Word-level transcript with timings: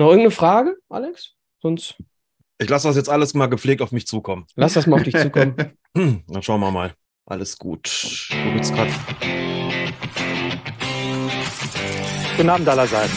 Noch 0.00 0.06
irgendeine 0.06 0.30
Frage, 0.30 0.78
Alex? 0.88 1.34
Sonst. 1.60 1.96
Ich 2.56 2.70
lasse 2.70 2.88
das 2.88 2.96
jetzt 2.96 3.10
alles 3.10 3.34
mal 3.34 3.48
gepflegt 3.50 3.82
auf 3.82 3.92
mich 3.92 4.06
zukommen. 4.06 4.46
Lass 4.56 4.72
das 4.72 4.86
mal 4.86 4.96
auf 4.96 5.02
dich 5.02 5.14
zukommen. 5.14 5.54
Hm, 5.94 6.22
dann 6.28 6.42
schauen 6.42 6.60
wir 6.60 6.70
mal. 6.70 6.94
Alles 7.26 7.58
gut. 7.58 8.28
Wo 8.30 8.52
geht's 8.52 8.72
gerade? 8.72 8.92
Guten 12.36 12.48
Abend 12.48 12.68
allerseits. 12.68 13.12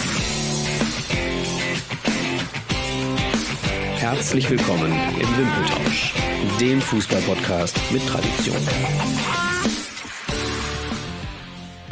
Herzlich 3.97 4.49
willkommen 4.49 4.91
im 4.91 5.37
Wimpeltausch, 5.37 6.15
dem 6.59 6.81
Fußballpodcast 6.81 7.79
mit 7.93 8.05
Tradition. 8.07 8.57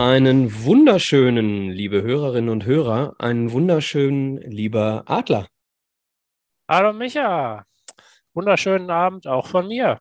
Einen 0.03 0.63
wunderschönen, 0.63 1.69
liebe 1.69 2.01
Hörerinnen 2.01 2.49
und 2.49 2.65
Hörer, 2.65 3.13
einen 3.19 3.51
wunderschönen, 3.51 4.37
lieber 4.37 5.03
Adler. 5.05 5.47
Hallo 6.67 6.91
Micha. 6.91 7.67
Wunderschönen 8.33 8.89
Abend 8.89 9.27
auch 9.27 9.45
von 9.45 9.67
mir. 9.67 9.99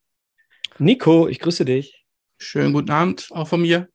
Nico, 0.78 1.28
ich 1.28 1.38
grüße 1.38 1.66
dich. 1.66 2.06
Schönen 2.38 2.72
guten 2.72 2.90
Abend 2.90 3.28
auch 3.32 3.46
von 3.46 3.60
mir. 3.60 3.90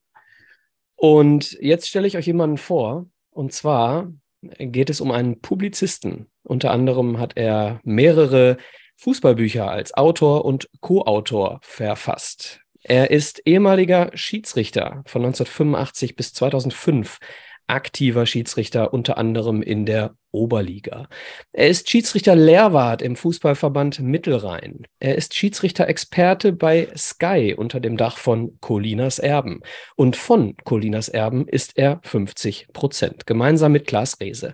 Und 0.96 1.54
jetzt 1.54 1.88
stelle 1.88 2.06
ich 2.06 2.18
euch 2.18 2.28
jemanden 2.28 2.60
vor. 2.60 3.10
Und 3.32 3.52
zwar 3.52 4.14
geht 4.42 4.92
es 4.92 5.02
um 5.02 5.10
einen 5.10 5.42
Publizisten. 5.42 6.30
Unter 6.44 6.70
anderem 6.70 7.18
hat 7.18 7.36
er 7.36 7.80
mehrere 7.84 8.58
Fußballbücher 8.98 9.72
als 9.72 9.96
Autor 9.96 10.46
und 10.46 10.70
Co-Autor 10.82 11.58
verfasst. 11.64 12.62
Er 12.88 13.10
ist 13.10 13.42
ehemaliger 13.46 14.12
Schiedsrichter 14.14 15.02
von 15.08 15.26
1985 15.26 16.16
bis 16.16 16.34
2005, 16.34 17.18
aktiver 17.66 18.28
Schiedsrichter 18.28 18.94
unter 18.94 19.18
anderem 19.18 19.64
in 19.64 19.88
der 19.88 20.16
Oberliga. 20.30 21.08
Er 21.52 21.68
ist 21.68 21.90
Schiedsrichter 21.90 22.36
Lehrwart 22.36 23.02
im 23.02 23.16
Fußballverband 23.16 24.02
Mittelrhein. 24.02 24.86
Er 25.00 25.16
ist 25.16 25.34
Schiedsrichter-Experte 25.34 26.54
bei 26.54 26.90
Sky 26.96 27.56
unter 27.58 27.80
dem 27.80 27.98
Dach 27.98 28.20
von 28.20 28.60
Colinas 28.62 29.18
Erben. 29.18 29.62
Und 29.96 30.16
von 30.16 30.56
Colinas 30.64 31.10
Erben 31.10 31.48
ist 31.48 31.80
er 31.80 32.02
50 32.04 32.68
Prozent, 32.72 33.26
gemeinsam 33.26 33.72
mit 33.72 33.88
Klaas 33.88 34.20
Rehse. 34.20 34.54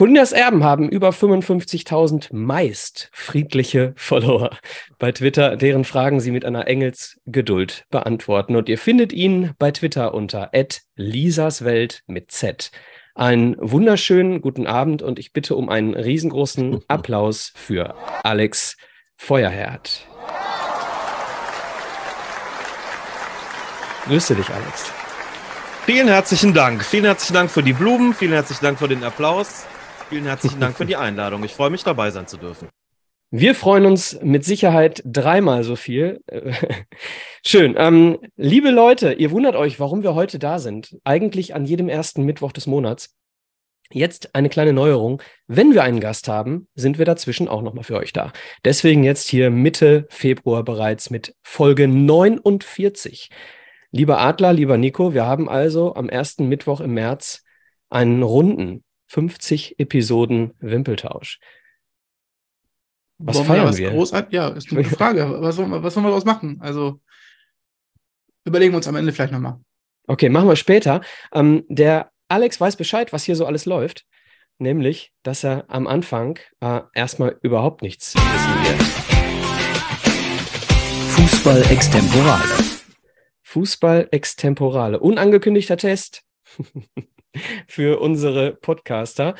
Colinas 0.00 0.32
Erben 0.32 0.64
haben 0.64 0.88
über 0.88 1.10
55.000 1.10 2.34
meist 2.34 3.10
friedliche 3.12 3.92
Follower 3.96 4.56
bei 4.98 5.12
Twitter, 5.12 5.56
deren 5.58 5.84
Fragen 5.84 6.20
sie 6.20 6.30
mit 6.30 6.46
einer 6.46 6.66
Engelsgeduld 6.66 7.84
beantworten. 7.90 8.56
Und 8.56 8.70
ihr 8.70 8.78
findet 8.78 9.12
ihn 9.12 9.50
bei 9.58 9.70
Twitter 9.72 10.14
unter 10.14 10.52
lisaswelt 10.96 12.02
mit 12.06 12.32
Z. 12.32 12.70
Einen 13.14 13.56
wunderschönen 13.58 14.40
guten 14.40 14.66
Abend 14.66 15.02
und 15.02 15.18
ich 15.18 15.34
bitte 15.34 15.54
um 15.54 15.68
einen 15.68 15.92
riesengroßen 15.92 16.80
Applaus 16.88 17.52
für 17.54 17.94
Alex 18.24 18.78
Feuerherd. 19.18 20.06
Grüße 24.06 24.34
dich, 24.34 24.48
Alex. 24.48 24.94
Vielen 25.84 26.08
herzlichen 26.08 26.54
Dank. 26.54 26.86
Vielen 26.86 27.04
herzlichen 27.04 27.34
Dank 27.34 27.50
für 27.50 27.62
die 27.62 27.74
Blumen. 27.74 28.14
Vielen 28.14 28.32
herzlichen 28.32 28.64
Dank 28.64 28.78
für 28.78 28.88
den 28.88 29.04
Applaus. 29.04 29.66
Vielen 30.10 30.24
herzlichen 30.24 30.58
Dank 30.58 30.76
für 30.76 30.86
die 30.86 30.96
Einladung. 30.96 31.44
Ich 31.44 31.54
freue 31.54 31.70
mich, 31.70 31.84
dabei 31.84 32.10
sein 32.10 32.26
zu 32.26 32.36
dürfen. 32.36 32.68
Wir 33.30 33.54
freuen 33.54 33.86
uns 33.86 34.18
mit 34.20 34.44
Sicherheit 34.44 35.02
dreimal 35.04 35.62
so 35.62 35.76
viel. 35.76 36.20
Schön. 37.46 37.76
Ähm, 37.78 38.18
liebe 38.34 38.70
Leute, 38.70 39.12
ihr 39.12 39.30
wundert 39.30 39.54
euch, 39.54 39.78
warum 39.78 40.02
wir 40.02 40.16
heute 40.16 40.40
da 40.40 40.58
sind. 40.58 40.98
Eigentlich 41.04 41.54
an 41.54 41.64
jedem 41.64 41.88
ersten 41.88 42.24
Mittwoch 42.24 42.50
des 42.50 42.66
Monats. 42.66 43.14
Jetzt 43.92 44.34
eine 44.34 44.48
kleine 44.48 44.72
Neuerung. 44.72 45.22
Wenn 45.46 45.74
wir 45.74 45.84
einen 45.84 46.00
Gast 46.00 46.26
haben, 46.26 46.66
sind 46.74 46.98
wir 46.98 47.04
dazwischen 47.04 47.46
auch 47.46 47.62
nochmal 47.62 47.84
für 47.84 47.96
euch 47.96 48.12
da. 48.12 48.32
Deswegen 48.64 49.04
jetzt 49.04 49.28
hier 49.28 49.50
Mitte 49.50 50.06
Februar 50.10 50.64
bereits 50.64 51.10
mit 51.10 51.36
Folge 51.44 51.86
49. 51.86 53.28
Lieber 53.92 54.18
Adler, 54.18 54.52
lieber 54.54 54.76
Nico, 54.76 55.14
wir 55.14 55.24
haben 55.24 55.48
also 55.48 55.94
am 55.94 56.08
ersten 56.08 56.48
Mittwoch 56.48 56.80
im 56.80 56.94
März 56.94 57.44
einen 57.90 58.24
runden 58.24 58.82
50 59.10 59.80
Episoden 59.80 60.54
Wimpeltausch. 60.60 61.40
Was 63.18 63.36
wollen 63.38 63.46
feiern 63.46 63.62
wir? 63.62 63.68
Was 63.68 63.78
wir? 63.78 63.90
Großartig? 63.90 64.32
Ja, 64.32 64.48
ist 64.50 64.70
eine 64.70 64.84
gute 64.84 64.94
Frage. 64.94 65.42
was, 65.42 65.56
wollen 65.56 65.70
wir, 65.70 65.82
was 65.82 65.96
wollen 65.96 66.06
wir 66.06 66.10
daraus 66.10 66.24
machen? 66.24 66.58
Also 66.60 67.00
überlegen 68.44 68.72
wir 68.72 68.76
uns 68.76 68.86
am 68.86 68.94
Ende 68.94 69.12
vielleicht 69.12 69.32
nochmal. 69.32 69.58
Okay, 70.06 70.28
machen 70.28 70.48
wir 70.48 70.54
später. 70.54 71.00
Ähm, 71.32 71.64
der 71.68 72.12
Alex 72.28 72.60
weiß 72.60 72.76
Bescheid, 72.76 73.12
was 73.12 73.24
hier 73.24 73.34
so 73.34 73.46
alles 73.46 73.66
läuft. 73.66 74.06
Nämlich, 74.58 75.12
dass 75.24 75.42
er 75.42 75.64
am 75.68 75.88
Anfang 75.88 76.38
äh, 76.60 76.82
erstmal 76.94 77.36
überhaupt 77.42 77.82
nichts 77.82 78.14
wissen 78.14 78.64
wird. 78.64 78.80
Fußball 81.16 81.62
extemporale. 81.72 82.54
Fußball 83.42 84.08
extemporale. 84.12 85.00
Unangekündigter 85.00 85.76
Test. 85.76 86.22
für 87.66 88.00
unsere 88.00 88.52
Podcaster. 88.52 89.34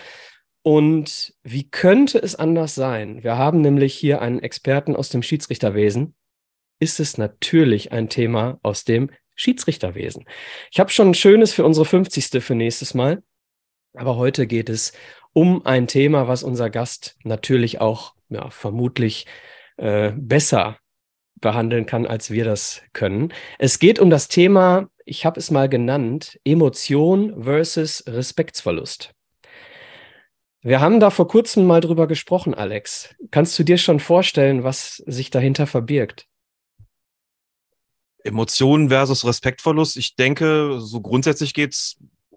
Und 0.62 1.34
wie 1.43 1.69
könnte 1.69 2.19
es 2.19 2.34
anders 2.34 2.75
sein? 2.75 3.23
Wir 3.23 3.39
haben 3.39 3.61
nämlich 3.61 3.95
hier 3.95 4.21
einen 4.21 4.41
Experten 4.41 4.95
aus 4.95 5.09
dem 5.09 5.23
Schiedsrichterwesen. 5.23 6.15
Ist 6.78 7.01
es 7.01 7.19
natürlich 7.19 7.93
ein 7.93 8.09
Thema 8.09 8.59
aus 8.62 8.84
dem 8.84 9.11
Schiedsrichterwesen. 9.34 10.27
Ich 10.71 10.81
habe 10.81 10.91
schon 10.91 11.11
ein 11.11 11.15
schönes 11.15 11.55
für 11.55 11.65
unsere 11.65 11.87
50. 11.87 12.43
für 12.43 12.55
nächstes 12.55 12.93
Mal. 12.93 13.23
Aber 13.95 14.17
heute 14.17 14.47
geht 14.47 14.69
es 14.69 14.93
um 15.33 15.65
ein 15.65 15.87
Thema, 15.87 16.28
was 16.28 16.43
unser 16.43 16.69
Gast 16.69 17.17
natürlich 17.25 17.81
auch 17.81 18.15
ja, 18.28 18.51
vermutlich 18.51 19.27
äh, 19.78 20.12
besser 20.15 20.78
behandeln 21.41 21.87
kann, 21.87 22.07
als 22.07 22.31
wir 22.31 22.45
das 22.45 22.83
können. 22.93 23.33
Es 23.59 23.78
geht 23.78 23.99
um 23.99 24.11
das 24.11 24.28
Thema, 24.28 24.91
ich 25.10 25.26
habe 25.26 25.41
es 25.41 25.50
mal 25.50 25.69
genannt, 25.69 26.38
Emotion 26.44 27.43
versus 27.43 28.04
Respektsverlust. 28.06 29.12
Wir 30.62 30.81
haben 30.81 31.00
da 31.00 31.10
vor 31.10 31.26
kurzem 31.26 31.66
mal 31.66 31.81
drüber 31.81 32.06
gesprochen, 32.06 32.54
Alex. 32.54 33.12
Kannst 33.32 33.59
du 33.59 33.65
dir 33.65 33.76
schon 33.76 33.98
vorstellen, 33.98 34.62
was 34.62 35.03
sich 35.06 35.31
dahinter 35.31 35.66
verbirgt? 35.66 36.26
Emotionen 38.22 38.91
versus 38.91 39.25
Respektverlust. 39.25 39.97
Ich 39.97 40.15
denke, 40.15 40.78
so 40.78 41.00
grundsätzlich 41.00 41.54
geht 41.54 41.72
es 41.72 41.97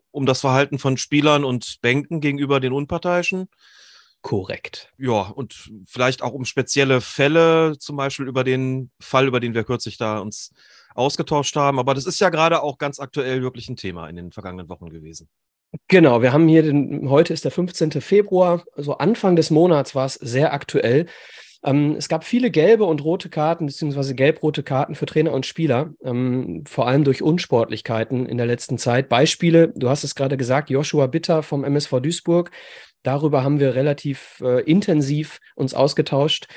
um 0.09 0.25
das 0.25 0.41
Verhalten 0.41 0.79
von 0.79 0.97
Spielern 0.97 1.43
und 1.43 1.77
Bänken 1.81 2.21
gegenüber 2.21 2.59
den 2.59 2.73
Unparteiischen. 2.73 3.49
Korrekt. 4.21 4.91
Ja, 4.97 5.21
und 5.21 5.69
vielleicht 5.85 6.23
auch 6.23 6.31
um 6.31 6.45
spezielle 6.45 7.01
Fälle, 7.01 7.77
zum 7.77 7.97
Beispiel 7.97 8.27
über 8.27 8.43
den 8.43 8.89
Fall, 8.99 9.27
über 9.27 9.39
den 9.39 9.53
wir 9.53 9.63
kürzlich 9.63 9.97
da 9.97 10.19
uns 10.19 10.51
ausgetauscht 10.95 11.55
haben. 11.55 11.79
Aber 11.79 11.93
das 11.93 12.05
ist 12.05 12.19
ja 12.19 12.29
gerade 12.29 12.61
auch 12.61 12.77
ganz 12.77 12.99
aktuell 12.99 13.41
wirklich 13.41 13.69
ein 13.69 13.75
Thema 13.75 14.07
in 14.07 14.15
den 14.15 14.31
vergangenen 14.31 14.69
Wochen 14.69 14.89
gewesen. 14.89 15.27
Genau, 15.87 16.21
wir 16.21 16.33
haben 16.33 16.47
hier, 16.47 16.61
den, 16.61 17.09
heute 17.09 17.33
ist 17.33 17.45
der 17.45 17.51
15. 17.51 17.91
Februar, 18.01 18.63
also 18.75 18.97
Anfang 18.97 19.35
des 19.35 19.49
Monats 19.49 19.95
war 19.95 20.05
es 20.05 20.13
sehr 20.15 20.53
aktuell. 20.53 21.07
Ähm, 21.63 21.95
es 21.97 22.09
gab 22.09 22.25
viele 22.25 22.51
gelbe 22.51 22.83
und 22.83 23.03
rote 23.03 23.29
Karten, 23.29 23.65
beziehungsweise 23.65 24.13
gelb-rote 24.13 24.61
Karten 24.61 24.93
für 24.93 25.07
Trainer 25.07 25.31
und 25.31 25.47
Spieler, 25.47 25.93
ähm, 26.03 26.63
vor 26.67 26.87
allem 26.87 27.03
durch 27.03 27.23
Unsportlichkeiten 27.23 28.27
in 28.27 28.37
der 28.37 28.45
letzten 28.45 28.77
Zeit. 28.77 29.09
Beispiele, 29.09 29.69
du 29.75 29.89
hast 29.89 30.03
es 30.03 30.13
gerade 30.13 30.37
gesagt, 30.37 30.69
Joshua 30.69 31.07
Bitter 31.07 31.41
vom 31.41 31.63
MSV 31.63 32.01
Duisburg, 32.01 32.51
Darüber 33.03 33.43
haben 33.43 33.59
wir 33.59 33.75
relativ 33.75 34.41
äh, 34.41 34.61
intensiv 34.61 35.39
uns 35.55 35.73
ausgetauscht. 35.73 36.47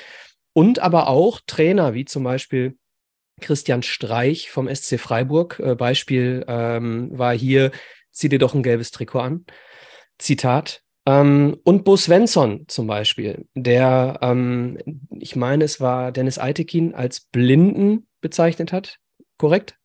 Und 0.53 0.79
aber 0.79 1.07
auch 1.07 1.41
Trainer 1.45 1.93
wie 1.93 2.05
zum 2.05 2.23
Beispiel 2.23 2.77
Christian 3.41 3.83
Streich 3.83 4.49
vom 4.51 4.73
SC 4.73 4.99
Freiburg. 4.99 5.59
Äh, 5.59 5.75
Beispiel 5.75 6.45
ähm, 6.47 7.17
war 7.17 7.33
hier, 7.33 7.71
zieh 8.11 8.29
dir 8.29 8.39
doch 8.39 8.53
ein 8.53 8.63
gelbes 8.63 8.91
Trikot 8.91 9.19
an. 9.19 9.45
Zitat. 10.17 10.81
Ähm, 11.05 11.57
und 11.63 11.85
Bo 11.85 11.95
Svensson 11.95 12.65
zum 12.67 12.87
Beispiel, 12.87 13.47
der, 13.55 14.19
ähm, 14.21 14.77
ich 15.09 15.35
meine, 15.35 15.63
es 15.63 15.79
war 15.79 16.11
Dennis 16.11 16.37
Eitekin 16.37 16.93
als 16.93 17.21
Blinden 17.21 18.07
bezeichnet 18.19 18.73
hat. 18.73 18.97
Korrekt? 19.37 19.77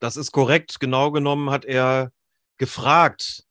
Das 0.00 0.16
ist 0.16 0.32
korrekt. 0.32 0.80
Genau 0.80 1.12
genommen 1.12 1.50
hat 1.50 1.64
er 1.64 2.10
gefragt, 2.56 3.44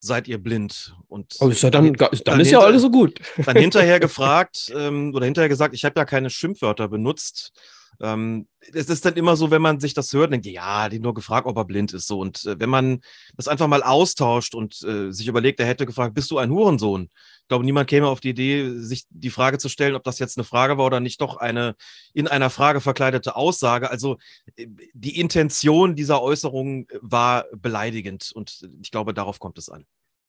seid 0.00 0.28
ihr 0.28 0.38
blind? 0.38 0.96
Und 1.08 1.36
oh, 1.40 1.48
ist 1.48 1.62
ja 1.62 1.70
dann, 1.70 1.92
dann, 1.92 2.10
dann 2.24 2.40
ist 2.40 2.50
ja 2.50 2.60
alles 2.60 2.82
so 2.82 2.90
gut. 2.90 3.20
Dann 3.44 3.56
hinterher 3.56 4.00
gefragt 4.00 4.72
ähm, 4.76 5.12
oder 5.14 5.24
hinterher 5.24 5.48
gesagt, 5.48 5.74
ich 5.74 5.84
habe 5.84 5.98
ja 5.98 6.04
keine 6.04 6.30
Schimpfwörter 6.30 6.88
benutzt. 6.88 7.52
Ähm, 8.00 8.48
es 8.72 8.88
ist 8.88 9.04
dann 9.04 9.14
immer 9.14 9.36
so, 9.36 9.50
wenn 9.50 9.62
man 9.62 9.80
sich 9.80 9.94
das 9.94 10.12
hört, 10.12 10.32
denkt, 10.32 10.46
ja, 10.46 10.88
die 10.88 10.98
nur 10.98 11.14
gefragt, 11.14 11.46
ob 11.46 11.56
er 11.56 11.64
blind 11.64 11.92
ist. 11.92 12.06
So. 12.06 12.18
Und 12.18 12.44
äh, 12.44 12.58
wenn 12.58 12.70
man 12.70 13.00
das 13.36 13.48
einfach 13.48 13.66
mal 13.66 13.82
austauscht 13.82 14.54
und 14.54 14.82
äh, 14.82 15.12
sich 15.12 15.26
überlegt, 15.28 15.60
er 15.60 15.66
hätte 15.66 15.86
gefragt, 15.86 16.14
bist 16.14 16.30
du 16.30 16.38
ein 16.38 16.50
Hurensohn? 16.50 17.10
Ich 17.42 17.48
glaube, 17.48 17.64
niemand 17.64 17.90
käme 17.90 18.08
auf 18.08 18.20
die 18.20 18.30
Idee, 18.30 18.78
sich 18.78 19.04
die 19.10 19.30
Frage 19.30 19.58
zu 19.58 19.68
stellen, 19.68 19.94
ob 19.94 20.04
das 20.04 20.18
jetzt 20.18 20.38
eine 20.38 20.44
Frage 20.44 20.78
war 20.78 20.86
oder 20.86 21.00
nicht 21.00 21.20
doch 21.20 21.36
eine 21.36 21.76
in 22.14 22.26
einer 22.26 22.50
Frage 22.50 22.80
verkleidete 22.80 23.36
Aussage. 23.36 23.90
Also 23.90 24.16
äh, 24.56 24.66
die 24.94 25.18
Intention 25.20 25.94
dieser 25.94 26.22
Äußerung 26.22 26.86
war 27.00 27.44
beleidigend 27.52 28.32
und 28.34 28.68
ich 28.80 28.90
glaube, 28.90 29.14
darauf 29.14 29.38
kommt 29.38 29.58
es 29.58 29.68
an. 29.68 29.84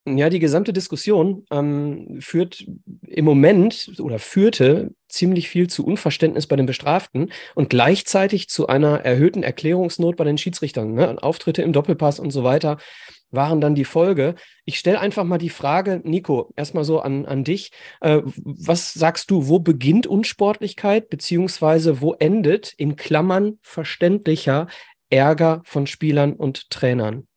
Ja, 0.07 0.30
die 0.30 0.40
gesamte 0.40 0.72
Diskussion 0.72 1.48
ähm, 1.50 2.18
führt 2.19 2.63
im 3.07 3.25
Moment 3.25 3.92
oder 3.98 4.19
führte 4.19 4.94
ziemlich 5.10 5.50
viel 5.50 5.68
zu 5.68 5.84
Unverständnis 5.84 6.46
bei 6.46 6.56
den 6.56 6.68
Bestraften 6.68 7.31
und 7.56 7.72
gleichzeitig 7.72 8.48
zu 8.48 8.68
einer 8.68 9.00
erhöhten 9.00 9.42
Erklärungsnot 9.42 10.16
bei 10.16 10.24
den 10.24 10.38
Schiedsrichtern. 10.38 10.94
Ne? 10.94 11.18
Auftritte 11.24 11.63
im 11.63 11.74
Doppelpass 11.74 12.19
und 12.19 12.30
so 12.30 12.44
weiter 12.44 12.78
waren 13.31 13.62
dann 13.62 13.74
die 13.74 13.84
Folge. 13.84 14.36
Ich 14.63 14.78
stelle 14.78 15.00
einfach 15.00 15.24
mal 15.24 15.40
die 15.40 15.50
Frage, 15.50 16.02
Nico, 16.04 16.54
erstmal 16.56 16.84
so 16.84 17.00
an, 17.00 17.25
an 17.25 17.44
dich. 17.44 17.72
Äh, 18.00 18.22
was 18.25 18.94
sagst 18.94 19.31
du, 19.31 19.48
wo 19.48 19.58
beginnt 19.58 20.06
Unsportlichkeit, 20.06 21.10
beziehungsweise 21.10 22.00
wo 22.00 22.13
endet 22.13 22.74
in 22.78 22.96
Klammern 22.96 23.58
verständlicher 23.63 24.68
Ärger 25.10 25.63
von 25.66 25.88
Spielern 25.88 26.34
und 26.34 26.69
Trainern? 26.69 27.28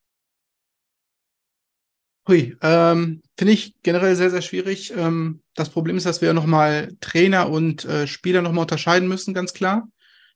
Hui, 2.29 2.57
ähm, 2.61 3.23
finde 3.39 3.55
ich 3.55 3.75
generell 3.83 4.15
sehr, 4.15 4.31
sehr 4.31 4.43
schwierig. 4.43 4.93
Ähm, 4.95 5.41
das 5.55 5.71
Problem 5.71 5.97
ist, 5.97 6.05
dass 6.05 6.21
wir 6.21 6.35
nochmal 6.35 6.95
Trainer 7.01 7.49
und 7.49 7.87
äh, 7.87 8.07
Spieler 8.07 8.43
nochmal 8.43 8.63
unterscheiden 8.63 9.09
müssen, 9.09 9.33
ganz 9.33 9.55
klar. 9.55 9.89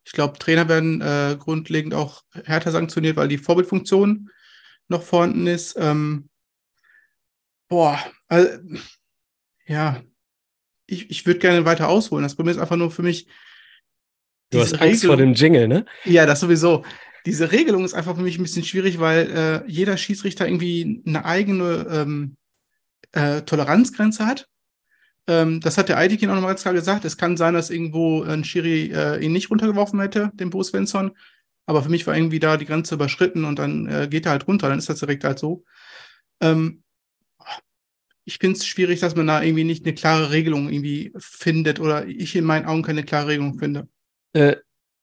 Ich 0.05 0.13
glaube, 0.13 0.39
Trainer 0.39 0.69
werden 0.69 1.03
äh, 1.03 1.37
grundlegend 1.39 1.93
auch 1.93 2.23
härter 2.45 2.71
sanktioniert, 2.71 3.17
weil 3.17 3.29
die 3.29 3.39
Vorbildfunktion 3.39 4.31
noch 4.89 5.03
vorhanden 5.03 5.47
ist. 5.47 5.77
Ähm, 5.79 6.31
boah, 7.69 7.99
also, 8.27 8.49
ja, 9.67 10.03
ich, 10.87 11.11
ich 11.11 11.27
würde 11.27 11.41
gerne 11.41 11.65
weiter 11.67 11.89
ausholen. 11.89 12.23
Das 12.23 12.35
Problem 12.35 12.55
ist 12.55 12.61
einfach 12.61 12.77
nur 12.77 12.91
für 12.91 13.03
mich. 13.03 13.29
Du 14.51 14.61
hast 14.61 14.73
Angst 14.73 14.83
Regelung, 14.83 15.07
vor 15.07 15.17
dem 15.17 15.35
Jingle, 15.35 15.69
ne? 15.69 15.85
Ja, 16.05 16.27
das 16.27 16.41
sowieso 16.41 16.85
diese 17.27 17.53
Regelung 17.53 17.85
ist 17.85 17.95
einfach 17.95 18.17
für 18.17 18.23
mich 18.23 18.39
ein 18.39 18.43
bisschen 18.43 18.65
schwierig, 18.65 18.99
weil 18.99 19.31
äh, 19.31 19.71
jeder 19.71 19.97
Schiedsrichter 19.97 20.47
irgendwie 20.47 21.03
eine 21.07 21.25
eigene 21.25 21.87
ähm, 21.91 22.37
äh, 23.13 23.43
Toleranzgrenze 23.43 24.27
hat. 24.27 24.49
Ähm, 25.29 25.61
das 25.61 25.79
hat 25.79 25.89
der 25.89 26.03
IDK 26.03 26.25
auch 26.25 26.35
nochmal 26.35 26.51
ganz 26.51 26.63
klar 26.63 26.75
gesagt. 26.75 27.05
Es 27.05 27.17
kann 27.17 27.37
sein, 27.37 27.55
dass 27.55 27.71
irgendwo 27.71 28.23
ein 28.23 28.45
Schiri 28.45 28.93
äh, 28.93 29.25
ihn 29.25 29.33
nicht 29.33 29.51
runtergeworfen 29.51 30.01
hätte, 30.01 30.33
den 30.35 30.51
Bo 30.51 30.63
Svensson. 30.63 31.13
Aber 31.67 31.83
für 31.83 31.91
mich 31.91 32.07
war 32.07 32.17
irgendwie 32.17 32.41
da 32.41 32.57
die 32.57 32.67
Grenze 32.67 32.97
überschritten 32.97 33.45
und 33.45 33.59
dann 33.59 33.87
äh, 33.87 34.09
geht 34.11 34.27
er 34.27 34.33
halt 34.33 34.49
runter. 34.49 34.69
Dann 34.69 34.79
ist 34.79 34.89
das 34.89 34.99
direkt 34.99 35.23
halt 35.23 35.39
so. 35.39 35.65
Ähm, 36.41 36.83
ich 38.25 38.39
finde 38.39 38.59
es 38.59 38.67
schwierig, 38.67 39.01
dass 39.01 39.17
man 39.17 39.27
da 39.27 39.43
irgendwie 39.43 39.65
nicht 39.65 39.85
eine 39.85 39.95
klare 39.95 40.31
Regelung 40.31 40.69
irgendwie 40.69 41.13
findet 41.19 41.81
oder 41.81 42.07
ich 42.07 42.35
in 42.37 42.45
meinen 42.45 42.67
Augen 42.67 42.83
keine 42.83 43.05
klare 43.05 43.29
Regelung 43.29 43.59
finde. 43.59 43.89
Äh, 44.33 44.57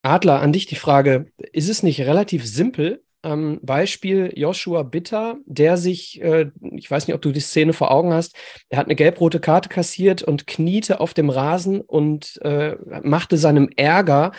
Adler, 0.09 0.41
an 0.41 0.51
dich 0.51 0.65
die 0.65 0.75
Frage, 0.75 1.27
ist 1.53 1.69
es 1.69 1.83
nicht 1.83 2.01
relativ 2.01 2.43
simpel? 2.43 3.03
Ähm, 3.21 3.59
Beispiel 3.61 4.31
Joshua 4.35 4.81
Bitter, 4.81 5.37
der 5.45 5.77
sich, 5.77 6.19
äh, 6.21 6.49
ich 6.75 6.89
weiß 6.89 7.05
nicht, 7.05 7.15
ob 7.15 7.21
du 7.21 7.31
die 7.31 7.41
Szene 7.41 7.73
vor 7.73 7.91
Augen 7.91 8.11
hast, 8.11 8.35
er 8.69 8.79
hat 8.79 8.87
eine 8.87 8.95
gelb-rote 8.95 9.39
Karte 9.39 9.69
kassiert 9.69 10.23
und 10.23 10.47
kniete 10.47 10.99
auf 10.99 11.13
dem 11.13 11.29
Rasen 11.29 11.81
und 11.81 12.39
äh, 12.43 12.75
machte 13.03 13.37
seinem 13.37 13.69
Ärger 13.75 14.31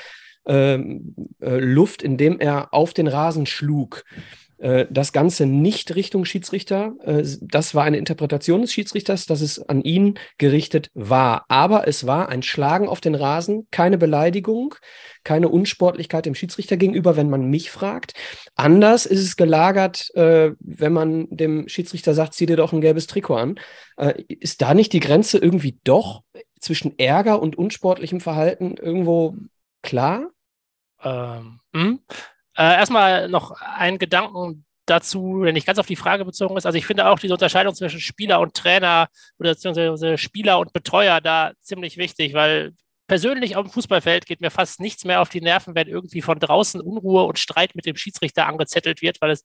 ähm, 0.45 1.15
äh, 1.41 1.59
Luft, 1.59 2.03
indem 2.03 2.41
er 2.41 2.75
auf 2.75 2.93
den 2.93 3.07
Rasen 3.07 3.47
schlug. 3.47 4.05
Äh, 4.61 4.87
das 4.91 5.12
Ganze 5.12 5.47
nicht 5.47 5.95
Richtung 5.97 6.25
Schiedsrichter. 6.25 6.93
Äh, 7.05 7.25
das 7.41 7.75
war 7.75 7.85
eine 7.85 7.97
Interpretation 7.97 8.61
des 8.61 8.73
Schiedsrichters, 8.73 9.27
dass 9.27 9.41
es 9.41 9.59
an 9.69 9.81
ihn 9.83 10.19
gerichtet 10.39 10.91
war. 10.95 11.47
Aber 11.49 11.89
es 11.89 12.07
war 12.07 12.29
ein 12.29 12.43
Schlagen 12.43 12.87
auf 12.89 13.01
den 13.01 13.15
Rasen, 13.15 13.67
keine 13.71 13.97
Beleidigung, 13.97 14.75
keine 15.25 15.49
Unsportlichkeit 15.49 16.27
dem 16.27 16.35
Schiedsrichter 16.35 16.77
gegenüber, 16.77 17.17
wenn 17.17 17.31
man 17.31 17.49
mich 17.49 17.71
fragt. 17.71 18.12
Anders 18.55 19.07
ist 19.07 19.21
es 19.21 19.37
gelagert, 19.37 20.15
äh, 20.15 20.53
wenn 20.61 20.93
man 20.93 21.27
dem 21.31 21.67
Schiedsrichter 21.67 22.12
sagt, 22.12 22.35
zieh 22.35 22.47
dir 22.47 22.57
doch 22.57 22.73
ein 22.73 22.83
gelbes 22.83 23.07
Trikot 23.07 23.37
an. 23.37 23.61
Ist 24.29 24.62
da 24.62 24.73
nicht 24.73 24.93
die 24.93 25.01
Grenze 25.01 25.37
irgendwie 25.37 25.79
doch 25.85 26.23
zwischen 26.59 26.99
Ärger 26.99 27.43
und 27.43 27.57
unsportlichem 27.57 28.21
Verhalten 28.21 28.77
irgendwo 28.77 29.37
klar? 29.83 30.31
Ähm, 31.03 31.61
hm? 31.75 32.01
Äh, 32.61 32.75
erstmal 32.75 33.29
noch 33.31 33.53
ein 33.62 33.99
Gedanken 33.99 34.67
dazu, 34.85 35.45
der 35.45 35.55
nicht 35.55 35.67
ganz 35.67 35.79
auf 35.79 35.87
die 35.87 35.97
Frage 35.97 36.27
bezogen 36.27 36.59
ist. 36.59 36.67
Also 36.67 36.77
ich 36.77 36.85
finde 36.85 37.09
auch 37.09 37.19
diese 37.19 37.33
Unterscheidung 37.33 37.75
zwischen 37.75 38.01
Spieler 38.01 38.39
und 38.41 38.53
Trainer 38.53 39.09
oder 39.39 39.53
beziehungsweise 39.53 40.19
Spieler 40.19 40.59
und 40.59 40.75
Betreuer 40.75 41.23
da 41.23 41.53
ziemlich 41.62 41.97
wichtig, 41.97 42.35
weil 42.35 42.73
persönlich 43.07 43.57
auf 43.57 43.65
dem 43.65 43.73
Fußballfeld 43.73 44.27
geht 44.27 44.43
mir 44.43 44.51
fast 44.51 44.79
nichts 44.79 45.07
mehr 45.07 45.23
auf 45.23 45.31
die 45.31 45.41
Nerven, 45.41 45.75
wenn 45.75 45.89
irgendwie 45.89 46.21
von 46.21 46.39
draußen 46.39 46.83
Unruhe 46.83 47.25
und 47.25 47.39
Streit 47.39 47.75
mit 47.75 47.87
dem 47.87 47.97
Schiedsrichter 47.97 48.47
angezettelt 48.47 49.01
wird, 49.01 49.23
weil 49.23 49.31
es 49.31 49.43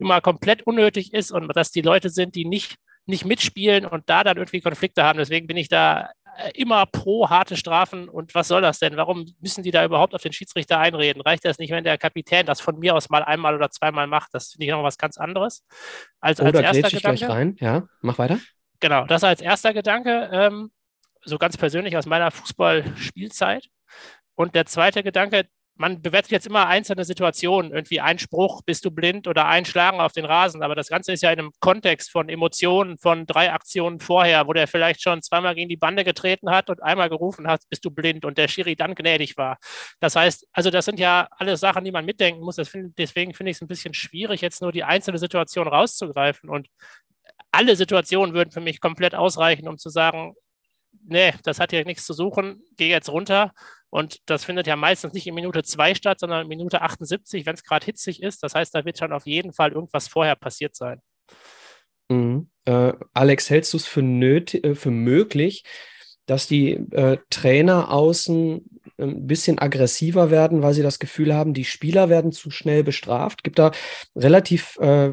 immer 0.00 0.20
komplett 0.20 0.64
unnötig 0.66 1.14
ist 1.14 1.30
und 1.30 1.54
dass 1.54 1.70
die 1.70 1.82
Leute 1.82 2.10
sind, 2.10 2.34
die 2.34 2.44
nicht 2.44 2.76
nicht 3.08 3.24
mitspielen 3.24 3.86
und 3.86 4.10
da 4.10 4.22
dann 4.22 4.36
irgendwie 4.36 4.60
Konflikte 4.60 5.02
haben. 5.02 5.18
Deswegen 5.18 5.46
bin 5.46 5.56
ich 5.56 5.68
da 5.68 6.10
immer 6.54 6.86
pro 6.86 7.28
harte 7.28 7.56
Strafen. 7.56 8.08
Und 8.08 8.34
was 8.34 8.48
soll 8.48 8.62
das 8.62 8.78
denn? 8.78 8.96
Warum 8.96 9.26
müssen 9.40 9.62
die 9.62 9.70
da 9.70 9.84
überhaupt 9.84 10.14
auf 10.14 10.22
den 10.22 10.32
Schiedsrichter 10.32 10.78
einreden? 10.78 11.22
Reicht 11.22 11.44
das 11.44 11.58
nicht, 11.58 11.70
wenn 11.70 11.84
der 11.84 11.98
Kapitän 11.98 12.46
das 12.46 12.60
von 12.60 12.78
mir 12.78 12.94
aus 12.94 13.08
mal 13.08 13.24
einmal 13.24 13.54
oder 13.54 13.70
zweimal 13.70 14.06
macht? 14.06 14.34
Das 14.34 14.52
finde 14.52 14.66
ich 14.66 14.70
noch 14.70 14.82
was 14.82 14.98
ganz 14.98 15.18
anderes. 15.18 15.64
Als, 16.20 16.40
als 16.40 16.58
erster 16.58 16.90
Gedanke. 16.90 17.00
gleich 17.00 17.28
rein. 17.28 17.56
Ja, 17.60 17.88
mach 18.00 18.18
weiter. 18.18 18.38
Genau, 18.80 19.04
das 19.06 19.24
als 19.24 19.40
erster 19.40 19.74
Gedanke. 19.74 20.30
Ähm, 20.32 20.70
so 21.24 21.38
ganz 21.38 21.56
persönlich 21.56 21.96
aus 21.96 22.06
meiner 22.06 22.30
Fußballspielzeit. 22.30 23.68
Und 24.34 24.54
der 24.54 24.66
zweite 24.66 25.02
Gedanke, 25.02 25.48
man 25.78 26.02
bewertet 26.02 26.32
jetzt 26.32 26.46
immer 26.46 26.66
einzelne 26.66 27.04
Situationen, 27.04 27.72
irgendwie 27.72 28.00
Einspruch, 28.00 28.62
bist 28.62 28.84
du 28.84 28.90
blind 28.90 29.28
oder 29.28 29.46
Einschlagen 29.46 30.00
auf 30.00 30.12
den 30.12 30.24
Rasen, 30.24 30.62
aber 30.62 30.74
das 30.74 30.88
Ganze 30.88 31.12
ist 31.12 31.22
ja 31.22 31.30
in 31.30 31.38
einem 31.38 31.52
Kontext 31.60 32.10
von 32.10 32.28
Emotionen 32.28 32.98
von 32.98 33.26
drei 33.26 33.52
Aktionen 33.52 34.00
vorher, 34.00 34.48
wo 34.48 34.52
der 34.52 34.66
vielleicht 34.66 35.00
schon 35.00 35.22
zweimal 35.22 35.54
gegen 35.54 35.68
die 35.68 35.76
Bande 35.76 36.04
getreten 36.04 36.50
hat 36.50 36.68
und 36.68 36.82
einmal 36.82 37.08
gerufen 37.08 37.46
hat, 37.46 37.62
bist 37.70 37.84
du 37.84 37.90
blind 37.90 38.24
und 38.24 38.38
der 38.38 38.48
Schiri 38.48 38.74
dann 38.74 38.96
gnädig 38.96 39.36
war. 39.36 39.58
Das 40.00 40.16
heißt, 40.16 40.48
also 40.52 40.70
das 40.70 40.84
sind 40.84 40.98
ja 40.98 41.28
alles 41.30 41.60
Sachen, 41.60 41.84
die 41.84 41.92
man 41.92 42.04
mitdenken 42.04 42.42
muss. 42.42 42.56
Find, 42.56 42.98
deswegen 42.98 43.32
finde 43.32 43.52
ich 43.52 43.58
es 43.58 43.62
ein 43.62 43.68
bisschen 43.68 43.94
schwierig, 43.94 44.40
jetzt 44.40 44.60
nur 44.60 44.72
die 44.72 44.84
einzelne 44.84 45.18
Situation 45.18 45.68
rauszugreifen 45.68 46.50
und 46.50 46.68
alle 47.52 47.76
Situationen 47.76 48.34
würden 48.34 48.50
für 48.50 48.60
mich 48.60 48.80
komplett 48.80 49.14
ausreichen, 49.14 49.68
um 49.68 49.78
zu 49.78 49.90
sagen, 49.90 50.34
nee, 51.04 51.32
das 51.42 51.60
hat 51.60 51.70
hier 51.70 51.84
nichts 51.84 52.04
zu 52.04 52.12
suchen, 52.12 52.62
geh 52.76 52.88
jetzt 52.88 53.08
runter. 53.08 53.52
Und 53.90 54.18
das 54.26 54.44
findet 54.44 54.66
ja 54.66 54.76
meistens 54.76 55.14
nicht 55.14 55.26
in 55.26 55.34
Minute 55.34 55.62
2 55.62 55.94
statt, 55.94 56.20
sondern 56.20 56.42
in 56.42 56.48
Minute 56.48 56.82
78, 56.82 57.46
wenn 57.46 57.54
es 57.54 57.64
gerade 57.64 57.86
hitzig 57.86 58.22
ist. 58.22 58.42
Das 58.42 58.54
heißt, 58.54 58.74
da 58.74 58.84
wird 58.84 58.98
schon 58.98 59.12
auf 59.12 59.26
jeden 59.26 59.52
Fall 59.52 59.72
irgendwas 59.72 60.08
vorher 60.08 60.36
passiert 60.36 60.76
sein. 60.76 61.00
Mhm. 62.08 62.50
Äh, 62.66 62.92
Alex, 63.14 63.48
hältst 63.48 63.72
du 63.72 63.78
es 63.78 63.86
für, 63.86 64.02
äh, 64.02 64.74
für 64.74 64.90
möglich, 64.90 65.64
dass 66.26 66.46
die 66.46 66.72
äh, 66.72 67.16
Trainer 67.30 67.90
außen 67.90 68.80
ein 68.98 69.26
bisschen 69.26 69.58
aggressiver 69.58 70.30
werden, 70.30 70.62
weil 70.62 70.74
sie 70.74 70.82
das 70.82 70.98
Gefühl 70.98 71.34
haben, 71.34 71.54
die 71.54 71.64
Spieler 71.64 72.08
werden 72.08 72.32
zu 72.32 72.50
schnell 72.50 72.82
bestraft. 72.82 73.44
Gibt 73.44 73.58
da 73.58 73.70
relativ 74.16 74.76
äh, 74.80 75.12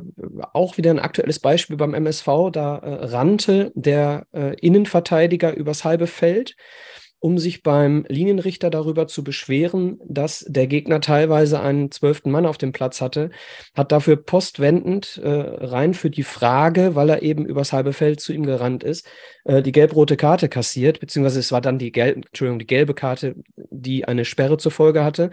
auch 0.54 0.78
wieder 0.78 0.92
ein 0.92 1.00
aktuelles 1.00 1.40
Beispiel 1.40 1.78
beim 1.78 1.94
MSV. 1.94 2.28
Da 2.52 2.78
äh, 2.78 3.06
rannte 3.06 3.72
der 3.76 4.28
äh, 4.34 4.56
Innenverteidiger 4.60 5.56
übers 5.56 5.84
halbe 5.84 6.08
Feld 6.08 6.56
um 7.26 7.40
sich 7.40 7.64
beim 7.64 8.06
Linienrichter 8.08 8.70
darüber 8.70 9.08
zu 9.08 9.24
beschweren, 9.24 10.00
dass 10.06 10.46
der 10.48 10.68
Gegner 10.68 11.02
teilweise 11.02 11.60
einen 11.60 11.90
zwölften 11.90 12.30
Mann 12.30 12.46
auf 12.46 12.60
dem 12.60 12.72
Platz 12.72 13.02
hatte, 13.02 13.32
hat 13.74 13.92
dafür 13.92 14.16
postwendend 14.16 15.20
äh, 15.24 15.28
rein 15.28 15.96
für 15.96 16.12
die 16.12 16.22
Frage, 16.22 16.94
weil 16.94 17.10
er 17.10 17.24
eben 17.24 17.44
übers 17.48 17.74
halbe 17.74 17.94
Feld 17.94 18.20
zu 18.20 18.32
ihm 18.32 18.46
gerannt 18.46 18.84
ist, 18.84 19.08
äh, 19.46 19.64
die 19.64 19.72
gelb-rote 19.72 20.18
Karte 20.18 20.50
kassiert, 20.50 21.00
beziehungsweise 21.00 21.40
es 21.40 21.52
war 21.52 21.62
dann 21.62 21.80
die, 21.80 21.92
gelb, 21.92 22.28
Entschuldigung, 22.28 22.60
die 22.60 22.68
gelbe 22.68 22.94
Karte, 22.94 23.34
die 23.56 24.06
eine 24.06 24.24
Sperre 24.24 24.60
zur 24.60 24.72
Folge 24.72 25.04
hatte. 25.04 25.32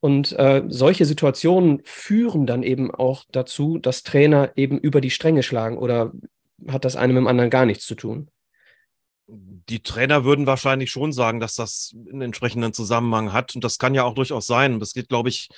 Und 0.00 0.38
äh, 0.38 0.64
solche 0.68 1.06
Situationen 1.06 1.80
führen 1.84 2.44
dann 2.44 2.62
eben 2.62 2.94
auch 2.94 3.24
dazu, 3.32 3.78
dass 3.78 4.02
Trainer 4.02 4.52
eben 4.56 4.78
über 4.78 5.00
die 5.00 5.08
Stränge 5.08 5.42
schlagen 5.42 5.78
oder 5.78 6.12
hat 6.68 6.84
das 6.84 6.96
eine 6.96 7.14
mit 7.14 7.22
dem 7.22 7.28
anderen 7.28 7.48
gar 7.48 7.64
nichts 7.64 7.86
zu 7.86 7.94
tun? 7.94 8.28
Die 9.26 9.82
Trainer 9.82 10.24
würden 10.24 10.46
wahrscheinlich 10.46 10.90
schon 10.90 11.12
sagen, 11.12 11.40
dass 11.40 11.54
das 11.54 11.94
einen 12.10 12.22
entsprechenden 12.22 12.72
Zusammenhang 12.72 13.32
hat. 13.32 13.54
Und 13.54 13.64
das 13.64 13.78
kann 13.78 13.94
ja 13.94 14.04
auch 14.04 14.14
durchaus 14.14 14.46
sein. 14.46 14.80
Das 14.80 14.92
geht, 14.92 15.08
glaube 15.08 15.30
ich, 15.30 15.48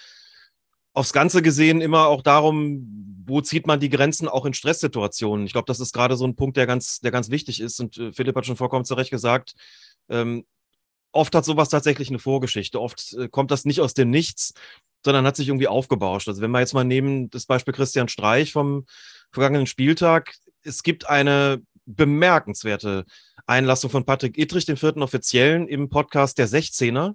aufs 0.92 1.12
Ganze 1.12 1.42
gesehen 1.42 1.80
immer 1.80 2.06
auch 2.06 2.22
darum, 2.22 3.24
wo 3.26 3.40
zieht 3.40 3.66
man 3.66 3.80
die 3.80 3.90
Grenzen 3.90 4.28
auch 4.28 4.46
in 4.46 4.54
Stresssituationen. 4.54 5.46
Ich 5.46 5.52
glaube, 5.52 5.66
das 5.66 5.80
ist 5.80 5.92
gerade 5.92 6.16
so 6.16 6.26
ein 6.26 6.36
Punkt, 6.36 6.56
der 6.56 6.66
ganz, 6.66 7.00
der 7.00 7.10
ganz 7.10 7.28
wichtig 7.30 7.60
ist. 7.60 7.80
Und 7.80 7.98
äh, 7.98 8.12
Philipp 8.12 8.36
hat 8.36 8.46
schon 8.46 8.56
vollkommen 8.56 8.84
zu 8.84 8.94
Recht 8.94 9.10
gesagt, 9.10 9.54
ähm, 10.08 10.46
oft 11.12 11.34
hat 11.34 11.44
sowas 11.44 11.68
tatsächlich 11.68 12.08
eine 12.08 12.18
Vorgeschichte. 12.18 12.80
Oft 12.80 13.14
äh, 13.14 13.28
kommt 13.28 13.50
das 13.50 13.64
nicht 13.64 13.80
aus 13.80 13.94
dem 13.94 14.10
Nichts, 14.10 14.54
sondern 15.04 15.26
hat 15.26 15.36
sich 15.36 15.48
irgendwie 15.48 15.68
aufgebauscht. 15.68 16.28
Also 16.28 16.40
wenn 16.40 16.50
wir 16.50 16.60
jetzt 16.60 16.74
mal 16.74 16.84
nehmen 16.84 17.30
das 17.30 17.46
Beispiel 17.46 17.74
Christian 17.74 18.08
Streich 18.08 18.52
vom 18.52 18.86
vergangenen 19.32 19.66
Spieltag, 19.66 20.34
es 20.62 20.82
gibt 20.82 21.08
eine 21.08 21.62
bemerkenswerte 21.86 23.04
Einlassung 23.46 23.90
von 23.90 24.04
Patrick 24.04 24.36
Ittrich, 24.36 24.66
dem 24.66 24.76
vierten 24.76 25.02
Offiziellen, 25.02 25.68
im 25.68 25.88
Podcast 25.88 26.38
der 26.38 26.48
16er 26.48 27.14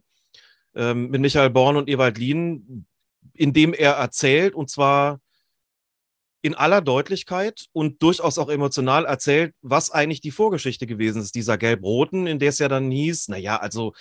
ähm, 0.76 1.10
mit 1.10 1.22
Michael 1.22 1.50
Born 1.50 1.78
und 1.78 1.90
Ewald 1.90 2.18
Lien, 2.18 2.86
in 3.34 3.54
dem 3.54 3.74
er 3.74 3.94
erzählt, 3.94 4.56
und 4.56 4.70
zwar 4.70 5.20
in 6.42 6.56
aller 6.56 6.82
Deutlichkeit 6.82 7.68
und 7.72 8.02
durchaus 8.02 8.40
auch 8.40 8.50
emotional 8.50 9.06
erzählt, 9.06 9.54
was 9.62 9.92
eigentlich 9.92 10.22
die 10.22 10.32
Vorgeschichte 10.32 10.88
gewesen 10.88 11.22
ist, 11.22 11.36
dieser 11.36 11.58
Gelb-Roten, 11.58 12.26
in 12.26 12.40
der 12.40 12.50
es 12.50 12.60
ja 12.60 12.68
dann 12.68 12.90
hieß, 12.90 13.28
naja, 13.28 13.58
also 13.58 13.94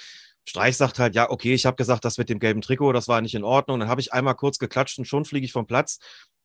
Streich 0.48 0.76
sagt 0.76 0.98
halt, 0.98 1.14
ja, 1.14 1.30
okay, 1.30 1.52
ich 1.52 1.66
habe 1.66 1.76
gesagt, 1.76 2.04
das 2.04 2.16
mit 2.18 2.28
dem 2.28 2.38
gelben 2.38 2.62
Trikot, 2.62 2.92
das 2.92 3.08
war 3.08 3.20
nicht 3.20 3.34
in 3.34 3.44
Ordnung. 3.44 3.78
Dann 3.78 3.88
habe 3.88 4.00
ich 4.00 4.12
einmal 4.12 4.34
kurz 4.34 4.58
geklatscht 4.58 4.98
und 4.98 5.04
schon 5.04 5.24
fliege 5.24 5.44
ich 5.44 5.52
vom 5.52 5.66
Platz. 5.66 5.98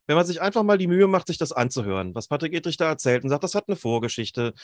Wenn 0.06 0.16
man 0.16 0.26
sich 0.26 0.40
einfach 0.40 0.62
mal 0.62 0.78
die 0.78 0.86
Mühe 0.86 1.06
macht, 1.06 1.26
sich 1.26 1.38
das 1.38 1.52
anzuhören, 1.52 2.14
was 2.14 2.28
Patrick 2.28 2.54
Edrich 2.54 2.76
da 2.76 2.88
erzählt 2.88 3.24
und 3.24 3.30
sagt, 3.30 3.44
das 3.44 3.54
hat 3.54 3.68
eine 3.68 3.76
Vorgeschichte. 3.76 4.54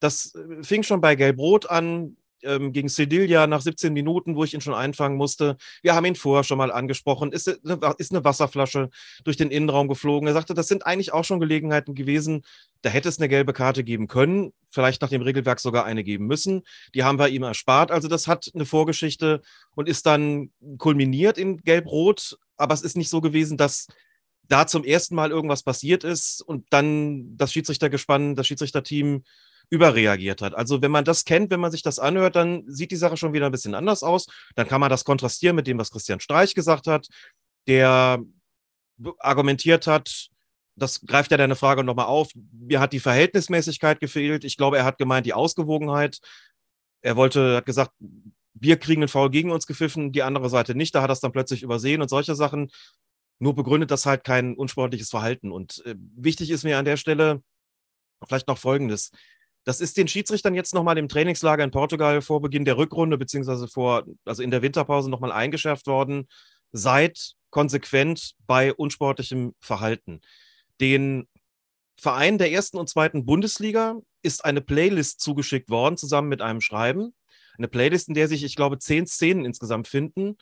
Das 0.00 0.34
äh, 0.34 0.62
fing 0.62 0.82
schon 0.82 1.00
bei 1.00 1.14
Gelb-Rot 1.14 1.70
an, 1.70 2.16
ähm, 2.42 2.72
gegen 2.72 2.88
Sevilla 2.88 3.46
nach 3.46 3.60
17 3.60 3.92
Minuten, 3.92 4.36
wo 4.36 4.44
ich 4.44 4.54
ihn 4.54 4.60
schon 4.60 4.74
einfangen 4.74 5.16
musste. 5.16 5.56
Wir 5.82 5.94
haben 5.94 6.06
ihn 6.06 6.14
vorher 6.14 6.44
schon 6.44 6.58
mal 6.58 6.70
angesprochen. 6.70 7.32
Ist 7.32 7.48
eine, 7.48 7.94
ist 7.98 8.12
eine 8.12 8.24
Wasserflasche 8.24 8.90
durch 9.24 9.36
den 9.36 9.50
Innenraum 9.50 9.88
geflogen. 9.88 10.28
Er 10.28 10.34
sagte, 10.34 10.54
das 10.54 10.68
sind 10.68 10.86
eigentlich 10.86 11.12
auch 11.12 11.24
schon 11.24 11.40
Gelegenheiten 11.40 11.94
gewesen. 11.94 12.42
Da 12.82 12.90
hätte 12.90 13.08
es 13.08 13.18
eine 13.18 13.28
gelbe 13.28 13.52
Karte 13.52 13.82
geben 13.82 14.06
können, 14.06 14.52
vielleicht 14.68 15.02
nach 15.02 15.08
dem 15.08 15.22
Regelwerk 15.22 15.60
sogar 15.60 15.84
eine 15.84 16.04
geben 16.04 16.26
müssen. 16.26 16.62
Die 16.94 17.04
haben 17.04 17.18
wir 17.18 17.28
ihm 17.28 17.42
erspart. 17.42 17.90
Also 17.90 18.08
das 18.08 18.28
hat 18.28 18.50
eine 18.54 18.66
Vorgeschichte 18.66 19.42
und 19.74 19.88
ist 19.88 20.06
dann 20.06 20.50
kulminiert 20.78 21.38
in 21.38 21.58
Gelb-Rot. 21.58 22.38
Aber 22.56 22.74
es 22.74 22.82
ist 22.82 22.96
nicht 22.96 23.10
so 23.10 23.20
gewesen, 23.20 23.56
dass 23.56 23.86
da 24.48 24.66
zum 24.66 24.84
ersten 24.84 25.14
Mal 25.14 25.30
irgendwas 25.30 25.62
passiert 25.62 26.04
ist 26.04 26.42
und 26.42 26.66
dann 26.70 27.36
das 27.36 27.52
Schiedsrichtergespann, 27.52 28.34
das 28.34 28.46
Schiedsrichterteam 28.46 29.24
überreagiert 29.70 30.40
hat. 30.40 30.54
Also 30.54 30.80
wenn 30.80 30.90
man 30.90 31.04
das 31.04 31.24
kennt, 31.24 31.50
wenn 31.50 31.60
man 31.60 31.70
sich 31.70 31.82
das 31.82 31.98
anhört, 31.98 32.36
dann 32.36 32.64
sieht 32.66 32.90
die 32.90 32.96
Sache 32.96 33.18
schon 33.18 33.34
wieder 33.34 33.46
ein 33.46 33.52
bisschen 33.52 33.74
anders 33.74 34.02
aus. 34.02 34.26
Dann 34.54 34.66
kann 34.66 34.80
man 34.80 34.90
das 34.90 35.04
kontrastieren 35.04 35.56
mit 35.56 35.66
dem, 35.66 35.78
was 35.78 35.90
Christian 35.90 36.20
Streich 36.20 36.54
gesagt 36.54 36.86
hat, 36.86 37.08
der 37.66 38.22
argumentiert 39.18 39.86
hat, 39.86 40.30
das 40.78 41.00
greift 41.00 41.30
ja 41.30 41.36
deine 41.36 41.56
Frage 41.56 41.84
nochmal 41.84 42.06
auf. 42.06 42.30
Mir 42.52 42.80
hat 42.80 42.92
die 42.92 43.00
Verhältnismäßigkeit 43.00 44.00
gefehlt. 44.00 44.44
Ich 44.44 44.56
glaube, 44.56 44.78
er 44.78 44.84
hat 44.84 44.98
gemeint, 44.98 45.26
die 45.26 45.34
Ausgewogenheit. 45.34 46.20
Er 47.02 47.16
wollte, 47.16 47.56
hat 47.56 47.66
gesagt, 47.66 47.92
wir 48.54 48.76
kriegen 48.76 49.02
einen 49.02 49.08
Foul 49.08 49.30
gegen 49.30 49.50
uns 49.50 49.66
gepfiffen, 49.66 50.12
die 50.12 50.22
andere 50.22 50.48
Seite 50.48 50.74
nicht. 50.74 50.94
Da 50.94 51.02
hat 51.02 51.10
er 51.10 51.14
es 51.14 51.20
dann 51.20 51.32
plötzlich 51.32 51.62
übersehen 51.62 52.00
und 52.00 52.08
solche 52.08 52.34
Sachen. 52.34 52.70
Nur 53.38 53.54
begründet 53.54 53.90
das 53.90 54.06
halt 54.06 54.24
kein 54.24 54.56
unsportliches 54.56 55.10
Verhalten. 55.10 55.52
Und 55.52 55.84
äh, 55.86 55.94
wichtig 55.96 56.50
ist 56.50 56.64
mir 56.64 56.78
an 56.78 56.84
der 56.84 56.96
Stelle 56.96 57.42
vielleicht 58.26 58.48
noch 58.48 58.58
Folgendes. 58.58 59.10
Das 59.64 59.80
ist 59.80 59.96
den 59.96 60.08
Schiedsrichtern 60.08 60.54
jetzt 60.54 60.74
nochmal 60.74 60.98
im 60.98 61.08
Trainingslager 61.08 61.62
in 61.62 61.70
Portugal 61.70 62.22
vor 62.22 62.40
Beginn 62.40 62.64
der 62.64 62.78
Rückrunde, 62.78 63.18
beziehungsweise 63.18 63.68
vor, 63.68 64.04
also 64.24 64.42
in 64.42 64.50
der 64.50 64.62
Winterpause 64.62 65.10
nochmal 65.10 65.32
eingeschärft 65.32 65.86
worden. 65.86 66.26
Seid 66.72 67.34
konsequent 67.50 68.34
bei 68.46 68.72
unsportlichem 68.74 69.54
Verhalten. 69.60 70.20
Den 70.80 71.28
Verein 71.96 72.38
der 72.38 72.52
ersten 72.52 72.78
und 72.78 72.88
zweiten 72.88 73.24
Bundesliga 73.24 73.96
ist 74.22 74.44
eine 74.44 74.60
Playlist 74.60 75.20
zugeschickt 75.20 75.68
worden, 75.68 75.96
zusammen 75.96 76.28
mit 76.28 76.40
einem 76.40 76.60
Schreiben. 76.60 77.14
Eine 77.56 77.68
Playlist, 77.68 78.08
in 78.08 78.14
der 78.14 78.28
sich, 78.28 78.44
ich 78.44 78.56
glaube, 78.56 78.78
zehn 78.78 79.06
Szenen 79.06 79.44
insgesamt 79.44 79.88
finden 79.88 80.38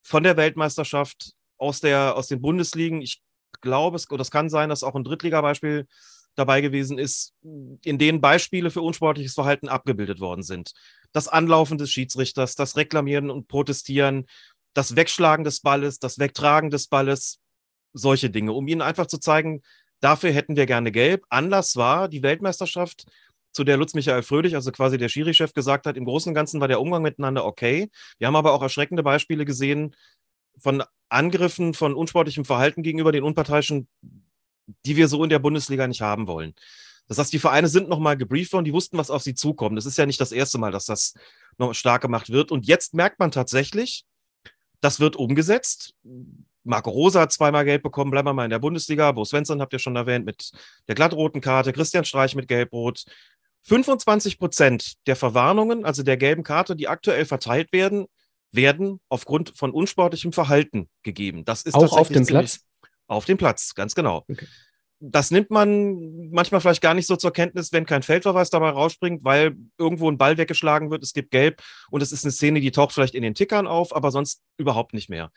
von 0.00 0.22
der 0.22 0.36
Weltmeisterschaft 0.36 1.34
aus, 1.58 1.80
der, 1.80 2.16
aus 2.16 2.28
den 2.28 2.40
Bundesligen. 2.40 3.02
Ich 3.02 3.22
glaube, 3.60 3.96
es, 3.96 4.06
es 4.10 4.30
kann 4.30 4.48
sein, 4.48 4.68
dass 4.68 4.82
auch 4.82 4.94
ein 4.94 5.04
Drittliga-Beispiel 5.04 5.86
dabei 6.34 6.60
gewesen 6.60 6.98
ist, 6.98 7.32
in 7.42 7.98
denen 7.98 8.20
Beispiele 8.20 8.70
für 8.70 8.82
unsportliches 8.82 9.34
Verhalten 9.34 9.68
abgebildet 9.68 10.20
worden 10.20 10.42
sind. 10.42 10.72
Das 11.12 11.28
Anlaufen 11.28 11.78
des 11.78 11.90
Schiedsrichters, 11.90 12.56
das 12.56 12.76
Reklamieren 12.76 13.30
und 13.30 13.46
Protestieren, 13.46 14.26
das 14.74 14.96
Wegschlagen 14.96 15.44
des 15.44 15.60
Balles, 15.60 15.98
das 16.00 16.18
Wegtragen 16.18 16.70
des 16.70 16.88
Balles, 16.88 17.38
solche 17.92 18.30
Dinge, 18.30 18.52
um 18.52 18.66
ihnen 18.66 18.82
einfach 18.82 19.06
zu 19.06 19.18
zeigen, 19.18 19.62
dafür 20.00 20.32
hätten 20.32 20.56
wir 20.56 20.66
gerne 20.66 20.90
gelb. 20.90 21.24
Anlass 21.28 21.76
war 21.76 22.08
die 22.08 22.22
Weltmeisterschaft, 22.22 23.06
zu 23.52 23.62
der 23.62 23.76
Lutz 23.76 23.94
Michael 23.94 24.24
Fröhlich, 24.24 24.56
also 24.56 24.72
quasi 24.72 24.98
der 24.98 25.08
Schiri-Chef, 25.08 25.54
gesagt 25.54 25.86
hat, 25.86 25.96
im 25.96 26.04
Großen 26.04 26.30
und 26.30 26.34
Ganzen 26.34 26.60
war 26.60 26.66
der 26.66 26.80
Umgang 26.80 27.02
miteinander 27.02 27.44
okay. 27.44 27.88
Wir 28.18 28.26
haben 28.26 28.34
aber 28.34 28.52
auch 28.52 28.62
erschreckende 28.62 29.04
Beispiele 29.04 29.44
gesehen 29.44 29.94
von 30.58 30.82
Angriffen 31.08 31.74
von 31.74 31.94
unsportlichem 31.94 32.44
Verhalten 32.44 32.82
gegenüber 32.82 33.12
den 33.12 33.24
Unparteiischen, 33.24 33.88
die 34.84 34.96
wir 34.96 35.08
so 35.08 35.22
in 35.22 35.30
der 35.30 35.38
Bundesliga 35.38 35.86
nicht 35.86 36.00
haben 36.00 36.26
wollen. 36.26 36.54
Das 37.06 37.18
heißt, 37.18 37.32
die 37.32 37.38
Vereine 37.38 37.68
sind 37.68 37.88
nochmal 37.88 38.16
gebrieft 38.16 38.52
worden, 38.52 38.64
die 38.64 38.72
wussten, 38.72 38.96
was 38.96 39.10
auf 39.10 39.22
sie 39.22 39.34
zukommt. 39.34 39.76
Das 39.76 39.86
ist 39.86 39.98
ja 39.98 40.06
nicht 40.06 40.20
das 40.20 40.32
erste 40.32 40.58
Mal, 40.58 40.72
dass 40.72 40.86
das 40.86 41.14
noch 41.58 41.74
stark 41.74 42.02
gemacht 42.02 42.30
wird. 42.30 42.50
Und 42.50 42.66
jetzt 42.66 42.94
merkt 42.94 43.18
man 43.18 43.30
tatsächlich, 43.30 44.04
das 44.80 45.00
wird 45.00 45.16
umgesetzt. 45.16 45.94
Marco 46.62 46.90
Rosa 46.90 47.20
hat 47.20 47.32
zweimal 47.32 47.64
Geld 47.66 47.82
bekommen, 47.82 48.10
bleiben 48.10 48.28
wir 48.28 48.32
mal 48.32 48.44
in 48.44 48.50
der 48.50 48.58
Bundesliga. 48.58 49.12
Bo 49.12 49.24
Svensson 49.24 49.60
habt 49.60 49.74
ihr 49.74 49.78
schon 49.78 49.96
erwähnt 49.96 50.24
mit 50.24 50.50
der 50.88 50.94
glattroten 50.94 51.42
Karte, 51.42 51.72
Christian 51.72 52.04
Streich 52.04 52.34
mit 52.34 52.48
Gelbrot. 52.48 53.04
25 53.64 54.38
Prozent 54.38 54.94
der 55.06 55.16
Verwarnungen, 55.16 55.84
also 55.84 56.02
der 56.02 56.16
gelben 56.16 56.42
Karte, 56.42 56.76
die 56.76 56.88
aktuell 56.88 57.24
verteilt 57.24 57.72
werden, 57.72 58.06
werden 58.54 59.00
aufgrund 59.08 59.52
von 59.56 59.72
unsportlichem 59.72 60.32
Verhalten 60.32 60.88
gegeben. 61.02 61.44
Das 61.44 61.62
ist 61.62 61.74
auch 61.74 61.96
auf 61.96 62.08
dem 62.08 62.26
Platz. 62.26 62.60
Auf 63.06 63.24
dem 63.24 63.36
Platz, 63.36 63.74
ganz 63.74 63.94
genau. 63.94 64.24
Okay. 64.28 64.46
Das 65.00 65.30
nimmt 65.30 65.50
man 65.50 66.30
manchmal 66.30 66.60
vielleicht 66.60 66.80
gar 66.80 66.94
nicht 66.94 67.06
so 67.06 67.16
zur 67.16 67.32
Kenntnis, 67.32 67.72
wenn 67.72 67.84
kein 67.84 68.02
Feldverweis 68.02 68.48
dabei 68.48 68.70
rausspringt, 68.70 69.22
weil 69.24 69.54
irgendwo 69.76 70.10
ein 70.10 70.16
Ball 70.16 70.38
weggeschlagen 70.38 70.90
wird, 70.90 71.02
es 71.02 71.12
gibt 71.12 71.30
Gelb 71.30 71.62
und 71.90 72.02
es 72.02 72.12
ist 72.12 72.24
eine 72.24 72.32
Szene, 72.32 72.60
die 72.60 72.70
taucht 72.70 72.92
vielleicht 72.92 73.14
in 73.14 73.22
den 73.22 73.34
Tickern 73.34 73.66
auf, 73.66 73.94
aber 73.94 74.10
sonst 74.10 74.40
überhaupt 74.56 74.94
nicht 74.94 75.10
mehr. 75.10 75.30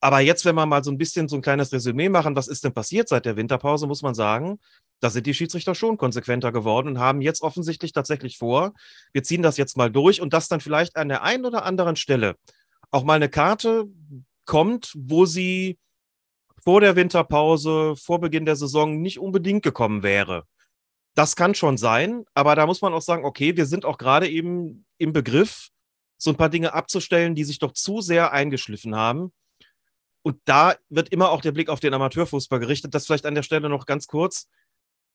Aber 0.00 0.20
jetzt, 0.20 0.44
wenn 0.44 0.56
wir 0.56 0.66
mal 0.66 0.82
so 0.82 0.90
ein 0.90 0.98
bisschen 0.98 1.28
so 1.28 1.36
ein 1.36 1.42
kleines 1.42 1.72
Resümee 1.72 2.08
machen, 2.08 2.36
was 2.36 2.48
ist 2.48 2.64
denn 2.64 2.74
passiert 2.74 3.08
seit 3.08 3.26
der 3.26 3.36
Winterpause, 3.36 3.86
muss 3.86 4.02
man 4.02 4.14
sagen, 4.14 4.58
da 5.00 5.10
sind 5.10 5.26
die 5.26 5.34
Schiedsrichter 5.34 5.74
schon 5.74 5.96
konsequenter 5.98 6.52
geworden 6.52 6.88
und 6.88 6.98
haben 6.98 7.20
jetzt 7.20 7.42
offensichtlich 7.42 7.92
tatsächlich 7.92 8.38
vor, 8.38 8.72
wir 9.12 9.22
ziehen 9.22 9.42
das 9.42 9.56
jetzt 9.56 9.76
mal 9.76 9.90
durch 9.90 10.20
und 10.20 10.32
dass 10.32 10.48
dann 10.48 10.60
vielleicht 10.60 10.96
an 10.96 11.08
der 11.08 11.22
einen 11.22 11.44
oder 11.44 11.64
anderen 11.64 11.96
Stelle 11.96 12.36
auch 12.90 13.04
mal 13.04 13.14
eine 13.14 13.28
Karte 13.28 13.86
kommt, 14.44 14.92
wo 14.96 15.26
sie 15.26 15.78
vor 16.62 16.80
der 16.80 16.96
Winterpause, 16.96 17.94
vor 17.96 18.20
Beginn 18.20 18.46
der 18.46 18.56
Saison 18.56 19.00
nicht 19.00 19.18
unbedingt 19.18 19.62
gekommen 19.62 20.02
wäre. 20.02 20.44
Das 21.14 21.36
kann 21.36 21.54
schon 21.54 21.76
sein, 21.76 22.24
aber 22.34 22.54
da 22.56 22.66
muss 22.66 22.82
man 22.82 22.92
auch 22.92 23.02
sagen, 23.02 23.24
okay, 23.24 23.56
wir 23.56 23.66
sind 23.66 23.84
auch 23.84 23.98
gerade 23.98 24.28
eben 24.28 24.84
im 24.98 25.12
Begriff, 25.12 25.68
so 26.18 26.30
ein 26.30 26.36
paar 26.36 26.48
Dinge 26.48 26.72
abzustellen, 26.72 27.34
die 27.34 27.44
sich 27.44 27.58
doch 27.58 27.72
zu 27.72 28.00
sehr 28.00 28.32
eingeschliffen 28.32 28.94
haben. 28.94 29.32
Und 30.22 30.40
da 30.44 30.74
wird 30.88 31.10
immer 31.10 31.30
auch 31.30 31.40
der 31.40 31.52
Blick 31.52 31.68
auf 31.68 31.80
den 31.80 31.94
Amateurfußball 31.94 32.58
gerichtet. 32.58 32.94
Das 32.94 33.06
vielleicht 33.06 33.26
an 33.26 33.34
der 33.34 33.44
Stelle 33.44 33.68
noch 33.68 33.86
ganz 33.86 34.06
kurz. 34.06 34.48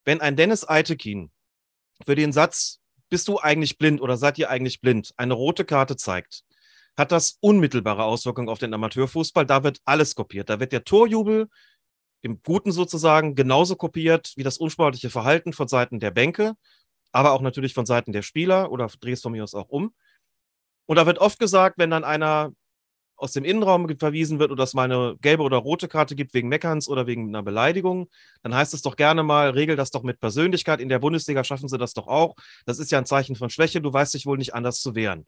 Wenn 0.05 0.21
ein 0.21 0.35
Dennis 0.35 0.67
Eitekin 0.67 1.31
für 2.05 2.15
den 2.15 2.31
Satz, 2.31 2.79
bist 3.09 3.27
du 3.27 3.39
eigentlich 3.39 3.77
blind 3.77 4.01
oder 4.01 4.17
seid 4.17 4.37
ihr 4.37 4.49
eigentlich 4.49 4.81
blind, 4.81 5.13
eine 5.17 5.33
rote 5.33 5.65
Karte 5.65 5.97
zeigt, 5.97 6.43
hat 6.97 7.11
das 7.11 7.37
unmittelbare 7.41 8.03
Auswirkungen 8.03 8.49
auf 8.49 8.59
den 8.59 8.73
Amateurfußball. 8.73 9.45
Da 9.45 9.63
wird 9.63 9.79
alles 9.85 10.15
kopiert. 10.15 10.49
Da 10.49 10.59
wird 10.59 10.71
der 10.71 10.83
Torjubel 10.83 11.49
im 12.21 12.41
Guten 12.41 12.71
sozusagen 12.71 13.35
genauso 13.35 13.75
kopiert 13.75 14.33
wie 14.35 14.43
das 14.43 14.57
unsportliche 14.57 15.09
Verhalten 15.09 15.53
von 15.53 15.67
Seiten 15.67 15.99
der 15.99 16.11
Bänke, 16.11 16.53
aber 17.11 17.31
auch 17.31 17.41
natürlich 17.41 17.73
von 17.73 17.85
Seiten 17.85 18.11
der 18.11 18.21
Spieler 18.21 18.71
oder 18.71 18.87
drehst 18.99 19.23
von 19.23 19.31
mir 19.31 19.43
aus 19.43 19.55
auch 19.55 19.69
um. 19.69 19.93
Und 20.85 20.95
da 20.97 21.05
wird 21.05 21.19
oft 21.19 21.39
gesagt, 21.39 21.77
wenn 21.77 21.89
dann 21.89 22.03
einer 22.03 22.53
aus 23.21 23.33
dem 23.33 23.43
Innenraum 23.43 23.87
verwiesen 23.99 24.39
wird 24.39 24.51
oder 24.51 24.63
es 24.63 24.73
mal 24.73 24.91
eine 24.91 25.15
gelbe 25.21 25.43
oder 25.43 25.57
rote 25.57 25.87
Karte 25.87 26.15
gibt 26.15 26.33
wegen 26.33 26.49
Meckerns 26.49 26.87
oder 26.87 27.05
wegen 27.05 27.27
einer 27.27 27.43
Beleidigung, 27.43 28.09
dann 28.41 28.55
heißt 28.55 28.73
es 28.73 28.81
doch 28.81 28.95
gerne 28.95 29.21
mal, 29.21 29.51
regel 29.51 29.75
das 29.75 29.91
doch 29.91 30.01
mit 30.01 30.19
Persönlichkeit. 30.19 30.81
In 30.81 30.89
der 30.89 30.97
Bundesliga 30.97 31.43
schaffen 31.43 31.69
sie 31.69 31.77
das 31.77 31.93
doch 31.93 32.07
auch. 32.07 32.35
Das 32.65 32.79
ist 32.79 32.91
ja 32.91 32.97
ein 32.97 33.05
Zeichen 33.05 33.35
von 33.35 33.51
Schwäche. 33.51 33.79
Du 33.79 33.93
weißt 33.93 34.15
dich 34.15 34.25
wohl 34.25 34.39
nicht 34.39 34.55
anders 34.55 34.81
zu 34.81 34.95
wehren. 34.95 35.27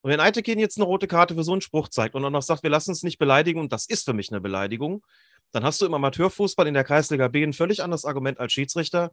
Und 0.00 0.10
wenn 0.10 0.18
Eitekin 0.18 0.58
jetzt 0.58 0.78
eine 0.78 0.84
rote 0.86 1.06
Karte 1.06 1.36
für 1.36 1.44
so 1.44 1.52
einen 1.52 1.60
Spruch 1.60 1.88
zeigt 1.88 2.16
und 2.16 2.24
auch 2.24 2.30
noch 2.30 2.42
sagt, 2.42 2.64
wir 2.64 2.70
lassen 2.70 2.90
uns 2.90 3.04
nicht 3.04 3.18
beleidigen, 3.18 3.60
und 3.60 3.72
das 3.72 3.86
ist 3.86 4.04
für 4.04 4.14
mich 4.14 4.32
eine 4.32 4.40
Beleidigung, 4.40 5.04
dann 5.52 5.62
hast 5.62 5.80
du 5.80 5.86
im 5.86 5.94
Amateurfußball 5.94 6.66
in 6.66 6.74
der 6.74 6.84
Kreisliga 6.84 7.28
B 7.28 7.44
ein 7.44 7.52
völlig 7.52 7.84
anderes 7.84 8.04
Argument 8.04 8.40
als 8.40 8.52
Schiedsrichter, 8.52 9.12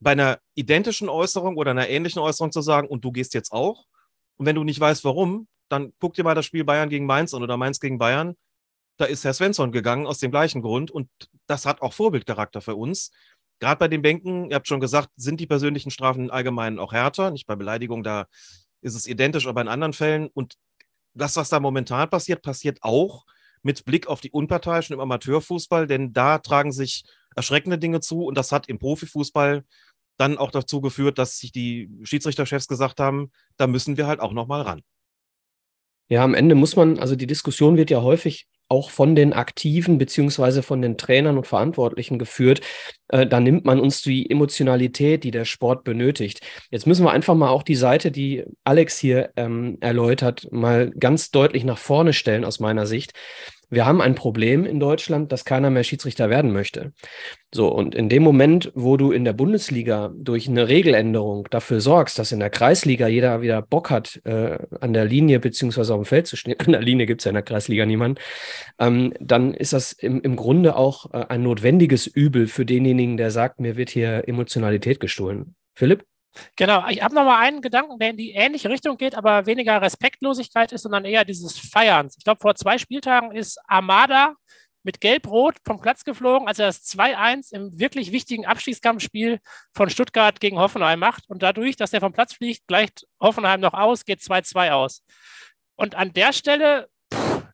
bei 0.00 0.12
einer 0.12 0.38
identischen 0.54 1.08
Äußerung 1.08 1.56
oder 1.56 1.70
einer 1.70 1.88
ähnlichen 1.88 2.20
Äußerung 2.20 2.52
zu 2.52 2.60
sagen, 2.60 2.88
und 2.88 3.04
du 3.04 3.10
gehst 3.10 3.32
jetzt 3.32 3.52
auch. 3.52 3.86
Und 4.36 4.44
wenn 4.44 4.54
du 4.54 4.64
nicht 4.64 4.78
weißt, 4.78 5.02
warum, 5.04 5.48
dann 5.68 5.92
guck 5.98 6.14
dir 6.14 6.24
mal 6.24 6.34
das 6.34 6.46
Spiel 6.46 6.64
Bayern 6.64 6.88
gegen 6.88 7.06
Mainz 7.06 7.34
an 7.34 7.42
oder 7.42 7.56
Mainz 7.56 7.80
gegen 7.80 7.98
Bayern. 7.98 8.36
Da 8.96 9.04
ist 9.04 9.24
Herr 9.24 9.34
Svensson 9.34 9.72
gegangen 9.72 10.06
aus 10.06 10.18
dem 10.18 10.30
gleichen 10.30 10.62
Grund 10.62 10.90
und 10.90 11.08
das 11.46 11.66
hat 11.66 11.82
auch 11.82 11.92
Vorbildcharakter 11.92 12.60
für 12.60 12.74
uns. 12.74 13.10
Gerade 13.60 13.78
bei 13.78 13.88
den 13.88 14.02
Bänken, 14.02 14.50
ihr 14.50 14.56
habt 14.56 14.68
schon 14.68 14.80
gesagt, 14.80 15.10
sind 15.16 15.40
die 15.40 15.46
persönlichen 15.46 15.90
Strafen 15.90 16.30
allgemein 16.30 16.78
auch 16.78 16.92
härter. 16.92 17.30
Nicht 17.30 17.46
bei 17.46 17.56
Beleidigung, 17.56 18.02
da 18.02 18.26
ist 18.80 18.94
es 18.94 19.06
identisch, 19.06 19.46
aber 19.46 19.60
in 19.60 19.68
anderen 19.68 19.92
Fällen. 19.92 20.28
Und 20.28 20.54
das, 21.14 21.36
was 21.36 21.48
da 21.48 21.60
momentan 21.60 22.08
passiert, 22.10 22.42
passiert 22.42 22.78
auch 22.82 23.24
mit 23.62 23.84
Blick 23.84 24.06
auf 24.06 24.20
die 24.20 24.30
Unparteiischen 24.30 24.94
im 24.94 25.00
Amateurfußball, 25.00 25.86
denn 25.86 26.12
da 26.12 26.38
tragen 26.38 26.72
sich 26.72 27.04
erschreckende 27.34 27.78
Dinge 27.78 28.00
zu 28.00 28.24
und 28.24 28.36
das 28.36 28.52
hat 28.52 28.68
im 28.68 28.78
Profifußball 28.78 29.64
dann 30.16 30.38
auch 30.38 30.50
dazu 30.50 30.80
geführt, 30.80 31.18
dass 31.18 31.38
sich 31.38 31.52
die 31.52 31.90
Schiedsrichterchefs 32.02 32.66
gesagt 32.66 33.00
haben, 33.00 33.30
da 33.56 33.66
müssen 33.66 33.96
wir 33.96 34.06
halt 34.06 34.20
auch 34.20 34.32
noch 34.32 34.46
mal 34.46 34.62
ran. 34.62 34.82
Ja, 36.08 36.24
am 36.24 36.34
Ende 36.34 36.54
muss 36.54 36.76
man, 36.76 36.98
also 36.98 37.16
die 37.16 37.26
Diskussion 37.26 37.76
wird 37.76 37.90
ja 37.90 38.02
häufig 38.02 38.46
auch 38.68 38.90
von 38.90 39.14
den 39.14 39.32
Aktiven 39.32 39.98
beziehungsweise 39.98 40.62
von 40.62 40.82
den 40.82 40.98
Trainern 40.98 41.38
und 41.38 41.46
Verantwortlichen 41.46 42.18
geführt. 42.18 42.60
Äh, 43.08 43.26
da 43.26 43.40
nimmt 43.40 43.64
man 43.64 43.80
uns 43.80 44.02
die 44.02 44.30
Emotionalität, 44.30 45.24
die 45.24 45.30
der 45.30 45.46
Sport 45.46 45.84
benötigt. 45.84 46.40
Jetzt 46.70 46.86
müssen 46.86 47.04
wir 47.04 47.12
einfach 47.12 47.34
mal 47.34 47.48
auch 47.48 47.62
die 47.62 47.76
Seite, 47.76 48.10
die 48.10 48.44
Alex 48.64 48.98
hier 48.98 49.30
ähm, 49.36 49.78
erläutert, 49.80 50.48
mal 50.52 50.90
ganz 50.90 51.30
deutlich 51.30 51.64
nach 51.64 51.78
vorne 51.78 52.12
stellen 52.12 52.44
aus 52.44 52.60
meiner 52.60 52.86
Sicht 52.86 53.12
wir 53.70 53.84
haben 53.84 54.00
ein 54.00 54.14
Problem 54.14 54.64
in 54.64 54.80
Deutschland, 54.80 55.30
dass 55.30 55.44
keiner 55.44 55.70
mehr 55.70 55.84
Schiedsrichter 55.84 56.30
werden 56.30 56.52
möchte. 56.52 56.92
So, 57.52 57.68
und 57.68 57.94
in 57.94 58.08
dem 58.08 58.22
Moment, 58.22 58.72
wo 58.74 58.96
du 58.96 59.10
in 59.10 59.24
der 59.24 59.32
Bundesliga 59.32 60.10
durch 60.14 60.48
eine 60.48 60.68
Regeländerung 60.68 61.48
dafür 61.50 61.80
sorgst, 61.80 62.18
dass 62.18 62.32
in 62.32 62.40
der 62.40 62.50
Kreisliga 62.50 63.08
jeder 63.08 63.40
wieder 63.40 63.62
Bock 63.62 63.90
hat, 63.90 64.20
äh, 64.24 64.58
an 64.80 64.92
der 64.92 65.04
Linie 65.04 65.40
beziehungsweise 65.40 65.94
auf 65.94 66.00
dem 66.00 66.06
Feld 66.06 66.26
zu 66.26 66.36
stehen, 66.36 66.56
an 66.64 66.72
der 66.72 66.82
Linie 66.82 67.06
gibt 67.06 67.20
es 67.20 67.24
ja 67.24 67.30
in 67.30 67.34
der 67.34 67.42
Kreisliga 67.42 67.86
niemanden, 67.86 68.20
ähm, 68.78 69.12
dann 69.20 69.54
ist 69.54 69.72
das 69.72 69.92
im, 69.92 70.20
im 70.20 70.36
Grunde 70.36 70.76
auch 70.76 71.12
äh, 71.12 71.26
ein 71.28 71.42
notwendiges 71.42 72.06
Übel 72.06 72.46
für 72.46 72.64
denjenigen, 72.64 73.16
der 73.16 73.30
sagt, 73.30 73.60
mir 73.60 73.76
wird 73.76 73.90
hier 73.90 74.28
Emotionalität 74.28 75.00
gestohlen. 75.00 75.54
Philipp? 75.74 76.04
Genau, 76.56 76.86
ich 76.88 77.02
habe 77.02 77.14
nochmal 77.14 77.42
einen 77.42 77.62
Gedanken, 77.62 77.98
der 77.98 78.10
in 78.10 78.16
die 78.16 78.32
ähnliche 78.32 78.68
Richtung 78.68 78.96
geht, 78.96 79.14
aber 79.14 79.46
weniger 79.46 79.80
Respektlosigkeit 79.80 80.72
ist, 80.72 80.82
sondern 80.82 81.04
eher 81.04 81.24
dieses 81.24 81.58
Feierns. 81.58 82.16
Ich 82.18 82.24
glaube, 82.24 82.40
vor 82.40 82.54
zwei 82.54 82.78
Spieltagen 82.78 83.32
ist 83.32 83.58
Armada 83.66 84.34
mit 84.82 85.00
Gelb-Rot 85.00 85.56
vom 85.64 85.80
Platz 85.80 86.04
geflogen, 86.04 86.48
als 86.48 86.58
er 86.58 86.66
das 86.66 86.84
2-1 86.86 87.52
im 87.52 87.78
wirklich 87.78 88.12
wichtigen 88.12 88.46
Abstiegskampfspiel 88.46 89.40
von 89.74 89.90
Stuttgart 89.90 90.40
gegen 90.40 90.58
Hoffenheim 90.58 90.98
macht. 90.98 91.28
Und 91.28 91.42
dadurch, 91.42 91.76
dass 91.76 91.92
er 91.92 92.00
vom 92.00 92.12
Platz 92.12 92.34
fliegt, 92.34 92.66
gleicht 92.66 93.06
Hoffenheim 93.20 93.60
noch 93.60 93.74
aus, 93.74 94.04
geht 94.04 94.20
2-2 94.20 94.70
aus. 94.70 95.04
Und 95.76 95.94
an 95.94 96.12
der 96.12 96.32
Stelle 96.32 96.88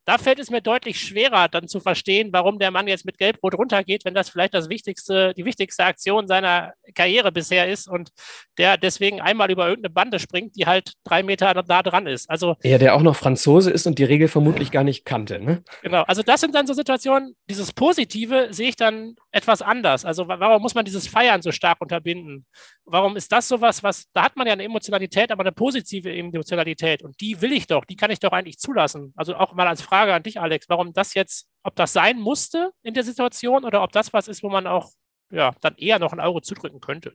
da 0.05 0.19
fällt 0.19 0.39
es 0.39 0.51
mir 0.51 0.61
deutlich 0.61 1.01
schwerer, 1.01 1.49
dann 1.49 1.67
zu 1.67 1.81
verstehen, 1.81 2.31
warum 2.33 2.59
der 2.59 2.71
Mann 2.71 2.87
jetzt 2.89 3.07
mit 3.07 3.19
Gelb-Rot 3.19 3.55
runtergeht, 3.57 4.05
wenn 4.05 4.15
das 4.15 4.29
vielleicht 4.29 4.55
das 4.55 4.69
wichtigste, 4.69 5.33
die 5.35 5.45
wichtigste 5.45 5.85
Aktion 5.85 6.29
seiner 6.29 6.75
Karriere 6.95 7.33
bisher 7.33 7.71
ist 7.71 7.89
und 7.89 8.11
der 8.59 8.77
deswegen 8.77 9.21
einmal 9.21 9.51
über 9.51 9.67
irgendeine 9.67 9.95
Bande 9.95 10.19
springt, 10.19 10.57
die 10.57 10.67
halt 10.67 10.93
drei 11.05 11.23
Meter 11.23 11.55
da 11.55 11.83
dran 11.83 12.07
ist. 12.07 12.29
Also 12.29 12.57
ja, 12.63 12.79
der 12.79 12.95
auch 12.95 13.03
noch 13.03 13.17
Franzose 13.17 13.71
ist 13.71 13.87
und 13.87 13.99
die 13.99 14.05
Regel 14.05 14.29
vermutlich 14.29 14.71
gar 14.71 14.85
nicht 14.85 15.05
kannte. 15.05 15.41
Ne? 15.41 15.63
Genau. 15.83 16.03
Also 16.03 16.23
das 16.23 16.41
sind 16.41 16.55
dann 16.55 16.67
so 16.67 16.75
Situationen. 16.75 17.35
Dieses 17.49 17.73
Positive 17.73 18.49
sehe 18.51 18.69
ich 18.69 18.77
dann 18.77 19.17
etwas 19.31 19.63
anders. 19.63 20.05
Also 20.05 20.29
warum 20.29 20.61
muss 20.61 20.75
man 20.75 20.85
dieses 20.85 21.09
Feiern 21.09 21.41
so 21.41 21.51
stark 21.51 21.81
unterbinden? 21.81 22.47
Warum 22.85 23.17
ist 23.17 23.33
das 23.33 23.49
sowas, 23.49 23.83
was 23.83 24.07
da 24.13 24.25
hat 24.25 24.37
man 24.37 24.47
ja 24.47 24.53
eine 24.53 24.65
Emotionalität, 24.65 25.33
aber 25.33 25.43
eine 25.43 25.53
positive 25.53 26.15
Emotionalität 26.15 27.03
und 27.03 27.21
die 27.21 27.41
will 27.41 27.53
ich 27.53 27.67
doch, 27.67 27.85
die 27.85 27.97
kann 27.97 28.11
ich 28.11 28.21
doch 28.21 28.33
eigentlich 28.33 28.59
zulassen. 28.59 29.13
Also 29.17 29.35
auch 29.37 29.55
mal 29.55 29.67
als 29.67 29.81
Frage 29.81 29.94
Frage 29.95 30.15
an 30.15 30.25
dich, 30.25 30.41
Alex, 30.41 30.69
warum 30.69 30.93
das 30.93 31.15
jetzt, 31.15 31.47
ob 31.63 31.77
das 31.77 31.93
sein 31.93 32.19
musste 32.19 32.73
in 32.83 32.95
der 32.95 33.05
Situation 33.05 33.65
oder 33.65 33.83
ob 33.85 33.93
das 33.93 34.13
was 34.13 34.27
ist, 34.27 34.43
wo 34.43 34.49
man 34.49 34.67
auch 34.67 34.91
ja, 35.31 35.55
dann 35.61 35.77
eher 35.77 36.01
noch 36.01 36.13
ein 36.13 36.19
Auge 36.19 36.43
zudrücken 36.43 36.81
könnte. 36.81 37.15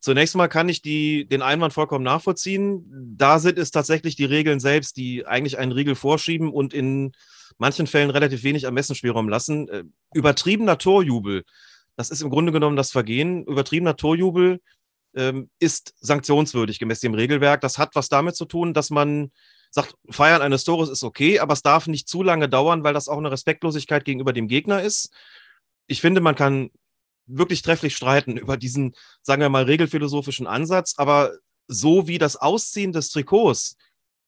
Zunächst 0.00 0.34
mal 0.34 0.48
kann 0.48 0.68
ich 0.68 0.82
die, 0.82 1.28
den 1.28 1.40
Einwand 1.40 1.72
vollkommen 1.72 2.04
nachvollziehen. 2.04 3.14
Da 3.16 3.38
sind 3.38 3.58
es 3.58 3.70
tatsächlich 3.70 4.16
die 4.16 4.24
Regeln 4.24 4.58
selbst, 4.58 4.96
die 4.96 5.24
eigentlich 5.24 5.56
einen 5.56 5.70
Riegel 5.70 5.94
vorschieben 5.94 6.52
und 6.52 6.74
in 6.74 7.12
manchen 7.58 7.86
Fällen 7.86 8.10
relativ 8.10 8.42
wenig 8.42 8.64
Ermessensspielraum 8.64 9.28
lassen. 9.28 9.68
Äh, 9.68 9.84
übertriebener 10.14 10.78
Torjubel, 10.78 11.44
das 11.94 12.10
ist 12.10 12.22
im 12.22 12.30
Grunde 12.30 12.50
genommen 12.50 12.76
das 12.76 12.90
Vergehen. 12.90 13.44
Übertriebener 13.46 13.94
Torjubel 13.94 14.60
ähm, 15.14 15.48
ist 15.60 15.94
sanktionswürdig 16.00 16.80
gemäß 16.80 16.98
dem 16.98 17.14
Regelwerk. 17.14 17.60
Das 17.60 17.78
hat 17.78 17.94
was 17.94 18.08
damit 18.08 18.34
zu 18.34 18.46
tun, 18.46 18.74
dass 18.74 18.90
man 18.90 19.30
sagt, 19.72 19.96
Feiern 20.10 20.42
eines 20.42 20.64
Tores 20.64 20.90
ist 20.90 21.02
okay, 21.02 21.40
aber 21.40 21.54
es 21.54 21.62
darf 21.62 21.86
nicht 21.86 22.06
zu 22.06 22.22
lange 22.22 22.48
dauern, 22.48 22.84
weil 22.84 22.92
das 22.92 23.08
auch 23.08 23.16
eine 23.16 23.30
Respektlosigkeit 23.30 24.04
gegenüber 24.04 24.32
dem 24.32 24.46
Gegner 24.46 24.82
ist. 24.82 25.10
Ich 25.86 26.00
finde, 26.00 26.20
man 26.20 26.34
kann 26.34 26.70
wirklich 27.26 27.62
trefflich 27.62 27.96
streiten 27.96 28.36
über 28.36 28.56
diesen, 28.56 28.94
sagen 29.22 29.40
wir 29.40 29.48
mal, 29.48 29.64
regelphilosophischen 29.64 30.46
Ansatz, 30.46 30.94
aber 30.98 31.32
so 31.68 32.06
wie 32.06 32.18
das 32.18 32.36
Ausziehen 32.36 32.92
des 32.92 33.08
Trikots 33.10 33.76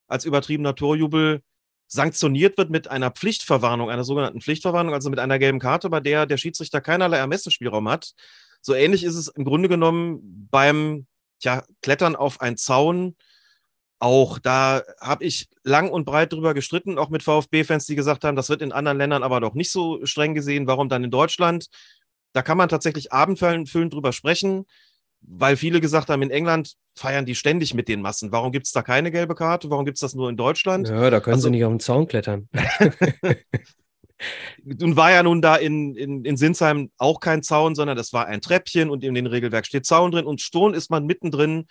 als 0.06 0.24
übertriebener 0.24 0.74
Torjubel 0.74 1.42
sanktioniert 1.88 2.56
wird 2.56 2.70
mit 2.70 2.88
einer 2.88 3.10
Pflichtverwarnung, 3.10 3.90
einer 3.90 4.04
sogenannten 4.04 4.40
Pflichtverwarnung, 4.40 4.94
also 4.94 5.10
mit 5.10 5.18
einer 5.18 5.38
gelben 5.38 5.58
Karte, 5.58 5.90
bei 5.90 6.00
der 6.00 6.24
der 6.24 6.38
Schiedsrichter 6.38 6.80
keinerlei 6.80 7.18
Ermessensspielraum 7.18 7.88
hat. 7.88 8.14
So 8.62 8.74
ähnlich 8.74 9.04
ist 9.04 9.16
es 9.16 9.28
im 9.28 9.44
Grunde 9.44 9.68
genommen 9.68 10.48
beim 10.50 11.06
tja, 11.40 11.64
Klettern 11.82 12.16
auf 12.16 12.40
einen 12.40 12.56
Zaun 12.56 13.16
auch. 14.04 14.38
Da 14.38 14.82
habe 15.00 15.24
ich 15.24 15.48
lang 15.64 15.90
und 15.90 16.04
breit 16.04 16.32
drüber 16.32 16.54
gestritten, 16.54 16.98
auch 16.98 17.08
mit 17.08 17.22
VfB-Fans, 17.22 17.86
die 17.86 17.96
gesagt 17.96 18.22
haben, 18.24 18.36
das 18.36 18.50
wird 18.50 18.62
in 18.62 18.70
anderen 18.70 18.98
Ländern 18.98 19.22
aber 19.22 19.40
doch 19.40 19.54
nicht 19.54 19.72
so 19.72 20.04
streng 20.04 20.34
gesehen. 20.34 20.66
Warum 20.66 20.88
dann 20.88 21.02
in 21.02 21.10
Deutschland? 21.10 21.68
Da 22.34 22.42
kann 22.42 22.58
man 22.58 22.68
tatsächlich 22.68 23.12
abendfüllend 23.12 23.94
drüber 23.94 24.12
sprechen, 24.12 24.66
weil 25.22 25.56
viele 25.56 25.80
gesagt 25.80 26.10
haben, 26.10 26.20
in 26.22 26.30
England 26.30 26.74
feiern 26.94 27.24
die 27.24 27.34
ständig 27.34 27.72
mit 27.72 27.88
den 27.88 28.02
Massen. 28.02 28.30
Warum 28.30 28.52
gibt 28.52 28.66
es 28.66 28.72
da 28.72 28.82
keine 28.82 29.10
gelbe 29.10 29.34
Karte? 29.34 29.70
Warum 29.70 29.86
gibt 29.86 29.96
es 29.96 30.00
das 30.00 30.14
nur 30.14 30.28
in 30.28 30.36
Deutschland? 30.36 30.88
Ja, 30.88 31.08
da 31.10 31.20
können 31.20 31.34
also, 31.34 31.44
sie 31.44 31.50
nicht 31.50 31.64
auf 31.64 31.72
den 31.72 31.80
Zaun 31.80 32.06
klettern. 32.06 32.48
Nun 34.62 34.96
war 34.96 35.10
ja 35.10 35.22
nun 35.22 35.42
da 35.42 35.56
in, 35.56 35.96
in, 35.96 36.24
in 36.24 36.36
Sinsheim 36.36 36.90
auch 36.98 37.20
kein 37.20 37.42
Zaun, 37.42 37.74
sondern 37.74 37.96
das 37.96 38.12
war 38.12 38.26
ein 38.26 38.40
Treppchen 38.40 38.88
und 38.88 39.02
in 39.02 39.12
dem 39.12 39.26
Regelwerk 39.26 39.66
steht 39.66 39.86
Zaun 39.86 40.12
drin 40.12 40.24
und 40.24 40.40
schon 40.40 40.72
ist 40.72 40.88
man 40.88 41.04
mittendrin 41.04 41.66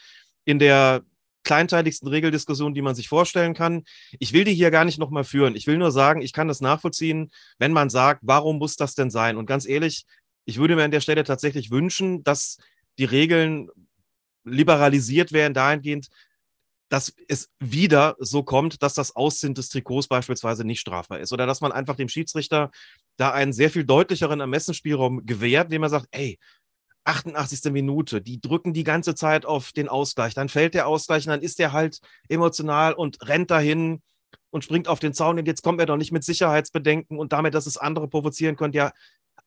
in 0.45 0.59
der 0.59 1.03
kleinteiligsten 1.43 2.07
Regeldiskussionen, 2.07 2.73
die 2.73 2.81
man 2.81 2.95
sich 2.95 3.07
vorstellen 3.07 3.53
kann. 3.53 3.83
Ich 4.19 4.33
will 4.33 4.43
die 4.43 4.53
hier 4.53 4.71
gar 4.71 4.85
nicht 4.85 4.99
nochmal 4.99 5.23
führen. 5.23 5.55
Ich 5.55 5.67
will 5.67 5.77
nur 5.77 5.91
sagen, 5.91 6.21
ich 6.21 6.33
kann 6.33 6.47
das 6.47 6.61
nachvollziehen, 6.61 7.31
wenn 7.59 7.73
man 7.73 7.89
sagt, 7.89 8.21
warum 8.23 8.57
muss 8.57 8.75
das 8.75 8.95
denn 8.95 9.09
sein? 9.09 9.37
Und 9.37 9.45
ganz 9.45 9.67
ehrlich, 9.67 10.05
ich 10.45 10.57
würde 10.57 10.75
mir 10.75 10.83
an 10.83 10.91
der 10.91 11.01
Stelle 11.01 11.23
tatsächlich 11.23 11.71
wünschen, 11.71 12.23
dass 12.23 12.57
die 12.97 13.05
Regeln 13.05 13.69
liberalisiert 14.43 15.31
werden 15.31 15.53
dahingehend, 15.53 16.09
dass 16.89 17.13
es 17.27 17.49
wieder 17.59 18.15
so 18.19 18.43
kommt, 18.43 18.83
dass 18.83 18.93
das 18.93 19.15
Ausziehen 19.15 19.55
des 19.55 19.69
Trikots 19.69 20.07
beispielsweise 20.07 20.63
nicht 20.63 20.79
strafbar 20.79 21.19
ist 21.19 21.33
oder 21.33 21.47
dass 21.47 21.61
man 21.61 21.71
einfach 21.71 21.95
dem 21.95 22.09
Schiedsrichter 22.09 22.69
da 23.17 23.31
einen 23.31 23.53
sehr 23.53 23.71
viel 23.71 23.83
deutlicheren 23.83 24.39
Ermessensspielraum 24.39 25.25
gewährt, 25.25 25.65
indem 25.65 25.83
er 25.83 25.89
sagt, 25.89 26.07
ey, 26.11 26.37
88. 27.05 27.71
Minute, 27.71 28.21
die 28.21 28.39
drücken 28.39 28.73
die 28.73 28.83
ganze 28.83 29.15
Zeit 29.15 29.45
auf 29.45 29.71
den 29.71 29.89
Ausgleich. 29.89 30.33
Dann 30.33 30.49
fällt 30.49 30.73
der 30.73 30.87
Ausgleich 30.87 31.25
und 31.25 31.31
dann 31.31 31.41
ist 31.41 31.59
er 31.59 31.73
halt 31.73 31.99
emotional 32.29 32.93
und 32.93 33.17
rennt 33.27 33.51
dahin 33.51 34.01
und 34.51 34.63
springt 34.63 34.87
auf 34.87 34.99
den 34.99 35.13
Zaun 35.13 35.39
und 35.39 35.47
jetzt 35.47 35.63
kommt 35.63 35.79
er 35.79 35.85
doch 35.85 35.97
nicht 35.97 36.11
mit 36.11 36.23
Sicherheitsbedenken 36.23 37.17
und 37.17 37.33
damit, 37.33 37.53
dass 37.53 37.65
es 37.65 37.77
andere 37.77 38.07
provozieren 38.07 38.55
könnte. 38.55 38.77
Ja, 38.77 38.91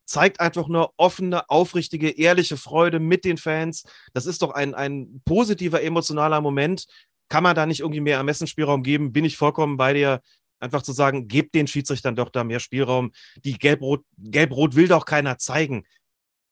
zeigt 0.05 0.39
einfach 0.39 0.67
nur 0.67 0.93
offene, 0.97 1.49
aufrichtige, 1.49 2.09
ehrliche 2.09 2.57
Freude 2.57 2.99
mit 2.99 3.25
den 3.25 3.37
Fans. 3.37 3.83
Das 4.13 4.25
ist 4.25 4.41
doch 4.41 4.51
ein, 4.51 4.73
ein 4.73 5.21
positiver, 5.25 5.81
emotionaler 5.81 6.41
Moment. 6.41 6.85
Kann 7.29 7.43
man 7.43 7.55
da 7.55 7.65
nicht 7.65 7.81
irgendwie 7.81 8.01
mehr 8.01 8.17
Ermessensspielraum 8.17 8.83
geben? 8.83 9.11
Bin 9.11 9.25
ich 9.25 9.37
vollkommen 9.37 9.77
bei 9.77 9.93
dir. 9.93 10.21
Einfach 10.59 10.81
zu 10.81 10.91
sagen, 10.91 11.27
gebt 11.27 11.53
den 11.53 11.67
Schiedsrichtern 11.67 12.15
doch 12.15 12.29
da 12.29 12.43
mehr 12.43 12.59
Spielraum. 12.59 13.11
Die 13.43 13.59
Gelb-Rot, 13.59 14.03
Gelb-Rot 14.17 14.75
will 14.75 14.87
doch 14.87 15.05
keiner 15.05 15.37
zeigen. 15.37 15.85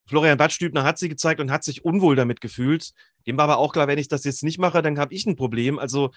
Florian 0.08 0.38
Badstübner 0.38 0.84
hat 0.84 0.98
sie 0.98 1.10
gezeigt 1.10 1.42
und 1.42 1.52
hat 1.52 1.64
sich 1.64 1.84
unwohl 1.84 2.16
damit 2.16 2.42
gefühlt. 2.42 2.92
Dem 3.26 3.38
war 3.38 3.46
aber 3.46 3.58
auch 3.58 3.74
klar, 3.74 3.88
wenn 3.88 3.98
ich 3.98 4.08
das 4.08 4.24
jetzt 4.24 4.44
nicht 4.44 4.60
mache, 4.60 4.82
dann 4.82 5.00
habe 5.00 5.14
ich 5.14 5.26
ein 5.26 5.36
Problem. 5.36 5.80
Also 5.80 6.12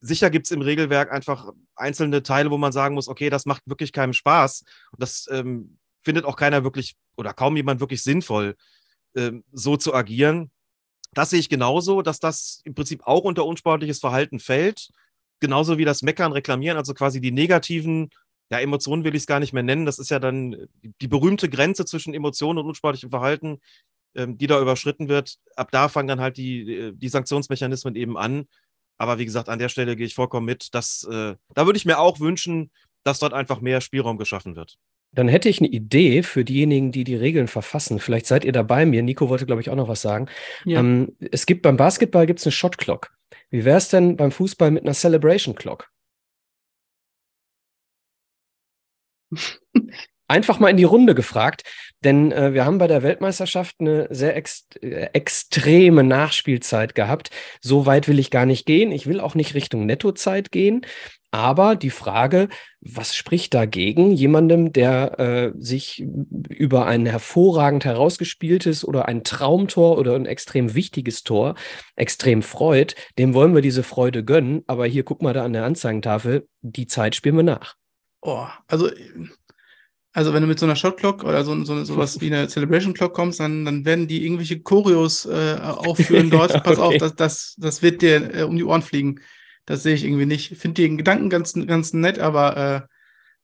sicher 0.00 0.30
gibt 0.30 0.46
es 0.46 0.50
im 0.50 0.60
Regelwerk 0.60 1.10
einfach 1.10 1.50
einzelne 1.74 2.22
Teile, 2.22 2.50
wo 2.50 2.58
man 2.58 2.72
sagen 2.72 2.94
muss, 2.94 3.08
okay, 3.08 3.30
das 3.30 3.46
macht 3.46 3.62
wirklich 3.66 3.92
keinem 3.92 4.12
Spaß. 4.12 4.64
Und 4.92 5.02
das 5.02 5.26
ähm, 5.30 5.78
findet 6.02 6.24
auch 6.24 6.36
keiner 6.36 6.64
wirklich 6.64 6.96
oder 7.16 7.32
kaum 7.32 7.56
jemand 7.56 7.80
wirklich 7.80 8.02
sinnvoll, 8.02 8.56
ähm, 9.14 9.44
so 9.52 9.76
zu 9.76 9.94
agieren. 9.94 10.50
Das 11.12 11.30
sehe 11.30 11.40
ich 11.40 11.48
genauso, 11.48 12.02
dass 12.02 12.20
das 12.20 12.60
im 12.64 12.74
Prinzip 12.74 13.02
auch 13.04 13.24
unter 13.24 13.44
unsportliches 13.44 13.98
Verhalten 13.98 14.38
fällt. 14.38 14.90
Genauso 15.40 15.78
wie 15.78 15.84
das 15.84 16.02
Meckern, 16.02 16.32
Reklamieren, 16.32 16.76
also 16.76 16.94
quasi 16.94 17.20
die 17.20 17.32
negativen 17.32 18.10
ja, 18.50 18.58
Emotionen 18.58 19.04
will 19.04 19.14
ich 19.14 19.22
es 19.22 19.26
gar 19.26 19.40
nicht 19.40 19.52
mehr 19.52 19.62
nennen. 19.62 19.86
Das 19.86 19.98
ist 19.98 20.10
ja 20.10 20.18
dann 20.18 20.68
die 21.00 21.08
berühmte 21.08 21.48
Grenze 21.48 21.84
zwischen 21.84 22.14
Emotionen 22.14 22.58
und 22.58 22.66
unsportlichem 22.66 23.10
Verhalten, 23.10 23.60
ähm, 24.16 24.38
die 24.38 24.48
da 24.48 24.60
überschritten 24.60 25.08
wird. 25.08 25.36
Ab 25.54 25.70
da 25.70 25.88
fangen 25.88 26.08
dann 26.08 26.20
halt 26.20 26.36
die, 26.36 26.72
äh, 26.72 26.92
die 26.92 27.08
Sanktionsmechanismen 27.08 27.94
eben 27.94 28.18
an. 28.18 28.46
Aber 28.98 29.18
wie 29.18 29.24
gesagt, 29.24 29.48
an 29.48 29.60
der 29.60 29.68
Stelle 29.68 29.96
gehe 29.96 30.06
ich 30.06 30.14
vollkommen 30.14 30.46
mit. 30.46 30.74
Dass, 30.74 31.04
äh, 31.10 31.36
da 31.54 31.66
würde 31.66 31.76
ich 31.76 31.86
mir 31.86 32.00
auch 32.00 32.18
wünschen, 32.18 32.70
dass 33.04 33.20
dort 33.20 33.32
einfach 33.32 33.60
mehr 33.60 33.80
Spielraum 33.80 34.18
geschaffen 34.18 34.56
wird. 34.56 34.76
Dann 35.12 35.28
hätte 35.28 35.48
ich 35.48 35.60
eine 35.60 35.68
Idee 35.68 36.22
für 36.22 36.44
diejenigen, 36.44 36.92
die 36.92 37.04
die 37.04 37.16
Regeln 37.16 37.48
verfassen. 37.48 37.98
Vielleicht 37.98 38.26
seid 38.26 38.44
ihr 38.44 38.52
dabei. 38.52 38.84
Mir, 38.84 39.02
Nico 39.02 39.28
wollte, 39.28 39.46
glaube 39.46 39.60
ich, 39.60 39.70
auch 39.70 39.76
noch 39.76 39.88
was 39.88 40.02
sagen. 40.02 40.26
Ja. 40.64 40.80
Ähm, 40.80 41.16
es 41.30 41.46
gibt 41.46 41.62
beim 41.62 41.76
Basketball 41.76 42.26
gibt's 42.26 42.44
eine 42.44 42.52
Shot 42.52 42.78
Clock. 42.78 43.12
Wie 43.50 43.64
wäre 43.64 43.78
es 43.78 43.88
denn 43.88 44.16
beim 44.16 44.30
Fußball 44.30 44.70
mit 44.70 44.84
einer 44.84 44.94
Celebration 44.94 45.54
Clock? 45.54 45.89
einfach 50.30 50.60
mal 50.60 50.68
in 50.68 50.76
die 50.76 50.84
Runde 50.84 51.14
gefragt, 51.14 51.64
denn 52.04 52.30
äh, 52.30 52.54
wir 52.54 52.64
haben 52.64 52.78
bei 52.78 52.86
der 52.86 53.02
Weltmeisterschaft 53.02 53.76
eine 53.80 54.06
sehr 54.10 54.36
ex 54.36 54.68
äh, 54.80 55.08
extreme 55.12 56.04
Nachspielzeit 56.04 56.94
gehabt. 56.94 57.30
So 57.60 57.84
weit 57.84 58.06
will 58.08 58.18
ich 58.18 58.30
gar 58.30 58.46
nicht 58.46 58.64
gehen. 58.64 58.92
Ich 58.92 59.06
will 59.06 59.20
auch 59.20 59.34
nicht 59.34 59.54
Richtung 59.54 59.86
Nettozeit 59.86 60.52
gehen. 60.52 60.86
Aber 61.32 61.76
die 61.76 61.90
Frage, 61.90 62.48
was 62.80 63.14
spricht 63.14 63.54
dagegen, 63.54 64.10
jemandem, 64.10 64.72
der 64.72 65.18
äh, 65.20 65.52
sich 65.58 66.04
über 66.48 66.86
ein 66.86 67.06
hervorragend 67.06 67.84
herausgespieltes 67.84 68.84
oder 68.84 69.06
ein 69.06 69.22
Traumtor 69.22 69.96
oder 69.98 70.16
ein 70.16 70.26
extrem 70.26 70.74
wichtiges 70.74 71.22
Tor 71.22 71.54
extrem 71.94 72.42
freut, 72.42 72.96
dem 73.18 73.34
wollen 73.34 73.54
wir 73.54 73.62
diese 73.62 73.84
Freude 73.84 74.24
gönnen. 74.24 74.62
Aber 74.66 74.86
hier 74.86 75.04
guck 75.04 75.22
mal 75.22 75.34
da 75.34 75.44
an 75.44 75.52
der 75.52 75.64
Anzeigentafel, 75.64 76.48
die 76.62 76.86
Zeit 76.86 77.14
spielen 77.14 77.36
wir 77.36 77.42
nach. 77.44 77.76
Oh, 78.22 78.46
also, 78.66 78.90
also 80.12 80.34
wenn 80.34 80.42
du 80.42 80.48
mit 80.48 80.58
so 80.58 80.66
einer 80.66 80.76
Shot 80.76 80.96
Clock 80.96 81.24
oder 81.24 81.44
so, 81.44 81.64
so 81.64 81.84
sowas 81.84 82.20
wie 82.20 82.26
eine 82.26 82.48
Celebration 82.48 82.94
Clock 82.94 83.14
kommst, 83.14 83.40
dann, 83.40 83.64
dann 83.64 83.84
werden 83.84 84.08
die 84.08 84.24
irgendwelche 84.24 84.60
Choreos 84.60 85.26
äh, 85.26 85.58
aufführen 85.60 86.30
dort. 86.30 86.52
Pass 86.64 86.78
okay. 86.78 86.96
auf, 86.96 86.96
das, 86.98 87.14
das, 87.14 87.54
das 87.58 87.82
wird 87.82 88.02
dir 88.02 88.34
äh, 88.34 88.42
um 88.42 88.56
die 88.56 88.64
Ohren 88.64 88.82
fliegen. 88.82 89.20
Das 89.66 89.82
sehe 89.82 89.94
ich 89.94 90.04
irgendwie 90.04 90.26
nicht. 90.26 90.52
Ich 90.52 90.58
finde 90.58 90.82
den 90.82 90.98
Gedanken 90.98 91.30
ganz, 91.30 91.54
ganz 91.54 91.92
nett, 91.92 92.18
aber 92.18 92.56
äh, 92.56 92.80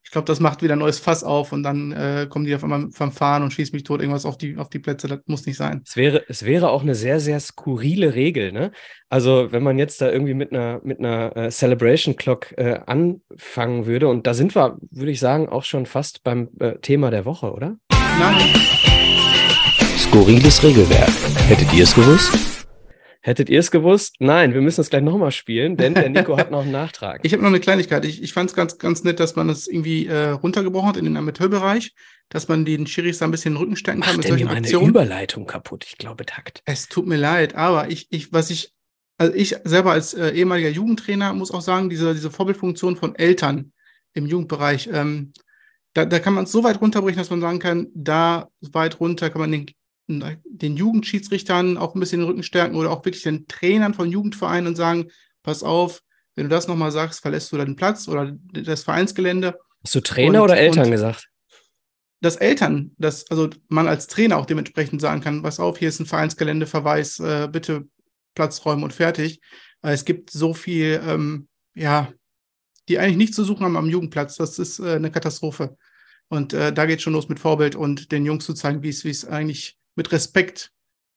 ich 0.06 0.12
glaube, 0.12 0.26
das 0.26 0.38
macht 0.38 0.62
wieder 0.62 0.74
ein 0.74 0.78
neues 0.78 1.00
Fass 1.00 1.24
auf 1.24 1.50
und 1.50 1.64
dann 1.64 1.90
äh, 1.90 2.28
kommen 2.30 2.44
die 2.44 2.54
auf 2.54 2.62
einmal 2.62 2.88
vom 2.92 3.10
Fahren 3.10 3.42
und 3.42 3.52
schießen 3.52 3.74
mich 3.74 3.82
tot, 3.82 4.00
irgendwas 4.00 4.24
auf 4.24 4.38
die, 4.38 4.56
auf 4.56 4.70
die 4.70 4.78
Plätze. 4.78 5.08
Das 5.08 5.18
muss 5.26 5.44
nicht 5.46 5.56
sein. 5.56 5.82
Es 5.84 5.96
wäre, 5.96 6.22
es 6.28 6.44
wäre 6.44 6.70
auch 6.70 6.82
eine 6.82 6.94
sehr, 6.94 7.18
sehr 7.18 7.40
skurrile 7.40 8.14
Regel, 8.14 8.52
ne? 8.52 8.70
Also, 9.08 9.50
wenn 9.50 9.64
man 9.64 9.78
jetzt 9.78 10.00
da 10.00 10.08
irgendwie 10.08 10.34
mit 10.34 10.52
einer, 10.52 10.80
mit 10.84 11.00
einer 11.00 11.36
äh, 11.36 11.50
Celebration 11.50 12.14
Clock 12.14 12.54
äh, 12.56 12.78
anfangen 12.86 13.86
würde, 13.86 14.06
und 14.06 14.28
da 14.28 14.34
sind 14.34 14.54
wir, 14.54 14.76
würde 14.92 15.10
ich 15.10 15.18
sagen, 15.18 15.48
auch 15.48 15.64
schon 15.64 15.86
fast 15.86 16.22
beim 16.22 16.50
äh, 16.60 16.78
Thema 16.78 17.10
der 17.10 17.24
Woche, 17.24 17.52
oder? 17.52 17.76
Nein. 18.20 18.36
Skurriles 19.98 20.62
Regelwerk. 20.62 21.10
Hättet 21.48 21.74
ihr 21.74 21.82
es 21.82 21.94
gewusst? 21.96 22.55
Hättet 23.26 23.50
ihr 23.50 23.58
es 23.58 23.72
gewusst? 23.72 24.14
Nein, 24.20 24.54
wir 24.54 24.60
müssen 24.60 24.82
es 24.82 24.88
gleich 24.88 25.02
nochmal 25.02 25.32
spielen, 25.32 25.76
denn 25.76 25.94
der 25.94 26.08
Nico 26.08 26.38
hat 26.38 26.52
noch 26.52 26.62
einen 26.62 26.70
Nachtrag. 26.70 27.22
Ich 27.24 27.32
habe 27.32 27.42
noch 27.42 27.48
eine 27.48 27.58
Kleinigkeit. 27.58 28.04
Ich, 28.04 28.22
ich 28.22 28.32
fand 28.32 28.50
es 28.50 28.54
ganz, 28.54 28.78
ganz 28.78 29.02
nett, 29.02 29.18
dass 29.18 29.34
man 29.34 29.48
es 29.48 29.66
irgendwie 29.66 30.06
äh, 30.06 30.28
runtergebrochen 30.28 30.90
hat 30.90 30.96
in 30.96 31.06
den 31.06 31.16
Amateurbereich, 31.16 31.92
dass 32.28 32.46
man 32.46 32.64
den 32.64 32.86
Schiris 32.86 33.18
da 33.18 33.24
ein 33.24 33.32
bisschen 33.32 33.54
in 33.54 33.54
den 33.56 33.62
Rücken 33.64 33.74
stecken 33.74 34.00
kann 34.00 34.10
Macht 34.10 34.18
mit 34.18 34.28
solchen 34.28 34.46
meine 34.46 34.60
Aktionen. 34.60 34.90
Überleitung 34.90 35.44
kaputt? 35.44 35.84
Ich 35.88 35.98
glaube 35.98 36.24
Takt. 36.24 36.62
Es 36.66 36.86
tut 36.86 37.08
mir 37.08 37.16
leid, 37.16 37.56
aber 37.56 37.90
ich, 37.90 38.06
ich, 38.10 38.32
was 38.32 38.48
ich, 38.50 38.72
also 39.18 39.34
ich 39.34 39.56
selber 39.64 39.90
als 39.90 40.14
äh, 40.14 40.30
ehemaliger 40.30 40.68
Jugendtrainer 40.68 41.32
muss 41.32 41.50
auch 41.50 41.62
sagen, 41.62 41.90
diese, 41.90 42.14
diese 42.14 42.30
Vorbildfunktion 42.30 42.94
von 42.94 43.16
Eltern 43.16 43.72
im 44.14 44.26
Jugendbereich, 44.26 44.88
ähm, 44.92 45.32
da, 45.94 46.04
da 46.04 46.20
kann 46.20 46.34
man 46.34 46.44
es 46.44 46.52
so 46.52 46.62
weit 46.62 46.80
runterbrechen, 46.80 47.18
dass 47.18 47.30
man 47.30 47.40
sagen 47.40 47.58
kann, 47.58 47.88
da 47.92 48.46
weit 48.60 49.00
runter 49.00 49.30
kann 49.30 49.40
man 49.40 49.50
den 49.50 49.66
den 50.08 50.76
Jugendschiedsrichtern 50.76 51.76
auch 51.76 51.94
ein 51.94 52.00
bisschen 52.00 52.20
den 52.20 52.28
Rücken 52.28 52.42
stärken 52.42 52.76
oder 52.76 52.90
auch 52.90 53.04
wirklich 53.04 53.24
den 53.24 53.46
Trainern 53.48 53.94
von 53.94 54.10
Jugendvereinen 54.10 54.68
und 54.68 54.76
sagen, 54.76 55.10
pass 55.42 55.62
auf, 55.62 56.02
wenn 56.36 56.44
du 56.44 56.50
das 56.50 56.68
nochmal 56.68 56.92
sagst, 56.92 57.20
verlässt 57.20 57.50
du 57.50 57.56
deinen 57.56 57.76
Platz 57.76 58.08
oder 58.08 58.36
das 58.52 58.84
Vereinsgelände. 58.84 59.58
Hast 59.82 59.94
du 59.94 60.00
Trainer 60.00 60.42
und, 60.42 60.50
oder 60.50 60.58
Eltern 60.58 60.90
gesagt? 60.90 61.28
Dass 62.20 62.36
Eltern, 62.36 62.92
dass 62.98 63.30
also 63.30 63.50
man 63.68 63.88
als 63.88 64.06
Trainer 64.06 64.36
auch 64.36 64.46
dementsprechend 64.46 65.00
sagen 65.00 65.20
kann, 65.20 65.42
pass 65.42 65.60
auf, 65.60 65.78
hier 65.78 65.88
ist 65.88 66.00
ein 66.00 66.06
Vereinsgelände, 66.06 66.66
Verweis, 66.66 67.18
äh, 67.20 67.48
bitte 67.50 67.88
Platz 68.34 68.64
räumen 68.64 68.84
und 68.84 68.92
fertig. 68.92 69.40
Weil 69.80 69.94
es 69.94 70.04
gibt 70.04 70.30
so 70.30 70.54
viel, 70.54 71.00
ähm, 71.04 71.48
ja, 71.74 72.12
die 72.88 72.98
eigentlich 72.98 73.16
nichts 73.16 73.36
zu 73.36 73.44
suchen 73.44 73.64
haben 73.64 73.76
am 73.76 73.88
Jugendplatz. 73.88 74.36
Das 74.36 74.58
ist 74.58 74.78
äh, 74.78 74.94
eine 74.94 75.10
Katastrophe. 75.10 75.76
Und 76.28 76.52
äh, 76.52 76.72
da 76.72 76.86
geht 76.86 77.02
schon 77.02 77.12
los 77.12 77.28
mit 77.28 77.38
Vorbild 77.38 77.76
und 77.76 78.12
den 78.12 78.26
Jungs 78.26 78.44
zu 78.44 78.54
zeigen, 78.54 78.82
wie 78.82 78.88
es 78.88 79.24
eigentlich 79.24 79.78
mit 79.96 80.12
Respekt 80.12 80.72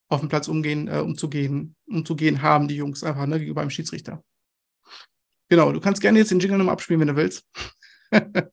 auf 0.08 0.20
dem 0.20 0.28
Platz 0.28 0.48
umgehen, 0.48 0.88
äh, 0.88 0.98
umzugehen, 0.98 1.76
umzugehen 1.86 2.42
haben, 2.42 2.66
die 2.66 2.76
Jungs 2.76 3.04
einfach 3.04 3.26
ne, 3.26 3.38
gegenüber 3.38 3.60
einem 3.60 3.70
Schiedsrichter. 3.70 4.24
Genau, 5.48 5.72
du 5.72 5.80
kannst 5.80 6.00
gerne 6.00 6.18
jetzt 6.18 6.30
den 6.30 6.40
Jingle 6.40 6.58
nochmal 6.58 6.72
abspielen, 6.72 7.00
wenn 7.00 7.08
du 7.08 7.16
willst. 7.16 7.44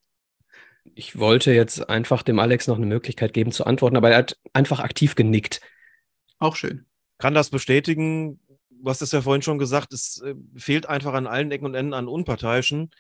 ich 0.96 1.18
wollte 1.18 1.52
jetzt 1.52 1.90
einfach 1.90 2.24
dem 2.24 2.40
Alex 2.40 2.68
noch 2.68 2.78
eine 2.78 2.86
Möglichkeit 2.86 3.34
geben 3.34 3.52
zu 3.52 3.66
antworten, 3.66 3.98
aber 3.98 4.12
er 4.12 4.18
hat 4.18 4.38
einfach 4.54 4.80
aktiv 4.80 5.16
genickt. 5.16 5.62
Auch 6.40 6.56
schön. 6.56 6.86
Kann 7.18 7.34
das 7.34 7.50
bestätigen? 7.50 8.40
Du 8.70 8.90
hast 8.90 9.02
es 9.02 9.12
ja 9.12 9.22
vorhin 9.22 9.42
schon 9.42 9.58
gesagt, 9.58 9.94
es 9.94 10.22
äh, 10.22 10.36
fehlt 10.56 10.88
einfach 10.88 11.14
an 11.14 11.26
allen 11.28 11.52
Ecken 11.52 11.66
und 11.66 11.74
Enden 11.76 11.94
an 11.94 12.08
Unparteiischen. 12.08 12.92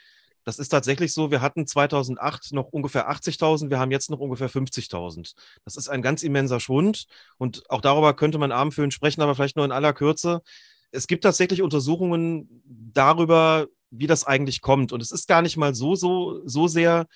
Das 0.47 0.59
ist 0.59 0.69
tatsächlich 0.69 1.13
so. 1.13 1.29
Wir 1.29 1.41
hatten 1.41 1.67
2008 1.67 2.53
noch 2.53 2.69
ungefähr 2.69 3.11
80.000, 3.11 3.69
wir 3.69 3.79
haben 3.79 3.91
jetzt 3.91 4.09
noch 4.09 4.19
ungefähr 4.19 4.49
50.000. 4.49 5.33
Das 5.65 5.75
ist 5.75 5.89
ein 5.89 6.01
ganz 6.01 6.23
immenser 6.23 6.61
Schwund 6.61 7.07
und 7.37 7.69
auch 7.69 7.81
darüber 7.81 8.13
könnte 8.13 8.37
man 8.37 8.53
abendfüllend 8.53 8.93
sprechen, 8.93 9.21
aber 9.21 9.35
vielleicht 9.35 9.57
nur 9.57 9.65
in 9.65 9.73
aller 9.73 9.91
Kürze. 9.91 10.41
Es 10.91 11.07
gibt 11.07 11.25
tatsächlich 11.25 11.61
Untersuchungen 11.61 12.63
darüber, 12.63 13.67
wie 13.89 14.07
das 14.07 14.23
eigentlich 14.23 14.61
kommt. 14.61 14.93
Und 14.93 15.01
es 15.01 15.11
ist 15.11 15.27
gar 15.27 15.41
nicht 15.41 15.57
mal 15.57 15.75
so, 15.75 15.95
so, 15.95 16.39
so 16.45 16.69
sehr, 16.69 17.07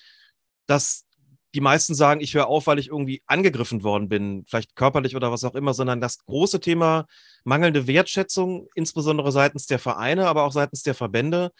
dass 0.66 1.06
die 1.54 1.62
meisten 1.62 1.94
sagen, 1.94 2.20
ich 2.20 2.34
höre 2.34 2.48
auf, 2.48 2.66
weil 2.66 2.78
ich 2.78 2.88
irgendwie 2.88 3.22
angegriffen 3.24 3.82
worden 3.82 4.10
bin, 4.10 4.44
vielleicht 4.46 4.76
körperlich 4.76 5.16
oder 5.16 5.32
was 5.32 5.44
auch 5.44 5.54
immer, 5.54 5.72
sondern 5.72 6.02
das 6.02 6.18
große 6.26 6.60
Thema 6.60 7.06
mangelnde 7.44 7.86
Wertschätzung, 7.86 8.68
insbesondere 8.74 9.32
seitens 9.32 9.66
der 9.66 9.78
Vereine, 9.78 10.26
aber 10.26 10.42
auch 10.42 10.52
seitens 10.52 10.82
der 10.82 10.94
Verbände, 10.94 11.50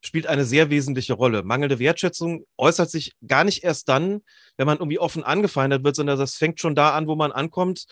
spielt 0.00 0.26
eine 0.26 0.44
sehr 0.44 0.70
wesentliche 0.70 1.14
Rolle. 1.14 1.42
Mangelnde 1.42 1.78
Wertschätzung 1.78 2.44
äußert 2.56 2.90
sich 2.90 3.14
gar 3.26 3.44
nicht 3.44 3.64
erst 3.64 3.88
dann, 3.88 4.20
wenn 4.56 4.66
man 4.66 4.78
irgendwie 4.78 4.98
offen 4.98 5.24
angefeindet 5.24 5.84
wird, 5.84 5.96
sondern 5.96 6.18
das 6.18 6.34
fängt 6.34 6.60
schon 6.60 6.74
da 6.74 6.94
an, 6.94 7.06
wo 7.06 7.16
man 7.16 7.32
ankommt. 7.32 7.86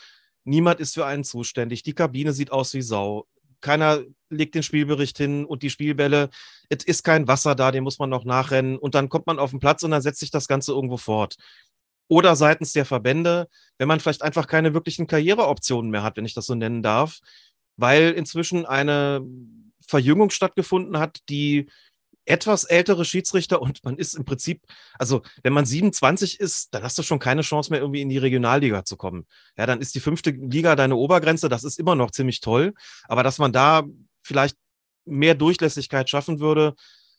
Niemand 0.45 0.81
ist 0.81 0.95
für 0.95 1.07
einen 1.07 1.25
zuständig. 1.25 1.83
Die 1.83 1.95
Kabine 1.95 2.33
sieht 2.33 2.53
aus 2.53 2.75
wie 2.75 2.83
Sau. 2.83 3.27
Keiner 3.61 4.03
legt 4.29 4.55
den 4.55 4.63
Spielbericht 4.63 5.17
hin 5.17 5.45
und 5.45 5.63
die 5.63 5.71
Spielbälle, 5.71 6.29
es 6.69 6.85
ist 6.85 7.03
kein 7.03 7.27
Wasser 7.27 7.55
da, 7.55 7.73
den 7.73 7.83
muss 7.83 7.99
man 7.99 8.11
noch 8.11 8.25
nachrennen 8.25 8.77
und 8.77 8.95
dann 8.95 9.09
kommt 9.09 9.27
man 9.27 9.39
auf 9.39 9.51
den 9.51 9.61
Platz 9.61 9.83
und 9.83 9.91
dann 9.91 10.03
setzt 10.03 10.21
sich 10.21 10.31
das 10.31 10.49
Ganze 10.49 10.73
irgendwo 10.73 10.99
fort. 10.99 11.37
Oder 12.09 12.37
seitens 12.37 12.73
der 12.73 12.85
Verbände, 12.85 13.49
wenn 13.79 13.89
man 13.89 14.01
vielleicht 14.01 14.23
einfach 14.23 14.47
keine 14.47 14.75
wirklichen 14.75 15.07
Karriereoptionen 15.07 15.91
mehr 15.91 16.03
hat, 16.03 16.19
wenn 16.19 16.27
ich 16.27 16.35
das 16.35 16.47
so 16.47 16.55
nennen 16.55 16.83
darf, 16.83 17.21
weil 17.77 18.13
inzwischen 18.13 18.67
eine 18.67 19.23
Verjüngung 19.81 20.31
stattgefunden 20.31 20.99
hat, 20.99 21.21
die 21.29 21.71
etwas 22.27 22.65
ältere 22.65 23.05
Schiedsrichter 23.05 23.61
und 23.61 23.85
man 23.85 23.97
ist 23.97 24.15
im 24.15 24.25
Prinzip, 24.25 24.63
also 24.99 25.23
wenn 25.43 25.53
man 25.53 25.67
27 25.67 26.41
ist, 26.41 26.75
dann 26.75 26.83
hast 26.83 26.99
du 26.99 27.03
schon 27.03 27.19
keine 27.19 27.43
Chance 27.43 27.71
mehr, 27.71 27.81
irgendwie 27.81 28.01
in 28.01 28.09
die 28.09 28.19
Regionalliga 28.19 28.85
zu 28.85 28.97
kommen. 28.97 29.27
Ja, 29.57 29.67
dann 29.67 29.81
ist 29.81 29.95
die 29.95 30.01
fünfte 30.01 30.31
Liga 30.31 30.77
deine 30.77 30.97
Obergrenze, 30.97 31.49
das 31.49 31.65
ist 31.65 31.79
immer 31.79 31.95
noch 31.95 32.11
ziemlich 32.11 32.41
toll. 32.41 32.75
Aber 33.09 33.23
dass 33.23 33.39
man 33.39 33.53
da 33.53 33.85
vielleicht 34.23 34.57
mehr 35.05 35.35
Durchlässigkeit 35.35 36.09
schaffen 36.09 36.41
würde, 36.41 36.75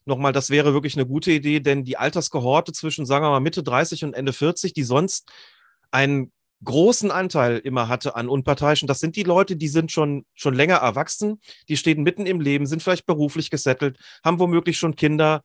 nochmal, 0.05 0.33
das 0.33 0.49
wäre 0.49 0.73
wirklich 0.73 0.95
eine 0.95 1.05
gute 1.05 1.31
Idee, 1.31 1.59
denn 1.59 1.83
die 1.83 1.97
Alterskohorte 1.97 2.71
zwischen, 2.71 3.05
sagen 3.05 3.25
wir 3.25 3.29
mal, 3.29 3.39
Mitte 3.39 3.63
30 3.63 4.05
und 4.05 4.13
Ende 4.13 4.33
40, 4.33 4.73
die 4.73 4.83
sonst 4.83 5.31
einen 5.91 6.31
großen 6.65 7.11
Anteil 7.11 7.57
immer 7.59 7.87
hatte 7.87 8.15
an 8.15 8.27
Unparteiischen. 8.27 8.87
Das 8.87 8.99
sind 8.99 9.15
die 9.15 9.23
Leute, 9.23 9.55
die 9.55 9.67
sind 9.67 9.91
schon, 9.91 10.25
schon 10.33 10.53
länger 10.53 10.77
erwachsen, 10.77 11.39
die 11.69 11.77
stehen 11.77 12.03
mitten 12.03 12.25
im 12.25 12.41
Leben, 12.41 12.65
sind 12.65 12.83
vielleicht 12.83 13.05
beruflich 13.05 13.49
gesettelt, 13.49 13.97
haben 14.23 14.39
womöglich 14.39 14.77
schon 14.77 14.95
Kinder 14.95 15.43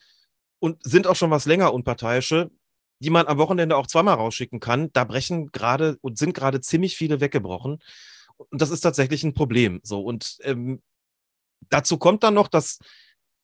und 0.58 0.82
sind 0.84 1.06
auch 1.06 1.16
schon 1.16 1.30
was 1.30 1.46
länger 1.46 1.72
Unparteiische, 1.72 2.50
die 2.98 3.10
man 3.10 3.26
am 3.26 3.38
Wochenende 3.38 3.76
auch 3.76 3.86
zweimal 3.86 4.16
rausschicken 4.16 4.60
kann. 4.60 4.92
Da 4.92 5.04
brechen 5.04 5.52
gerade 5.52 5.96
und 6.00 6.18
sind 6.18 6.34
gerade 6.34 6.60
ziemlich 6.60 6.96
viele 6.96 7.20
weggebrochen. 7.20 7.78
Und 8.36 8.60
das 8.60 8.70
ist 8.70 8.80
tatsächlich 8.80 9.22
ein 9.22 9.34
Problem. 9.34 9.80
So, 9.82 10.02
und 10.02 10.38
ähm, 10.42 10.82
dazu 11.68 11.98
kommt 11.98 12.22
dann 12.22 12.34
noch, 12.34 12.48
dass 12.48 12.78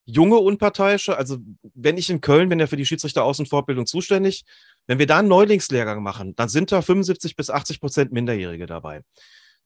junge 0.07 0.38
Unparteiische, 0.38 1.16
also 1.16 1.38
wenn 1.75 1.99
ich 1.99 2.09
in 2.09 2.21
Köln 2.21 2.49
bin 2.49 2.61
ja 2.61 2.69
für 2.69 2.77
die 2.77 2.87
Schiedsrichter-Außenfortbildung 2.87 3.87
zuständig, 3.87 4.45
wenn 4.87 5.01
wir 5.01 5.07
da 5.07 5.19
einen 5.19 5.29
Neulingslehrgang 5.29 6.03
machen, 6.03 6.35
dann 6.37 6.49
sind 6.49 6.71
da 6.71 6.81
75 6.81 7.35
bis 7.35 7.51
80 7.51 7.81
Prozent 7.81 8.12
Minderjährige 8.12 8.66
dabei. 8.66 9.03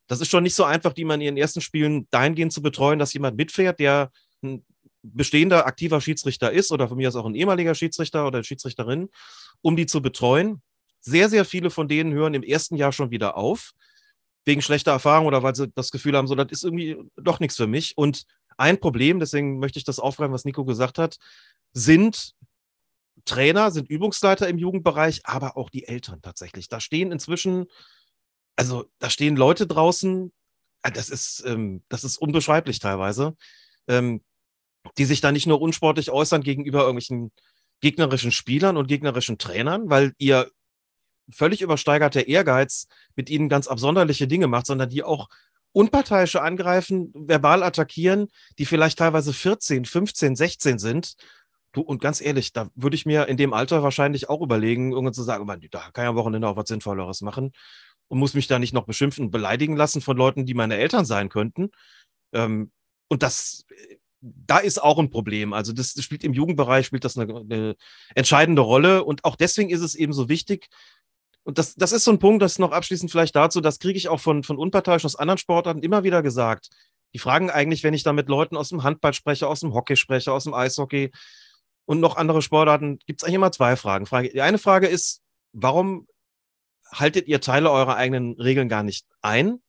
Das 0.06 0.20
ist 0.20 0.30
schon 0.30 0.42
nicht 0.42 0.54
so 0.54 0.64
einfach, 0.64 0.94
die 0.94 1.04
man 1.04 1.20
in 1.20 1.26
ihren 1.26 1.36
ersten 1.36 1.60
Spielen 1.60 2.08
dahingehend 2.10 2.52
zu 2.52 2.62
betreuen, 2.62 2.98
dass 2.98 3.12
jemand 3.12 3.36
mitfährt, 3.36 3.78
der 3.78 4.10
ein 4.42 4.64
bestehender 5.02 5.66
aktiver 5.66 6.00
Schiedsrichter 6.00 6.50
ist 6.50 6.72
oder 6.72 6.88
von 6.88 6.96
mir 6.96 7.08
aus 7.08 7.16
auch 7.16 7.26
ein 7.26 7.34
ehemaliger 7.34 7.74
Schiedsrichter 7.74 8.26
oder 8.26 8.42
Schiedsrichterin, 8.42 9.10
um 9.60 9.76
die 9.76 9.86
zu 9.86 10.02
betreuen. 10.02 10.62
Sehr, 11.00 11.28
sehr 11.28 11.44
viele 11.44 11.70
von 11.70 11.86
denen 11.86 12.12
hören 12.12 12.34
im 12.34 12.42
ersten 12.42 12.76
Jahr 12.76 12.92
schon 12.92 13.10
wieder 13.10 13.36
auf, 13.36 13.72
wegen 14.44 14.62
schlechter 14.62 14.92
Erfahrung 14.92 15.26
oder 15.26 15.42
weil 15.42 15.54
sie 15.54 15.68
das 15.68 15.90
Gefühl 15.90 16.16
haben, 16.16 16.26
so, 16.26 16.34
das 16.34 16.50
ist 16.50 16.64
irgendwie 16.64 16.96
doch 17.16 17.40
nichts 17.40 17.56
für 17.56 17.66
mich. 17.66 17.96
Und 17.96 18.24
ein 18.60 18.78
Problem, 18.78 19.18
deswegen 19.18 19.58
möchte 19.58 19.78
ich 19.78 19.84
das 19.84 19.98
aufgreifen, 19.98 20.32
was 20.32 20.44
Nico 20.44 20.64
gesagt 20.64 20.98
hat, 20.98 21.18
sind 21.72 22.34
Trainer, 23.24 23.70
sind 23.70 23.88
Übungsleiter 23.88 24.48
im 24.48 24.58
Jugendbereich, 24.58 25.22
aber 25.24 25.56
auch 25.56 25.70
die 25.70 25.86
Eltern 25.86 26.22
tatsächlich. 26.22 26.68
Da 26.68 26.80
stehen 26.80 27.12
inzwischen, 27.12 27.66
also 28.56 28.84
da 28.98 29.10
stehen 29.10 29.36
Leute 29.36 29.66
draußen, 29.66 30.32
äh, 30.82 30.92
das 30.92 31.08
ist, 31.10 31.42
ähm, 31.46 31.82
das 31.88 32.04
ist 32.04 32.18
unbeschreiblich 32.18 32.78
teilweise, 32.78 33.36
ähm, 33.88 34.22
die 34.98 35.04
sich 35.04 35.20
da 35.20 35.32
nicht 35.32 35.46
nur 35.46 35.60
unsportlich 35.60 36.10
äußern 36.10 36.42
gegenüber 36.42 36.80
irgendwelchen 36.80 37.32
gegnerischen 37.80 38.32
Spielern 38.32 38.76
und 38.76 38.88
gegnerischen 38.88 39.38
Trainern, 39.38 39.88
weil 39.88 40.12
ihr 40.18 40.50
völlig 41.30 41.62
übersteigerter 41.62 42.26
Ehrgeiz 42.26 42.88
mit 43.16 43.30
ihnen 43.30 43.48
ganz 43.48 43.68
absonderliche 43.68 44.26
Dinge 44.26 44.48
macht, 44.48 44.66
sondern 44.66 44.90
die 44.90 45.02
auch 45.02 45.28
Unparteiische 45.72 46.42
angreifen, 46.42 47.12
verbal 47.14 47.62
attackieren, 47.62 48.28
die 48.58 48.66
vielleicht 48.66 48.98
teilweise 48.98 49.32
14, 49.32 49.84
15, 49.84 50.36
16 50.36 50.78
sind. 50.78 51.14
Du, 51.72 51.82
und 51.82 52.00
ganz 52.02 52.20
ehrlich, 52.20 52.52
da 52.52 52.68
würde 52.74 52.96
ich 52.96 53.06
mir 53.06 53.28
in 53.28 53.36
dem 53.36 53.52
Alter 53.52 53.82
wahrscheinlich 53.82 54.28
auch 54.28 54.40
überlegen, 54.40 54.90
irgendwann 54.90 55.14
zu 55.14 55.22
sagen, 55.22 55.46
man, 55.46 55.60
da 55.70 55.90
kann 55.92 56.04
ich 56.04 56.08
am 56.08 56.16
Wochenende 56.16 56.48
auch 56.48 56.56
was 56.56 56.68
Sinnvolleres 56.68 57.20
machen 57.20 57.52
und 58.08 58.18
muss 58.18 58.34
mich 58.34 58.48
da 58.48 58.58
nicht 58.58 58.74
noch 58.74 58.86
beschimpfen 58.86 59.26
und 59.26 59.30
beleidigen 59.30 59.76
lassen 59.76 60.00
von 60.00 60.16
Leuten, 60.16 60.46
die 60.46 60.54
meine 60.54 60.76
Eltern 60.76 61.04
sein 61.04 61.28
könnten. 61.28 61.70
Ähm, 62.32 62.72
und 63.08 63.22
das, 63.22 63.66
da 64.20 64.58
ist 64.58 64.82
auch 64.82 64.98
ein 64.98 65.10
Problem. 65.10 65.52
Also 65.52 65.72
das, 65.72 65.94
das 65.94 66.04
spielt 66.04 66.24
im 66.24 66.32
Jugendbereich, 66.32 66.86
spielt 66.86 67.04
das 67.04 67.16
eine, 67.16 67.36
eine, 67.36 67.76
entscheidende 68.16 68.62
Rolle. 68.62 69.04
Und 69.04 69.24
auch 69.24 69.36
deswegen 69.36 69.70
ist 69.70 69.80
es 69.80 69.94
eben 69.94 70.12
so 70.12 70.28
wichtig. 70.28 70.68
Und 71.44 71.58
das, 71.58 71.74
das 71.74 71.92
ist 71.92 72.04
so 72.04 72.10
ein 72.10 72.18
Punkt, 72.18 72.42
das 72.42 72.58
noch 72.58 72.72
abschließend 72.72 73.10
vielleicht 73.10 73.34
dazu, 73.34 73.60
das 73.60 73.78
kriege 73.78 73.96
ich 73.96 74.08
auch 74.08 74.20
von, 74.20 74.42
von 74.42 74.58
Unparteiischen 74.58 75.06
aus 75.06 75.16
anderen 75.16 75.38
Sportarten 75.38 75.82
immer 75.82 76.04
wieder 76.04 76.22
gesagt. 76.22 76.68
Die 77.14 77.18
fragen 77.18 77.50
eigentlich, 77.50 77.82
wenn 77.82 77.94
ich 77.94 78.02
da 78.02 78.12
mit 78.12 78.28
Leuten 78.28 78.56
aus 78.56 78.68
dem 78.68 78.82
Handball 78.82 79.14
spreche, 79.14 79.48
aus 79.48 79.60
dem 79.60 79.74
Hockey 79.74 79.96
spreche, 79.96 80.32
aus 80.32 80.44
dem 80.44 80.54
Eishockey 80.54 81.10
und 81.86 82.00
noch 82.00 82.16
andere 82.16 82.42
Sportarten, 82.42 82.98
gibt 83.06 83.20
es 83.20 83.24
eigentlich 83.24 83.36
immer 83.36 83.52
zwei 83.52 83.76
Fragen. 83.76 84.06
Die 84.32 84.42
eine 84.42 84.58
Frage 84.58 84.86
ist, 84.86 85.22
warum 85.52 86.06
haltet 86.92 87.26
ihr 87.26 87.40
Teile 87.40 87.70
eurer 87.70 87.96
eigenen 87.96 88.34
Regeln 88.34 88.68
gar 88.68 88.82
nicht 88.82 89.06
ein? 89.22 89.60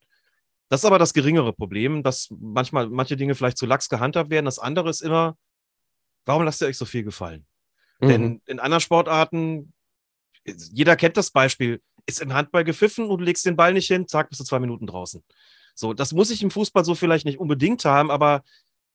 Das 0.70 0.82
ist 0.82 0.86
aber 0.86 1.00
das 1.00 1.14
geringere 1.14 1.52
Problem, 1.52 2.04
dass 2.04 2.30
manchmal 2.32 2.88
manche 2.90 3.18
Dinge 3.18 3.36
vielleicht 3.36 3.58
zu 3.58 3.66
lax 3.66 3.90
gehandhabt 3.90 4.30
werden. 4.30 4.46
Das 4.46 4.60
andere 4.60 4.90
ist 4.90 5.02
immer, 5.02 5.38
warum 6.26 6.44
lasst 6.44 6.62
ihr 6.62 6.68
euch 6.68 6.78
so 6.78 6.86
viel 6.86 7.04
gefallen? 7.04 7.46
Mhm. 8.00 8.08
Denn 8.08 8.42
in 8.46 8.60
anderen 8.60 8.82
Sportarten, 8.82 9.74
jeder 10.46 10.96
kennt 10.96 11.18
das 11.18 11.32
Beispiel, 11.32 11.82
ist 12.06 12.22
im 12.22 12.34
Handball 12.34 12.64
gepfiffen 12.64 13.10
und 13.10 13.20
du 13.20 13.26
legst 13.26 13.46
den 13.46 13.56
Ball 13.56 13.74
nicht 13.74 13.88
hin, 13.88 14.08
zack, 14.08 14.30
bist 14.30 14.42
du 14.42 14.46
zwei 14.46 14.60
Minuten 14.60 14.88
draußen. 14.88 15.24
So, 15.76 15.94
das 15.94 16.14
muss 16.14 16.32
ich 16.32 16.44
im 16.44 16.52
Fußball 16.52 16.84
so 16.84 16.96
vielleicht 16.96 17.26
nicht 17.26 17.40
unbedingt 17.40 17.86
haben, 17.86 18.12
aber 18.12 18.44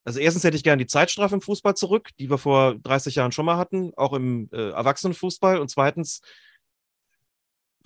also 0.04 0.20
erstens 0.20 0.44
hätte 0.44 0.56
ich 0.56 0.62
gerne 0.62 0.84
die 0.84 0.86
Zeitstrafe 0.86 1.34
im 1.34 1.40
Fußball 1.40 1.74
zurück, 1.74 2.10
die 2.20 2.30
wir 2.30 2.38
vor 2.38 2.76
30 2.76 3.16
Jahren 3.16 3.32
schon 3.32 3.44
mal 3.44 3.56
hatten, 3.56 3.92
auch 3.96 4.12
im 4.12 4.48
äh, 4.52 4.70
Erwachsenenfußball. 4.70 5.58
Und 5.58 5.68
zweitens 5.68 6.20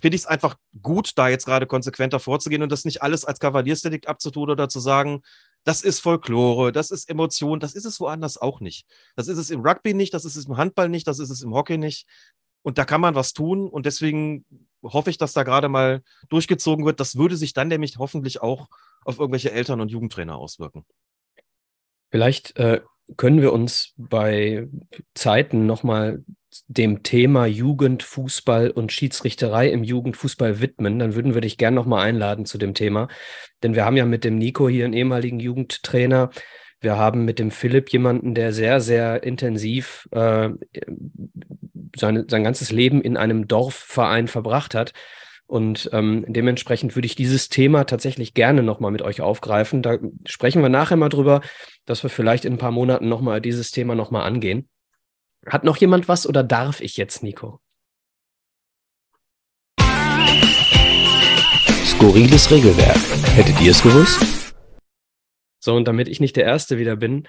finde 0.02 0.16
ich 0.16 0.22
es 0.22 0.26
einfach 0.26 0.56
gut, 0.82 1.12
da 1.16 1.28
jetzt 1.28 1.46
gerade 1.46 1.66
konsequenter 1.66 2.20
vorzugehen 2.20 2.62
und 2.62 2.70
das 2.70 2.84
nicht 2.84 3.02
alles 3.02 3.24
als 3.24 3.40
Kavaliersdelikt 3.40 4.06
abzutun 4.06 4.50
oder 4.50 4.68
zu 4.68 4.80
sagen, 4.80 5.22
das 5.64 5.80
ist 5.80 6.00
Folklore, 6.00 6.72
das 6.72 6.90
ist 6.90 7.08
Emotion, 7.08 7.58
das 7.58 7.74
ist 7.74 7.86
es 7.86 8.00
woanders 8.00 8.36
auch 8.36 8.60
nicht. 8.60 8.86
Das 9.16 9.28
ist 9.28 9.38
es 9.38 9.50
im 9.50 9.60
Rugby 9.60 9.94
nicht, 9.94 10.12
das 10.12 10.26
ist 10.26 10.36
es 10.36 10.46
im 10.46 10.58
Handball 10.58 10.90
nicht, 10.90 11.06
das 11.06 11.18
ist 11.20 11.30
es 11.30 11.40
im 11.40 11.54
Hockey 11.54 11.78
nicht. 11.78 12.06
Und 12.62 12.78
da 12.78 12.84
kann 12.84 13.00
man 13.00 13.14
was 13.14 13.32
tun 13.32 13.68
und 13.68 13.86
deswegen 13.86 14.44
hoffe 14.82 15.10
ich, 15.10 15.18
dass 15.18 15.32
da 15.32 15.42
gerade 15.42 15.68
mal 15.68 16.02
durchgezogen 16.28 16.84
wird. 16.84 17.00
Das 17.00 17.16
würde 17.16 17.36
sich 17.36 17.52
dann 17.52 17.68
nämlich 17.68 17.98
hoffentlich 17.98 18.42
auch 18.42 18.68
auf 19.04 19.18
irgendwelche 19.18 19.52
Eltern 19.52 19.80
und 19.80 19.90
Jugendtrainer 19.90 20.36
auswirken. 20.36 20.84
Vielleicht 22.10 22.56
äh, 22.56 22.80
können 23.16 23.40
wir 23.40 23.52
uns 23.52 23.92
bei 23.96 24.68
Zeiten 25.14 25.66
nochmal 25.66 26.24
dem 26.66 27.02
Thema 27.02 27.46
Jugendfußball 27.46 28.70
und 28.70 28.90
Schiedsrichterei 28.92 29.68
im 29.70 29.84
Jugendfußball 29.84 30.60
widmen, 30.60 30.98
dann 30.98 31.14
würden 31.14 31.34
wir 31.34 31.40
dich 31.40 31.58
gerne 31.58 31.76
nochmal 31.76 32.06
einladen 32.06 32.44
zu 32.44 32.58
dem 32.58 32.74
Thema. 32.74 33.08
Denn 33.62 33.74
wir 33.74 33.84
haben 33.84 33.96
ja 33.96 34.04
mit 34.04 34.24
dem 34.24 34.36
Nico 34.36 34.68
hier 34.68 34.84
einen 34.84 34.94
ehemaligen 34.94 35.38
Jugendtrainer. 35.38 36.30
Wir 36.80 36.96
haben 36.96 37.24
mit 37.24 37.38
dem 37.38 37.50
Philipp 37.50 37.90
jemanden, 37.90 38.34
der 38.34 38.52
sehr, 38.52 38.80
sehr 38.80 39.22
intensiv 39.22 40.08
äh, 40.12 40.48
seine, 41.96 42.24
sein 42.28 42.44
ganzes 42.44 42.72
Leben 42.72 43.02
in 43.02 43.16
einem 43.16 43.46
Dorfverein 43.48 44.28
verbracht 44.28 44.74
hat. 44.74 44.92
Und 45.46 45.90
ähm, 45.92 46.24
dementsprechend 46.28 46.94
würde 46.94 47.06
ich 47.06 47.16
dieses 47.16 47.48
Thema 47.48 47.84
tatsächlich 47.84 48.34
gerne 48.34 48.62
nochmal 48.62 48.92
mit 48.92 49.02
euch 49.02 49.20
aufgreifen. 49.20 49.82
Da 49.82 49.98
sprechen 50.24 50.62
wir 50.62 50.68
nachher 50.68 50.96
mal 50.96 51.08
drüber, 51.08 51.40
dass 51.86 52.02
wir 52.02 52.10
vielleicht 52.10 52.44
in 52.44 52.54
ein 52.54 52.58
paar 52.58 52.70
Monaten 52.70 53.08
nochmal 53.08 53.40
dieses 53.40 53.72
Thema 53.72 53.94
nochmal 53.94 54.22
angehen. 54.22 54.68
Hat 55.46 55.64
noch 55.64 55.76
jemand 55.76 56.08
was 56.08 56.26
oder 56.26 56.44
darf 56.44 56.80
ich 56.80 56.96
jetzt, 56.96 57.22
Nico? 57.22 57.60
Skurriles 61.84 62.50
Regelwerk. 62.50 63.00
Hättet 63.34 63.60
ihr 63.60 63.72
es 63.72 63.82
gewusst? 63.82 64.49
So, 65.60 65.76
und 65.76 65.86
damit 65.86 66.08
ich 66.08 66.20
nicht 66.20 66.36
der 66.36 66.44
Erste 66.44 66.78
wieder 66.78 66.96
bin, 66.96 67.28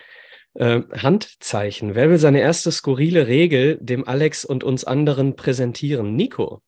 äh, 0.53 0.81
Handzeichen. 0.91 1.95
Wer 1.95 2.09
will 2.09 2.17
seine 2.17 2.41
erste 2.41 2.71
skurrile 2.71 3.27
Regel 3.27 3.77
dem 3.81 4.07
Alex 4.07 4.43
und 4.45 4.63
uns 4.63 4.83
anderen 4.83 5.35
präsentieren? 5.35 6.15
Nico. 6.15 6.61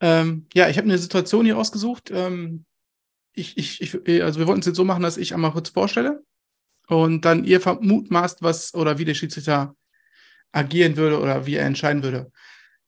Ähm, 0.00 0.46
ja, 0.54 0.68
ich 0.68 0.78
habe 0.78 0.86
eine 0.86 0.98
Situation 0.98 1.44
hier 1.44 1.58
ausgesucht. 1.58 2.10
Ähm, 2.12 2.64
ich, 3.32 3.56
ich, 3.56 3.80
ich, 3.80 4.22
also 4.22 4.40
wir 4.40 4.46
wollten 4.46 4.60
es 4.60 4.66
jetzt 4.66 4.76
so 4.76 4.84
machen, 4.84 5.02
dass 5.02 5.16
ich 5.16 5.34
einmal 5.34 5.52
kurz 5.52 5.70
vorstelle 5.70 6.22
und 6.88 7.24
dann 7.24 7.44
ihr 7.44 7.60
vermutmaßt, 7.60 8.42
was 8.42 8.74
oder 8.74 8.98
wie 8.98 9.04
der 9.04 9.14
Schiedsrichter 9.14 9.74
agieren 10.52 10.96
würde 10.96 11.20
oder 11.20 11.46
wie 11.46 11.56
er 11.56 11.66
entscheiden 11.66 12.02
würde. 12.02 12.32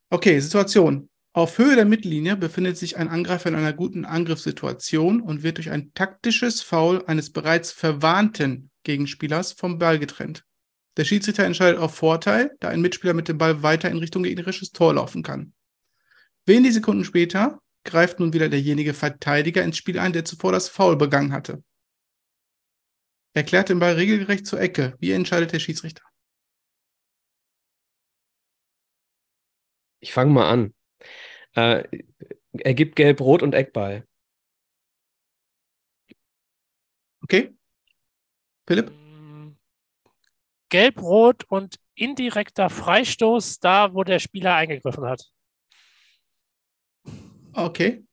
Okay, 0.08 0.40
Situation. 0.40 1.08
Auf 1.32 1.58
Höhe 1.58 1.76
der 1.76 1.84
Mittellinie 1.84 2.36
befindet 2.36 2.76
sich 2.76 2.96
ein 2.96 3.08
Angreifer 3.08 3.48
in 3.48 3.54
einer 3.54 3.72
guten 3.72 4.04
Angriffssituation 4.04 5.20
und 5.20 5.44
wird 5.44 5.58
durch 5.58 5.70
ein 5.70 5.92
taktisches 5.94 6.60
Foul 6.60 7.04
eines 7.06 7.32
bereits 7.32 7.70
verwarnten 7.70 8.70
Gegenspielers 8.82 9.52
vom 9.52 9.78
Ball 9.78 10.00
getrennt. 10.00 10.44
Der 10.96 11.04
Schiedsrichter 11.04 11.44
entscheidet 11.44 11.78
auf 11.78 11.94
Vorteil, 11.94 12.50
da 12.58 12.68
ein 12.68 12.80
Mitspieler 12.80 13.14
mit 13.14 13.28
dem 13.28 13.38
Ball 13.38 13.62
weiter 13.62 13.88
in 13.90 13.98
Richtung 13.98 14.24
gegnerisches 14.24 14.72
Tor 14.72 14.94
laufen 14.94 15.22
kann. 15.22 15.52
Wenige 16.46 16.74
Sekunden 16.74 17.04
später 17.04 17.60
greift 17.84 18.18
nun 18.18 18.32
wieder 18.32 18.48
derjenige 18.48 18.92
Verteidiger 18.92 19.62
ins 19.62 19.76
Spiel 19.76 20.00
ein, 20.00 20.12
der 20.12 20.24
zuvor 20.24 20.50
das 20.50 20.68
Foul 20.68 20.96
begangen 20.96 21.32
hatte. 21.32 21.62
Er 23.34 23.44
klärt 23.44 23.68
den 23.68 23.78
Ball 23.78 23.94
regelgerecht 23.94 24.46
zur 24.48 24.60
Ecke. 24.60 24.96
Wie 24.98 25.12
entscheidet 25.12 25.52
der 25.52 25.60
Schiedsrichter? 25.60 26.02
Ich 30.00 30.12
fange 30.12 30.32
mal 30.32 30.50
an. 30.50 30.74
Äh, 31.54 31.84
er 32.52 32.74
gibt 32.74 32.96
Gelb, 32.96 33.20
Rot 33.20 33.42
und 33.42 33.54
Eckball. 33.54 34.06
Okay. 37.22 37.54
Philipp? 38.66 38.92
Gelb, 40.68 41.02
Rot 41.02 41.44
und 41.44 41.76
indirekter 41.94 42.70
Freistoß, 42.70 43.60
da 43.60 43.94
wo 43.94 44.04
der 44.04 44.18
Spieler 44.18 44.54
eingegriffen 44.54 45.04
hat. 45.04 45.30
Okay. 47.52 48.04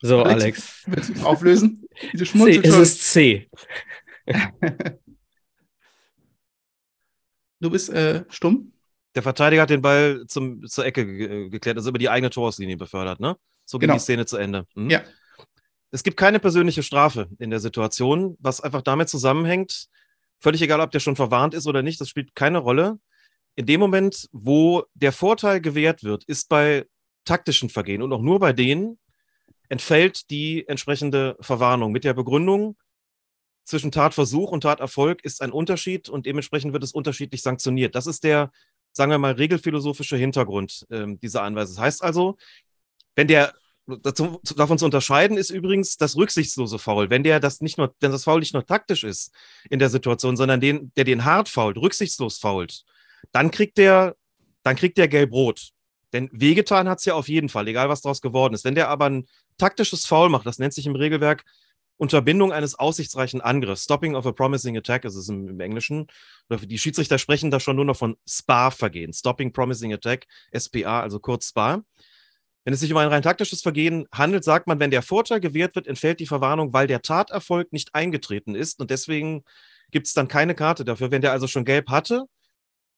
So, 0.00 0.22
Alex. 0.22 0.82
Willst 0.86 1.10
du 1.10 1.12
es 1.14 1.24
auflösen? 1.24 1.86
Diese 2.12 2.24
C, 2.32 2.60
es 2.62 2.76
ist 2.76 3.02
C. 3.12 3.50
du 7.60 7.70
bist 7.70 7.90
äh, 7.90 8.24
stumm? 8.28 8.72
Der 9.14 9.22
Verteidiger 9.22 9.62
hat 9.62 9.70
den 9.70 9.82
Ball 9.82 10.24
zum, 10.26 10.66
zur 10.66 10.86
Ecke 10.86 11.06
ge 11.06 11.48
geklärt, 11.50 11.76
also 11.76 11.90
über 11.90 11.98
die 11.98 12.08
eigene 12.08 12.30
Torauslinie 12.30 12.76
befördert, 12.76 13.20
ne? 13.20 13.36
So 13.64 13.78
ging 13.78 13.88
genau. 13.88 13.94
die 13.94 14.00
Szene 14.00 14.26
zu 14.26 14.36
Ende. 14.36 14.66
Hm? 14.74 14.90
Ja. 14.90 15.02
Es 15.90 16.02
gibt 16.02 16.16
keine 16.16 16.40
persönliche 16.40 16.82
Strafe 16.82 17.28
in 17.38 17.50
der 17.50 17.60
Situation, 17.60 18.36
was 18.40 18.60
einfach 18.60 18.82
damit 18.82 19.10
zusammenhängt, 19.10 19.88
völlig 20.40 20.62
egal, 20.62 20.80
ob 20.80 20.90
der 20.90 21.00
schon 21.00 21.16
verwarnt 21.16 21.52
ist 21.52 21.66
oder 21.66 21.82
nicht, 21.82 22.00
das 22.00 22.08
spielt 22.08 22.34
keine 22.34 22.58
Rolle. 22.58 22.98
In 23.54 23.66
dem 23.66 23.80
Moment, 23.80 24.28
wo 24.32 24.84
der 24.94 25.12
Vorteil 25.12 25.60
gewährt 25.60 26.02
wird, 26.02 26.24
ist 26.24 26.48
bei 26.48 26.86
taktischen 27.26 27.68
Vergehen 27.68 28.00
und 28.00 28.12
auch 28.12 28.22
nur 28.22 28.40
bei 28.40 28.54
denen 28.54 28.98
entfällt 29.68 30.30
die 30.30 30.66
entsprechende 30.66 31.36
Verwarnung 31.40 31.92
mit 31.92 32.04
der 32.04 32.14
Begründung, 32.14 32.76
zwischen 33.64 33.92
Tatversuch 33.92 34.50
und 34.50 34.62
Taterfolg 34.62 35.24
ist 35.24 35.40
ein 35.40 35.52
Unterschied 35.52 36.08
und 36.08 36.26
dementsprechend 36.26 36.72
wird 36.72 36.82
es 36.82 36.92
unterschiedlich 36.92 37.42
sanktioniert. 37.42 37.94
Das 37.94 38.06
ist 38.06 38.24
der 38.24 38.50
sagen 38.92 39.10
wir 39.10 39.18
mal, 39.18 39.32
regelphilosophische 39.32 40.16
Hintergrund 40.16 40.86
ähm, 40.90 41.18
dieser 41.20 41.42
Anweisung. 41.42 41.76
Das 41.76 41.84
heißt 41.84 42.02
also, 42.02 42.36
wenn 43.14 43.28
der 43.28 43.54
dazu, 43.86 44.40
davon 44.56 44.78
zu 44.78 44.84
unterscheiden 44.84 45.36
ist 45.36 45.50
übrigens 45.50 45.96
das 45.96 46.16
rücksichtslose 46.16 46.78
Foul. 46.78 47.10
Wenn 47.10 47.22
der 47.22 47.40
das 47.40 47.60
nicht 47.60 47.78
nur, 47.78 47.94
wenn 48.00 48.12
das 48.12 48.24
Foul 48.24 48.40
nicht 48.40 48.54
nur 48.54 48.64
taktisch 48.64 49.04
ist 49.04 49.32
in 49.70 49.78
der 49.78 49.90
Situation, 49.90 50.36
sondern 50.36 50.60
den, 50.60 50.92
der 50.96 51.04
den 51.04 51.24
hart 51.24 51.48
fault, 51.48 51.76
rücksichtslos 51.76 52.38
fault, 52.38 52.84
dann 53.32 53.50
kriegt 53.50 53.78
der, 53.78 54.16
dann 54.62 54.76
kriegt 54.76 54.98
der 54.98 55.08
gelb-rot. 55.08 55.70
Denn 56.12 56.28
wehgetan 56.32 56.88
hat 56.88 56.98
es 56.98 57.06
ja 57.06 57.14
auf 57.14 57.28
jeden 57.28 57.48
Fall, 57.48 57.66
egal 57.68 57.88
was 57.88 58.02
daraus 58.02 58.20
geworden 58.20 58.54
ist. 58.54 58.64
Wenn 58.64 58.74
der 58.74 58.88
aber 58.88 59.08
ein 59.08 59.26
taktisches 59.56 60.04
Foul 60.06 60.28
macht, 60.28 60.46
das 60.46 60.58
nennt 60.58 60.74
sich 60.74 60.86
im 60.86 60.94
Regelwerk 60.94 61.44
Unterbindung 62.02 62.52
eines 62.52 62.76
aussichtsreichen 62.76 63.40
Angriffs, 63.40 63.84
Stopping 63.84 64.16
of 64.16 64.26
a 64.26 64.32
Promising 64.32 64.76
Attack 64.76 65.04
ist 65.04 65.14
es 65.14 65.28
im, 65.28 65.48
im 65.48 65.60
Englischen. 65.60 66.08
Die 66.50 66.76
Schiedsrichter 66.76 67.16
sprechen 67.16 67.52
da 67.52 67.60
schon 67.60 67.76
nur 67.76 67.84
noch 67.84 67.96
von 67.96 68.16
SPA-Vergehen, 68.28 69.12
Stopping 69.12 69.52
Promising 69.52 69.92
Attack, 69.92 70.26
SPA, 70.52 71.00
also 71.00 71.20
kurz 71.20 71.46
SPA. 71.46 71.84
Wenn 72.64 72.74
es 72.74 72.80
sich 72.80 72.90
um 72.90 72.98
ein 72.98 73.06
rein 73.06 73.22
taktisches 73.22 73.62
Vergehen 73.62 74.08
handelt, 74.12 74.42
sagt 74.42 74.66
man, 74.66 74.80
wenn 74.80 74.90
der 74.90 75.02
Vorteil 75.02 75.38
gewährt 75.38 75.76
wird, 75.76 75.86
entfällt 75.86 76.18
die 76.18 76.26
Verwarnung, 76.26 76.72
weil 76.72 76.88
der 76.88 77.02
Taterfolg 77.02 77.72
nicht 77.72 77.94
eingetreten 77.94 78.56
ist 78.56 78.80
und 78.80 78.90
deswegen 78.90 79.44
gibt 79.92 80.08
es 80.08 80.12
dann 80.12 80.26
keine 80.26 80.56
Karte 80.56 80.84
dafür. 80.84 81.12
Wenn 81.12 81.22
der 81.22 81.30
also 81.30 81.46
schon 81.46 81.64
gelb 81.64 81.88
hatte, 81.88 82.24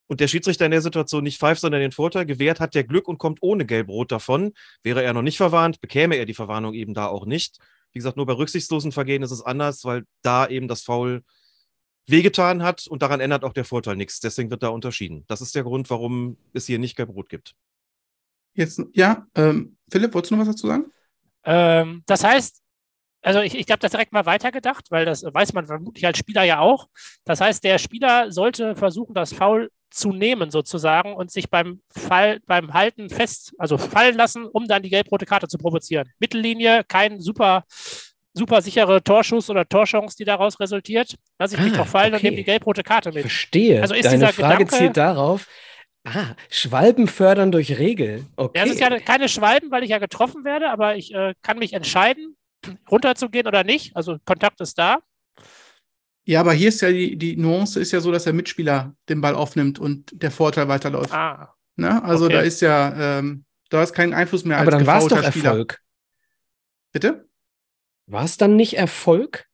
und 0.07 0.21
der 0.21 0.29
Schiedsrichter 0.29 0.65
in 0.65 0.71
der 0.71 0.83
Situation 0.83 1.25
nicht 1.25 1.39
pfeift, 1.39 1.61
sondern 1.61 1.81
den 1.81 1.93
Vorteil 1.93 2.27
gewährt, 2.27 2.61
hat 2.61 2.75
der 2.75 2.85
Glück 2.85 3.09
und 3.09 3.19
kommt 3.19 3.39
ohne 3.43 3.65
Gelb-Rot 3.65 4.13
davon. 4.13 4.53
Wäre 4.83 5.03
er 5.03 5.15
noch 5.15 5.23
nicht 5.23 5.39
verwarnt, 5.39 5.81
bekäme 5.81 6.17
er 6.17 6.27
die 6.27 6.35
Verwarnung 6.35 6.75
eben 6.75 6.93
da 6.93 7.07
auch 7.07 7.25
nicht. 7.25 7.59
Wie 7.95 7.99
gesagt, 8.01 8.17
nur 8.17 8.27
bei 8.27 8.35
rücksichtslosen 8.35 8.93
Vergehen 8.93 9.23
ist 9.23 9.31
es 9.31 9.41
anders, 9.41 9.85
weil 9.85 10.05
da 10.23 10.47
eben 10.47 10.69
das 10.69 10.83
Foul 10.83 11.23
wehgetan 12.07 12.63
hat 12.63 12.87
und 12.87 13.03
daran 13.03 13.21
ändert 13.21 13.45
auch 13.45 13.53
der 13.53 13.65
Vorteil 13.65 13.97
nichts. 13.97 14.21
Deswegen 14.21 14.51
wird 14.51 14.63
da 14.63 14.69
unterschieden. 14.69 15.25
Das 15.29 15.41
ist 15.41 15.55
der 15.55 15.63
Grund, 15.63 15.89
warum 15.91 16.37
es 16.53 16.67
hier 16.67 16.79
nicht 16.79 16.97
Gelb-Rot 16.97 17.29
gibt. 17.29 17.55
Jetzt, 18.55 18.83
ja, 18.93 19.27
ähm, 19.35 19.77
Philipp, 19.91 20.13
wolltest 20.13 20.31
du 20.31 20.37
noch 20.37 20.43
was 20.43 20.55
dazu 20.55 20.67
sagen? 20.67 20.93
Ähm, 21.45 22.03
das 22.07 22.23
heißt, 22.25 22.63
also 23.23 23.41
ich, 23.41 23.55
ich 23.55 23.71
habe 23.71 23.81
das 23.81 23.93
direkt 23.93 24.13
mal 24.13 24.27
weitergedacht, 24.27 24.91
weil 24.91 25.07
das 25.07 25.25
weiß 25.25 25.55
man 25.55 25.67
vermutlich 25.67 26.05
als 26.05 26.19
Spieler 26.19 26.43
ja 26.43 26.59
auch. 26.61 26.89
Das 27.25 27.41
heißt, 27.41 27.65
der 27.65 27.79
Spieler 27.79 28.31
sollte 28.31 28.77
versuchen, 28.77 29.15
das 29.15 29.33
Foul 29.33 29.71
zu 29.95 30.13
nehmen 30.13 30.51
sozusagen 30.51 31.15
und 31.15 31.31
sich 31.31 31.49
beim 31.51 31.81
Fall, 31.89 32.41
beim 32.47 32.75
Halten 32.75 33.09
fest, 33.11 33.53
also 33.59 33.79
fallen 33.79 34.17
lassen, 34.17 34.45
um 34.47 34.67
dann 34.67 34.83
die 34.83 34.91
gelb-rote 34.91 35.25
Karte 35.27 35.49
zu 35.49 35.57
provozieren. 35.59 36.11
Mittellinie, 36.19 36.83
kein 36.87 37.21
super, 37.21 37.65
super 38.33 38.61
sichere 38.61 39.03
Torschuss 39.03 39.51
oder 39.51 39.69
Torchance, 39.69 40.17
die 40.17 40.25
daraus 40.25 40.59
resultiert. 40.59 41.15
Lass 41.39 41.53
ich 41.53 41.61
mich 41.61 41.73
Ah, 41.75 41.79
doch 41.79 41.87
fallen 41.87 42.13
und 42.13 42.19
okay. 42.19 42.27
nehme 42.27 42.37
die 42.39 42.45
gelb-rote 42.45 42.83
Karte 42.83 43.13
mit. 43.13 43.21
Verstehe. 43.23 43.81
Also 43.81 43.95
ist 43.95 44.05
Deine 44.05 44.17
dieser 44.17 44.33
Frage 44.33 44.65
Gedanke- 44.65 44.77
zielt 44.77 44.97
darauf. 44.97 45.47
Ah, 46.07 46.35
Schwalben 46.51 47.07
fördern 47.07 47.51
durch 47.53 47.79
Regel. 47.79 48.27
Okay. 48.37 48.59
Ja, 48.59 48.65
es 48.65 48.73
ist 48.73 48.81
ja 48.81 48.99
keine 49.01 49.29
Schwalben, 49.29 49.71
weil 49.71 49.85
ich 49.85 49.91
ja 49.91 49.99
getroffen 49.99 50.45
werde, 50.45 50.69
aber 50.71 50.97
ich 50.97 51.15
äh, 51.15 51.35
kann 51.41 51.59
mich 51.59 51.73
entscheiden, 51.73 52.37
runterzugehen 52.91 53.47
oder 53.47 53.65
nicht. 53.65 53.97
Also 53.97 54.19
Kontakt 54.27 54.61
ist 54.61 54.77
da. 54.79 54.99
Ja, 56.25 56.41
aber 56.41 56.53
hier 56.55 56.69
ist 56.69 56.81
ja 56.81 56.91
die, 56.91 57.17
die 57.17 57.37
Nuance 57.37 57.79
ist 57.81 57.93
ja 57.93 58.01
so, 58.01 58.11
dass 58.11 58.25
der 58.25 58.33
Mitspieler 58.33 58.95
den 59.09 59.21
Ball 59.21 59.35
aufnimmt 59.35 59.79
und 59.79 60.11
der 60.23 60.31
Vorteil 60.31 60.69
weiterläuft. 60.69 61.13
Ah, 61.13 61.55
Ne? 61.77 62.03
Also 62.05 62.27
Okay. 62.27 62.35
da 62.35 62.41
ist 62.41 62.61
ja, 62.61 63.19
ähm, 63.19 63.45
da 63.69 63.83
ist 63.83 63.93
kein 63.95 64.15
Einfluss 64.15 64.45
mehr 64.45 64.59
Aber 64.59 64.73
als 64.73 64.79
dann 64.79 64.87
war 64.87 64.99
es 64.99 65.09
doch 65.09 65.23
Spieler. 65.25 65.51
Erfolg. 65.51 65.81
Bitte? 66.93 67.29
War 68.07 68.25
es 68.25 68.37
dann 68.37 68.55
nicht 68.57 68.77
Erfolg? 68.77 69.47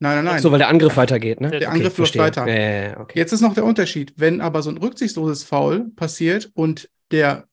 Nein, 0.00 0.16
nein, 0.16 0.24
nein. 0.24 0.42
So, 0.42 0.50
weil 0.50 0.58
der 0.58 0.68
Angriff 0.68 0.96
weitergeht, 0.96 1.40
ne? 1.40 1.50
Der 1.50 1.60
der 1.60 1.70
Angriff 1.70 1.96
läuft 1.98 2.16
weiter. 2.18 2.46
Ja, 2.46 3.00
okay. 3.00 3.18
Jetzt 3.18 3.32
ist 3.32 3.40
noch 3.40 3.54
der 3.54 3.64
Unterschied. 3.64 4.14
Wenn 4.16 4.40
aber 4.40 4.62
so 4.62 4.70
ein 4.70 4.76
rücksichtsloses 4.78 5.44
Foul 5.44 5.90
passiert 5.96 6.50
und 6.54 6.90
der, 7.10 7.48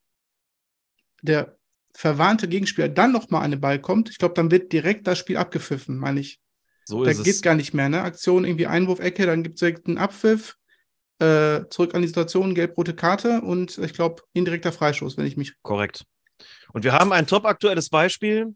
der 1.21 1.58
verwarnte 1.93 2.47
Gegenspieler 2.47 2.89
dann 2.89 3.12
nochmal 3.12 3.43
an 3.43 3.52
den 3.52 3.62
Ball 3.62 3.80
kommt, 3.80 4.10
ich 4.10 4.17
glaube, 4.17 4.34
dann 4.34 4.52
wird 4.52 4.71
direkt 4.71 5.08
das 5.08 5.17
Spiel 5.17 5.38
abgepfiffen, 5.38 5.97
meine 5.97 6.19
ich. 6.19 6.39
So 6.88 7.04
Da 7.04 7.12
ist 7.12 7.23
geht's 7.23 7.38
es. 7.38 7.41
gar 7.41 7.56
nicht 7.56 7.73
mehr, 7.73 7.89
ne? 7.89 8.02
Aktion, 8.02 8.45
irgendwie 8.45 8.65
Einwurf-Ecke, 8.67 9.26
dann 9.26 9.43
gibt 9.43 9.56
es 9.56 9.60
direkt 9.60 9.88
einen 9.88 9.97
Abpfiff, 9.97 10.56
äh, 11.19 11.65
zurück 11.69 11.93
an 11.93 12.02
die 12.02 12.08
Situation, 12.08 12.56
gelb-rote 12.56 12.95
Karte 12.95 13.41
und 13.41 13.78
ich 13.78 13.93
glaube, 13.93 14.23
indirekter 14.32 14.71
Freistoß, 14.71 15.17
wenn 15.17 15.26
ich 15.26 15.36
mich. 15.36 15.54
Korrekt. 15.63 16.06
Und 16.71 16.86
wir 16.86 16.93
haben 16.93 17.12
ein 17.12 17.28
top 17.28 17.45
aktuelles 17.45 17.89
Beispiel 17.89 18.56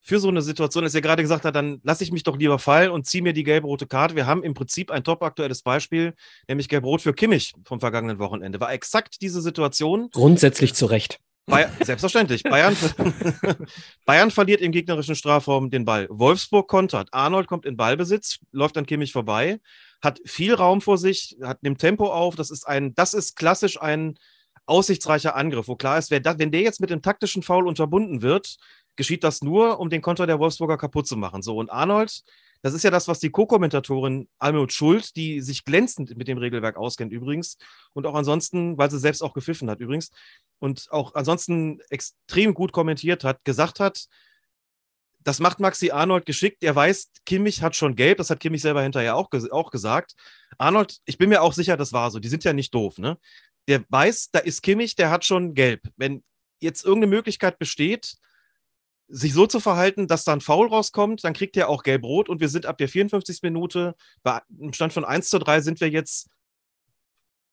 für 0.00 0.18
so 0.18 0.28
eine 0.28 0.42
Situation, 0.42 0.82
als 0.82 0.94
er 0.96 1.00
gerade 1.00 1.22
gesagt 1.22 1.44
hat, 1.44 1.54
dann 1.54 1.80
lasse 1.84 2.02
ich 2.02 2.10
mich 2.10 2.24
doch 2.24 2.36
lieber 2.36 2.58
fallen 2.58 2.90
und 2.90 3.06
ziehe 3.06 3.22
mir 3.22 3.34
die 3.34 3.44
gelb-rote 3.44 3.86
Karte. 3.86 4.16
Wir 4.16 4.26
haben 4.26 4.42
im 4.42 4.54
Prinzip 4.54 4.90
ein 4.90 5.04
top 5.04 5.22
aktuelles 5.22 5.62
Beispiel, 5.62 6.14
nämlich 6.48 6.68
gelb-rot 6.68 7.02
für 7.02 7.12
Kimmich 7.12 7.52
vom 7.64 7.78
vergangenen 7.78 8.18
Wochenende. 8.18 8.58
War 8.58 8.72
exakt 8.72 9.18
diese 9.20 9.42
Situation. 9.42 10.08
Grundsätzlich 10.10 10.74
zu 10.74 10.86
Recht. 10.86 11.20
Bay 11.50 11.66
selbstverständlich. 11.82 12.42
Bayern, 12.42 12.76
Bayern 14.06 14.30
verliert 14.30 14.60
im 14.60 14.72
gegnerischen 14.72 15.14
Strafraum 15.14 15.70
den 15.70 15.84
Ball. 15.84 16.06
Wolfsburg 16.10 16.68
kontert. 16.68 17.08
Arnold 17.12 17.46
kommt 17.48 17.66
in 17.66 17.76
Ballbesitz, 17.76 18.38
läuft 18.52 18.76
an 18.78 18.86
Kimmich 18.86 19.12
vorbei, 19.12 19.60
hat 20.00 20.20
viel 20.24 20.54
Raum 20.54 20.80
vor 20.80 20.98
sich, 20.98 21.36
hat 21.42 21.62
nimmt 21.62 21.80
Tempo 21.80 22.06
auf. 22.06 22.36
Das 22.36 22.50
ist 22.50 22.66
ein, 22.66 22.94
das 22.94 23.14
ist 23.14 23.36
klassisch 23.36 23.80
ein 23.80 24.18
aussichtsreicher 24.66 25.34
Angriff, 25.34 25.68
wo 25.68 25.76
klar 25.76 25.98
ist, 25.98 26.12
da, 26.12 26.38
wenn 26.38 26.52
der 26.52 26.62
jetzt 26.62 26.80
mit 26.80 26.90
dem 26.90 27.02
taktischen 27.02 27.42
Foul 27.42 27.66
unterbunden 27.66 28.22
wird, 28.22 28.56
geschieht 28.96 29.24
das 29.24 29.42
nur, 29.42 29.80
um 29.80 29.90
den 29.90 30.02
Konter 30.02 30.26
der 30.26 30.38
Wolfsburger 30.38 30.78
kaputt 30.78 31.06
zu 31.06 31.16
machen. 31.16 31.42
So, 31.42 31.56
und 31.56 31.70
Arnold, 31.70 32.22
das 32.62 32.74
ist 32.74 32.82
ja 32.82 32.90
das, 32.90 33.08
was 33.08 33.20
die 33.20 33.30
Co-Kommentatorin 33.30 34.28
Almut 34.38 34.72
Schuld, 34.72 35.16
die 35.16 35.40
sich 35.40 35.64
glänzend 35.64 36.16
mit 36.16 36.28
dem 36.28 36.38
Regelwerk 36.38 36.76
auskennt 36.76 37.12
übrigens 37.12 37.56
und 37.92 38.06
auch 38.06 38.14
ansonsten, 38.14 38.76
weil 38.76 38.90
sie 38.90 38.98
selbst 38.98 39.22
auch 39.22 39.32
gepfiffen 39.32 39.70
hat 39.70 39.80
übrigens 39.80 40.10
und 40.58 40.88
auch 40.90 41.14
ansonsten 41.14 41.80
extrem 41.88 42.54
gut 42.54 42.72
kommentiert 42.72 43.24
hat, 43.24 43.44
gesagt 43.44 43.80
hat, 43.80 44.06
das 45.22 45.38
macht 45.38 45.60
Maxi 45.60 45.90
Arnold 45.90 46.26
geschickt. 46.26 46.62
Er 46.62 46.74
weiß, 46.74 47.10
Kimmich 47.26 47.62
hat 47.62 47.76
schon 47.76 47.94
gelb. 47.94 48.18
Das 48.18 48.30
hat 48.30 48.40
Kimmich 48.40 48.62
selber 48.62 48.82
hinterher 48.82 49.16
auch, 49.16 49.30
ges 49.30 49.50
auch 49.50 49.70
gesagt. 49.70 50.14
Arnold, 50.58 50.98
ich 51.04 51.18
bin 51.18 51.28
mir 51.28 51.42
auch 51.42 51.52
sicher, 51.52 51.76
das 51.76 51.92
war 51.92 52.10
so. 52.10 52.18
Die 52.18 52.28
sind 52.28 52.44
ja 52.44 52.52
nicht 52.52 52.74
doof, 52.74 52.98
ne? 52.98 53.18
Der 53.68 53.84
weiß, 53.88 54.30
da 54.32 54.38
ist 54.38 54.62
Kimmich, 54.62 54.96
der 54.96 55.10
hat 55.10 55.24
schon 55.24 55.54
gelb. 55.54 55.82
Wenn 55.96 56.24
jetzt 56.60 56.84
irgendeine 56.84 57.14
Möglichkeit 57.14 57.58
besteht, 57.58 58.16
sich 59.10 59.34
so 59.34 59.46
zu 59.46 59.60
verhalten, 59.60 60.06
dass 60.06 60.24
da 60.24 60.32
ein 60.32 60.40
Foul 60.40 60.68
rauskommt, 60.68 61.24
dann 61.24 61.32
kriegt 61.32 61.56
er 61.56 61.68
auch 61.68 61.82
gelb-rot 61.82 62.28
und 62.28 62.40
wir 62.40 62.48
sind 62.48 62.66
ab 62.66 62.78
der 62.78 62.88
54. 62.88 63.40
Minute, 63.42 63.94
bei 64.22 64.40
einem 64.48 64.72
Stand 64.72 64.92
von 64.92 65.04
1 65.04 65.28
zu 65.28 65.38
3 65.38 65.60
sind 65.60 65.80
wir 65.80 65.90
jetzt 65.90 66.28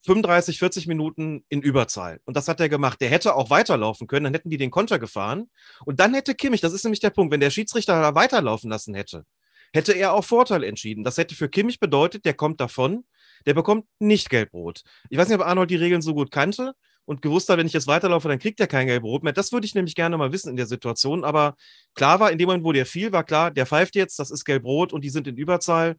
35, 0.06 0.60
40 0.60 0.88
Minuten 0.88 1.44
in 1.50 1.62
Überzahl. 1.62 2.22
Und 2.26 2.38
das 2.38 2.48
hat 2.48 2.60
er 2.60 2.70
gemacht. 2.70 3.02
Der 3.02 3.10
hätte 3.10 3.36
auch 3.36 3.50
weiterlaufen 3.50 4.08
können, 4.08 4.26
dann 4.26 4.34
hätten 4.34 4.50
die 4.50 4.58
den 4.58 4.72
Konter 4.72 5.00
gefahren. 5.00 5.50
Und 5.86 6.00
dann 6.00 6.14
hätte 6.14 6.36
Kimmich, 6.36 6.62
das 6.62 6.74
ist 6.74 6.84
nämlich 6.84 7.00
der 7.00 7.10
Punkt, 7.10 7.34
wenn 7.34 7.40
der 7.40 7.50
Schiedsrichter 7.50 8.00
da 8.00 8.16
weiterlaufen 8.16 8.70
lassen 8.70 8.94
hätte, 8.94 9.26
hätte 9.74 9.94
er 9.94 10.14
auf 10.14 10.26
Vorteil 10.26 10.64
entschieden. 10.64 11.04
Das 11.04 11.18
hätte 11.18 11.36
für 11.36 11.50
Kimmich 11.50 11.80
bedeutet, 11.80 12.24
der 12.24 12.36
kommt 12.36 12.62
davon, 12.62 13.06
der 13.46 13.54
bekommt 13.54 13.86
nicht 14.00 14.30
gelb-rot. 14.30 14.84
Ich 15.10 15.18
weiß 15.18 15.28
nicht, 15.28 15.40
ob 15.40 15.46
Arnold 15.46 15.72
die 15.72 15.76
Regeln 15.76 16.02
so 16.02 16.14
gut 16.14 16.32
kannte 16.32 16.74
und 17.08 17.22
gewusst 17.22 17.50
hat, 17.50 17.58
wenn 17.58 17.68
ich 17.68 17.74
jetzt 17.74 17.88
weiterlaufe, 17.88 18.28
dann 18.28 18.38
kriegt 18.38 18.60
er 18.60 18.68
kein 18.68 18.86
gelb-rot 18.86 19.24
mehr. 19.24 19.34
Das 19.34 19.52
würde 19.52 19.66
ich 19.66 19.74
nämlich 19.74 19.96
gerne 19.96 20.18
mal 20.18 20.32
wissen 20.32 20.50
in 20.50 20.58
der 20.58 20.68
Situation. 20.68 21.24
Aber 21.24 21.56
klar 21.96 22.20
war, 22.20 22.32
in 22.32 22.38
dem 22.38 22.48
Moment, 22.48 22.66
wo 22.66 22.74
der 22.74 22.86
fiel, 22.86 23.12
war 23.12 23.24
klar, 23.24 23.50
der 23.50 23.66
pfeift 23.66 23.96
jetzt, 23.96 24.20
das 24.20 24.30
ist 24.30 24.44
gelb-rot 24.46 24.94
und 24.94 25.04
die 25.04 25.10
sind 25.10 25.28
in 25.28 25.38
Überzahl 25.38 25.96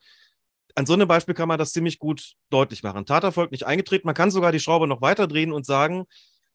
an 0.74 0.86
so 0.86 0.92
einem 0.92 1.08
Beispiel 1.08 1.34
kann 1.34 1.48
man 1.48 1.58
das 1.58 1.72
ziemlich 1.72 1.98
gut 1.98 2.34
deutlich 2.50 2.84
machen. 2.84 3.04
Taterfolg 3.04 3.50
nicht 3.50 3.66
eingetreten. 3.66 4.06
Man 4.06 4.14
kann 4.14 4.30
sogar 4.30 4.52
die 4.52 4.60
Schraube 4.60 4.86
noch 4.86 5.00
weiter 5.00 5.26
drehen 5.26 5.50
und 5.52 5.66
sagen, 5.66 6.04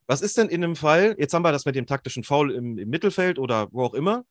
was 0.07 0.21
ist 0.21 0.37
denn 0.37 0.47
in 0.47 0.63
einem 0.63 0.77
Fall, 0.77 1.15
jetzt 1.17 1.33
haben 1.33 1.43
wir 1.43 1.51
das 1.51 1.65
mit 1.65 1.75
dem 1.75 1.87
taktischen 1.87 2.23
Foul 2.23 2.51
im, 2.51 2.77
im 2.77 2.89
Mittelfeld 2.89 3.37
oder 3.37 3.67
wo 3.73 3.83
auch 3.83 3.93
immer. 3.93 4.23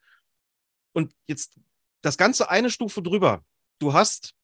Und 0.92 1.14
jetzt 1.26 1.58
das 2.00 2.16
Ganze 2.16 2.48
eine 2.48 2.70
Stufe 2.70 3.02
drüber. 3.02 3.44
Du 3.80 3.92
hast 3.92 4.34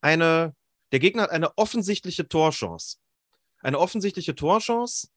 eine, 0.00 0.54
der 0.90 0.98
Gegner 0.98 1.24
hat 1.24 1.30
eine 1.30 1.56
offensichtliche 1.56 2.26
Torchance. 2.26 2.96
Eine 3.60 3.78
offensichtliche 3.78 4.34
Torchance, 4.34 5.08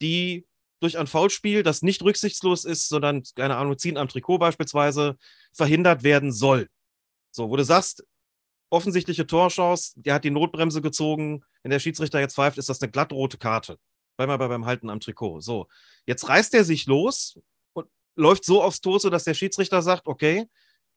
die 0.00 0.46
durch 0.80 0.98
ein 0.98 1.06
Foulspiel, 1.06 1.62
das 1.62 1.82
nicht 1.82 2.02
rücksichtslos 2.02 2.64
ist, 2.64 2.88
sondern, 2.88 3.22
keine 3.36 3.56
Ahnung, 3.56 3.78
ziehen 3.78 3.96
am 3.96 4.08
Trikot 4.08 4.38
beispielsweise, 4.38 5.16
verhindert 5.52 6.02
werden 6.02 6.32
soll. 6.32 6.68
So, 7.30 7.50
wo 7.50 7.56
du 7.56 7.64
sagst, 7.64 8.04
offensichtliche 8.68 9.26
Torchance, 9.26 9.92
der 9.96 10.14
hat 10.14 10.24
die 10.24 10.30
Notbremse 10.30 10.82
gezogen. 10.82 11.44
Wenn 11.62 11.70
der 11.70 11.78
Schiedsrichter 11.78 12.20
jetzt 12.20 12.34
pfeift, 12.34 12.58
ist 12.58 12.68
das 12.68 12.82
eine 12.82 12.90
glattrote 12.90 13.38
Karte. 13.38 13.78
Bleib 14.16 14.28
mal 14.28 14.36
beim 14.38 14.66
Halten 14.66 14.90
am 14.90 14.98
Trikot. 14.98 15.40
So, 15.40 15.68
jetzt 16.06 16.28
reißt 16.28 16.52
er 16.54 16.64
sich 16.64 16.86
los 16.86 17.38
und 17.74 17.86
läuft 18.16 18.44
so 18.44 18.62
aufs 18.62 18.80
Tor, 18.80 18.98
sodass 18.98 19.24
der 19.24 19.34
Schiedsrichter 19.34 19.82
sagt, 19.82 20.06
okay, 20.06 20.46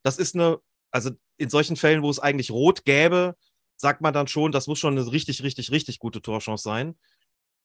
das 0.02 0.18
ist 0.18 0.34
eine, 0.34 0.58
also 0.90 1.10
in 1.36 1.50
solchen 1.50 1.76
Fällen, 1.76 2.02
wo 2.02 2.10
es 2.10 2.18
eigentlich 2.18 2.50
rot 2.50 2.84
gäbe, 2.84 3.36
sagt 3.76 4.00
man 4.00 4.14
dann 4.14 4.28
schon, 4.28 4.52
das 4.52 4.66
muss 4.66 4.78
schon 4.78 4.98
eine 4.98 5.10
richtig, 5.10 5.42
richtig, 5.42 5.70
richtig 5.70 5.98
gute 5.98 6.22
Torchance 6.22 6.62
sein. 6.62 6.96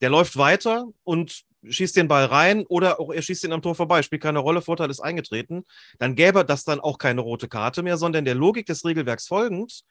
Der 0.02 0.10
läuft 0.10 0.38
weiter 0.38 0.88
und 1.04 1.44
schießt 1.64 1.96
den 1.96 2.08
Ball 2.08 2.26
rein 2.26 2.66
oder 2.66 3.00
auch 3.00 3.12
er 3.12 3.22
schießt 3.22 3.44
ihn 3.44 3.54
am 3.54 3.62
Tor 3.62 3.76
vorbei, 3.76 4.02
spielt 4.02 4.24
keine 4.24 4.40
Rolle, 4.40 4.62
Vorteil 4.62 4.90
ist 4.90 5.00
eingetreten. 5.00 5.64
Dann 6.00 6.16
gäbe 6.16 6.44
das 6.44 6.64
dann 6.64 6.80
auch 6.80 6.98
keine 6.98 7.22
rote 7.22 7.48
Karte 7.48 7.84
mehr, 7.84 7.98
sondern 7.98 8.26
der 8.26 8.36
Logik 8.36 8.66
des 8.66 8.84
Regelwerks 8.84 9.28
folgend 9.28 9.84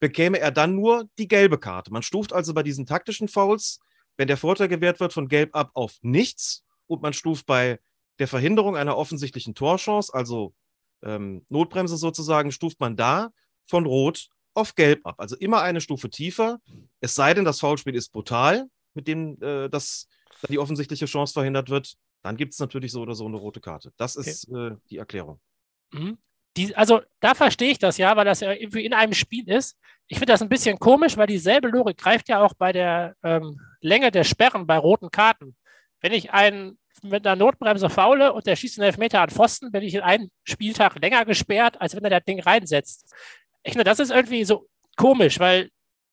bekäme 0.00 0.40
er 0.40 0.50
dann 0.50 0.74
nur 0.74 1.08
die 1.18 1.28
gelbe 1.28 1.58
Karte. 1.58 1.92
Man 1.92 2.02
stuft 2.02 2.32
also 2.32 2.54
bei 2.54 2.62
diesen 2.62 2.86
taktischen 2.86 3.28
Fouls, 3.28 3.80
wenn 4.16 4.28
der 4.28 4.38
Vorteil 4.38 4.68
gewährt 4.68 4.98
wird, 4.98 5.12
von 5.12 5.28
gelb 5.28 5.54
ab 5.54 5.70
auf 5.74 5.98
nichts 6.02 6.64
und 6.86 7.02
man 7.02 7.12
stuft 7.12 7.46
bei 7.46 7.78
der 8.18 8.26
Verhinderung 8.26 8.76
einer 8.76 8.96
offensichtlichen 8.96 9.54
Torchance, 9.54 10.12
also 10.12 10.54
ähm, 11.02 11.44
Notbremse 11.48 11.96
sozusagen, 11.96 12.50
stuft 12.50 12.80
man 12.80 12.96
da 12.96 13.32
von 13.66 13.86
rot 13.86 14.28
auf 14.60 14.74
gelb 14.74 15.06
ab. 15.06 15.16
Also 15.18 15.36
immer 15.36 15.62
eine 15.62 15.80
Stufe 15.80 16.10
tiefer, 16.10 16.58
es 17.00 17.14
sei 17.14 17.34
denn, 17.34 17.44
das 17.44 17.60
Foulspiel 17.60 17.94
ist 17.94 18.12
brutal, 18.12 18.66
mit 18.94 19.08
dem 19.08 19.40
äh, 19.42 19.68
das, 19.68 20.08
die 20.48 20.58
offensichtliche 20.58 21.06
Chance 21.06 21.32
verhindert 21.32 21.70
wird. 21.70 21.94
Dann 22.22 22.36
gibt 22.36 22.52
es 22.52 22.58
natürlich 22.58 22.92
so 22.92 23.00
oder 23.00 23.14
so 23.14 23.26
eine 23.26 23.36
rote 23.36 23.60
Karte. 23.60 23.92
Das 23.96 24.16
ist 24.16 24.48
äh, 24.48 24.72
die 24.90 24.98
Erklärung. 24.98 25.40
Mhm. 25.92 26.18
Die, 26.56 26.74
also 26.74 27.00
da 27.20 27.34
verstehe 27.34 27.70
ich 27.70 27.78
das 27.78 27.96
ja, 27.96 28.16
weil 28.16 28.24
das 28.24 28.40
ja 28.40 28.52
irgendwie 28.52 28.84
in 28.84 28.92
einem 28.92 29.14
Spiel 29.14 29.48
ist. 29.48 29.76
Ich 30.08 30.18
finde 30.18 30.32
das 30.32 30.42
ein 30.42 30.48
bisschen 30.48 30.78
komisch, 30.78 31.16
weil 31.16 31.28
dieselbe 31.28 31.68
Logik 31.68 31.96
greift 31.96 32.28
ja 32.28 32.42
auch 32.42 32.54
bei 32.54 32.72
der 32.72 33.14
ähm, 33.22 33.60
Länge 33.80 34.10
der 34.10 34.24
Sperren 34.24 34.66
bei 34.66 34.76
roten 34.76 35.10
Karten. 35.10 35.56
Wenn 36.00 36.12
ich 36.12 36.32
einen 36.32 36.78
mit 37.02 37.26
einer 37.26 37.36
Notbremse 37.36 37.88
faule 37.88 38.32
und 38.32 38.46
der 38.46 38.56
schießt 38.56 38.78
einen 38.78 38.86
Elfmeter 38.86 39.20
an 39.20 39.30
Pfosten, 39.30 39.70
bin 39.70 39.82
ich 39.82 40.02
einen 40.02 40.30
Spieltag 40.44 41.00
länger 41.00 41.24
gesperrt, 41.24 41.80
als 41.80 41.94
wenn 41.94 42.04
er 42.04 42.10
das 42.10 42.24
Ding 42.24 42.40
reinsetzt. 42.40 43.14
Ich 43.62 43.72
finde, 43.72 43.84
das 43.84 43.98
ist 43.98 44.10
irgendwie 44.10 44.44
so 44.44 44.66
komisch, 44.96 45.38
weil 45.38 45.70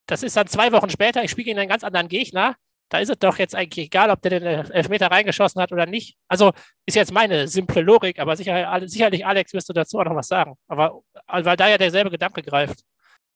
das 0.08 0.24
ist 0.24 0.38
dann 0.38 0.48
zwei 0.48 0.72
Wochen 0.72 0.90
später, 0.90 1.24
ich 1.24 1.32
spiele 1.32 1.46
gegen 1.46 1.60
einen 1.60 1.70
ganz 1.70 1.84
anderen 1.84 2.08
Gegner. 2.08 2.56
Da 2.90 3.00
ist 3.00 3.10
es 3.10 3.20
doch 3.20 3.38
jetzt 3.38 3.54
eigentlich 3.54 3.88
egal, 3.88 4.10
ob 4.10 4.22
der 4.22 4.40
den 4.40 4.44
Elfmeter 4.44 5.12
reingeschossen 5.12 5.62
hat 5.62 5.74
oder 5.74 5.86
nicht. 5.86 6.16
Also 6.30 6.54
ist 6.86 6.96
jetzt 6.96 7.12
meine 7.12 7.50
simple 7.50 7.82
Logik, 7.82 8.18
aber 8.18 8.38
sicher, 8.38 8.82
sicherlich, 8.86 9.26
Alex, 9.26 9.54
wirst 9.54 9.68
du 9.68 9.74
dazu 9.74 10.00
auch 10.00 10.06
noch 10.06 10.16
was 10.16 10.30
sagen. 10.30 10.56
Aber 10.70 11.02
weil 11.28 11.58
da 11.58 11.68
ja 11.68 11.78
derselbe 11.78 12.10
Gedanke 12.10 12.42
greift. 12.44 12.86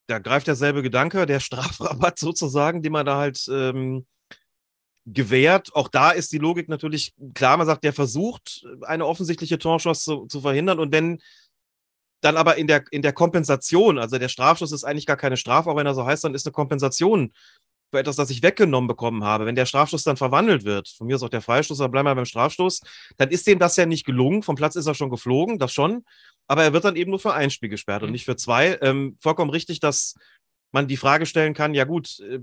Da 0.07 0.19
greift 0.19 0.47
derselbe 0.47 0.81
Gedanke, 0.81 1.25
der 1.25 1.41
Strafrabatt 1.41 2.17
sozusagen, 2.17 2.81
den 2.81 2.93
man 2.93 3.05
da 3.05 3.17
halt 3.17 3.45
ähm, 3.49 4.05
gewährt. 5.05 5.75
Auch 5.75 5.89
da 5.89 6.11
ist 6.11 6.31
die 6.31 6.37
Logik 6.37 6.69
natürlich 6.69 7.13
klar. 7.33 7.57
Man 7.57 7.67
sagt, 7.67 7.83
der 7.83 7.93
versucht, 7.93 8.65
eine 8.83 9.05
offensichtliche 9.05 9.57
Torschuss 9.57 10.03
zu, 10.03 10.27
zu 10.27 10.41
verhindern. 10.41 10.79
Und 10.79 10.93
wenn 10.93 11.21
dann 12.21 12.37
aber 12.37 12.57
in 12.57 12.67
der, 12.67 12.83
in 12.91 13.01
der 13.01 13.13
Kompensation, 13.13 13.97
also 13.97 14.17
der 14.17 14.29
Strafschuss 14.29 14.71
ist 14.71 14.83
eigentlich 14.83 15.05
gar 15.05 15.17
keine 15.17 15.37
Strafe, 15.37 15.69
auch 15.69 15.75
wenn 15.75 15.87
er 15.87 15.95
so 15.95 16.05
heißt, 16.05 16.23
dann 16.23 16.35
ist 16.35 16.45
eine 16.45 16.53
Kompensation 16.53 17.33
für 17.91 17.99
etwas, 17.99 18.15
das 18.15 18.29
ich 18.29 18.41
weggenommen 18.41 18.87
bekommen 18.87 19.23
habe. 19.23 19.45
Wenn 19.45 19.55
der 19.55 19.65
Strafstoß 19.65 20.03
dann 20.03 20.17
verwandelt 20.17 20.63
wird, 20.63 20.87
von 20.87 21.07
mir 21.07 21.17
ist 21.17 21.23
auch 21.23 21.29
der 21.29 21.41
Freistoß, 21.41 21.81
aber 21.81 21.91
bleiben 21.91 22.07
wir 22.07 22.15
beim 22.15 22.25
Strafstoß, 22.25 22.81
dann 23.17 23.29
ist 23.29 23.47
dem 23.47 23.59
das 23.59 23.75
ja 23.75 23.85
nicht 23.85 24.05
gelungen. 24.05 24.43
Vom 24.43 24.55
Platz 24.55 24.75
ist 24.75 24.87
er 24.87 24.95
schon 24.95 25.09
geflogen, 25.09 25.59
das 25.59 25.73
schon. 25.73 26.05
Aber 26.47 26.63
er 26.63 26.73
wird 26.73 26.85
dann 26.85 26.95
eben 26.95 27.11
nur 27.11 27.19
für 27.19 27.33
ein 27.33 27.49
Spiel 27.49 27.69
gesperrt 27.69 28.01
mhm. 28.01 28.07
und 28.07 28.11
nicht 28.13 28.25
für 28.25 28.37
zwei. 28.37 28.77
Ähm, 28.81 29.17
vollkommen 29.19 29.51
richtig, 29.51 29.79
dass 29.79 30.15
man 30.71 30.87
die 30.87 30.97
Frage 30.97 31.25
stellen 31.25 31.53
kann, 31.53 31.73
ja 31.73 31.83
gut, 31.83 32.19
äh, 32.21 32.39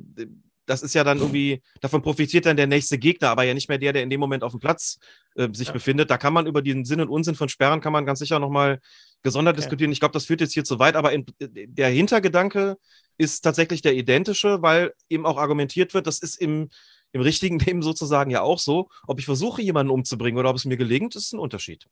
das 0.68 0.82
ist 0.82 0.94
ja 0.94 1.02
dann 1.02 1.18
irgendwie, 1.18 1.62
davon 1.80 2.02
profitiert 2.02 2.46
dann 2.46 2.56
der 2.56 2.66
nächste 2.66 2.98
Gegner, 2.98 3.30
aber 3.30 3.44
ja 3.44 3.54
nicht 3.54 3.68
mehr 3.68 3.78
der, 3.78 3.94
der 3.94 4.02
in 4.02 4.10
dem 4.10 4.20
Moment 4.20 4.44
auf 4.44 4.52
dem 4.52 4.60
Platz 4.60 4.98
äh, 5.34 5.48
sich 5.52 5.68
ja. 5.68 5.72
befindet. 5.72 6.10
Da 6.10 6.18
kann 6.18 6.34
man 6.34 6.46
über 6.46 6.60
den 6.60 6.84
Sinn 6.84 7.00
und 7.00 7.08
Unsinn 7.08 7.34
von 7.34 7.48
Sperren, 7.48 7.80
kann 7.80 7.92
man 7.92 8.04
ganz 8.04 8.18
sicher 8.18 8.38
nochmal 8.38 8.80
gesondert 9.22 9.54
okay. 9.54 9.62
diskutieren. 9.62 9.92
Ich 9.92 10.00
glaube, 10.00 10.12
das 10.12 10.26
führt 10.26 10.42
jetzt 10.42 10.52
hier 10.52 10.64
zu 10.64 10.78
weit, 10.78 10.94
aber 10.94 11.12
in, 11.12 11.24
der 11.40 11.88
Hintergedanke 11.88 12.76
ist 13.16 13.40
tatsächlich 13.40 13.80
der 13.80 13.94
identische, 13.94 14.60
weil 14.60 14.92
eben 15.08 15.24
auch 15.24 15.38
argumentiert 15.38 15.94
wird, 15.94 16.06
das 16.06 16.18
ist 16.18 16.36
im, 16.36 16.68
im 17.12 17.20
richtigen 17.22 17.58
Leben 17.58 17.82
sozusagen 17.82 18.30
ja 18.30 18.42
auch 18.42 18.58
so. 18.58 18.90
Ob 19.06 19.18
ich 19.18 19.24
versuche, 19.24 19.62
jemanden 19.62 19.90
umzubringen 19.90 20.38
oder 20.38 20.50
ob 20.50 20.56
es 20.56 20.66
mir 20.66 20.76
gelingt, 20.76 21.16
ist 21.16 21.32
ein 21.32 21.40
Unterschied. 21.40 21.86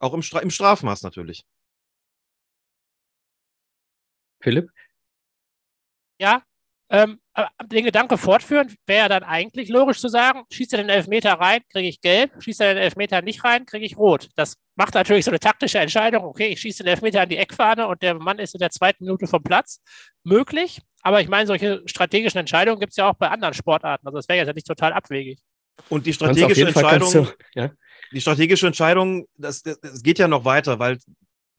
Auch 0.00 0.12
im, 0.12 0.22
Stra 0.22 0.40
im 0.40 0.50
Strafmaß 0.50 1.02
natürlich. 1.02 1.44
Philipp? 4.40 4.70
Ja, 6.20 6.42
ähm, 6.90 7.20
den 7.66 7.84
Gedanke 7.84 8.16
fortführen, 8.16 8.74
wäre 8.86 9.02
ja 9.02 9.08
dann 9.08 9.22
eigentlich 9.22 9.68
logisch 9.68 10.00
zu 10.00 10.08
sagen, 10.08 10.42
schießt 10.50 10.72
er 10.72 10.78
den 10.78 10.88
Elfmeter 10.88 11.34
rein, 11.34 11.60
kriege 11.70 11.88
ich 11.88 12.00
gelb, 12.00 12.32
schießt 12.42 12.60
er 12.60 12.74
den 12.74 12.82
Elfmeter 12.82 13.22
nicht 13.22 13.44
rein, 13.44 13.66
kriege 13.66 13.84
ich 13.84 13.96
rot. 13.96 14.28
Das 14.36 14.56
macht 14.74 14.94
natürlich 14.94 15.24
so 15.24 15.30
eine 15.30 15.40
taktische 15.40 15.78
Entscheidung, 15.78 16.24
okay, 16.24 16.48
ich 16.48 16.60
schieße 16.60 16.82
den 16.82 16.90
Elfmeter 16.90 17.22
an 17.22 17.28
die 17.28 17.36
Eckfahne 17.36 17.86
und 17.86 18.02
der 18.02 18.14
Mann 18.14 18.38
ist 18.38 18.54
in 18.54 18.60
der 18.60 18.70
zweiten 18.70 19.04
Minute 19.04 19.26
vom 19.26 19.42
Platz. 19.42 19.80
Möglich, 20.24 20.80
aber 21.02 21.20
ich 21.20 21.28
meine, 21.28 21.46
solche 21.46 21.82
strategischen 21.86 22.40
Entscheidungen 22.40 22.80
gibt 22.80 22.92
es 22.92 22.96
ja 22.96 23.08
auch 23.08 23.14
bei 23.14 23.28
anderen 23.28 23.54
Sportarten. 23.54 24.06
Also 24.06 24.18
das 24.18 24.28
wäre 24.28 24.46
ja 24.46 24.52
nicht 24.52 24.66
total 24.66 24.92
abwegig. 24.92 25.38
Und 25.88 26.06
die 26.06 26.12
strategische 26.12 26.66
Entscheidung, 26.66 27.12
du, 27.12 27.26
ja? 27.54 27.70
die 28.12 28.20
strategische 28.20 28.66
Entscheidung, 28.66 29.26
das, 29.36 29.62
das, 29.62 29.80
das 29.80 30.02
geht 30.02 30.18
ja 30.18 30.26
noch 30.26 30.44
weiter, 30.44 30.78
weil 30.78 30.98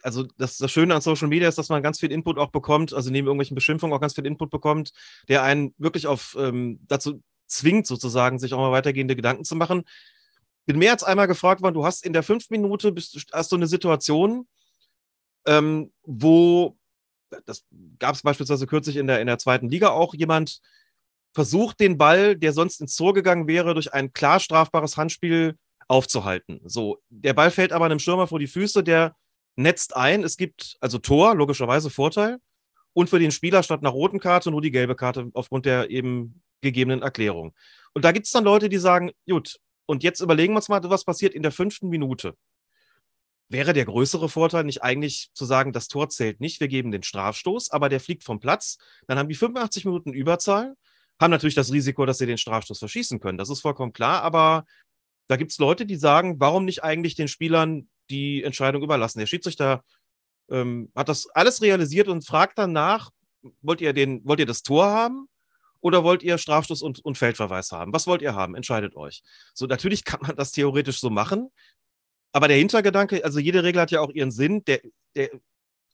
also 0.04 0.24
das, 0.38 0.58
das 0.58 0.72
Schöne 0.72 0.96
an 0.96 1.02
Social 1.02 1.28
Media 1.28 1.48
ist, 1.48 1.58
dass 1.58 1.70
man 1.70 1.84
ganz 1.84 2.00
viel 2.00 2.12
Input 2.12 2.38
auch 2.38 2.52
bekommt, 2.52 2.94
also 2.94 3.10
neben 3.12 3.28
irgendwelchen 3.28 3.56
Beschimpfungen 3.56 3.96
auch 3.96 4.02
ganz 4.02 4.16
viel 4.16 4.26
Input 4.26 4.50
bekommt, 4.50 4.92
der 5.28 5.44
einen 5.44 5.74
wirklich 5.78 6.08
auf 6.08 6.36
ähm, 6.40 6.80
dazu 6.88 7.22
zwingt, 7.48 7.88
sozusagen, 7.88 8.40
sich 8.40 8.54
auch 8.54 8.60
mal 8.60 8.72
weitergehende 8.72 9.16
Gedanken 9.16 9.44
zu 9.44 9.56
machen. 9.56 9.84
Bin 10.66 10.78
mehr 10.78 10.92
als 10.92 11.04
einmal 11.04 11.28
gefragt 11.28 11.62
worden, 11.62 11.74
du 11.74 11.86
hast 11.86 12.06
in 12.06 12.14
der 12.14 12.24
fünf 12.24 12.50
Minute 12.50 12.92
bist, 12.92 13.28
hast 13.34 13.52
du 13.52 13.56
eine 13.56 13.68
Situation, 13.68 14.48
ähm, 15.46 15.92
wo, 16.04 16.78
das 17.46 17.66
gab 17.98 18.16
es 18.16 18.22
beispielsweise 18.22 18.68
kürzlich 18.68 18.98
in 18.98 19.08
der, 19.08 19.20
in 19.20 19.28
der 19.28 19.40
zweiten 19.40 19.70
Liga 19.70 19.90
auch, 19.90 20.14
jemand 20.14 20.62
versucht, 21.34 21.80
den 21.80 21.98
Ball, 21.98 22.36
der 22.36 22.54
sonst 22.54 22.82
ins 22.82 22.96
Tor 22.96 23.14
gegangen 23.14 23.48
wäre, 23.48 23.74
durch 23.74 23.94
ein 23.94 24.14
klar 24.14 24.40
strafbares 24.40 24.98
Handspiel 24.98 25.58
aufzuhalten. 25.88 26.62
So, 26.66 27.00
der 27.10 27.34
Ball 27.34 27.52
fällt 27.52 27.72
aber 27.72 27.86
einem 27.86 28.00
Stürmer 28.00 28.28
vor 28.28 28.40
die 28.40 28.48
Füße, 28.48 28.84
der 28.84 29.16
netzt 29.60 29.96
ein, 29.96 30.24
es 30.24 30.38
gibt 30.38 30.78
also 30.80 30.98
Tor, 30.98 31.36
logischerweise 31.36 31.90
Vorteil, 31.90 32.40
und 32.94 33.10
für 33.10 33.20
den 33.20 33.32
Spieler 33.32 33.62
statt 33.62 33.82
einer 33.82 33.90
roten 33.90 34.20
Karte 34.20 34.52
nur 34.52 34.62
die 34.62 34.72
gelbe 34.72 34.96
Karte 34.96 35.30
aufgrund 35.34 35.66
der 35.66 35.90
eben 35.90 36.42
gegebenen 36.62 37.02
Erklärung. 37.02 37.54
Und 37.94 38.04
da 38.04 38.12
gibt 38.12 38.26
es 38.26 38.32
dann 38.32 38.44
Leute, 38.44 38.70
die 38.70 38.78
sagen, 38.78 39.12
gut, 39.28 39.60
und 39.86 40.04
jetzt 40.04 40.22
überlegen 40.22 40.54
wir 40.54 40.58
uns 40.58 40.70
mal, 40.70 40.82
was 40.84 41.06
passiert 41.06 41.34
in 41.34 41.44
der 41.44 41.52
fünften 41.52 41.90
Minute. 41.90 42.36
Wäre 43.48 43.74
der 43.74 43.86
größere 43.86 44.30
Vorteil 44.30 44.64
nicht 44.64 44.84
eigentlich 44.84 45.30
zu 45.34 45.46
sagen, 45.46 45.74
das 45.74 45.88
Tor 45.88 46.10
zählt 46.10 46.40
nicht, 46.40 46.60
wir 46.60 46.68
geben 46.68 46.92
den 46.92 47.04
Strafstoß, 47.04 47.72
aber 47.72 47.90
der 47.90 48.00
fliegt 48.00 48.24
vom 48.24 48.40
Platz, 48.40 48.78
dann 49.08 49.18
haben 49.18 49.30
die 49.30 49.36
85 49.36 49.86
Minuten 49.86 50.14
Überzahl, 50.14 50.76
haben 51.20 51.32
natürlich 51.32 51.56
das 51.56 51.72
Risiko, 51.72 52.06
dass 52.06 52.20
sie 52.20 52.28
den 52.28 52.38
Strafstoß 52.38 52.80
verschießen 52.80 53.20
können. 53.20 53.38
Das 53.38 53.50
ist 53.50 53.62
vollkommen 53.62 53.94
klar, 53.94 54.22
aber 54.22 54.66
da 55.28 55.36
gibt 55.36 55.52
es 55.52 55.58
Leute, 55.58 55.86
die 55.86 55.96
sagen, 55.96 56.40
warum 56.40 56.66
nicht 56.66 56.84
eigentlich 56.84 57.16
den 57.16 57.28
Spielern 57.28 57.90
die 58.10 58.44
Entscheidung 58.44 58.84
überlassen. 58.84 59.20
Der 59.20 59.28
Schiedsrichter 59.28 59.84
ähm, 60.50 60.92
hat 60.96 61.10
das 61.10 61.28
alles 61.34 61.62
realisiert 61.62 62.08
und 62.08 62.26
fragt 62.26 62.58
dann 62.58 62.72
nach, 62.72 63.12
wollt 63.62 63.82
ihr, 63.82 63.94
den, 63.94 64.26
wollt 64.26 64.40
ihr 64.40 64.46
das 64.46 64.64
Tor 64.64 64.88
haben 64.88 65.28
oder 65.82 66.04
wollt 66.04 66.24
ihr 66.24 66.38
Strafstoß 66.38 66.82
und, 66.82 67.04
und 67.06 67.18
Feldverweis 67.18 67.72
haben? 67.72 67.94
Was 67.94 68.08
wollt 68.08 68.22
ihr 68.22 68.36
haben? 68.36 68.56
Entscheidet 68.56 68.96
euch. 68.96 69.24
So, 69.54 69.66
natürlich 69.66 70.04
kann 70.04 70.22
man 70.22 70.36
das 70.36 70.52
theoretisch 70.52 71.00
so 71.00 71.10
machen, 71.10 71.50
aber 72.32 72.48
der 72.48 72.58
Hintergedanke, 72.58 73.24
also 73.24 73.40
jede 73.40 73.64
Regel 73.64 73.82
hat 73.82 73.92
ja 73.92 74.02
auch 74.02 74.12
ihren 74.12 74.32
Sinn. 74.32 74.64
Der, 74.66 74.82
der, 75.16 75.30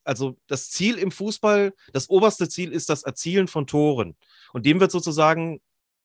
also 0.04 0.36
das 0.46 0.70
Ziel 0.70 0.98
im 0.98 1.10
Fußball, 1.10 1.72
das 1.92 2.08
oberste 2.08 2.48
Ziel 2.48 2.72
ist 2.72 2.88
das 2.88 3.02
Erzielen 3.02 3.48
von 3.48 3.66
Toren. 3.66 4.16
Und 4.52 4.66
dem 4.66 4.80
wird 4.80 4.92
sozusagen 4.92 5.60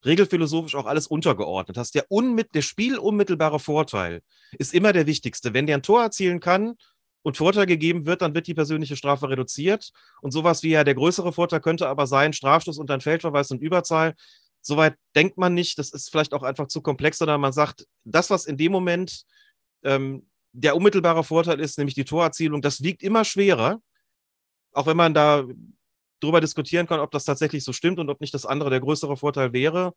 regelphilosophisch 0.05 0.75
auch 0.75 0.85
alles 0.85 1.07
untergeordnet 1.07 1.77
hast. 1.77 1.95
Der, 1.95 2.05
unmit 2.09 2.53
der 2.53 2.61
spielunmittelbare 2.61 3.59
Vorteil 3.59 4.21
ist 4.57 4.73
immer 4.73 4.93
der 4.93 5.07
wichtigste. 5.07 5.53
Wenn 5.53 5.67
der 5.67 5.77
ein 5.77 5.83
Tor 5.83 6.01
erzielen 6.01 6.39
kann 6.39 6.75
und 7.21 7.37
Vorteil 7.37 7.65
gegeben 7.65 8.05
wird, 8.05 8.21
dann 8.21 8.33
wird 8.33 8.47
die 8.47 8.53
persönliche 8.53 8.95
Strafe 8.95 9.29
reduziert. 9.29 9.91
Und 10.21 10.31
sowas 10.31 10.63
wie 10.63 10.69
ja 10.69 10.83
der 10.83 10.95
größere 10.95 11.33
Vorteil 11.33 11.61
könnte 11.61 11.87
aber 11.87 12.07
sein, 12.07 12.33
Strafstoß 12.33 12.77
und 12.77 12.89
dann 12.89 13.01
Feldverweis 13.01 13.51
und 13.51 13.61
Überzahl. 13.61 14.15
Soweit 14.61 14.95
denkt 15.15 15.37
man 15.37 15.53
nicht. 15.53 15.77
Das 15.77 15.91
ist 15.91 16.09
vielleicht 16.09 16.33
auch 16.33 16.43
einfach 16.43 16.67
zu 16.67 16.81
komplex, 16.81 17.17
sondern 17.17 17.41
man 17.41 17.53
sagt, 17.53 17.87
das, 18.03 18.29
was 18.29 18.45
in 18.45 18.57
dem 18.57 18.71
Moment 18.71 19.23
ähm, 19.83 20.27
der 20.53 20.75
unmittelbare 20.75 21.23
Vorteil 21.23 21.59
ist, 21.59 21.77
nämlich 21.77 21.95
die 21.95 22.05
Torerzielung, 22.05 22.61
das 22.61 22.83
wiegt 22.83 23.03
immer 23.03 23.25
schwerer. 23.25 23.81
Auch 24.73 24.85
wenn 24.85 24.97
man 24.97 25.13
da 25.13 25.45
darüber 26.21 26.41
diskutieren 26.41 26.87
kann, 26.87 26.99
ob 26.99 27.11
das 27.11 27.25
tatsächlich 27.25 27.63
so 27.63 27.73
stimmt 27.73 27.99
und 27.99 28.09
ob 28.09 28.21
nicht 28.21 28.33
das 28.33 28.45
andere 28.45 28.69
der 28.69 28.79
größere 28.79 29.17
Vorteil 29.17 29.53
wäre. 29.53 29.93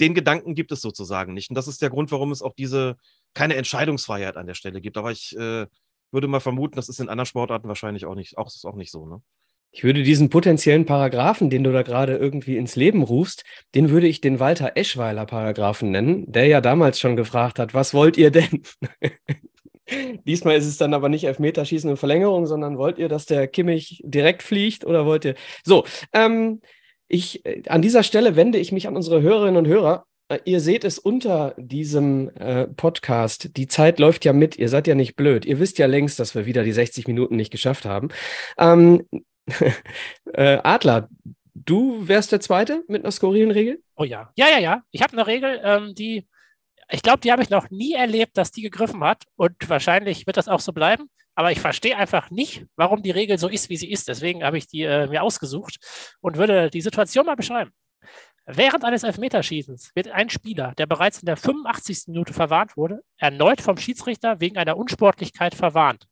Den 0.00 0.14
Gedanken 0.14 0.54
gibt 0.54 0.72
es 0.72 0.80
sozusagen 0.80 1.34
nicht. 1.34 1.50
Und 1.50 1.56
das 1.56 1.68
ist 1.68 1.82
der 1.82 1.90
Grund, 1.90 2.10
warum 2.10 2.32
es 2.32 2.42
auch 2.42 2.54
diese 2.54 2.96
keine 3.34 3.56
Entscheidungsfreiheit 3.56 4.36
an 4.36 4.46
der 4.46 4.54
Stelle 4.54 4.80
gibt. 4.80 4.96
Aber 4.96 5.12
ich 5.12 5.36
äh, 5.36 5.66
würde 6.10 6.28
mal 6.28 6.40
vermuten, 6.40 6.76
das 6.76 6.88
ist 6.88 7.00
in 7.00 7.08
anderen 7.08 7.26
Sportarten 7.26 7.68
wahrscheinlich 7.68 8.06
auch 8.06 8.14
nicht, 8.14 8.38
auch, 8.38 8.46
ist 8.46 8.64
auch 8.64 8.76
nicht 8.76 8.90
so. 8.90 9.06
Ne? 9.06 9.22
Ich 9.72 9.84
würde 9.84 10.02
diesen 10.02 10.30
potenziellen 10.30 10.84
Paragraphen, 10.84 11.48
den 11.48 11.62
du 11.62 11.72
da 11.72 11.82
gerade 11.82 12.16
irgendwie 12.16 12.56
ins 12.56 12.74
Leben 12.74 13.02
rufst, 13.02 13.44
den 13.74 13.90
würde 13.90 14.08
ich 14.08 14.20
den 14.20 14.40
Walter 14.40 14.72
Eschweiler 14.74 15.26
Paragraphen 15.26 15.90
nennen, 15.90 16.30
der 16.30 16.46
ja 16.46 16.60
damals 16.60 16.98
schon 16.98 17.14
gefragt 17.14 17.58
hat, 17.58 17.72
was 17.72 17.94
wollt 17.94 18.16
ihr 18.16 18.30
denn? 18.32 18.62
Diesmal 20.24 20.56
ist 20.56 20.66
es 20.66 20.76
dann 20.76 20.94
aber 20.94 21.08
nicht 21.08 21.24
Elfmeterschießen 21.24 21.90
in 21.90 21.96
Verlängerung, 21.96 22.46
sondern 22.46 22.78
wollt 22.78 22.98
ihr, 22.98 23.08
dass 23.08 23.26
der 23.26 23.48
Kimmich 23.48 24.02
direkt 24.04 24.42
fliegt 24.42 24.84
oder 24.84 25.06
wollt 25.06 25.24
ihr? 25.24 25.34
So, 25.64 25.84
ähm, 26.12 26.60
ich, 27.08 27.44
äh, 27.44 27.62
an 27.68 27.82
dieser 27.82 28.02
Stelle 28.02 28.36
wende 28.36 28.58
ich 28.58 28.72
mich 28.72 28.86
an 28.86 28.96
unsere 28.96 29.20
Hörerinnen 29.22 29.56
und 29.56 29.66
Hörer. 29.66 30.06
Äh, 30.28 30.38
ihr 30.44 30.60
seht 30.60 30.84
es 30.84 30.98
unter 30.98 31.54
diesem 31.58 32.30
äh, 32.36 32.66
Podcast. 32.68 33.56
Die 33.56 33.66
Zeit 33.66 33.98
läuft 33.98 34.24
ja 34.24 34.32
mit. 34.32 34.56
Ihr 34.56 34.68
seid 34.68 34.86
ja 34.86 34.94
nicht 34.94 35.16
blöd. 35.16 35.44
Ihr 35.44 35.58
wisst 35.58 35.78
ja 35.78 35.86
längst, 35.86 36.20
dass 36.20 36.34
wir 36.34 36.46
wieder 36.46 36.62
die 36.62 36.72
60 36.72 37.06
Minuten 37.08 37.36
nicht 37.36 37.50
geschafft 37.50 37.84
haben. 37.84 38.08
Ähm, 38.58 39.06
äh, 40.32 40.58
Adler, 40.62 41.08
du 41.54 42.06
wärst 42.06 42.32
der 42.32 42.40
Zweite 42.40 42.84
mit 42.86 43.02
einer 43.02 43.12
skurrilen 43.12 43.50
Regel? 43.50 43.82
Oh 43.96 44.04
ja. 44.04 44.30
Ja, 44.36 44.46
ja, 44.48 44.58
ja. 44.58 44.82
Ich 44.92 45.02
habe 45.02 45.12
eine 45.12 45.26
Regel, 45.26 45.60
ähm, 45.64 45.94
die 45.94 46.28
ich 46.90 47.02
glaube, 47.02 47.20
die 47.20 47.30
habe 47.32 47.42
ich 47.42 47.50
noch 47.50 47.70
nie 47.70 47.94
erlebt, 47.94 48.36
dass 48.36 48.50
die 48.50 48.62
gegriffen 48.62 49.02
hat. 49.04 49.24
Und 49.36 49.56
wahrscheinlich 49.68 50.26
wird 50.26 50.36
das 50.36 50.48
auch 50.48 50.60
so 50.60 50.72
bleiben. 50.72 51.08
Aber 51.34 51.52
ich 51.52 51.60
verstehe 51.60 51.96
einfach 51.96 52.30
nicht, 52.30 52.66
warum 52.76 53.02
die 53.02 53.12
Regel 53.12 53.38
so 53.38 53.48
ist, 53.48 53.70
wie 53.70 53.76
sie 53.76 53.90
ist. 53.90 54.08
Deswegen 54.08 54.44
habe 54.44 54.58
ich 54.58 54.66
die 54.66 54.82
äh, 54.82 55.06
mir 55.06 55.22
ausgesucht 55.22 55.78
und 56.20 56.36
würde 56.36 56.70
die 56.70 56.80
Situation 56.80 57.26
mal 57.26 57.36
beschreiben. 57.36 57.70
Während 58.46 58.84
eines 58.84 59.04
Elfmeterschießens 59.04 59.92
wird 59.94 60.08
ein 60.08 60.28
Spieler, 60.28 60.74
der 60.76 60.86
bereits 60.86 61.20
in 61.20 61.26
der 61.26 61.36
85. 61.36 62.08
Minute 62.08 62.32
verwarnt 62.32 62.76
wurde, 62.76 63.00
erneut 63.16 63.60
vom 63.60 63.76
Schiedsrichter 63.76 64.40
wegen 64.40 64.58
einer 64.58 64.76
Unsportlichkeit 64.76 65.54
verwarnt. 65.54 66.08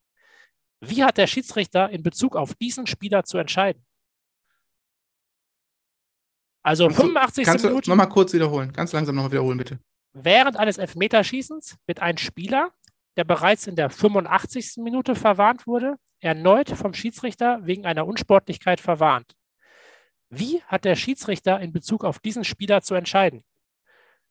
Wie 0.81 1.03
hat 1.03 1.19
der 1.19 1.27
Schiedsrichter 1.27 1.91
in 1.91 2.05
Bezug 2.05 2.37
auf 2.37 2.55
diesen 2.55 2.87
Spieler 2.87 3.25
zu 3.25 3.39
entscheiden? 3.39 3.85
Also 6.63 6.89
85. 6.89 7.45
Kannst 7.45 7.65
du, 7.65 7.69
Minute. 7.69 7.91
Nochmal 7.91 8.09
kurz 8.09 8.33
wiederholen. 8.33 8.73
Ganz 8.73 8.93
langsam 8.93 9.17
nochmal 9.17 9.33
wiederholen, 9.33 9.59
bitte. 9.59 9.81
Während 10.13 10.57
eines 10.57 10.79
Elfmeterschießens 10.79 11.77
wird 11.87 12.01
ein 12.01 12.19
Spieler, 12.19 12.73
der 13.17 13.25
bereits 13.25 13.67
in 13.67 13.77
der 13.77 13.91
85. 13.91 14.77
Minute 14.79 15.15
verwarnt 15.15 15.67
wurde, 15.67 15.97
erneut 16.21 16.71
vom 16.71 16.95
Schiedsrichter 16.95 17.61
wegen 17.67 17.85
einer 17.85 18.07
Unsportlichkeit 18.07 18.81
verwarnt. 18.81 19.35
Wie 20.31 20.63
hat 20.63 20.85
der 20.85 20.97
Schiedsrichter 20.97 21.61
in 21.61 21.73
Bezug 21.73 22.05
auf 22.05 22.19
diesen 22.19 22.45
Spieler 22.45 22.83
zu 22.83 22.95
entscheiden? 22.95 23.45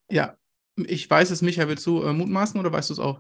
Ja, 0.10 0.38
ich 0.76 1.10
weiß 1.10 1.32
es, 1.32 1.42
Michael, 1.42 1.70
willst 1.70 1.86
du 1.86 2.04
äh, 2.04 2.14
mutmaßen 2.14 2.60
oder 2.60 2.72
weißt 2.72 2.90
du 2.90 2.94
es 2.94 3.00
auch? 3.00 3.20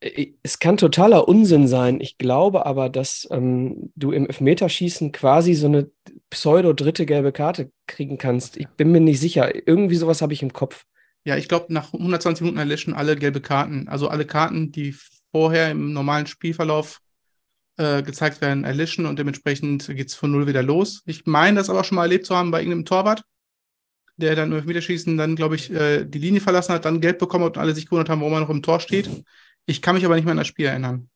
Äh, 0.00 0.34
es 0.42 0.58
kann 0.58 0.76
totaler 0.76 1.26
Unsinn 1.28 1.66
sein. 1.66 2.00
Ich 2.00 2.16
glaube 2.16 2.64
aber, 2.64 2.88
dass 2.88 3.26
ähm, 3.30 3.92
du 3.96 4.12
im 4.12 4.26
Elfmeterschießen 4.26 5.12
quasi 5.12 5.54
so 5.54 5.66
eine 5.66 5.90
pseudo-dritte 6.30 7.06
gelbe 7.06 7.32
Karte 7.32 7.72
kriegen 7.86 8.18
kannst. 8.18 8.56
Ich 8.56 8.68
bin 8.68 8.92
mir 8.92 9.00
nicht 9.00 9.20
sicher. 9.20 9.66
Irgendwie 9.66 9.96
sowas 9.96 10.22
habe 10.22 10.32
ich 10.32 10.42
im 10.42 10.52
Kopf. 10.52 10.84
Ja, 11.24 11.36
ich 11.36 11.48
glaube, 11.48 11.72
nach 11.72 11.92
120 11.92 12.42
Minuten 12.42 12.58
erlöschen 12.58 12.94
alle 12.94 13.16
gelbe 13.16 13.40
Karten. 13.40 13.88
Also 13.88 14.08
alle 14.08 14.26
Karten, 14.26 14.72
die 14.72 14.94
vorher 15.32 15.70
im 15.70 15.92
normalen 15.92 16.26
Spielverlauf 16.26 17.00
äh, 17.76 18.02
gezeigt 18.02 18.40
werden, 18.40 18.64
erlischen 18.64 19.06
und 19.06 19.18
dementsprechend 19.18 19.86
geht 19.88 20.08
es 20.08 20.14
von 20.14 20.30
null 20.30 20.46
wieder 20.46 20.62
los. 20.62 21.02
Ich 21.06 21.24
meine, 21.26 21.58
das 21.58 21.70
aber 21.70 21.82
schon 21.82 21.96
mal 21.96 22.02
erlebt 22.02 22.26
zu 22.26 22.36
haben 22.36 22.50
bei 22.50 22.58
irgendeinem 22.60 22.84
Torwart, 22.84 23.24
der 24.16 24.36
dann 24.36 24.52
im 24.52 24.58
Elfmeterschießen 24.58 25.16
dann, 25.16 25.34
glaube 25.34 25.56
ich, 25.56 25.70
äh, 25.72 26.04
die 26.04 26.18
Linie 26.18 26.40
verlassen 26.40 26.72
hat, 26.74 26.84
dann 26.84 27.00
Gelb 27.00 27.18
bekommen 27.18 27.44
hat 27.46 27.56
und 27.56 27.62
alle 27.62 27.74
sich 27.74 27.86
gewundert 27.86 28.10
haben, 28.10 28.20
warum 28.20 28.34
er 28.34 28.40
noch 28.40 28.50
im 28.50 28.62
Tor 28.62 28.78
steht. 28.80 29.10
Ich 29.66 29.80
kann 29.82 29.94
mich 29.96 30.04
aber 30.04 30.14
nicht 30.16 30.24
mehr 30.24 30.32
an 30.32 30.38
das 30.38 30.46
Spiel 30.46 30.66
erinnern. 30.66 31.08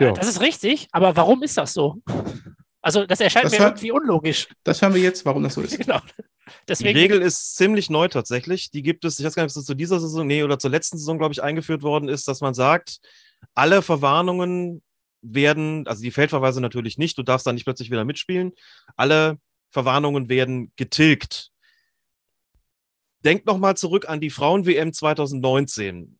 Ja. 0.00 0.10
Das 0.12 0.26
ist 0.26 0.40
richtig, 0.40 0.88
aber 0.90 1.14
warum 1.14 1.42
ist 1.42 1.56
das 1.56 1.72
so? 1.72 2.02
Also, 2.80 3.06
das 3.06 3.20
erscheint 3.20 3.44
Das 3.44 3.52
mir 3.52 3.60
hat- 3.60 3.74
irgendwie 3.74 3.92
unlogisch. 3.92 4.48
Das 4.64 4.82
hören 4.82 4.92
wir 4.94 5.00
jetzt, 5.00 5.24
warum 5.24 5.42
das 5.44 5.54
so 5.54 5.60
ist. 5.60 5.78
genau. 5.78 6.00
Die 6.46 6.52
Deswegen, 6.68 6.98
Regel 6.98 7.22
ist 7.22 7.56
ziemlich 7.56 7.90
neu 7.90 8.08
tatsächlich. 8.08 8.70
Die 8.70 8.82
gibt 8.82 9.04
es, 9.04 9.18
ich 9.18 9.24
weiß 9.24 9.34
gar 9.34 9.44
nicht, 9.44 9.56
ob 9.56 9.60
es 9.60 9.66
zu 9.66 9.74
dieser 9.74 10.00
Saison, 10.00 10.26
nee, 10.26 10.42
oder 10.42 10.58
zur 10.58 10.70
letzten 10.70 10.98
Saison, 10.98 11.18
glaube 11.18 11.32
ich, 11.32 11.42
eingeführt 11.42 11.82
worden 11.82 12.08
ist, 12.08 12.28
dass 12.28 12.40
man 12.40 12.54
sagt, 12.54 13.00
alle 13.54 13.82
Verwarnungen 13.82 14.82
werden, 15.22 15.86
also 15.86 16.02
die 16.02 16.10
Feldverweise 16.10 16.60
natürlich 16.60 16.98
nicht, 16.98 17.16
du 17.16 17.22
darfst 17.22 17.46
da 17.46 17.52
nicht 17.52 17.64
plötzlich 17.64 17.90
wieder 17.90 18.04
mitspielen, 18.04 18.52
alle 18.96 19.38
Verwarnungen 19.70 20.28
werden 20.28 20.72
getilgt. 20.76 21.50
Denkt 23.24 23.46
nochmal 23.46 23.76
zurück 23.76 24.08
an 24.08 24.20
die 24.20 24.30
Frauen-WM 24.30 24.92
2019. 24.92 26.18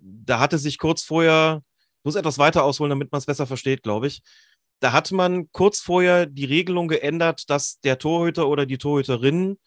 Da 0.00 0.38
hatte 0.38 0.58
sich 0.58 0.78
kurz 0.78 1.02
vorher, 1.02 1.62
ich 1.98 2.04
muss 2.04 2.14
etwas 2.14 2.38
weiter 2.38 2.62
ausholen, 2.62 2.90
damit 2.90 3.10
man 3.10 3.18
es 3.18 3.26
besser 3.26 3.46
versteht, 3.46 3.82
glaube 3.82 4.06
ich. 4.06 4.22
Da 4.80 4.92
hat 4.92 5.10
man 5.12 5.50
kurz 5.52 5.80
vorher 5.80 6.26
die 6.26 6.44
Regelung 6.44 6.88
geändert, 6.88 7.48
dass 7.48 7.80
der 7.80 7.98
Torhüter 7.98 8.48
oder 8.48 8.66
die 8.66 8.78
Torhüterin 8.78 9.58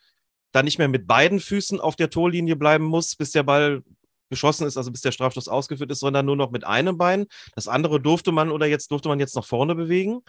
dann 0.51 0.65
nicht 0.65 0.77
mehr 0.77 0.87
mit 0.87 1.07
beiden 1.07 1.39
Füßen 1.39 1.79
auf 1.79 1.95
der 1.95 2.09
Torlinie 2.09 2.55
bleiben 2.55 2.85
muss, 2.85 3.15
bis 3.15 3.31
der 3.31 3.43
Ball 3.43 3.83
geschossen 4.29 4.67
ist, 4.67 4.77
also 4.77 4.91
bis 4.91 5.01
der 5.01 5.11
Strafstoß 5.11 5.47
ausgeführt 5.47 5.91
ist, 5.91 5.99
sondern 5.99 6.25
nur 6.25 6.35
noch 6.35 6.51
mit 6.51 6.63
einem 6.63 6.97
Bein. 6.97 7.25
Das 7.55 7.67
andere 7.67 7.99
durfte 7.99 8.31
man 8.31 8.51
oder 8.51 8.67
jetzt 8.67 8.91
durfte 8.91 9.09
man 9.09 9.19
jetzt 9.19 9.35
nach 9.35 9.45
vorne 9.45 9.75
bewegen. 9.75 10.21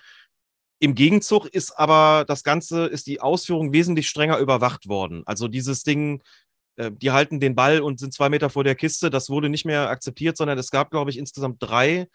Im 0.78 0.95
Gegenzug 0.95 1.47
ist 1.47 1.78
aber 1.78 2.24
das 2.26 2.43
Ganze, 2.43 2.87
ist 2.87 3.07
die 3.07 3.20
Ausführung 3.20 3.72
wesentlich 3.72 4.09
strenger 4.09 4.39
überwacht 4.39 4.89
worden. 4.89 5.22
Also 5.26 5.47
dieses 5.47 5.83
Ding, 5.83 6.22
äh, 6.76 6.91
die 6.91 7.11
halten 7.11 7.39
den 7.39 7.55
Ball 7.55 7.81
und 7.81 8.01
sind 8.01 8.14
zwei 8.14 8.31
Meter 8.31 8.49
vor 8.49 8.64
der 8.64 8.74
Kiste, 8.74 9.11
das 9.11 9.28
wurde 9.28 9.51
nicht 9.51 9.66
mehr 9.66 9.91
akzeptiert, 9.91 10.39
sondern 10.39 10.59
es 10.59 10.70
gab, 10.70 10.91
glaube 10.91 11.11
ich, 11.11 11.18
insgesamt 11.18 11.62
drei 11.62 12.09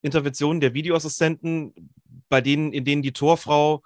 Interventionen 0.00 0.60
der 0.60 0.72
Videoassistenten, 0.72 1.74
bei 2.28 2.40
denen, 2.40 2.72
in 2.72 2.84
denen 2.84 3.02
die 3.02 3.12
Torfrau 3.12 3.82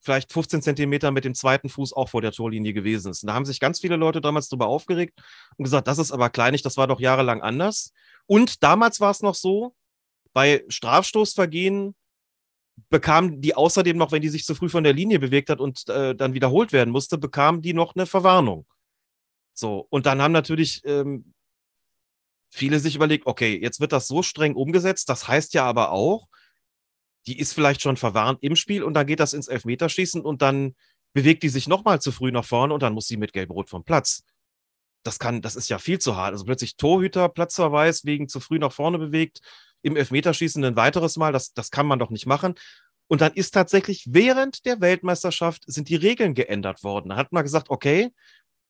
vielleicht 0.00 0.32
15 0.32 0.62
Zentimeter 0.62 1.10
mit 1.12 1.24
dem 1.24 1.34
zweiten 1.34 1.68
Fuß 1.68 1.92
auch 1.92 2.08
vor 2.08 2.20
der 2.22 2.32
Torlinie 2.32 2.72
gewesen 2.72 3.10
ist. 3.10 3.22
Und 3.22 3.28
da 3.28 3.34
haben 3.34 3.44
sich 3.44 3.60
ganz 3.60 3.80
viele 3.80 3.96
Leute 3.96 4.20
damals 4.20 4.48
darüber 4.48 4.66
aufgeregt 4.66 5.20
und 5.56 5.64
gesagt, 5.64 5.86
das 5.86 5.98
ist 5.98 6.10
aber 6.10 6.28
kleinig, 6.28 6.62
das 6.62 6.76
war 6.76 6.88
doch 6.88 7.00
jahrelang 7.00 7.40
anders. 7.40 7.92
Und 8.26 8.62
damals 8.62 9.00
war 9.00 9.12
es 9.12 9.22
noch 9.22 9.36
so, 9.36 9.74
bei 10.32 10.64
Strafstoßvergehen 10.68 11.94
bekam 12.88 13.40
die 13.40 13.54
außerdem 13.54 13.96
noch, 13.96 14.12
wenn 14.12 14.22
die 14.22 14.28
sich 14.28 14.44
zu 14.44 14.54
früh 14.54 14.68
von 14.68 14.84
der 14.84 14.92
Linie 14.92 15.18
bewegt 15.18 15.50
hat 15.50 15.60
und 15.60 15.88
äh, 15.88 16.14
dann 16.14 16.34
wiederholt 16.34 16.72
werden 16.72 16.90
musste, 16.90 17.18
bekam 17.18 17.62
die 17.62 17.74
noch 17.74 17.94
eine 17.94 18.06
Verwarnung. 18.06 18.66
So, 19.54 19.86
und 19.90 20.06
dann 20.06 20.20
haben 20.22 20.32
natürlich 20.32 20.82
ähm, 20.84 21.32
viele 22.50 22.80
sich 22.80 22.96
überlegt, 22.96 23.26
okay, 23.26 23.58
jetzt 23.60 23.80
wird 23.80 23.92
das 23.92 24.08
so 24.08 24.22
streng 24.22 24.54
umgesetzt, 24.54 25.08
das 25.08 25.28
heißt 25.28 25.54
ja 25.54 25.64
aber 25.64 25.92
auch, 25.92 26.28
die 27.26 27.38
ist 27.38 27.52
vielleicht 27.52 27.82
schon 27.82 27.96
verwarnt 27.96 28.42
im 28.42 28.56
Spiel 28.56 28.82
und 28.82 28.94
dann 28.94 29.06
geht 29.06 29.20
das 29.20 29.32
ins 29.32 29.48
Elfmeterschießen 29.48 30.22
und 30.22 30.42
dann 30.42 30.74
bewegt 31.12 31.42
die 31.42 31.48
sich 31.48 31.68
nochmal 31.68 32.00
zu 32.00 32.12
früh 32.12 32.32
nach 32.32 32.44
vorne 32.44 32.74
und 32.74 32.82
dann 32.82 32.94
muss 32.94 33.06
sie 33.06 33.16
mit 33.16 33.32
Gelb-Rot 33.32 33.68
vom 33.68 33.84
Platz. 33.84 34.24
Das 35.04 35.18
kann, 35.18 35.42
das 35.42 35.56
ist 35.56 35.68
ja 35.68 35.78
viel 35.78 35.98
zu 35.98 36.16
hart. 36.16 36.32
Also 36.32 36.44
plötzlich 36.44 36.76
Torhüter, 36.76 37.28
Platzverweis 37.28 38.04
wegen 38.04 38.28
zu 38.28 38.40
früh 38.40 38.58
nach 38.58 38.72
vorne 38.72 38.98
bewegt, 38.98 39.40
im 39.82 39.96
Elfmeterschießen 39.96 40.64
ein 40.64 40.76
weiteres 40.76 41.16
Mal, 41.16 41.32
das, 41.32 41.52
das 41.52 41.70
kann 41.70 41.86
man 41.86 41.98
doch 41.98 42.10
nicht 42.10 42.26
machen. 42.26 42.54
Und 43.08 43.20
dann 43.20 43.32
ist 43.34 43.50
tatsächlich 43.50 44.06
während 44.08 44.64
der 44.64 44.80
Weltmeisterschaft 44.80 45.64
sind 45.66 45.88
die 45.88 45.96
Regeln 45.96 46.34
geändert 46.34 46.82
worden. 46.82 47.10
Da 47.10 47.16
hat 47.16 47.32
man 47.32 47.42
gesagt, 47.42 47.68
okay, 47.68 48.10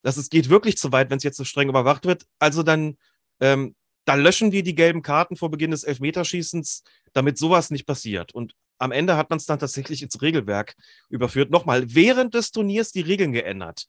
das 0.03 0.16
ist, 0.16 0.30
geht 0.30 0.48
wirklich 0.48 0.78
zu 0.78 0.90
weit, 0.90 1.11
wenn 1.11 1.18
es 1.18 1.22
jetzt 1.22 1.36
so 1.36 1.44
streng 1.44 1.68
überwacht 1.68 2.07
wird. 2.07 2.24
Also 2.38 2.62
dann, 2.62 2.96
ähm, 3.40 3.76
dann 4.05 4.20
löschen 4.20 4.53
wir 4.53 4.62
die 4.62 4.74
gelben 4.74 5.03
Karten 5.03 5.36
vor 5.36 5.50
Beginn 5.50 5.70
des 5.70 5.84
Elfmeterschießens, 5.84 6.82
damit 7.12 7.38
sowas 7.38 7.70
nicht 7.70 7.86
passiert. 7.86 8.34
Und 8.34 8.55
am 8.78 8.90
Ende 8.90 9.16
hat 9.16 9.30
man 9.30 9.36
es 9.36 9.46
dann 9.46 9.59
tatsächlich 9.59 10.03
ins 10.03 10.20
Regelwerk 10.20 10.74
überführt. 11.09 11.50
Nochmal, 11.50 11.94
während 11.94 12.34
des 12.34 12.50
Turniers 12.50 12.90
die 12.90 13.03
Regeln 13.03 13.32
geändert. 13.32 13.86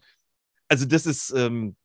Also 0.68 0.86
das 0.86 1.06
ist 1.06 1.32
ähm, 1.32 1.76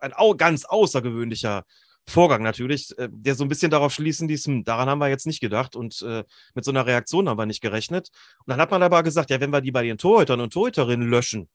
ein 0.00 0.12
ganz 0.36 0.64
außergewöhnlicher 0.64 1.64
Vorgang 2.08 2.42
natürlich, 2.42 2.96
äh, 2.98 3.08
der 3.10 3.34
so 3.34 3.44
ein 3.44 3.48
bisschen 3.48 3.70
darauf 3.70 3.92
schließen 3.92 4.28
ließ, 4.28 4.46
hm, 4.46 4.64
daran 4.64 4.88
haben 4.88 4.98
wir 4.98 5.08
jetzt 5.08 5.26
nicht 5.26 5.40
gedacht 5.40 5.74
und 5.74 6.02
äh, 6.02 6.22
mit 6.54 6.64
so 6.64 6.70
einer 6.70 6.86
Reaktion 6.86 7.28
haben 7.28 7.38
wir 7.38 7.46
nicht 7.46 7.60
gerechnet. 7.60 8.10
Und 8.44 8.50
dann 8.50 8.60
hat 8.60 8.70
man 8.70 8.82
aber 8.82 9.02
gesagt, 9.02 9.30
ja, 9.30 9.40
wenn 9.40 9.50
wir 9.50 9.60
die 9.60 9.72
bei 9.72 9.82
den 9.82 9.98
Torhütern 9.98 10.40
und 10.40 10.52
Torhüterinnen 10.52 11.08
löschen, 11.08 11.48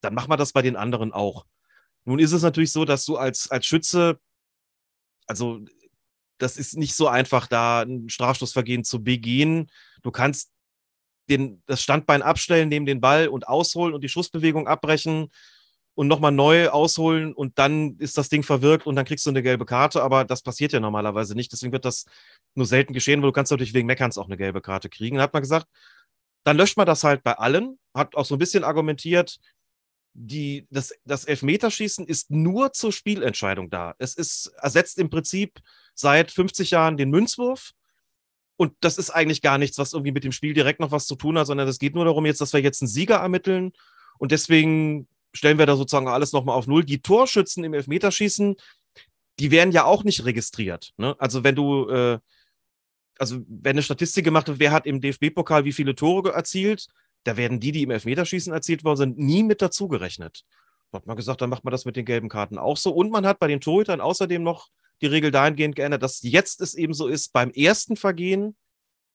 dann 0.00 0.14
machen 0.14 0.30
wir 0.30 0.36
das 0.36 0.52
bei 0.52 0.62
den 0.62 0.76
anderen 0.76 1.12
auch. 1.12 1.44
Nun 2.04 2.18
ist 2.18 2.32
es 2.32 2.42
natürlich 2.42 2.72
so, 2.72 2.84
dass 2.84 3.04
du 3.04 3.16
als, 3.16 3.50
als 3.50 3.66
Schütze, 3.66 4.18
also 5.30 5.60
das 6.38 6.56
ist 6.56 6.76
nicht 6.76 6.94
so 6.94 7.06
einfach, 7.06 7.46
da 7.46 7.82
ein 7.82 8.08
Strafstoßvergehen 8.08 8.82
zu 8.82 9.04
begehen. 9.04 9.70
Du 10.02 10.10
kannst 10.10 10.50
den, 11.28 11.62
das 11.66 11.82
Standbein 11.82 12.22
abstellen, 12.22 12.68
neben 12.68 12.84
den 12.84 13.00
Ball 13.00 13.28
und 13.28 13.46
ausholen 13.46 13.94
und 13.94 14.02
die 14.02 14.08
Schussbewegung 14.08 14.66
abbrechen 14.66 15.28
und 15.94 16.08
nochmal 16.08 16.32
neu 16.32 16.68
ausholen 16.68 17.32
und 17.32 17.58
dann 17.58 17.96
ist 17.98 18.18
das 18.18 18.28
Ding 18.28 18.42
verwirkt 18.42 18.86
und 18.86 18.96
dann 18.96 19.04
kriegst 19.04 19.24
du 19.24 19.30
eine 19.30 19.42
gelbe 19.42 19.66
Karte, 19.66 20.02
aber 20.02 20.24
das 20.24 20.42
passiert 20.42 20.72
ja 20.72 20.80
normalerweise 20.80 21.36
nicht. 21.36 21.52
Deswegen 21.52 21.72
wird 21.72 21.84
das 21.84 22.06
nur 22.56 22.66
selten 22.66 22.92
geschehen, 22.92 23.22
weil 23.22 23.28
du 23.28 23.32
kannst 23.32 23.52
natürlich 23.52 23.74
wegen 23.74 23.86
Meckerns 23.86 24.18
auch 24.18 24.26
eine 24.26 24.36
gelbe 24.36 24.60
Karte 24.60 24.88
kriegen. 24.88 25.16
Dann 25.16 25.22
hat 25.22 25.32
man 25.32 25.42
gesagt, 25.42 25.66
dann 26.42 26.56
löscht 26.56 26.76
man 26.76 26.86
das 26.86 27.04
halt 27.04 27.22
bei 27.22 27.34
allen, 27.34 27.78
hat 27.94 28.16
auch 28.16 28.24
so 28.24 28.34
ein 28.34 28.38
bisschen 28.38 28.64
argumentiert, 28.64 29.38
die, 30.12 30.66
das, 30.70 30.92
das 31.04 31.24
Elfmeterschießen 31.24 32.06
ist 32.06 32.30
nur 32.30 32.72
zur 32.72 32.92
Spielentscheidung 32.92 33.70
da. 33.70 33.94
Es 33.98 34.14
ist, 34.14 34.46
ersetzt 34.60 34.98
im 34.98 35.10
Prinzip 35.10 35.60
seit 35.94 36.30
50 36.30 36.70
Jahren 36.70 36.96
den 36.96 37.10
Münzwurf. 37.10 37.72
Und 38.56 38.74
das 38.80 38.98
ist 38.98 39.10
eigentlich 39.10 39.40
gar 39.40 39.56
nichts, 39.56 39.78
was 39.78 39.92
irgendwie 39.92 40.12
mit 40.12 40.24
dem 40.24 40.32
Spiel 40.32 40.52
direkt 40.52 40.80
noch 40.80 40.90
was 40.90 41.06
zu 41.06 41.16
tun 41.16 41.38
hat, 41.38 41.46
sondern 41.46 41.66
es 41.68 41.78
geht 41.78 41.94
nur 41.94 42.04
darum, 42.04 42.26
jetzt, 42.26 42.40
dass 42.40 42.52
wir 42.52 42.60
jetzt 42.60 42.82
einen 42.82 42.88
Sieger 42.88 43.16
ermitteln. 43.16 43.72
Und 44.18 44.32
deswegen 44.32 45.08
stellen 45.32 45.58
wir 45.58 45.66
da 45.66 45.76
sozusagen 45.76 46.08
alles 46.08 46.32
nochmal 46.32 46.56
auf 46.56 46.66
Null. 46.66 46.84
Die 46.84 47.00
Torschützen 47.00 47.64
im 47.64 47.72
Elfmeterschießen, 47.72 48.56
die 49.38 49.50
werden 49.50 49.72
ja 49.72 49.84
auch 49.84 50.04
nicht 50.04 50.24
registriert. 50.24 50.92
Ne? 50.98 51.16
Also 51.18 51.44
wenn 51.44 51.54
du, 51.54 51.88
äh, 51.88 52.18
also 53.18 53.40
wenn 53.48 53.72
eine 53.72 53.82
Statistik 53.82 54.24
gemacht 54.24 54.48
wird, 54.48 54.58
wer 54.58 54.72
hat 54.72 54.86
im 54.86 55.00
DFB-Pokal 55.00 55.64
wie 55.64 55.72
viele 55.72 55.94
Tore 55.94 56.32
erzielt, 56.32 56.88
da 57.24 57.36
werden 57.36 57.60
die, 57.60 57.72
die 57.72 57.82
im 57.82 57.90
Elfmeterschießen 57.90 58.52
erzielt 58.52 58.84
worden 58.84 58.96
sind, 58.96 59.18
nie 59.18 59.42
mit 59.42 59.62
dazugerechnet. 59.62 60.44
Da 60.90 60.98
hat 60.98 61.06
man 61.06 61.16
gesagt, 61.16 61.40
dann 61.40 61.50
macht 61.50 61.64
man 61.64 61.72
das 61.72 61.84
mit 61.84 61.96
den 61.96 62.04
gelben 62.04 62.28
Karten 62.28 62.58
auch 62.58 62.76
so. 62.76 62.92
Und 62.92 63.10
man 63.10 63.26
hat 63.26 63.38
bei 63.38 63.46
den 63.46 63.60
Torhütern 63.60 64.00
außerdem 64.00 64.42
noch 64.42 64.68
die 65.00 65.06
Regel 65.06 65.30
dahingehend 65.30 65.76
geändert, 65.76 66.02
dass 66.02 66.22
jetzt 66.22 66.60
es 66.60 66.74
eben 66.74 66.94
so 66.94 67.06
ist, 67.06 67.32
beim 67.32 67.50
ersten 67.50 67.96
Vergehen 67.96 68.56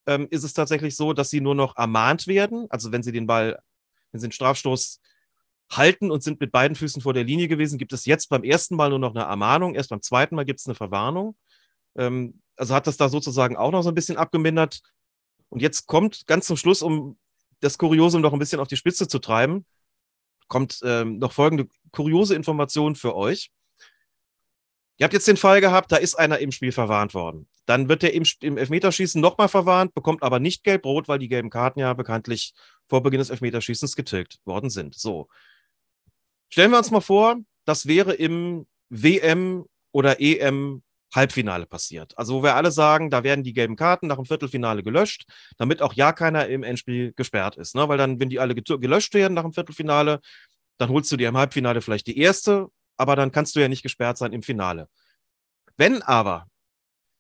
ähm, 0.08 0.28
ist 0.30 0.44
es 0.44 0.54
tatsächlich 0.54 0.96
so, 0.96 1.14
dass 1.14 1.30
sie 1.30 1.42
nur 1.42 1.56
noch 1.56 1.76
ermahnt 1.78 2.28
werden. 2.28 2.68
Also 2.70 2.92
wenn 2.92 3.04
sie 3.04 3.12
den 3.12 3.28
Ball, 3.28 3.60
wenn 4.12 4.20
sie 4.20 4.28
den 4.28 4.32
Strafstoß 4.32 5.02
halten 5.72 6.12
und 6.12 6.24
sind 6.24 6.40
mit 6.40 6.52
beiden 6.52 6.76
Füßen 6.76 7.02
vor 7.02 7.14
der 7.14 7.24
Linie 7.24 7.48
gewesen, 7.48 7.78
gibt 7.78 7.94
es 7.94 8.06
jetzt 8.06 8.30
beim 8.30 8.44
ersten 8.44 8.76
Mal 8.76 8.90
nur 8.90 9.00
noch 9.00 9.16
eine 9.16 9.26
Ermahnung. 9.26 9.76
Erst 9.76 9.90
beim 9.90 10.02
zweiten 10.02 10.36
Mal 10.36 10.46
gibt 10.46 10.60
es 10.60 10.68
eine 10.68 10.76
Verwarnung. 10.76 11.36
Ähm, 11.98 12.42
also 12.56 12.74
hat 12.74 12.88
das 12.88 12.98
da 12.98 13.10
sozusagen 13.10 13.58
auch 13.58 13.72
noch 13.72 13.82
so 13.82 13.90
ein 13.90 13.96
bisschen 13.96 14.18
abgemindert. 14.18 14.82
Und 15.50 15.62
jetzt 15.62 15.88
kommt 15.88 16.26
ganz 16.28 16.48
zum 16.48 16.58
Schluss, 16.58 16.82
um 16.82 17.18
das 17.62 17.78
Kuriosum 17.78 18.22
noch 18.22 18.34
ein 18.34 18.40
bisschen 18.40 18.60
auf 18.60 18.68
die 18.68 18.78
Spitze 18.78 19.08
zu 19.08 19.20
treiben, 19.20 19.66
kommt 20.48 20.80
ähm, 20.84 21.18
noch 21.18 21.32
folgende 21.32 21.68
kuriose 21.92 22.36
Information 22.36 22.96
für 22.96 23.16
euch. 23.16 23.52
Ihr 24.98 25.04
habt 25.04 25.14
jetzt 25.14 25.28
den 25.28 25.38
Fall 25.38 25.60
gehabt, 25.60 25.92
da 25.92 25.98
ist 25.98 26.16
einer 26.16 26.40
im 26.40 26.52
Spiel 26.52 26.72
verwarnt 26.72 27.14
worden. 27.14 27.50
Dann 27.66 27.90
wird 27.90 28.04
er 28.04 28.14
im, 28.14 28.24
im 28.42 28.58
Elfmeterschießen 28.58 29.20
nochmal 29.20 29.50
verwarnt, 29.50 29.94
bekommt 29.94 30.24
aber 30.24 30.40
nicht 30.40 30.64
gelb-rot, 30.64 31.08
weil 31.08 31.20
die 31.20 31.28
gelben 31.28 31.50
Karten 31.50 31.80
ja 31.80 31.94
bekanntlich 31.94 32.54
vor 32.88 33.04
Beginn 33.04 33.20
des 33.20 33.30
Elfmeterschießens 33.30 33.96
getilgt 33.96 34.40
worden 34.46 34.70
sind. 34.70 34.96
So. 34.96 35.28
Stellen 36.50 36.72
wir 36.72 36.78
uns 36.78 36.92
mal 36.92 37.02
vor, 37.02 37.38
das 37.66 37.88
wäre 37.88 38.14
im 38.14 38.68
WM- 38.90 39.66
oder 39.92 40.22
EM 40.22 40.84
Halbfinale 41.14 41.66
passiert. 41.66 42.18
Also 42.18 42.36
wo 42.36 42.44
wir 42.44 42.56
alle 42.56 42.72
sagen, 42.72 43.10
da 43.10 43.24
werden 43.24 43.44
die 43.44 43.54
gelben 43.54 43.76
Karten 43.76 44.08
nach 44.08 44.18
dem 44.18 44.26
Viertelfinale 44.26 44.84
gelöscht, 44.84 45.26
damit 45.58 45.82
auch 45.82 45.94
ja 45.94 46.12
keiner 46.14 46.48
im 46.48 46.64
Endspiel 46.64 47.14
gesperrt 47.14 47.58
ist. 47.58 47.76
Ne? 47.76 47.88
Weil 47.88 47.98
dann, 47.98 48.20
wenn 48.20 48.30
die 48.30 48.40
alle 48.40 48.56
gelöscht 48.56 49.14
werden 49.14 49.34
nach 49.34 49.44
dem 49.44 49.54
Viertelfinale, 49.54 50.20
dann 50.78 50.90
holst 50.90 51.12
du 51.12 51.18
dir 51.18 51.30
im 51.30 51.38
Halbfinale 51.38 51.82
vielleicht 51.82 52.08
die 52.08 52.18
erste, 52.18 52.68
aber 52.98 53.16
dann 53.16 53.32
kannst 53.32 53.56
du 53.56 53.60
ja 53.60 53.68
nicht 53.68 53.84
gesperrt 53.84 54.18
sein 54.18 54.34
im 54.34 54.42
Finale. 54.42 54.90
Wenn 55.78 56.02
aber 56.02 56.48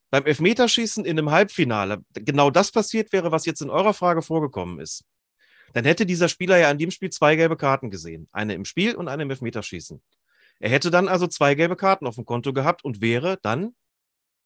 beim 0.09 0.25
Elfmeterschießen 0.25 1.05
in 1.05 1.17
einem 1.17 1.31
Halbfinale 1.31 2.03
genau 2.13 2.49
das 2.49 2.71
passiert 2.71 3.11
wäre, 3.11 3.31
was 3.31 3.45
jetzt 3.45 3.61
in 3.61 3.69
eurer 3.69 3.93
Frage 3.93 4.21
vorgekommen 4.21 4.79
ist, 4.79 5.03
dann 5.73 5.83
hätte 5.83 6.05
dieser 6.05 6.29
Spieler 6.29 6.57
ja 6.57 6.69
an 6.69 6.77
dem 6.77 6.91
Spiel 6.91 7.09
zwei 7.09 7.35
gelbe 7.35 7.57
Karten 7.57 7.89
gesehen. 7.89 8.29
Eine 8.31 8.53
im 8.53 8.63
Spiel 8.63 8.95
und 8.95 9.09
eine 9.09 9.23
im 9.23 9.29
Elfmeterschießen. 9.29 10.01
Er 10.59 10.69
hätte 10.69 10.91
dann 10.91 11.07
also 11.07 11.27
zwei 11.27 11.55
gelbe 11.55 11.75
Karten 11.75 12.07
auf 12.07 12.15
dem 12.15 12.25
Konto 12.25 12.53
gehabt 12.53 12.83
und 12.83 13.01
wäre 13.01 13.37
dann 13.41 13.75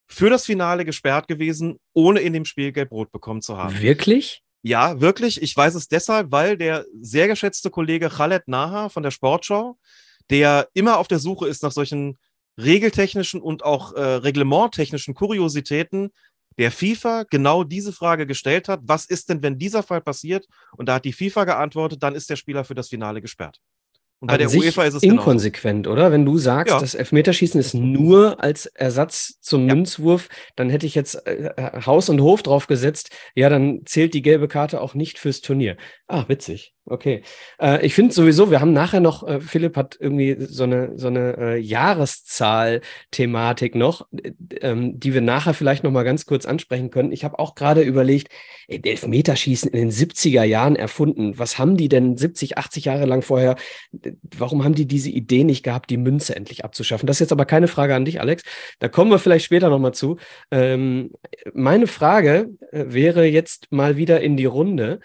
für 0.08 0.30
das 0.30 0.46
Finale 0.46 0.86
gesperrt 0.86 1.28
gewesen, 1.28 1.80
ohne 1.94 2.20
in 2.22 2.34
dem 2.34 2.46
Spiel 2.46 2.72
gelb-rot 2.72 3.12
bekommen 3.12 3.42
zu 3.42 3.58
haben. 3.58 3.80
Wirklich? 3.80 4.42
Ja, 4.64 5.00
wirklich. 5.00 5.42
Ich 5.42 5.56
weiß 5.56 5.76
es 5.76 5.88
deshalb, 5.88 6.32
weil 6.32 6.58
der 6.58 6.86
sehr 7.00 7.28
geschätzte 7.28 7.70
Kollege 7.70 8.10
Khaled 8.10 8.48
Naha 8.48 8.90
von 8.90 9.04
der 9.04 9.12
Sportschau, 9.12 9.78
der 10.30 10.68
immer 10.74 10.98
auf 10.98 11.08
der 11.08 11.20
Suche 11.20 11.48
ist 11.48 11.64
nach 11.64 11.72
solchen 11.72 12.18
regeltechnischen 12.58 13.42
und 13.42 13.64
auch 13.64 13.94
äh, 13.94 14.02
reglementtechnischen 14.02 15.14
Kuriositäten, 15.14 16.10
der 16.58 16.72
FIFA 16.72 17.24
genau 17.30 17.64
diese 17.64 17.94
Frage 17.94 18.28
gestellt 18.28 18.68
hat, 18.68 18.82
was 18.84 19.06
ist 19.06 19.30
denn, 19.30 19.42
wenn 19.42 19.58
dieser 19.58 19.82
Fall 19.82 20.02
passiert? 20.02 20.46
Und 20.76 20.90
da 20.90 20.96
hat 20.96 21.06
die 21.06 21.14
FIFA 21.14 21.46
geantwortet, 21.46 22.04
dann 22.04 22.16
ist 22.16 22.30
der 22.30 22.36
Spieler 22.36 22.66
für 22.66 22.76
das 22.76 22.90
Finale 22.90 23.22
gesperrt. 23.22 23.62
Und 24.22 24.28
bei 24.28 24.38
der 24.38 24.50
UEFA 24.52 24.84
ist 24.84 24.96
es 24.96 25.04
inkonsequent, 25.04 25.86
genauso. 25.86 26.02
oder? 26.02 26.12
Wenn 26.12 26.26
du 26.26 26.38
sagst, 26.38 26.74
ja. 26.74 26.80
das 26.80 26.94
Elfmeterschießen 26.94 27.58
ist 27.58 27.74
nur 27.74 28.44
als 28.44 28.66
Ersatz 28.66 29.40
zum 29.40 29.68
ja. 29.68 29.76
Münzwurf, 29.76 30.28
dann 30.58 30.70
hätte 30.70 30.86
ich 30.86 30.96
jetzt 30.96 31.26
äh, 31.26 31.52
äh, 31.56 31.82
Haus 31.86 32.10
und 32.10 32.20
Hof 32.20 32.44
drauf 32.44 32.68
gesetzt. 32.68 33.16
Ja, 33.34 33.48
dann 33.48 33.82
zählt 33.86 34.14
die 34.14 34.22
gelbe 34.22 34.50
Karte 34.50 34.82
auch 34.82 34.94
nicht 34.94 35.20
fürs 35.20 35.40
Turnier. 35.40 35.78
Ah, 36.08 36.26
witzig. 36.28 36.74
Okay. 36.90 37.22
Äh, 37.62 37.86
ich 37.86 37.94
finde 37.94 38.14
sowieso, 38.14 38.50
wir 38.50 38.62
haben 38.62 38.74
nachher 38.74 39.00
noch, 39.00 39.28
äh, 39.28 39.40
Philipp 39.40 39.78
hat 39.78 39.96
irgendwie 40.00 40.38
so 40.40 40.64
eine, 40.64 40.98
so 40.98 41.06
eine 41.08 41.38
äh, 41.38 41.58
Jahreszahl-Thematik 41.58 43.76
noch, 43.76 44.08
ähm, 44.62 45.00
die 45.00 45.14
wir 45.14 45.22
nachher 45.22 45.54
vielleicht 45.54 45.84
noch 45.84 45.92
mal 45.92 46.02
ganz 46.04 46.26
kurz 46.26 46.48
ansprechen 46.48 46.90
können. 46.90 47.12
Ich 47.12 47.24
habe 47.24 47.38
auch 47.38 47.54
gerade 47.54 47.82
überlegt, 47.82 48.32
Elfmeterschießen 48.68 49.72
in 49.72 49.80
den 49.80 49.92
70er 49.92 50.44
Jahren 50.44 50.76
erfunden. 50.76 51.38
Was 51.38 51.58
haben 51.58 51.78
die 51.78 51.90
denn 51.90 52.18
70, 52.18 52.58
80 52.58 52.86
Jahre 52.86 53.06
lang 53.06 53.22
vorher, 53.22 53.56
warum 54.38 54.64
haben 54.64 54.76
die 54.76 54.86
diese 54.86 55.10
Idee 55.10 55.44
nicht 55.44 55.64
gehabt, 55.64 55.90
die 55.90 55.98
Münze 55.98 56.36
endlich 56.36 56.66
abzuschaffen? 56.66 57.08
Das 57.08 57.18
ist 57.18 57.22
jetzt 57.22 57.32
aber 57.32 57.46
keine 57.46 57.68
Frage 57.68 57.96
an 57.96 58.06
dich, 58.06 58.22
Alex. 58.22 58.44
Da 58.80 58.88
kommen 58.88 59.12
wir 59.12 59.20
vielleicht 59.20 59.46
später 59.46 59.70
noch 59.70 59.80
mal 59.80 59.94
zu. 59.94 60.18
Ähm, 60.52 61.12
meine 61.54 61.88
Frage 61.88 62.50
äh, 62.72 62.86
wäre 62.88 63.26
jetzt 63.26 63.72
mal 63.72 63.98
wieder 63.98 64.22
in 64.22 64.38
die 64.38 64.46
Runde. 64.46 65.00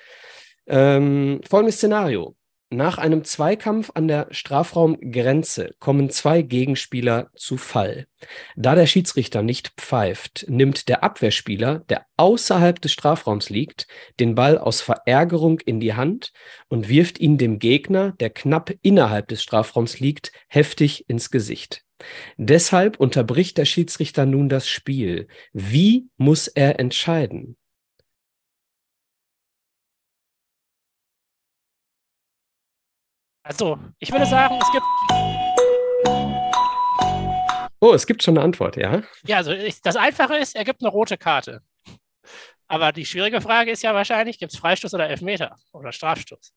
Ähm, 0.66 1.40
folgendes 1.46 1.76
Szenario. 1.76 2.36
Nach 2.70 2.98
einem 2.98 3.22
Zweikampf 3.22 3.92
an 3.94 4.08
der 4.08 4.26
Strafraumgrenze 4.32 5.76
kommen 5.78 6.10
zwei 6.10 6.42
Gegenspieler 6.42 7.30
zu 7.36 7.56
Fall. 7.56 8.08
Da 8.56 8.74
der 8.74 8.86
Schiedsrichter 8.86 9.42
nicht 9.42 9.74
pfeift, 9.76 10.46
nimmt 10.48 10.88
der 10.88 11.04
Abwehrspieler, 11.04 11.84
der 11.88 12.06
außerhalb 12.16 12.80
des 12.80 12.90
Strafraums 12.90 13.48
liegt, 13.48 13.86
den 14.18 14.34
Ball 14.34 14.58
aus 14.58 14.80
Verärgerung 14.80 15.60
in 15.60 15.78
die 15.78 15.94
Hand 15.94 16.32
und 16.68 16.88
wirft 16.88 17.20
ihn 17.20 17.38
dem 17.38 17.60
Gegner, 17.60 18.12
der 18.18 18.30
knapp 18.30 18.72
innerhalb 18.82 19.28
des 19.28 19.42
Strafraums 19.42 20.00
liegt, 20.00 20.32
heftig 20.48 21.08
ins 21.08 21.30
Gesicht. 21.30 21.84
Deshalb 22.38 22.98
unterbricht 22.98 23.56
der 23.56 23.66
Schiedsrichter 23.66 24.26
nun 24.26 24.48
das 24.48 24.66
Spiel. 24.66 25.28
Wie 25.52 26.08
muss 26.16 26.48
er 26.48 26.80
entscheiden? 26.80 27.56
Also, 33.47 33.78
ich 33.99 34.11
würde 34.11 34.24
sagen, 34.24 34.59
es 34.59 34.72
gibt. 34.72 34.84
Oh, 37.78 37.92
es 37.92 38.07
gibt 38.07 38.22
schon 38.22 38.38
eine 38.38 38.45
Antwort, 38.45 38.76
ja? 38.76 39.03
Ja, 39.26 39.36
also 39.36 39.53
ich, 39.53 39.82
das 39.82 39.97
Einfache 39.97 40.36
ist, 40.36 40.57
er 40.57 40.64
gibt 40.64 40.80
eine 40.80 40.88
rote 40.88 41.18
Karte. 41.18 41.61
Aber 42.68 42.92
die 42.92 43.05
schwierige 43.05 43.42
Frage 43.42 43.70
ist 43.70 43.82
ja 43.82 43.92
wahrscheinlich, 43.92 44.38
gibt 44.38 44.55
es 44.55 44.59
Freistoß 44.59 44.95
oder 44.95 45.11
Elfmeter 45.11 45.57
oder 45.72 45.92
Strafstoß? 45.92 46.55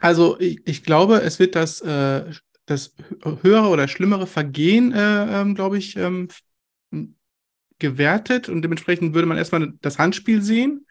Also 0.00 0.40
ich, 0.40 0.60
ich 0.64 0.82
glaube, 0.82 1.22
es 1.22 1.38
wird 1.38 1.54
das, 1.54 1.80
äh, 1.82 2.32
das 2.66 2.96
höhere 3.42 3.68
oder 3.68 3.86
schlimmere 3.86 4.26
Vergehen, 4.26 4.92
äh, 4.92 5.40
ähm, 5.40 5.54
glaube 5.54 5.78
ich, 5.78 5.96
ähm, 5.96 6.28
gewertet 7.78 8.48
und 8.48 8.62
dementsprechend 8.62 9.14
würde 9.14 9.28
man 9.28 9.38
erstmal 9.38 9.72
das 9.80 10.00
Handspiel 10.00 10.42
sehen 10.42 10.84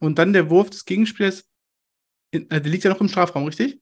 und 0.00 0.18
dann 0.18 0.32
der 0.32 0.50
Wurf 0.50 0.70
des 0.70 0.84
Gegenspielers, 0.84 1.44
äh, 2.32 2.40
der 2.40 2.60
liegt 2.60 2.82
ja 2.82 2.90
noch 2.90 3.00
im 3.00 3.08
Strafraum, 3.08 3.44
richtig? 3.46 3.80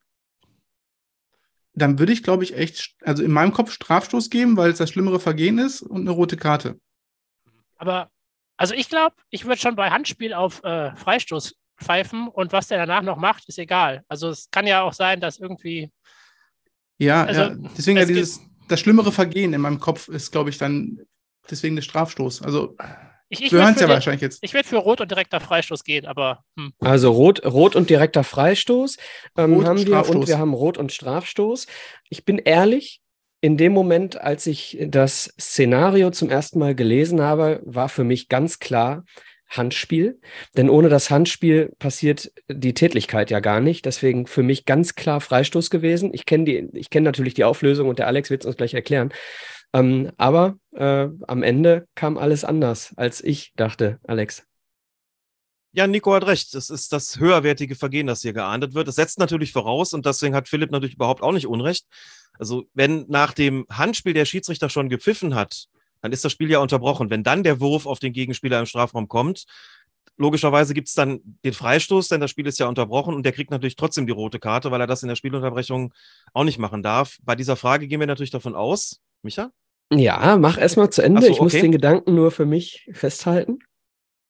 Dann 1.76 1.98
würde 1.98 2.12
ich, 2.12 2.22
glaube 2.22 2.42
ich, 2.42 2.56
echt, 2.56 2.94
also 3.02 3.22
in 3.22 3.30
meinem 3.30 3.52
Kopf 3.52 3.70
Strafstoß 3.70 4.30
geben, 4.30 4.56
weil 4.56 4.70
es 4.70 4.78
das 4.78 4.90
schlimmere 4.90 5.20
Vergehen 5.20 5.58
ist 5.58 5.82
und 5.82 6.00
eine 6.00 6.10
rote 6.10 6.36
Karte. 6.36 6.80
Aber, 7.76 8.10
also 8.56 8.74
ich 8.74 8.88
glaube, 8.88 9.14
ich 9.28 9.44
würde 9.44 9.60
schon 9.60 9.76
bei 9.76 9.90
Handspiel 9.90 10.32
auf 10.32 10.64
äh, 10.64 10.96
Freistoß 10.96 11.54
pfeifen 11.78 12.28
und 12.28 12.52
was 12.52 12.68
der 12.68 12.78
danach 12.78 13.02
noch 13.02 13.18
macht, 13.18 13.46
ist 13.48 13.58
egal. 13.58 14.02
Also 14.08 14.30
es 14.30 14.50
kann 14.50 14.66
ja 14.66 14.82
auch 14.82 14.94
sein, 14.94 15.20
dass 15.20 15.38
irgendwie. 15.38 15.92
Ja, 16.96 17.24
also, 17.24 17.40
ja. 17.42 17.56
deswegen 17.76 17.98
ja 17.98 18.06
dieses, 18.06 18.40
das 18.68 18.80
schlimmere 18.80 19.12
Vergehen 19.12 19.52
in 19.52 19.60
meinem 19.60 19.78
Kopf 19.78 20.08
ist, 20.08 20.32
glaube 20.32 20.48
ich, 20.48 20.56
dann 20.56 21.00
deswegen 21.50 21.76
der 21.76 21.82
Strafstoß. 21.82 22.40
Also 22.40 22.74
ich, 23.28 23.42
ich 23.42 23.52
hören 23.52 23.74
es 23.74 23.80
ja 23.80 23.88
wahrscheinlich 23.88 24.22
jetzt. 24.22 24.38
Ich 24.42 24.54
werde 24.54 24.68
für 24.68 24.76
Rot 24.76 25.00
und 25.00 25.10
direkter 25.10 25.40
Freistoß 25.40 25.84
gehen, 25.84 26.06
aber. 26.06 26.44
Hm. 26.56 26.72
Also 26.80 27.10
Rot, 27.10 27.44
Rot 27.44 27.76
und 27.76 27.90
direkter 27.90 28.24
Freistoß 28.24 28.96
ähm, 29.36 29.54
Rot 29.54 29.64
haben 29.66 29.86
wir 29.86 30.08
und 30.08 30.28
wir 30.28 30.38
haben 30.38 30.54
Rot 30.54 30.78
und 30.78 30.92
Strafstoß. 30.92 31.66
Ich 32.08 32.24
bin 32.24 32.38
ehrlich, 32.38 33.00
in 33.40 33.56
dem 33.56 33.72
Moment, 33.72 34.20
als 34.20 34.46
ich 34.46 34.78
das 34.80 35.34
Szenario 35.38 36.10
zum 36.10 36.30
ersten 36.30 36.58
Mal 36.58 36.74
gelesen 36.74 37.20
habe, 37.20 37.60
war 37.64 37.88
für 37.88 38.04
mich 38.04 38.28
ganz 38.28 38.58
klar 38.58 39.04
Handspiel. 39.48 40.20
Denn 40.56 40.68
ohne 40.68 40.88
das 40.88 41.10
Handspiel 41.10 41.72
passiert 41.78 42.32
die 42.48 42.74
Tätlichkeit 42.74 43.30
ja 43.30 43.40
gar 43.40 43.60
nicht. 43.60 43.84
Deswegen 43.84 44.26
für 44.26 44.42
mich 44.42 44.64
ganz 44.64 44.94
klar 44.94 45.20
Freistoß 45.20 45.70
gewesen. 45.70 46.10
Ich 46.12 46.26
kenne 46.26 46.44
die, 46.44 46.68
ich 46.72 46.90
kenne 46.90 47.04
natürlich 47.04 47.34
die 47.34 47.44
Auflösung 47.44 47.88
und 47.88 47.98
der 47.98 48.06
Alex 48.06 48.30
wird 48.30 48.42
es 48.42 48.46
uns 48.46 48.56
gleich 48.56 48.74
erklären. 48.74 49.12
Ähm, 49.76 50.10
aber 50.16 50.58
äh, 50.72 51.08
am 51.26 51.42
Ende 51.42 51.86
kam 51.94 52.16
alles 52.16 52.44
anders, 52.44 52.94
als 52.96 53.22
ich 53.22 53.52
dachte, 53.56 54.00
Alex. 54.06 54.46
Ja, 55.72 55.86
Nico 55.86 56.14
hat 56.14 56.26
recht. 56.26 56.54
Das 56.54 56.70
ist 56.70 56.94
das 56.94 57.20
höherwertige 57.20 57.74
Vergehen, 57.74 58.06
das 58.06 58.22
hier 58.22 58.32
geahndet 58.32 58.72
wird. 58.72 58.88
Das 58.88 58.94
setzt 58.94 59.18
natürlich 59.18 59.52
voraus 59.52 59.92
und 59.92 60.06
deswegen 60.06 60.34
hat 60.34 60.48
Philipp 60.48 60.70
natürlich 60.70 60.94
überhaupt 60.94 61.22
auch 61.22 61.32
nicht 61.32 61.46
Unrecht. 61.46 61.86
Also, 62.38 62.64
wenn 62.72 63.04
nach 63.08 63.34
dem 63.34 63.66
Handspiel 63.70 64.14
der 64.14 64.24
Schiedsrichter 64.24 64.70
schon 64.70 64.88
gepfiffen 64.88 65.34
hat, 65.34 65.66
dann 66.00 66.10
ist 66.10 66.24
das 66.24 66.32
Spiel 66.32 66.50
ja 66.50 66.60
unterbrochen. 66.60 67.10
Wenn 67.10 67.22
dann 67.22 67.42
der 67.42 67.60
Wurf 67.60 67.84
auf 67.84 67.98
den 67.98 68.14
Gegenspieler 68.14 68.58
im 68.58 68.66
Strafraum 68.66 69.08
kommt, 69.08 69.44
logischerweise 70.16 70.72
gibt 70.72 70.88
es 70.88 70.94
dann 70.94 71.20
den 71.44 71.52
Freistoß, 71.52 72.08
denn 72.08 72.22
das 72.22 72.30
Spiel 72.30 72.46
ist 72.46 72.58
ja 72.58 72.66
unterbrochen 72.66 73.14
und 73.14 73.24
der 73.24 73.32
kriegt 73.32 73.50
natürlich 73.50 73.76
trotzdem 73.76 74.06
die 74.06 74.12
rote 74.12 74.38
Karte, 74.38 74.70
weil 74.70 74.80
er 74.80 74.86
das 74.86 75.02
in 75.02 75.08
der 75.10 75.16
Spielunterbrechung 75.16 75.92
auch 76.32 76.44
nicht 76.44 76.58
machen 76.58 76.82
darf. 76.82 77.18
Bei 77.22 77.36
dieser 77.36 77.56
Frage 77.56 77.88
gehen 77.88 78.00
wir 78.00 78.06
natürlich 78.06 78.30
davon 78.30 78.54
aus, 78.54 79.02
Micha? 79.20 79.50
Ja, 79.92 80.36
mach 80.36 80.58
erstmal 80.58 80.90
zu 80.90 81.02
Ende. 81.02 81.22
So, 81.22 81.28
ich 81.28 81.40
muss 81.40 81.52
den 81.52 81.72
Gedanken 81.72 82.14
nur 82.14 82.30
für 82.30 82.46
mich 82.46 82.88
festhalten. 82.92 83.60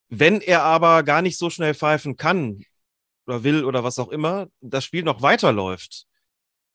Wenn 0.08 0.40
er 0.40 0.62
aber 0.62 1.02
gar 1.02 1.22
nicht 1.22 1.38
so 1.38 1.50
schnell 1.50 1.74
pfeifen 1.74 2.16
kann 2.16 2.62
oder 3.26 3.42
will 3.42 3.64
oder 3.64 3.82
was 3.82 3.98
auch 3.98 4.08
immer, 4.08 4.48
das 4.60 4.84
Spiel 4.84 5.02
noch 5.02 5.22
weiterläuft. 5.22 6.06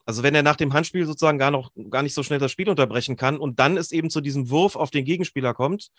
Also 0.05 0.23
wenn 0.23 0.35
er 0.35 0.43
nach 0.43 0.55
dem 0.55 0.73
Handspiel 0.73 1.05
sozusagen 1.05 1.37
gar 1.37 1.51
noch 1.51 1.71
gar 1.89 2.01
nicht 2.01 2.13
so 2.13 2.23
schnell 2.23 2.39
das 2.39 2.51
Spiel 2.51 2.69
unterbrechen 2.69 3.15
kann 3.15 3.37
und 3.37 3.59
dann 3.59 3.77
es 3.77 3.91
eben 3.91 4.09
zu 4.09 4.19
diesem 4.19 4.49
Wurf 4.49 4.75
auf 4.75 4.91
den 4.91 5.05
Gegenspieler 5.05 5.53
kommt, 5.53 5.91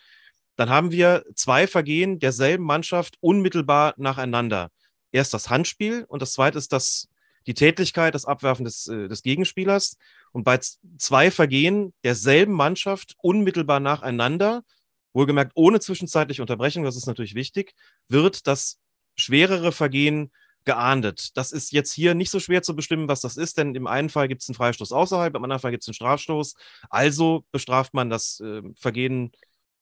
dann 0.57 0.69
haben 0.69 0.91
wir 0.91 1.25
zwei 1.35 1.67
Vergehen 1.67 2.19
derselben 2.19 2.65
Mannschaft 2.65 3.17
unmittelbar 3.21 3.95
nacheinander. 3.97 4.71
Erst 5.13 5.33
das 5.33 5.51
Handspiel 5.51 6.05
und 6.09 6.21
das 6.21 6.33
zweite 6.33 6.59
ist 6.59 6.73
das, 6.73 7.09
die 7.47 7.55
Tätigkeit, 7.55 8.15
das 8.15 8.25
Abwerfen 8.25 8.65
des, 8.65 8.89
äh, 8.89 9.09
des 9.09 9.23
Gegenspielers. 9.23 9.97
Und 10.33 10.45
bei 10.45 10.59
zwei 10.99 11.31
Vergehen 11.31 11.93
derselben 12.05 12.53
Mannschaft 12.53 13.15
unmittelbar 13.19 13.81
nacheinander, 13.81 14.65
wohlgemerkt 15.13 15.53
ohne 15.55 15.81
zwischenzeitliche 15.81 16.43
Unterbrechung, 16.43 16.85
das 16.85 16.97
ist 16.97 17.07
natürlich 17.07 17.35
wichtig, 17.35 17.75
wird 18.09 18.47
das 18.47 18.79
schwerere 19.15 19.73
Vergehen 19.73 20.33
geahndet. 20.65 21.37
Das 21.37 21.53
ist 21.53 21.73
jetzt 21.73 21.93
hier 21.93 22.15
nicht 22.15 22.31
so 22.31 22.41
schwer 22.41 22.63
zu 22.63 22.75
bestimmen, 22.77 23.09
was 23.09 23.21
das 23.21 23.37
ist, 23.37 23.59
denn 23.59 23.75
im 23.75 23.87
einen 23.87 24.09
Fall 24.09 24.29
gibt 24.29 24.43
es 24.43 24.49
einen 24.49 24.55
Freistoß 24.55 24.93
außerhalb, 24.93 25.35
im 25.35 25.43
anderen 25.45 25.61
Fall 25.61 25.73
gibt 25.73 25.83
es 25.83 25.89
einen 25.89 25.95
Strafstoß. 25.95 26.55
Also 26.89 27.45
bestraft 27.51 27.95
man 27.95 28.11
das 28.11 28.41
äh, 28.41 28.63
Vergehen, 28.77 29.33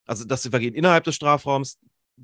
also 0.07 0.25
das 0.25 0.47
Vergehen 0.47 0.75
innerhalb 0.75 1.05
des 1.05 1.17
Strafraums, 1.17 1.79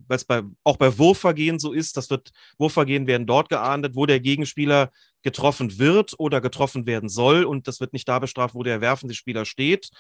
weil 0.09 0.17
es 0.17 0.25
bei, 0.25 0.43
auch 0.65 0.77
bei 0.77 0.99
Wurfvergehen 0.99 1.59
so 1.59 1.73
ist, 1.73 1.97
das 1.97 2.11
wird, 2.11 2.31
Wurfvergehen 2.59 3.07
werden 3.07 3.27
dort 3.27 3.49
geahndet, 3.49 3.97
wo 3.97 4.07
der 4.07 4.21
Gegenspieler 4.21 4.91
getroffen 5.23 5.79
wird 5.79 6.15
oder 6.19 6.41
getroffen 6.41 6.87
werden 6.87 7.09
soll 7.09 7.45
und 7.45 7.67
das 7.67 7.81
wird 7.81 7.93
nicht 7.93 8.09
da 8.09 8.19
bestraft, 8.19 8.55
wo 8.55 8.63
der 8.63 8.81
werfende 8.81 9.15
Spieler 9.15 9.45
steht. 9.45 9.91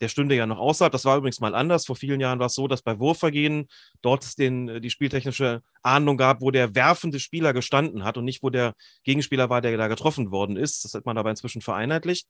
der 0.00 0.08
stünde 0.08 0.34
ja 0.34 0.46
noch 0.46 0.58
außerhalb. 0.58 0.92
Das 0.92 1.04
war 1.04 1.16
übrigens 1.16 1.38
mal 1.38 1.54
anders. 1.54 1.86
Vor 1.86 1.94
vielen 1.94 2.18
Jahren 2.18 2.40
war 2.40 2.46
es 2.46 2.54
so, 2.54 2.66
dass 2.66 2.82
bei 2.82 2.98
Wurfvergehen 2.98 3.68
dort 4.02 4.24
es 4.24 4.34
den, 4.34 4.68
äh, 4.68 4.80
die 4.80 4.90
spieltechnische 4.90 5.62
Ahndung 5.82 6.16
gab, 6.16 6.40
wo 6.40 6.50
der 6.50 6.74
werfende 6.74 7.20
Spieler 7.20 7.52
gestanden 7.52 8.02
hat 8.02 8.18
und 8.18 8.24
nicht, 8.24 8.42
wo 8.42 8.50
der 8.50 8.74
Gegenspieler 9.04 9.48
war, 9.48 9.60
der 9.60 9.76
da 9.76 9.86
getroffen 9.86 10.32
worden 10.32 10.56
ist. 10.56 10.84
Das 10.84 10.94
hat 10.94 11.06
man 11.06 11.18
aber 11.18 11.30
inzwischen 11.30 11.62
vereinheitlicht. 11.62 12.26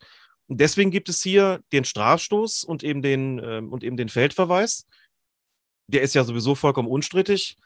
Und 0.49 0.61
deswegen 0.61 0.91
gibt 0.91 1.09
es 1.09 1.23
hier 1.23 1.61
den 1.73 1.87
Strafstoß 1.87 2.65
und 2.65 2.85
eben 2.85 3.01
den, 3.01 3.39
äh, 3.39 3.63
und 3.67 3.83
eben 3.83 3.97
den 3.97 4.11
Feldverweis. 4.11 4.87
Der 5.87 6.03
ist 6.03 6.15
ja 6.15 6.25
sowieso 6.25 6.55
vollkommen 6.55 6.89
unstrittig. 6.89 7.57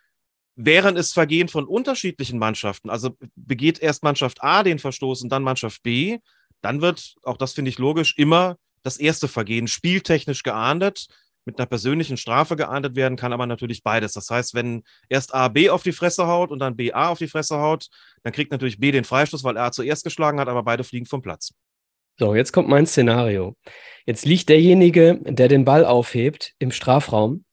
Wären 0.56 0.96
es 0.96 1.12
Vergehen 1.12 1.48
von 1.48 1.66
unterschiedlichen 1.66 2.38
Mannschaften, 2.38 2.88
also 2.88 3.16
begeht 3.34 3.78
erst 3.78 4.02
Mannschaft 4.02 4.42
A 4.42 4.62
den 4.62 4.78
Verstoß 4.78 5.22
und 5.22 5.28
dann 5.28 5.42
Mannschaft 5.42 5.82
B, 5.82 6.18
dann 6.62 6.80
wird, 6.80 7.14
auch 7.24 7.36
das 7.36 7.52
finde 7.52 7.68
ich 7.68 7.78
logisch, 7.78 8.16
immer 8.16 8.56
das 8.82 8.96
erste 8.96 9.28
Vergehen 9.28 9.68
spieltechnisch 9.68 10.42
geahndet, 10.42 11.08
mit 11.44 11.58
einer 11.58 11.66
persönlichen 11.66 12.16
Strafe 12.16 12.56
geahndet 12.56 12.96
werden 12.96 13.16
kann, 13.16 13.32
aber 13.32 13.46
natürlich 13.46 13.82
beides. 13.82 14.12
Das 14.14 14.30
heißt, 14.30 14.54
wenn 14.54 14.82
erst 15.08 15.34
A 15.34 15.48
B 15.48 15.70
auf 15.70 15.82
die 15.82 15.92
Fresse 15.92 16.26
haut 16.26 16.50
und 16.50 16.58
dann 16.58 16.76
B 16.76 16.92
A 16.92 17.08
auf 17.10 17.18
die 17.18 17.28
Fresse 17.28 17.58
haut, 17.58 17.88
dann 18.24 18.32
kriegt 18.32 18.50
natürlich 18.50 18.80
B 18.80 18.90
den 18.90 19.04
Freistoß, 19.04 19.44
weil 19.44 19.56
er 19.56 19.72
zuerst 19.72 20.04
geschlagen 20.04 20.40
hat, 20.40 20.48
aber 20.48 20.64
beide 20.64 20.84
fliegen 20.84 21.06
vom 21.06 21.22
Platz. 21.22 21.52
So, 22.18 22.34
jetzt 22.34 22.52
kommt 22.52 22.68
mein 22.68 22.86
Szenario. 22.86 23.56
Jetzt 24.06 24.24
liegt 24.24 24.48
derjenige, 24.48 25.20
der 25.22 25.48
den 25.48 25.64
Ball 25.64 25.84
aufhebt, 25.84 26.54
im 26.58 26.72
Strafraum 26.72 27.44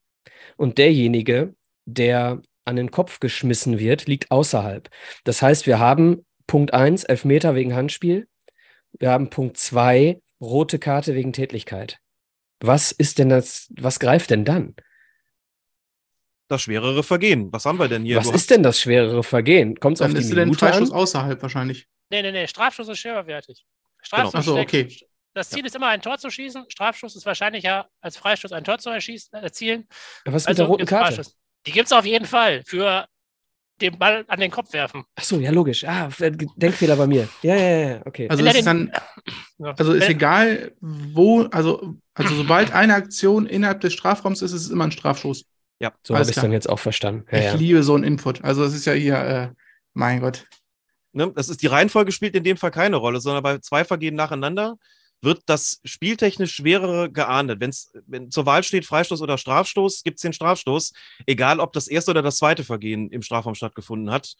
und 0.63 0.77
derjenige, 0.77 1.53
der 1.85 2.41
an 2.65 2.77
den 2.77 2.89
Kopf 2.89 3.19
geschmissen 3.19 3.77
wird, 3.79 4.07
liegt 4.07 4.31
außerhalb. 4.31 4.89
Das 5.25 5.41
heißt, 5.41 5.67
wir 5.67 5.77
haben 5.77 6.25
Punkt 6.47 6.73
1, 6.73 7.03
Elfmeter 7.03 7.53
wegen 7.53 7.75
Handspiel. 7.75 8.27
Wir 8.97 9.11
haben 9.11 9.29
Punkt 9.29 9.57
2, 9.57 10.21
rote 10.39 10.79
Karte 10.79 11.15
wegen 11.15 11.33
Tätlichkeit. 11.33 11.99
Was 12.61 12.93
ist 12.93 13.19
denn 13.19 13.27
das, 13.27 13.67
was 13.77 13.99
greift 13.99 14.29
denn 14.29 14.45
dann? 14.45 14.75
Das 16.47 16.61
schwerere 16.61 17.03
Vergehen. 17.03 17.51
Was 17.51 17.65
haben 17.65 17.79
wir 17.79 17.89
denn 17.89 18.03
hier? 18.03 18.15
Was 18.17 18.29
ist 18.31 18.49
denn 18.49 18.63
das 18.63 18.79
schwerere 18.79 19.23
Vergehen? 19.23 19.75
Kommt 19.79 19.97
es 19.97 20.01
auf 20.01 20.11
die 20.13 20.19
ist 20.19 20.29
denn 20.29 20.37
Minute 20.45 20.59
Freischuss 20.59 20.91
an? 20.91 20.97
außerhalb 20.97 21.41
wahrscheinlich. 21.41 21.87
Nee, 22.09 22.21
nee, 22.21 22.31
nee, 22.31 22.47
Strafschuss 22.47 22.87
ist 22.87 22.99
schwerwertig. 22.99 23.65
Strafschuss 24.01 24.31
Genau. 24.31 24.39
Ach 24.39 24.43
so, 24.45 24.53
schlägt- 24.55 24.73
okay. 24.73 25.07
Das 25.33 25.49
Ziel 25.49 25.65
ist 25.65 25.75
immer, 25.75 25.87
ein 25.87 26.01
Tor 26.01 26.17
zu 26.17 26.29
schießen. 26.29 26.65
Strafschuss 26.69 27.15
ist 27.15 27.25
wahrscheinlicher 27.25 27.87
als 28.01 28.17
Freistoß 28.17 28.51
ein 28.51 28.63
Tor 28.63 28.77
zu 28.77 28.89
erschießen, 28.89 29.33
erzielen. 29.33 29.87
Was 30.25 30.43
mit 30.43 30.49
Also 30.49 30.63
der 30.63 30.67
roten 30.67 30.77
gibt's 30.79 30.89
Karte? 30.91 31.15
Freischuss. 31.15 31.35
Die 31.65 31.71
gibt 31.71 31.85
es 31.87 31.91
auf 31.91 32.05
jeden 32.05 32.25
Fall 32.25 32.61
für 32.65 33.07
den 33.81 33.97
Ball 33.97 34.23
an 34.27 34.39
den 34.39 34.51
Kopf 34.51 34.71
werfen. 34.73 35.03
Ach 35.15 35.23
so, 35.23 35.39
ja, 35.39 35.49
logisch. 35.49 35.83
Ah, 35.85 36.09
Denkfehler 36.19 36.95
bei 36.95 37.07
mir. 37.07 37.27
Ja, 37.41 37.55
ja, 37.55 37.77
ja, 37.89 38.01
okay. 38.05 38.29
Also 38.29 38.45
ist 38.45 38.55
den- 38.55 38.65
dann, 38.65 38.91
Ja. 39.57 39.71
also 39.77 39.93
ist 39.93 40.03
Wenn- 40.03 40.11
egal, 40.11 40.73
wo, 40.81 41.43
also, 41.43 41.95
also 42.13 42.35
sobald 42.35 42.71
eine 42.73 42.93
Aktion 42.93 43.45
innerhalb 43.47 43.81
des 43.81 43.93
Strafraums 43.93 44.41
ist, 44.41 44.51
ist 44.51 44.65
es 44.65 44.69
immer 44.69 44.83
ein 44.85 44.91
Strafstoß. 44.91 45.45
so 46.03 46.13
habe 46.15 46.23
ich 46.23 46.35
es 46.35 46.35
dann 46.41 46.51
jetzt 46.51 46.69
auch 46.69 46.79
verstanden. 46.79 47.25
Ja, 47.31 47.37
ich 47.39 47.45
ja. 47.45 47.53
liebe 47.55 47.81
so 47.83 47.95
einen 47.95 48.03
Input. 48.03 48.43
Also 48.43 48.63
es 48.63 48.73
ist 48.73 48.85
ja 48.85 48.93
hier, 48.93 49.15
äh, 49.17 49.49
mein 49.93 50.19
Gott. 50.21 50.45
Ne? 51.11 51.31
Das 51.35 51.49
ist 51.49 51.61
die 51.61 51.67
Reihenfolge 51.67 52.11
spielt 52.11 52.35
in 52.35 52.43
dem 52.43 52.57
Fall 52.57 52.71
keine 52.71 52.97
Rolle, 52.97 53.19
sondern 53.21 53.43
bei 53.43 53.57
zwei 53.59 53.83
Vergehen 53.83 54.15
nacheinander 54.15 54.77
wird 55.23 55.43
das 55.47 55.79
spieltechnisch 55.83 56.53
schwerere 56.55 57.11
geahndet. 57.11 57.59
Wenn's, 57.59 57.91
wenn 58.07 58.31
zur 58.31 58.45
Wahl 58.45 58.63
steht 58.63 58.85
Freistoß 58.85 59.21
oder 59.21 59.37
Strafstoß, 59.37 60.03
gibt 60.03 60.17
es 60.17 60.21
den 60.21 60.33
Strafstoß, 60.33 60.93
egal 61.25 61.59
ob 61.59 61.73
das 61.73 61.87
erste 61.87 62.11
oder 62.11 62.21
das 62.21 62.37
zweite 62.37 62.63
Vergehen 62.63 63.09
im 63.09 63.21
Strafraum 63.21 63.55
stattgefunden 63.55 64.11
hat. 64.11 64.35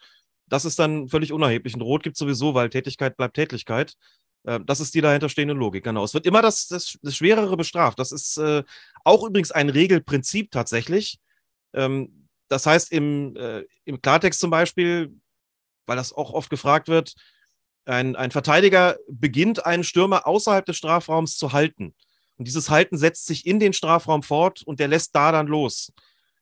Das 0.46 0.64
ist 0.64 0.78
dann 0.78 1.08
völlig 1.08 1.32
unerheblich. 1.32 1.74
Und 1.74 1.82
Rot 1.82 2.02
gibt 2.02 2.16
es 2.16 2.18
sowieso, 2.18 2.54
weil 2.54 2.70
Tätigkeit 2.70 3.16
bleibt 3.16 3.34
Tätigkeit. 3.34 3.94
Äh, 4.44 4.60
Das 4.64 4.80
ist 4.80 4.94
die 4.94 5.00
dahinterstehende 5.00 5.54
Logik, 5.54 5.84
genau. 5.84 6.04
Es 6.04 6.14
wird 6.14 6.26
immer 6.26 6.42
das, 6.42 6.68
das, 6.68 6.98
das 7.02 7.16
Schwerere 7.16 7.56
bestraft. 7.56 7.98
Das 7.98 8.12
ist 8.12 8.36
äh, 8.36 8.62
auch 9.04 9.24
übrigens 9.24 9.50
ein 9.52 9.70
Regelprinzip 9.70 10.50
tatsächlich. 10.50 11.18
Ähm, 11.72 12.28
das 12.48 12.66
heißt, 12.66 12.92
im, 12.92 13.36
äh, 13.36 13.64
im 13.84 14.02
Klartext 14.02 14.40
zum 14.40 14.50
Beispiel, 14.50 15.14
weil 15.86 15.96
das 15.96 16.12
auch 16.12 16.32
oft 16.32 16.50
gefragt 16.50 16.88
wird, 16.88 17.14
ein, 17.86 18.16
ein 18.16 18.30
Verteidiger 18.30 18.96
beginnt 19.08 19.64
einen 19.66 19.84
Stürmer 19.84 20.26
außerhalb 20.26 20.64
des 20.64 20.76
Strafraums 20.76 21.36
zu 21.36 21.52
halten. 21.52 21.94
Und 22.36 22.48
dieses 22.48 22.70
Halten 22.70 22.96
setzt 22.96 23.26
sich 23.26 23.46
in 23.46 23.60
den 23.60 23.72
Strafraum 23.72 24.22
fort 24.22 24.62
und 24.62 24.80
der 24.80 24.88
lässt 24.88 25.14
da 25.14 25.32
dann 25.32 25.46
los. 25.46 25.92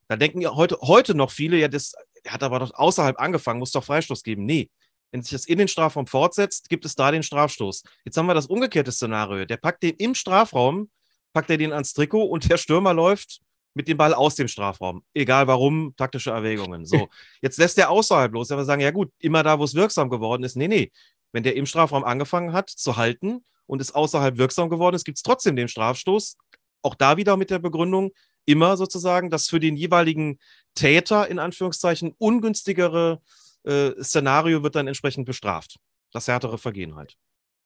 Da 0.09 0.17
denken 0.17 0.41
ja 0.41 0.55
heute, 0.55 0.79
heute 0.81 1.15
noch 1.15 1.31
viele, 1.31 1.57
ja, 1.59 1.69
das, 1.69 1.95
der 2.25 2.33
hat 2.33 2.43
aber 2.43 2.59
doch 2.59 2.73
außerhalb 2.75 3.21
angefangen, 3.21 3.59
muss 3.59 3.73
doch 3.73 3.85
Freistoß 3.85 4.23
geben. 4.23 4.45
Nee. 4.45 4.71
Wenn 5.11 5.23
sich 5.23 5.33
das 5.33 5.45
in 5.45 5.59
den 5.59 5.69
Strafraum 5.69 6.07
fortsetzt, 6.07 6.71
gibt 6.71 6.87
es 6.87 6.95
da 6.95 7.11
den 7.11 7.23
Strafstoß. 7.23 7.83
Jetzt 8.05 8.17
haben 8.17 8.27
wir 8.27 8.35
das 8.35 8.47
umgekehrte 8.47 8.91
Szenario. 8.93 9.45
Der 9.45 9.59
packt 9.59 9.83
den 9.83 9.95
im 9.97 10.15
Strafraum, 10.15 10.91
packt 11.35 11.51
er 11.51 11.59
den 11.59 11.73
ans 11.73 11.93
Trikot 11.93 12.25
und 12.25 12.51
der 12.51 12.57
Stürmer 12.57 12.95
läuft 12.95 13.43
mit 13.75 13.89
dem 13.89 13.97
Ball 13.97 14.15
aus 14.15 14.35
dem 14.35 14.49
Strafraum. 14.49 15.03
Egal 15.15 15.47
warum, 15.47 15.95
taktische 15.97 16.31
Erwägungen. 16.31 16.87
So, 16.87 17.09
jetzt 17.43 17.59
lässt 17.59 17.79
er 17.79 17.91
außerhalb 17.91 18.33
los. 18.33 18.51
Wir 18.51 18.65
sagen, 18.65 18.83
ja 18.83 18.91
gut, 18.91 19.13
immer 19.19 19.43
da, 19.43 19.59
wo 19.59 19.65
es 19.65 19.75
wirksam 19.75 20.11
geworden 20.11 20.45
ist. 20.45 20.57
Nee, 20.57 20.69
nee. 20.69 20.93
Wenn 21.33 21.43
der 21.43 21.57
im 21.57 21.67
Strafraum 21.67 22.05
angefangen 22.05 22.53
hat 22.53 22.71
zu 22.71 22.97
halten 22.97 23.45
und 23.67 23.81
es 23.81 23.95
außerhalb 23.95 24.39
wirksam 24.39 24.71
geworden 24.71 24.95
ist, 24.95 25.05
gibt 25.05 25.19
es 25.19 25.23
trotzdem 25.23 25.57
den 25.57 25.69
Strafstoß. 25.69 26.37
Auch 26.83 26.95
da 26.95 27.17
wieder 27.17 27.37
mit 27.37 27.51
der 27.51 27.59
Begründung, 27.59 28.13
immer 28.45 28.77
sozusagen 28.77 29.31
das 29.31 29.49
für 29.49 29.61
den 29.61 29.77
jeweiligen 29.77 30.39
Täter 30.75 31.29
in 31.29 31.39
Anführungszeichen 31.39 32.15
ungünstigere 32.19 33.21
äh, 33.65 33.93
Szenario 34.03 34.63
wird 34.63 34.75
dann 34.75 34.89
entsprechend 34.89 35.27
bestraft. 35.27 35.77
Das 36.13 36.29
härtere 36.29 36.59
Vergehen 36.59 36.97
halt. 36.97 37.17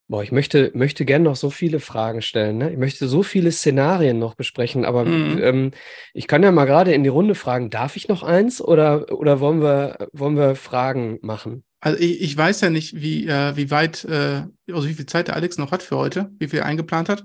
Boah, 0.08 0.22
ich 0.22 0.30
möchte, 0.30 0.70
möchte 0.74 1.04
gerne 1.04 1.24
noch 1.24 1.34
so 1.34 1.50
viele 1.50 1.80
Fragen 1.80 2.22
stellen. 2.22 2.58
Ne? 2.58 2.70
Ich 2.70 2.78
möchte 2.78 3.08
so 3.08 3.24
viele 3.24 3.50
Szenarien 3.50 4.20
noch 4.20 4.36
besprechen, 4.36 4.84
aber 4.84 5.04
Mhm. 5.04 5.38
ähm, 5.42 5.70
ich 6.14 6.28
kann 6.28 6.44
ja 6.44 6.52
mal 6.52 6.64
gerade 6.64 6.92
in 6.94 7.02
die 7.02 7.08
Runde 7.08 7.34
fragen, 7.34 7.70
darf 7.70 7.96
ich 7.96 8.06
noch 8.06 8.22
eins 8.22 8.60
oder, 8.60 9.12
oder 9.12 9.40
wollen 9.40 9.60
wir, 9.62 10.08
wollen 10.12 10.36
wir 10.36 10.54
Fragen 10.54 11.18
machen? 11.22 11.64
Also 11.80 11.98
ich, 11.98 12.20
ich 12.20 12.36
weiß 12.36 12.60
ja 12.60 12.70
nicht, 12.70 13.00
wie, 13.00 13.26
äh, 13.26 13.56
wie 13.56 13.70
weit, 13.72 14.04
äh, 14.04 14.42
also 14.72 14.88
wie 14.88 14.94
viel 14.94 15.06
Zeit 15.06 15.26
der 15.28 15.34
Alex 15.34 15.58
noch 15.58 15.72
hat 15.72 15.82
für 15.82 15.96
heute, 15.96 16.30
wie 16.38 16.48
viel 16.48 16.60
er 16.60 16.66
eingeplant 16.66 17.08
hat. 17.08 17.24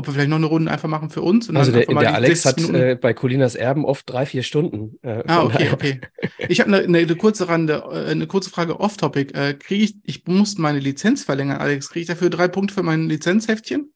Ob 0.00 0.06
wir 0.06 0.14
vielleicht 0.14 0.30
noch 0.30 0.38
eine 0.38 0.46
Runde 0.46 0.70
einfach 0.70 0.88
machen 0.88 1.10
für 1.10 1.20
uns. 1.20 1.50
und 1.50 1.58
Also 1.58 1.72
dann 1.72 1.82
der, 1.86 1.94
der 2.00 2.14
Alex 2.14 2.42
60 2.44 2.68
hat 2.68 2.74
äh, 2.74 2.94
bei 2.96 3.12
Colinas 3.12 3.54
Erben 3.54 3.84
oft 3.84 4.08
drei, 4.08 4.24
vier 4.24 4.42
Stunden. 4.42 4.96
Äh, 5.02 5.22
Ah, 5.26 5.42
okay, 5.44 5.52
daher- 5.58 5.72
okay. 5.74 6.00
Ich 6.48 6.60
habe 6.60 6.74
eine, 6.74 6.98
eine, 6.98 7.16
kurze 7.16 7.48
Rande, 7.48 7.84
äh, 7.92 8.10
eine 8.10 8.26
kurze 8.26 8.48
Frage 8.48 8.80
off-topic. 8.80 9.34
Äh, 9.38 9.52
kriege 9.54 9.84
ich, 9.84 9.96
ich 10.04 10.26
muss 10.26 10.56
meine 10.56 10.78
Lizenz 10.78 11.22
verlängern, 11.24 11.58
Alex. 11.58 11.90
Kriege 11.90 12.00
ich 12.00 12.06
dafür 12.08 12.30
drei 12.30 12.48
Punkte 12.48 12.72
für 12.72 12.82
mein 12.82 13.08
Lizenzheftchen? 13.10 13.92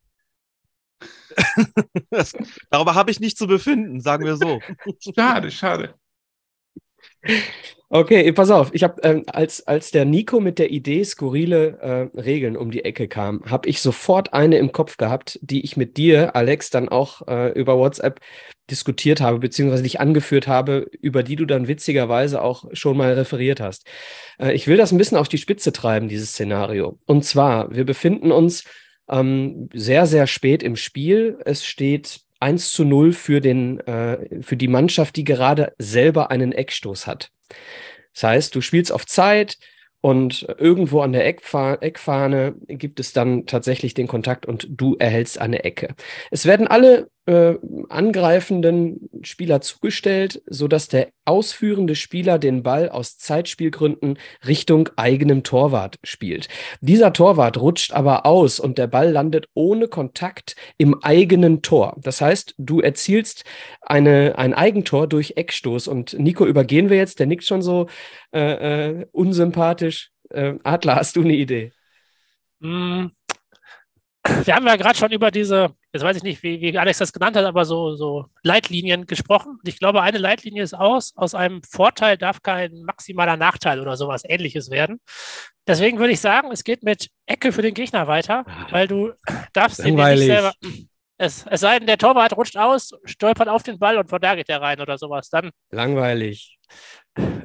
Das, 2.10 2.32
darüber 2.70 2.94
habe 2.94 3.10
ich 3.10 3.18
nicht 3.18 3.38
zu 3.38 3.46
befinden, 3.46 4.00
sagen 4.00 4.24
wir 4.24 4.36
so. 4.36 4.60
Schade, 5.16 5.50
schade. 5.50 5.94
Okay, 7.90 8.32
pass 8.32 8.50
auf. 8.50 8.70
Ich 8.72 8.82
habe, 8.82 9.00
ähm, 9.02 9.22
als, 9.26 9.66
als 9.68 9.92
der 9.92 10.04
Nico 10.04 10.40
mit 10.40 10.58
der 10.58 10.70
Idee 10.70 11.04
skurrile 11.04 11.78
äh, 12.14 12.20
Regeln 12.20 12.56
um 12.56 12.72
die 12.72 12.84
Ecke 12.84 13.06
kam, 13.06 13.42
habe 13.44 13.68
ich 13.68 13.80
sofort 13.80 14.32
eine 14.32 14.58
im 14.58 14.72
Kopf 14.72 14.96
gehabt, 14.96 15.38
die 15.42 15.64
ich 15.64 15.76
mit 15.76 15.96
dir, 15.96 16.34
Alex, 16.34 16.70
dann 16.70 16.88
auch 16.88 17.28
äh, 17.28 17.52
über 17.52 17.78
WhatsApp 17.78 18.20
diskutiert 18.70 19.20
habe, 19.20 19.38
beziehungsweise 19.38 19.84
dich 19.84 20.00
angeführt 20.00 20.48
habe, 20.48 20.88
über 21.02 21.22
die 21.22 21.36
du 21.36 21.44
dann 21.44 21.68
witzigerweise 21.68 22.42
auch 22.42 22.64
schon 22.72 22.96
mal 22.96 23.12
referiert 23.12 23.60
hast. 23.60 23.86
Äh, 24.40 24.54
ich 24.54 24.66
will 24.66 24.76
das 24.76 24.90
ein 24.90 24.98
bisschen 24.98 25.18
auf 25.18 25.28
die 25.28 25.38
Spitze 25.38 25.70
treiben, 25.70 26.08
dieses 26.08 26.30
Szenario. 26.30 26.98
Und 27.06 27.24
zwar, 27.24 27.72
wir 27.74 27.84
befinden 27.84 28.32
uns 28.32 28.64
ähm, 29.08 29.68
sehr, 29.72 30.06
sehr 30.06 30.26
spät 30.26 30.62
im 30.62 30.76
Spiel. 30.76 31.38
Es 31.44 31.64
steht 31.64 32.22
1 32.44 32.72
zu 32.72 32.84
0 32.84 33.14
für, 33.14 33.40
den, 33.40 33.80
äh, 33.80 34.42
für 34.42 34.56
die 34.56 34.68
Mannschaft, 34.68 35.16
die 35.16 35.24
gerade 35.24 35.72
selber 35.78 36.30
einen 36.30 36.52
Eckstoß 36.52 37.06
hat. 37.06 37.30
Das 38.12 38.22
heißt, 38.22 38.54
du 38.54 38.60
spielst 38.60 38.92
auf 38.92 39.06
Zeit 39.06 39.56
und 40.02 40.46
irgendwo 40.58 41.00
an 41.00 41.12
der 41.12 41.26
Eckfa 41.26 41.78
Eckfahne 41.80 42.54
gibt 42.68 43.00
es 43.00 43.14
dann 43.14 43.46
tatsächlich 43.46 43.94
den 43.94 44.06
Kontakt 44.06 44.44
und 44.44 44.68
du 44.70 44.96
erhältst 44.98 45.40
eine 45.40 45.64
Ecke. 45.64 45.94
Es 46.30 46.44
werden 46.44 46.68
alle 46.68 47.08
äh, 47.26 47.54
angreifenden 47.88 49.08
Spieler 49.22 49.60
zugestellt, 49.60 50.42
sodass 50.46 50.88
der 50.88 51.08
ausführende 51.24 51.94
Spieler 51.94 52.38
den 52.38 52.62
Ball 52.62 52.90
aus 52.90 53.16
Zeitspielgründen 53.16 54.18
Richtung 54.46 54.90
eigenem 54.96 55.42
Torwart 55.42 55.98
spielt. 56.04 56.48
Dieser 56.80 57.12
Torwart 57.12 57.58
rutscht 57.58 57.92
aber 57.92 58.26
aus 58.26 58.60
und 58.60 58.76
der 58.76 58.88
Ball 58.88 59.10
landet 59.10 59.48
ohne 59.54 59.88
Kontakt 59.88 60.54
im 60.76 61.02
eigenen 61.02 61.62
Tor. 61.62 61.96
Das 61.98 62.20
heißt, 62.20 62.54
du 62.58 62.80
erzielst 62.80 63.44
eine, 63.80 64.36
ein 64.36 64.52
Eigentor 64.52 65.06
durch 65.06 65.34
Eckstoß. 65.36 65.88
Und 65.88 66.18
Nico 66.18 66.44
übergehen 66.46 66.90
wir 66.90 66.98
jetzt, 66.98 67.20
der 67.20 67.26
nickt 67.26 67.44
schon 67.44 67.62
so 67.62 67.88
äh, 68.32 68.90
äh, 68.90 69.06
unsympathisch. 69.12 70.10
Äh, 70.30 70.54
Adler, 70.62 70.96
hast 70.96 71.16
du 71.16 71.22
eine 71.22 71.34
Idee? 71.34 71.72
Mm. 72.60 73.06
Wir 74.44 74.54
haben 74.54 74.66
ja 74.66 74.76
gerade 74.76 74.98
schon 74.98 75.12
über 75.12 75.30
diese, 75.30 75.74
jetzt 75.92 76.02
weiß 76.02 76.16
ich 76.16 76.22
nicht, 76.22 76.42
wie, 76.42 76.60
wie 76.60 76.78
Alex 76.78 76.98
das 76.98 77.12
genannt 77.12 77.36
hat, 77.36 77.44
aber 77.44 77.64
so, 77.64 77.94
so 77.94 78.26
Leitlinien 78.42 79.06
gesprochen. 79.06 79.58
Und 79.58 79.68
ich 79.68 79.78
glaube, 79.78 80.00
eine 80.00 80.18
Leitlinie 80.18 80.62
ist 80.62 80.74
aus, 80.74 81.12
aus 81.16 81.34
einem 81.34 81.62
Vorteil 81.62 82.16
darf 82.16 82.42
kein 82.42 82.82
maximaler 82.84 83.36
Nachteil 83.36 83.80
oder 83.80 83.96
sowas 83.96 84.22
ähnliches 84.26 84.70
werden. 84.70 85.00
Deswegen 85.66 85.98
würde 85.98 86.12
ich 86.12 86.20
sagen, 86.20 86.50
es 86.52 86.64
geht 86.64 86.82
mit 86.82 87.10
Ecke 87.26 87.52
für 87.52 87.62
den 87.62 87.74
Gegner 87.74 88.06
weiter, 88.06 88.44
weil 88.70 88.88
du 88.88 89.12
darfst 89.52 89.84
dir 89.84 89.92
nicht 89.92 90.18
selber, 90.18 90.52
Es, 91.16 91.44
es 91.48 91.60
sei 91.60 91.78
denn, 91.78 91.86
der 91.86 91.98
Torwart 91.98 92.36
rutscht 92.36 92.56
aus, 92.56 92.92
stolpert 93.04 93.48
auf 93.48 93.62
den 93.62 93.78
Ball 93.78 93.98
und 93.98 94.08
von 94.08 94.20
da 94.20 94.34
geht 94.34 94.48
er 94.48 94.60
rein 94.60 94.80
oder 94.80 94.98
sowas. 94.98 95.28
Dann 95.28 95.50
Langweilig. 95.70 96.58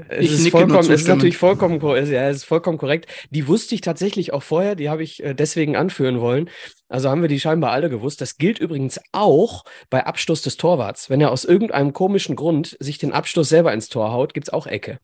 Es 0.07 0.26
Ich 0.26 0.32
ist, 0.32 0.49
vollkommen, 0.49 0.80
es 0.80 0.89
ist 0.89 1.07
natürlich 1.07 1.38
vollkommen, 1.38 1.80
ja, 1.82 2.30
es 2.30 2.38
ist 2.38 2.43
vollkommen 2.45 2.80
korrekt. 2.80 3.05
Die 3.30 3.47
wusste 3.47 3.76
ich 3.76 3.82
tatsächlich 3.82 4.34
auch 4.34 4.41
vorher, 4.41 4.76
die 4.76 4.89
habe 4.89 5.03
ich 5.03 5.24
äh, 5.24 5.36
deswegen 5.36 5.76
anführen 5.76 6.20
wollen. 6.20 6.49
Also 6.88 7.09
haben 7.09 7.22
wir 7.22 7.30
die 7.30 7.39
scheinbar 7.39 7.72
alle 7.72 7.89
gewusst. 7.89 8.20
Das 8.20 8.38
gilt 8.38 8.57
übrigens 8.57 8.99
auch 9.11 9.63
bei 9.91 10.07
Abstoß 10.07 10.41
des 10.41 10.57
Torwarts. 10.57 11.11
Wenn 11.11 11.22
er 11.22 11.32
aus 11.32 11.45
irgendeinem 11.45 11.93
komischen 11.93 12.36
Grund 12.36 12.78
sich 12.80 12.97
den 12.97 13.13
Abstoß 13.13 13.47
selber 13.47 13.72
ins 13.72 13.89
Tor 13.89 14.11
haut, 14.11 14.34
gibt 14.34 14.47
es 14.47 14.53
auch 14.53 14.65
Ecke. 14.65 14.99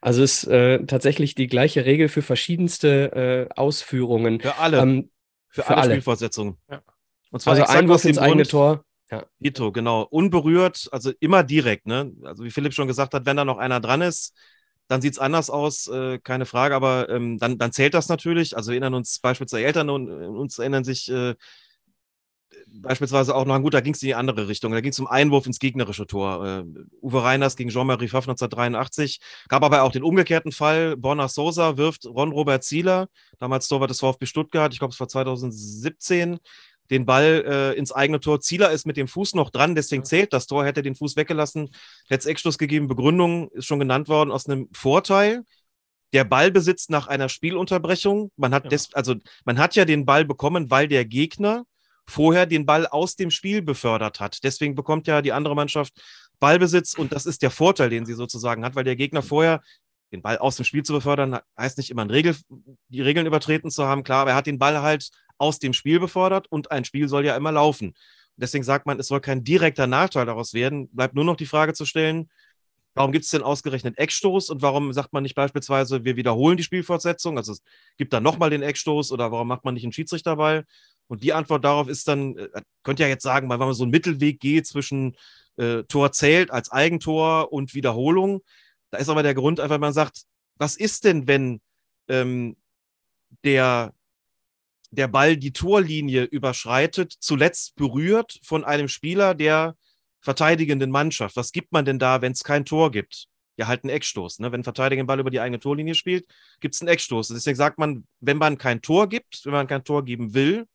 Also 0.00 0.22
ist 0.22 0.44
äh, 0.44 0.84
tatsächlich 0.86 1.34
die 1.34 1.46
gleiche 1.46 1.84
Regel 1.84 2.08
für 2.08 2.22
verschiedenste 2.22 3.48
äh, 3.50 3.54
Ausführungen. 3.60 4.40
Für 4.40 4.56
alle. 4.56 4.78
Ähm, 4.78 5.10
für, 5.48 5.62
für 5.62 5.68
alle, 5.68 5.82
alle. 5.82 5.90
Spielfortsetzungen. 5.92 6.56
Ja. 6.70 6.80
Und 7.30 7.40
zwar 7.40 7.54
also 7.54 7.64
Einwurf 7.64 8.06
ins 8.06 8.16
eigene 8.16 8.44
Grund- 8.44 8.82
Tor. 9.08 9.26
Ito, 9.40 9.72
genau. 9.72 10.02
Unberührt, 10.02 10.88
also 10.92 11.12
immer 11.20 11.42
direkt, 11.42 11.86
ne? 11.86 12.12
Also 12.24 12.44
wie 12.44 12.50
Philipp 12.50 12.74
schon 12.74 12.88
gesagt 12.88 13.14
hat, 13.14 13.26
wenn 13.26 13.36
da 13.36 13.44
noch 13.44 13.58
einer 13.58 13.80
dran 13.80 14.02
ist, 14.02 14.34
dann 14.88 15.02
sieht 15.02 15.12
es 15.14 15.18
anders 15.18 15.50
aus, 15.50 15.86
äh, 15.88 16.18
keine 16.18 16.46
Frage, 16.46 16.74
aber 16.74 17.08
ähm, 17.10 17.38
dann, 17.38 17.58
dann 17.58 17.72
zählt 17.72 17.94
das 17.94 18.08
natürlich. 18.08 18.56
Also 18.56 18.72
erinnern 18.72 18.94
uns 18.94 19.18
beispielsweise 19.18 19.64
Eltern 19.64 19.90
und 19.90 20.08
äh, 20.08 20.26
uns 20.26 20.58
erinnern 20.58 20.84
sich 20.84 21.10
äh, 21.10 21.34
beispielsweise 22.66 23.34
auch 23.34 23.44
noch 23.44 23.60
gut, 23.60 23.74
da 23.74 23.80
ging 23.80 23.94
es 23.94 24.02
in 24.02 24.08
die 24.08 24.14
andere 24.14 24.48
Richtung. 24.48 24.72
Da 24.72 24.80
ging 24.80 24.92
es 24.92 25.00
um 25.00 25.06
Einwurf 25.06 25.46
ins 25.46 25.58
gegnerische 25.58 26.06
Tor. 26.06 26.46
Äh, 26.46 26.64
Uwe 27.02 27.22
Reiners 27.22 27.56
gegen 27.56 27.70
Jean-Marie 27.70 28.08
Pfaff 28.08 28.24
1983. 28.24 29.20
Gab 29.48 29.62
aber 29.62 29.82
auch 29.82 29.92
den 29.92 30.02
umgekehrten 30.02 30.52
Fall. 30.52 30.96
Borna 30.96 31.28
Sosa 31.28 31.76
wirft 31.76 32.06
Ron-Robert 32.06 32.64
Zieler, 32.64 33.08
damals 33.38 33.68
Torwart 33.68 33.90
des 33.90 34.00
VfB 34.00 34.26
Stuttgart, 34.26 34.72
ich 34.72 34.78
glaube 34.78 34.92
es 34.92 35.00
war 35.00 35.08
2017, 35.08 36.38
den 36.90 37.06
Ball 37.06 37.44
äh, 37.46 37.78
ins 37.78 37.92
eigene 37.92 38.20
Tor. 38.20 38.40
Zieler 38.40 38.70
ist 38.70 38.86
mit 38.86 38.96
dem 38.96 39.08
Fuß 39.08 39.34
noch 39.34 39.50
dran, 39.50 39.74
deswegen 39.74 40.04
zählt 40.04 40.32
das 40.32 40.46
Tor, 40.46 40.64
hätte 40.64 40.82
den 40.82 40.94
Fuß 40.94 41.16
weggelassen, 41.16 41.70
hätte 42.08 42.20
es 42.20 42.26
Eckstoß 42.26 42.58
gegeben. 42.58 42.88
Begründung 42.88 43.50
ist 43.50 43.66
schon 43.66 43.78
genannt 43.78 44.08
worden 44.08 44.30
aus 44.30 44.48
einem 44.48 44.68
Vorteil. 44.72 45.42
Der 46.14 46.24
Ballbesitz 46.24 46.88
nach 46.88 47.06
einer 47.06 47.28
Spielunterbrechung. 47.28 48.30
Man 48.36 48.54
hat, 48.54 48.64
Ja. 48.64 48.70
des, 48.70 48.94
also, 48.94 49.14
man 49.44 49.58
hat 49.58 49.76
ja 49.76 49.84
den 49.84 50.06
Ball 50.06 50.24
bekommen, 50.24 50.70
weil 50.70 50.88
der 50.88 51.04
Gegner 51.04 51.64
vorher 52.06 52.46
den 52.46 52.64
Ball 52.64 52.86
aus 52.86 53.16
dem 53.16 53.30
Spiel 53.30 53.60
befördert 53.60 54.18
hat. 54.18 54.42
Deswegen 54.42 54.74
bekommt 54.74 55.06
ja 55.06 55.20
die 55.20 55.32
andere 55.32 55.54
Mannschaft 55.54 55.92
Ballbesitz 56.40 56.94
und 56.94 57.12
das 57.12 57.26
ist 57.26 57.42
der 57.42 57.50
Vorteil, 57.50 57.90
den 57.90 58.06
sie 58.06 58.14
sozusagen 58.14 58.64
hat, 58.64 58.74
weil 58.74 58.84
der 58.84 58.96
Gegner 58.96 59.22
vorher 59.22 59.60
den 60.12 60.22
Ball 60.22 60.38
aus 60.38 60.56
dem 60.56 60.64
Spiel 60.64 60.82
zu 60.82 60.94
befördern, 60.94 61.38
heißt 61.58 61.76
nicht 61.76 61.90
immer 61.90 62.02
ein 62.02 62.10
Regel, 62.10 62.34
die 62.88 63.02
Regeln 63.02 63.26
übertreten 63.26 63.70
zu 63.70 63.84
haben, 63.84 64.04
klar, 64.04 64.22
aber 64.22 64.30
er 64.30 64.36
hat 64.36 64.46
den 64.46 64.58
Ball 64.58 64.80
halt 64.80 65.10
aus 65.38 65.58
dem 65.58 65.72
Spiel 65.72 66.00
befördert 66.00 66.46
und 66.50 66.70
ein 66.70 66.84
Spiel 66.84 67.08
soll 67.08 67.24
ja 67.24 67.36
immer 67.36 67.52
laufen. 67.52 67.94
Deswegen 68.36 68.64
sagt 68.64 68.86
man, 68.86 69.00
es 69.00 69.08
soll 69.08 69.20
kein 69.20 69.42
direkter 69.42 69.86
Nachteil 69.86 70.26
daraus 70.26 70.54
werden. 70.54 70.88
Bleibt 70.90 71.14
nur 71.14 71.24
noch 71.24 71.36
die 71.36 71.46
Frage 71.46 71.74
zu 71.74 71.84
stellen, 71.84 72.30
warum 72.94 73.12
gibt 73.12 73.24
es 73.24 73.30
denn 73.30 73.42
ausgerechnet 73.42 73.98
Eckstoß 73.98 74.50
und 74.50 74.62
warum 74.62 74.92
sagt 74.92 75.12
man 75.12 75.22
nicht 75.22 75.34
beispielsweise, 75.34 76.04
wir 76.04 76.16
wiederholen 76.16 76.56
die 76.56 76.62
Spielfortsetzung, 76.62 77.36
also 77.36 77.52
es 77.52 77.62
gibt 77.96 78.12
dann 78.12 78.22
nochmal 78.22 78.50
den 78.50 78.62
Eckstoß 78.62 79.12
oder 79.12 79.30
warum 79.30 79.48
macht 79.48 79.64
man 79.64 79.74
nicht 79.74 79.84
einen 79.84 79.92
Schiedsrichterball? 79.92 80.64
Und 81.06 81.22
die 81.22 81.32
Antwort 81.32 81.64
darauf 81.64 81.88
ist 81.88 82.06
dann, 82.08 82.36
äh, 82.36 82.48
könnt 82.82 83.00
ihr 83.00 83.06
ja 83.06 83.10
jetzt 83.10 83.22
sagen, 83.22 83.48
weil 83.48 83.58
man 83.58 83.72
so 83.72 83.84
einen 83.84 83.90
Mittelweg 83.90 84.40
geht 84.40 84.66
zwischen 84.66 85.16
äh, 85.56 85.84
Tor 85.84 86.12
zählt 86.12 86.50
als 86.50 86.70
Eigentor 86.70 87.52
und 87.52 87.74
Wiederholung. 87.74 88.42
Da 88.90 88.98
ist 88.98 89.08
aber 89.08 89.22
der 89.22 89.34
Grund 89.34 89.60
einfach, 89.60 89.78
man 89.78 89.92
sagt, 89.92 90.24
was 90.56 90.76
ist 90.76 91.04
denn, 91.04 91.26
wenn 91.26 91.60
ähm, 92.08 92.56
der, 93.44 93.94
der 94.90 95.08
Ball 95.08 95.36
die 95.36 95.52
Torlinie 95.52 96.24
überschreitet, 96.24 97.14
zuletzt 97.18 97.76
berührt 97.76 98.38
von 98.42 98.64
einem 98.64 98.88
Spieler 98.88 99.34
der 99.34 99.76
verteidigenden 100.20 100.90
Mannschaft? 100.90 101.36
Was 101.36 101.52
gibt 101.52 101.72
man 101.72 101.84
denn 101.84 101.98
da, 101.98 102.22
wenn 102.22 102.32
es 102.32 102.44
kein 102.44 102.64
Tor 102.64 102.90
gibt? 102.90 103.26
Ja, 103.56 103.66
halt 103.66 103.82
einen 103.82 103.90
Eckstoß. 103.90 104.38
Ne? 104.38 104.52
Wenn 104.52 104.60
ein 104.60 104.64
Verteidiger 104.64 105.02
den 105.02 105.06
Ball 105.06 105.18
über 105.18 105.30
die 105.30 105.40
eigene 105.40 105.58
Torlinie 105.58 105.94
spielt, 105.94 106.26
gibt 106.60 106.74
es 106.74 106.80
einen 106.80 106.88
Eckstoß. 106.88 107.28
Deswegen 107.28 107.56
sagt 107.56 107.78
man, 107.78 108.06
wenn 108.20 108.38
man 108.38 108.56
kein 108.56 108.82
Tor 108.82 109.08
gibt, 109.08 109.44
wenn 109.44 109.52
man 109.52 109.66
kein 109.66 109.82
Tor 109.82 110.04
geben 110.04 110.32
will, 110.32 110.66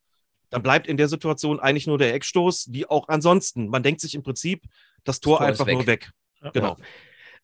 dann 0.49 0.61
bleibt 0.61 0.86
in 0.86 0.97
der 0.97 1.07
Situation 1.07 1.59
eigentlich 1.59 1.88
nur 1.88 1.97
der 1.97 2.14
Eckstoß, 2.14 2.68
wie 2.72 2.86
auch 2.86 3.07
ansonsten. 3.07 3.70
Man 3.70 3.82
denkt 3.82 4.01
sich 4.01 4.14
im 4.14 4.22
Prinzip 4.22 4.64
das 5.03 5.20
Tor, 5.20 5.39
Tor 5.39 5.47
ist 5.47 5.51
einfach 5.51 5.66
weg. 5.66 5.76
nur 5.76 5.88
weg. 5.88 6.11
Ja. 6.41 6.49
Genau. 6.51 6.78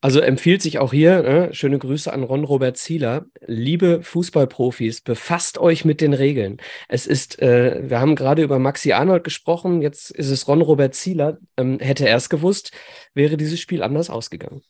Also 0.02 0.22
empfiehlt 0.22 0.62
sich 0.62 0.80
auch 0.80 0.94
hier, 0.94 1.22
ne, 1.22 1.54
schöne 1.54 1.78
Grüße 1.78 2.12
an 2.12 2.24
Ron-Robert 2.24 2.78
Zieler. 2.78 3.26
Liebe 3.46 4.02
Fußballprofis, 4.02 5.02
befasst 5.02 5.58
euch 5.58 5.84
mit 5.84 6.00
den 6.00 6.14
Regeln. 6.14 6.58
Es 6.88 7.06
ist, 7.06 7.42
äh, 7.42 7.90
wir 7.90 8.00
haben 8.00 8.16
gerade 8.16 8.42
über 8.42 8.60
Maxi 8.60 8.94
Arnold 8.94 9.26
gesprochen, 9.26 9.82
jetzt 9.82 10.12
ist 10.12 10.30
es 10.30 10.48
Ron-Robert 10.48 10.96
Zieler. 10.96 11.40
Ähm, 11.58 11.80
hätte 11.80 12.08
er 12.08 12.16
es 12.16 12.30
gewusst, 12.30 12.72
wäre 13.14 13.36
dieses 13.36 13.60
Spiel 13.60 13.84
anders 13.84 14.10
ausgegangen. 14.10 14.62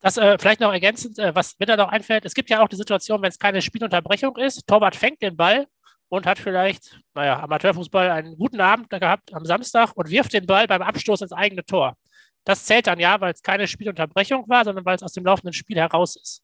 Das 0.00 0.16
äh, 0.16 0.36
vielleicht 0.38 0.60
noch 0.60 0.72
ergänzend, 0.72 1.18
äh, 1.18 1.32
was 1.34 1.56
mir 1.58 1.66
da 1.66 1.76
noch 1.76 1.90
einfällt, 1.90 2.24
es 2.24 2.34
gibt 2.34 2.50
ja 2.50 2.62
auch 2.62 2.68
die 2.68 2.76
Situation, 2.76 3.22
wenn 3.22 3.28
es 3.28 3.38
keine 3.38 3.62
Spielunterbrechung 3.62 4.36
ist, 4.38 4.66
Torwart 4.66 4.96
fängt 4.96 5.22
den 5.22 5.36
Ball 5.36 5.66
und 6.08 6.26
hat 6.26 6.38
vielleicht, 6.38 6.98
naja, 7.14 7.38
Amateurfußball 7.40 8.10
einen 8.10 8.36
guten 8.36 8.60
Abend 8.60 8.90
gehabt 8.90 9.32
am 9.32 9.44
Samstag 9.44 9.92
und 9.94 10.10
wirft 10.10 10.32
den 10.32 10.46
Ball 10.46 10.66
beim 10.66 10.82
Abstoß 10.82 11.20
ins 11.20 11.32
eigene 11.32 11.64
Tor. 11.64 11.96
Das 12.44 12.64
zählt 12.64 12.86
dann 12.86 12.98
ja, 12.98 13.20
weil 13.20 13.32
es 13.32 13.42
keine 13.42 13.66
Spielunterbrechung 13.66 14.48
war, 14.48 14.64
sondern 14.64 14.84
weil 14.84 14.96
es 14.96 15.02
aus 15.02 15.12
dem 15.12 15.24
laufenden 15.24 15.52
Spiel 15.52 15.76
heraus 15.76 16.16
ist. 16.16 16.42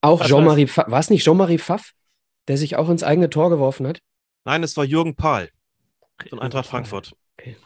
Auch 0.00 0.24
Jean-Marie 0.24 0.66
Pfaff, 0.66 0.90
war 0.90 1.00
es 1.00 1.10
nicht 1.10 1.24
Jean-Marie 1.24 1.58
Pfaff, 1.58 1.92
der 2.48 2.56
sich 2.56 2.76
auch 2.76 2.88
ins 2.88 3.02
eigene 3.02 3.30
Tor 3.30 3.50
geworfen 3.50 3.86
hat? 3.86 4.00
Nein, 4.44 4.62
es 4.62 4.76
war 4.76 4.84
Jürgen 4.84 5.14
Pahl 5.14 5.50
von 6.28 6.40
Eintracht 6.40 6.66
Frankfurt. 6.68 7.12
Okay. 7.38 7.56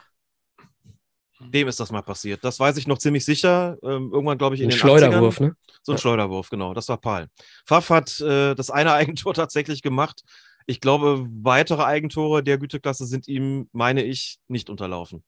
Dem 1.41 1.69
ist 1.69 1.79
das 1.79 1.91
mal 1.93 2.03
passiert. 2.03 2.43
Das 2.45 2.59
weiß 2.59 2.77
ich 2.79 2.87
noch 2.87 2.99
ziemlich 2.99 3.25
sicher. 3.25 3.77
Ähm, 3.83 4.11
irgendwann, 4.13 4.39
glaube 4.39 4.55
ich, 4.55 4.63
in 4.63 4.69
Ein 4.69 4.71
den 4.71 4.79
Schleuderwurf, 4.79 5.39
80ern. 5.39 5.43
ne? 5.43 5.57
So 5.83 5.93
ein 5.93 5.97
Ja. 5.97 6.01
Schleuderwurf, 6.01 6.49
genau. 6.49 6.73
Das 6.73 6.89
war 6.89 6.97
Pahl. 6.97 7.29
Pfaff 7.67 7.91
hat 7.91 8.21
äh, 8.21 8.55
das 8.55 8.71
eine 8.71 8.93
Eigentor 8.95 9.35
tatsächlich 9.35 9.83
gemacht. 9.83 10.23
Ich 10.67 10.81
glaube, 10.81 11.27
weitere 11.43 11.83
Eigentore 11.85 12.43
der 12.43 12.59
Güteklasse 12.59 13.07
sind 13.07 13.29
ihm, 13.29 13.69
meine 13.73 14.03
ich, 14.03 14.39
nicht 14.49 14.71
unterlaufen. 14.71 15.23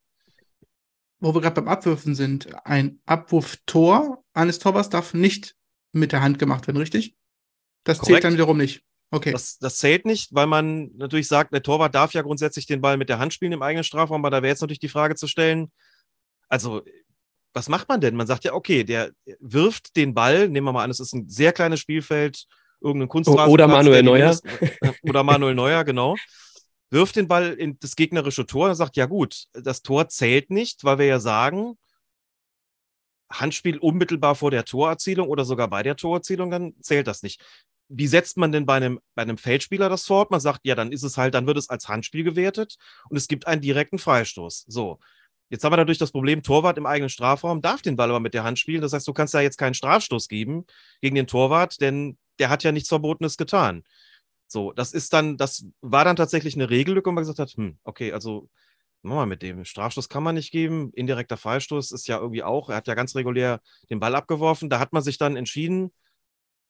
Wo 1.19 1.33
wir 1.33 1.41
gerade 1.41 1.55
beim 1.55 1.67
Abwürfen 1.67 2.15
sind, 2.15 2.47
ein 2.65 2.99
Abwurftor 3.05 4.23
eines 4.33 4.59
Torwarts 4.59 4.89
darf 4.89 5.13
nicht 5.13 5.55
mit 5.91 6.11
der 6.11 6.21
Hand 6.21 6.39
gemacht 6.39 6.67
werden, 6.67 6.77
richtig? 6.77 7.15
Das 7.83 7.97
zählt 7.97 8.07
Korrekt. 8.07 8.23
dann 8.25 8.33
wiederum 8.33 8.57
nicht. 8.57 8.83
Okay. 9.11 9.31
Das, 9.31 9.57
das 9.57 9.77
zählt 9.77 10.05
nicht, 10.05 10.33
weil 10.33 10.45
man 10.45 10.91
natürlich 10.95 11.27
sagt, 11.27 11.51
der 11.51 11.63
Torwart 11.63 11.95
darf 11.95 12.13
ja 12.13 12.21
grundsätzlich 12.21 12.67
den 12.67 12.81
Ball 12.81 12.95
mit 12.97 13.09
der 13.09 13.19
Hand 13.19 13.33
spielen 13.33 13.51
im 13.51 13.61
eigenen 13.61 13.83
Strafraum, 13.83 14.21
aber 14.21 14.29
da 14.29 14.43
wäre 14.43 14.51
jetzt 14.51 14.61
natürlich 14.61 14.79
die 14.79 14.87
Frage 14.87 15.15
zu 15.15 15.27
stellen, 15.27 15.71
also 16.47 16.83
was 17.53 17.69
macht 17.69 17.89
man 17.89 17.99
denn? 17.99 18.15
Man 18.15 18.27
sagt 18.27 18.43
ja, 18.43 18.53
okay, 18.53 18.83
der 18.83 19.11
wirft 19.39 19.95
den 19.95 20.13
Ball, 20.13 20.47
nehmen 20.47 20.67
wir 20.67 20.73
mal 20.73 20.83
an, 20.83 20.91
es 20.91 20.99
ist 20.99 21.13
ein 21.13 21.27
sehr 21.27 21.51
kleines 21.53 21.79
Spielfeld, 21.79 22.45
irgendein 22.81 23.09
Kunstrasen. 23.09 23.51
oder 23.51 23.67
Manuel 23.67 24.03
Neuer. 24.03 24.37
oder 25.01 25.23
Manuel 25.23 25.55
Neuer, 25.55 25.83
genau. 25.83 26.15
Wirft 26.91 27.15
den 27.15 27.27
Ball 27.27 27.53
in 27.53 27.77
das 27.79 27.95
gegnerische 27.95 28.45
Tor 28.45 28.69
und 28.69 28.75
sagt, 28.75 28.95
ja 28.97 29.05
gut, 29.05 29.45
das 29.53 29.81
Tor 29.81 30.09
zählt 30.09 30.49
nicht, 30.49 30.83
weil 30.83 30.97
wir 30.97 31.05
ja 31.05 31.19
sagen, 31.19 31.77
Handspiel 33.31 33.77
unmittelbar 33.77 34.35
vor 34.35 34.51
der 34.51 34.65
Torerzielung 34.65 35.27
oder 35.27 35.45
sogar 35.45 35.67
bei 35.67 35.83
der 35.83 35.95
Torerzielung, 35.95 36.49
dann 36.49 36.73
zählt 36.81 37.07
das 37.07 37.21
nicht. 37.21 37.41
Wie 37.87 38.07
setzt 38.07 38.37
man 38.37 38.51
denn 38.51 38.65
bei 38.65 38.75
einem, 38.75 38.99
bei 39.15 39.21
einem 39.23 39.37
Feldspieler 39.37 39.89
das 39.89 40.05
fort? 40.05 40.31
Man 40.31 40.39
sagt, 40.39 40.61
ja, 40.63 40.75
dann 40.75 40.91
ist 40.91 41.03
es 41.03 41.17
halt, 41.17 41.33
dann 41.33 41.47
wird 41.47 41.57
es 41.57 41.69
als 41.69 41.87
Handspiel 41.87 42.23
gewertet 42.23 42.77
und 43.09 43.17
es 43.17 43.27
gibt 43.27 43.47
einen 43.47 43.61
direkten 43.61 43.99
Freistoß. 43.99 44.65
So. 44.67 44.99
Jetzt 45.51 45.63
haben 45.63 45.73
wir 45.73 45.77
dadurch 45.77 45.97
das 45.97 46.11
Problem, 46.11 46.43
Torwart 46.43 46.77
im 46.77 46.85
eigenen 46.85 47.09
Strafraum 47.09 47.61
darf 47.61 47.81
den 47.81 47.95
Ball 47.95 48.09
aber 48.09 48.19
mit 48.19 48.35
der 48.35 48.43
Hand 48.43 48.59
spielen. 48.59 48.81
Das 48.81 48.93
heißt, 48.93 49.07
du 49.07 49.13
kannst 49.13 49.33
ja 49.33 49.41
jetzt 49.41 49.57
keinen 49.57 49.73
Strafstoß 49.73 50.27
geben 50.27 50.65
gegen 51.01 51.15
den 51.15 51.25
Torwart, 51.25 51.81
denn 51.81 52.19
der 52.37 52.49
hat 52.49 52.63
ja 52.63 52.71
nichts 52.71 52.89
Verbotenes 52.89 53.35
getan. 53.35 53.83
So, 54.51 54.73
das 54.73 54.93
ist 54.93 55.13
dann, 55.13 55.37
das 55.37 55.65
war 55.81 56.03
dann 56.03 56.15
tatsächlich 56.15 56.55
eine 56.55 56.69
Regellücke, 56.69 57.09
wo 57.09 57.13
man 57.13 57.21
gesagt 57.21 57.37
hat, 57.39 57.51
hm, 57.51 57.77
okay, 57.83 58.11
also 58.11 58.49
machen 59.03 59.19
wir 59.19 59.25
mit 59.27 59.43
dem. 59.43 59.63
Strafstoß 59.63 60.09
kann 60.09 60.23
man 60.23 60.35
nicht 60.35 60.51
geben, 60.51 60.91
indirekter 60.93 61.37
Freistoß 61.37 61.91
ist 61.91 62.07
ja 62.07 62.17
irgendwie 62.17 62.43
auch, 62.43 62.69
er 62.69 62.77
hat 62.77 62.87
ja 62.87 62.95
ganz 62.95 63.15
regulär 63.15 63.61
den 63.91 63.99
Ball 63.99 64.15
abgeworfen. 64.15 64.69
Da 64.69 64.79
hat 64.79 64.91
man 64.91 65.03
sich 65.03 65.19
dann 65.19 65.35
entschieden, 65.35 65.91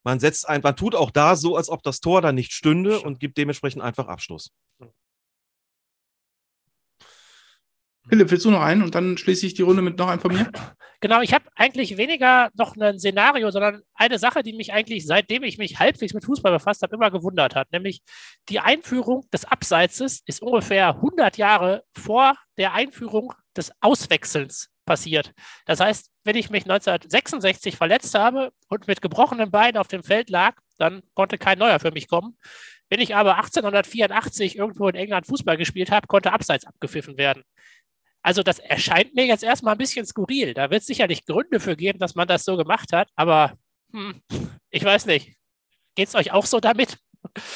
man 0.04 0.20
setzt 0.20 0.48
ein, 0.48 0.62
man 0.62 0.76
tut 0.76 0.94
auch 0.94 1.10
da 1.10 1.38
so, 1.38 1.56
als 1.56 1.70
ob 1.70 1.82
das 1.84 2.02
Tor 2.02 2.22
da 2.22 2.34
nicht 2.34 2.52
stünde 2.52 3.00
und 3.00 3.20
gibt 3.20 3.38
dementsprechend 3.38 3.82
einfach 3.82 4.08
Abstoß. 4.08 4.52
Philipp, 8.10 8.32
willst 8.32 8.46
du 8.46 8.52
noch 8.52 8.62
einen? 8.62 8.82
Und 8.82 8.96
dann 8.96 9.18
schließe 9.18 9.46
ich 9.46 9.54
die 9.54 9.62
Runde 9.62 9.82
mit 9.82 9.98
noch 9.98 10.08
einem 10.08 10.20
von 10.20 10.34
mir. 10.34 10.52
Genau, 11.02 11.22
ich 11.22 11.34
habe 11.34 11.46
eigentlich 11.56 11.96
weniger 11.96 12.50
noch 12.56 12.76
ein 12.76 13.00
Szenario, 13.00 13.52
sondern 13.52 13.84
eine 13.94 14.20
Sache, 14.20 14.44
die 14.44 14.52
mich 14.52 14.74
eigentlich, 14.74 15.06
seitdem 15.06 15.44
ich 15.44 15.58
mich 15.58 15.80
halbwegs 15.80 16.14
mit 16.14 16.26
Fußball 16.26 16.52
befasst 16.52 16.82
habe, 16.82 16.96
immer 16.96 17.10
gewundert 17.10 17.56
hat. 17.56 17.72
Nämlich 17.72 18.02
die 18.50 18.60
Einführung 18.60 19.26
des 19.32 19.46
Abseitses 19.46 20.22
ist 20.26 20.42
ungefähr 20.42 20.96
100 20.96 21.38
Jahre 21.38 21.84
vor 21.96 22.36
der 22.58 22.74
Einführung 22.74 23.34
des 23.56 23.72
Auswechselns 23.80 24.70
passiert. 24.86 25.32
Das 25.66 25.80
heißt, 25.80 26.10
wenn 26.24 26.36
ich 26.36 26.50
mich 26.50 26.64
1966 26.64 27.78
verletzt 27.78 28.16
habe 28.16 28.52
und 28.68 28.88
mit 28.88 29.02
gebrochenem 29.02 29.52
Bein 29.52 29.78
auf 29.78 29.88
dem 29.88 30.04
Feld 30.04 30.30
lag, 30.30 30.56
dann 30.78 31.04
konnte 31.14 31.38
kein 31.38 31.60
neuer 31.60 31.80
für 31.80 31.92
mich 31.92 32.08
kommen. 32.08 32.38
Wenn 32.90 33.00
ich 33.00 33.16
aber 33.16 33.38
1884 33.38 34.58
irgendwo 34.58 34.90
in 34.90 34.96
England 34.96 35.28
Fußball 35.28 35.58
gespielt 35.58 35.92
habe, 35.92 36.08
konnte 36.08 36.34
abseits 36.34 36.66
abgepfiffen 36.66 37.18
werden. 37.18 37.44
Also 38.22 38.44
das 38.44 38.60
erscheint 38.60 39.16
mir 39.16 39.26
jetzt 39.26 39.44
erstmal 39.44 39.76
ein 39.76 39.78
bisschen 39.78 40.06
skurril. 40.06 40.54
Da 40.54 40.70
wird 40.70 40.82
es 40.82 40.88
sicherlich 40.88 41.26
Gründe 41.26 41.60
für 41.60 41.76
geben, 41.76 42.00
dass 42.00 42.16
man 42.16 42.28
das 42.28 42.44
so 42.44 42.58
gemacht 42.58 42.92
hat, 42.94 43.10
aber 43.16 43.54
hm, 43.92 44.22
ich 44.70 44.84
weiß 44.84 45.06
nicht. 45.06 45.36
Geht 45.96 46.10
es 46.10 46.16
euch 46.16 46.32
auch 46.32 46.46
so 46.46 46.60
damit? 46.60 46.98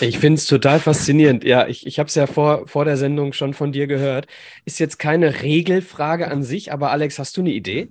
Ich 0.02 0.20
finde 0.20 0.40
es 0.40 0.46
total 0.46 0.80
faszinierend. 0.80 1.44
Ja, 1.44 1.68
ich, 1.68 1.86
ich 1.86 2.00
habe 2.00 2.08
es 2.08 2.16
ja 2.16 2.28
vor, 2.28 2.68
vor 2.68 2.86
der 2.86 2.98
Sendung 2.98 3.34
schon 3.34 3.54
von 3.54 3.72
dir 3.72 3.88
gehört. 3.88 4.28
Ist 4.66 4.80
jetzt 4.80 5.00
keine 5.00 5.42
Regelfrage 5.42 6.30
an 6.30 6.44
sich, 6.44 6.72
aber 6.72 6.92
Alex, 6.92 7.20
hast 7.20 7.38
du 7.38 7.42
eine 7.42 7.52
Idee? 7.52 7.90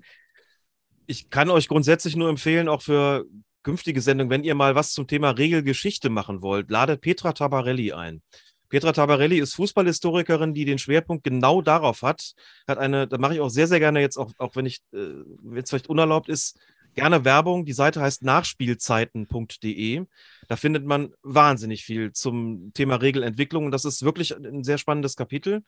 Ich 1.06 1.30
kann 1.30 1.50
euch 1.50 1.68
grundsätzlich 1.68 2.16
nur 2.16 2.28
empfehlen, 2.28 2.68
auch 2.68 2.82
für 2.82 3.24
künftige 3.62 4.00
Sendungen, 4.00 4.30
wenn 4.30 4.44
ihr 4.44 4.54
mal 4.54 4.74
was 4.74 4.92
zum 4.92 5.06
Thema 5.06 5.30
Regelgeschichte 5.30 6.10
machen 6.10 6.42
wollt, 6.42 6.70
ladet 6.70 7.00
Petra 7.00 7.32
Tabarelli 7.32 7.92
ein. 7.92 8.22
Petra 8.72 8.92
Tabarelli 8.92 9.38
ist 9.38 9.54
Fußballhistorikerin, 9.56 10.54
die 10.54 10.64
den 10.64 10.78
Schwerpunkt 10.78 11.24
genau 11.24 11.60
darauf 11.60 12.00
hat. 12.00 12.32
Hat 12.66 12.78
eine, 12.78 13.06
da 13.06 13.18
mache 13.18 13.34
ich 13.34 13.40
auch 13.40 13.50
sehr, 13.50 13.66
sehr 13.66 13.80
gerne 13.80 14.00
jetzt, 14.00 14.16
auch, 14.16 14.32
auch 14.38 14.56
wenn 14.56 14.64
ich, 14.64 14.78
äh, 14.94 15.08
wenn 15.42 15.62
es 15.62 15.68
vielleicht 15.68 15.90
unerlaubt 15.90 16.30
ist, 16.30 16.58
gerne 16.94 17.26
Werbung. 17.26 17.66
Die 17.66 17.74
Seite 17.74 18.00
heißt 18.00 18.22
nachspielzeiten.de. 18.22 20.06
Da 20.48 20.56
findet 20.56 20.86
man 20.86 21.12
wahnsinnig 21.22 21.84
viel 21.84 22.12
zum 22.12 22.72
Thema 22.72 22.94
Regelentwicklung. 22.94 23.66
Und 23.66 23.72
das 23.72 23.84
ist 23.84 24.04
wirklich 24.04 24.34
ein 24.34 24.64
sehr 24.64 24.78
spannendes 24.78 25.16
Kapitel. 25.16 25.64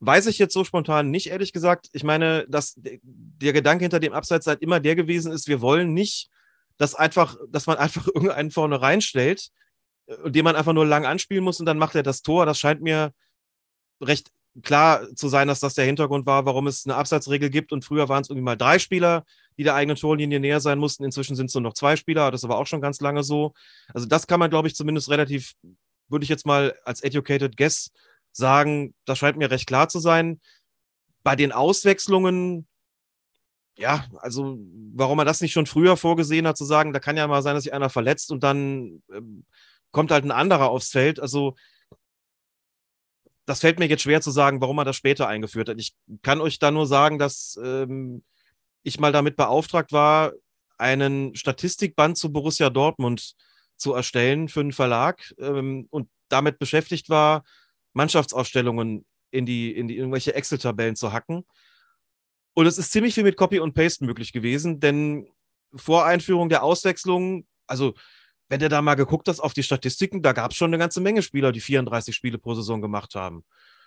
Weiß 0.00 0.26
ich 0.26 0.38
jetzt 0.38 0.54
so 0.54 0.64
spontan 0.64 1.10
nicht, 1.10 1.26
ehrlich 1.26 1.52
gesagt. 1.52 1.90
Ich 1.92 2.02
meine, 2.02 2.46
dass 2.48 2.78
der 2.78 3.52
Gedanke 3.52 3.84
hinter 3.84 4.00
dem 4.00 4.14
Abseits 4.14 4.46
halt 4.46 4.62
immer 4.62 4.80
der 4.80 4.96
gewesen 4.96 5.32
ist, 5.32 5.48
wir 5.48 5.60
wollen 5.60 5.92
nicht, 5.92 6.30
dass 6.78 6.94
einfach, 6.94 7.36
dass 7.50 7.66
man 7.66 7.76
einfach 7.76 8.06
irgendeinen 8.06 8.52
vorne 8.52 8.80
reinstellt, 8.80 9.50
den 10.24 10.44
man 10.44 10.56
einfach 10.56 10.72
nur 10.72 10.86
lang 10.86 11.04
anspielen 11.04 11.44
muss 11.44 11.60
und 11.60 11.66
dann 11.66 11.78
macht 11.78 11.94
er 11.94 12.02
das 12.02 12.22
Tor. 12.22 12.46
Das 12.46 12.58
scheint 12.58 12.82
mir 12.82 13.12
recht 14.00 14.30
klar 14.62 15.14
zu 15.14 15.28
sein, 15.28 15.48
dass 15.48 15.60
das 15.60 15.74
der 15.74 15.84
Hintergrund 15.84 16.26
war, 16.26 16.46
warum 16.46 16.66
es 16.66 16.86
eine 16.86 16.96
Abseitsregel 16.96 17.50
gibt. 17.50 17.72
Und 17.72 17.84
früher 17.84 18.08
waren 18.08 18.22
es 18.22 18.30
irgendwie 18.30 18.44
mal 18.44 18.56
drei 18.56 18.78
Spieler, 18.78 19.24
die 19.58 19.64
der 19.64 19.74
eigenen 19.74 19.96
Torlinie 19.96 20.40
näher 20.40 20.60
sein 20.60 20.78
mussten. 20.78 21.04
Inzwischen 21.04 21.36
sind 21.36 21.46
es 21.46 21.54
nur 21.54 21.62
noch 21.62 21.74
zwei 21.74 21.96
Spieler. 21.96 22.30
Das 22.30 22.44
aber 22.44 22.58
auch 22.58 22.66
schon 22.66 22.80
ganz 22.80 23.00
lange 23.00 23.22
so. 23.22 23.52
Also 23.92 24.06
das 24.06 24.26
kann 24.26 24.40
man, 24.40 24.50
glaube 24.50 24.68
ich, 24.68 24.74
zumindest 24.74 25.10
relativ, 25.10 25.54
würde 26.08 26.24
ich 26.24 26.28
jetzt 26.28 26.46
mal 26.46 26.74
als 26.84 27.02
educated 27.02 27.56
guess 27.56 27.90
sagen, 28.32 28.94
das 29.04 29.18
scheint 29.18 29.38
mir 29.38 29.50
recht 29.50 29.66
klar 29.66 29.88
zu 29.88 29.98
sein. 29.98 30.40
Bei 31.22 31.36
den 31.36 31.52
Auswechslungen, 31.52 32.66
ja, 33.78 34.06
also 34.18 34.58
warum 34.94 35.16
man 35.16 35.26
das 35.26 35.40
nicht 35.40 35.52
schon 35.52 35.66
früher 35.66 35.96
vorgesehen 35.96 36.46
hat, 36.46 36.56
zu 36.56 36.64
sagen, 36.64 36.92
da 36.92 37.00
kann 37.00 37.16
ja 37.16 37.26
mal 37.26 37.42
sein, 37.42 37.54
dass 37.54 37.64
sich 37.64 37.74
einer 37.74 37.90
verletzt 37.90 38.30
und 38.30 38.42
dann 38.42 39.02
ähm, 39.12 39.44
kommt 39.96 40.10
halt 40.10 40.26
ein 40.26 40.30
anderer 40.30 40.68
aufs 40.68 40.90
Feld. 40.90 41.18
Also 41.18 41.56
das 43.46 43.60
fällt 43.60 43.78
mir 43.78 43.86
jetzt 43.86 44.02
schwer 44.02 44.20
zu 44.20 44.30
sagen, 44.30 44.60
warum 44.60 44.76
man 44.76 44.84
das 44.84 44.94
später 44.94 45.26
eingeführt 45.26 45.70
hat. 45.70 45.80
Ich 45.80 45.94
kann 46.20 46.42
euch 46.42 46.58
da 46.58 46.70
nur 46.70 46.86
sagen, 46.86 47.18
dass 47.18 47.58
ähm, 47.64 48.22
ich 48.82 49.00
mal 49.00 49.10
damit 49.10 49.36
beauftragt 49.38 49.92
war, 49.92 50.32
einen 50.76 51.34
Statistikband 51.34 52.18
zu 52.18 52.30
Borussia 52.30 52.68
Dortmund 52.68 53.36
zu 53.78 53.94
erstellen 53.94 54.50
für 54.50 54.60
einen 54.60 54.74
Verlag 54.74 55.34
ähm, 55.38 55.86
und 55.88 56.10
damit 56.28 56.58
beschäftigt 56.58 57.08
war, 57.08 57.42
Mannschaftsausstellungen 57.94 59.06
in 59.30 59.46
die, 59.46 59.74
in 59.74 59.88
die 59.88 59.96
irgendwelche 59.96 60.34
Excel-Tabellen 60.34 60.96
zu 60.96 61.14
hacken. 61.14 61.46
Und 62.52 62.66
es 62.66 62.76
ist 62.76 62.92
ziemlich 62.92 63.14
viel 63.14 63.24
mit 63.24 63.38
Copy 63.38 63.60
und 63.60 63.72
Paste 63.72 64.04
möglich 64.04 64.34
gewesen, 64.34 64.78
denn 64.78 65.26
vor 65.74 66.04
Einführung 66.04 66.50
der 66.50 66.62
Auswechslung, 66.62 67.46
also 67.66 67.94
wenn 68.48 68.60
du 68.60 68.68
da 68.68 68.82
mal 68.82 68.94
geguckt 68.94 69.28
hast 69.28 69.40
auf 69.40 69.54
die 69.54 69.62
Statistiken, 69.62 70.22
da 70.22 70.32
gab 70.32 70.52
es 70.52 70.56
schon 70.56 70.70
eine 70.70 70.78
ganze 70.78 71.00
Menge 71.00 71.22
Spieler, 71.22 71.52
die 71.52 71.60
34 71.60 72.14
Spiele 72.14 72.38
pro 72.38 72.54
Saison 72.54 72.80
gemacht 72.80 73.14
haben. 73.14 73.44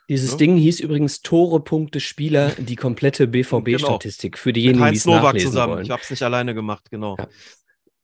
Dieses 0.09 0.31
ja? 0.31 0.37
Ding 0.37 0.57
hieß 0.57 0.79
übrigens 0.79 1.21
Tore, 1.21 1.59
Punkte, 1.59 1.99
Spieler, 1.99 2.49
die 2.57 2.75
komplette 2.75 3.27
BVB-Statistik 3.27 4.33
genau. 4.33 4.41
für 4.41 4.53
diejenigen, 4.53 4.91
die 4.91 4.97
es 4.97 5.05
Novak 5.05 5.39
zusammen. 5.39 5.73
Wollen. 5.73 5.85
Ich 5.85 5.91
habe 5.91 6.01
es 6.01 6.09
nicht 6.09 6.23
alleine 6.23 6.55
gemacht, 6.55 6.89
genau. 6.89 7.15
Ja. 7.17 7.27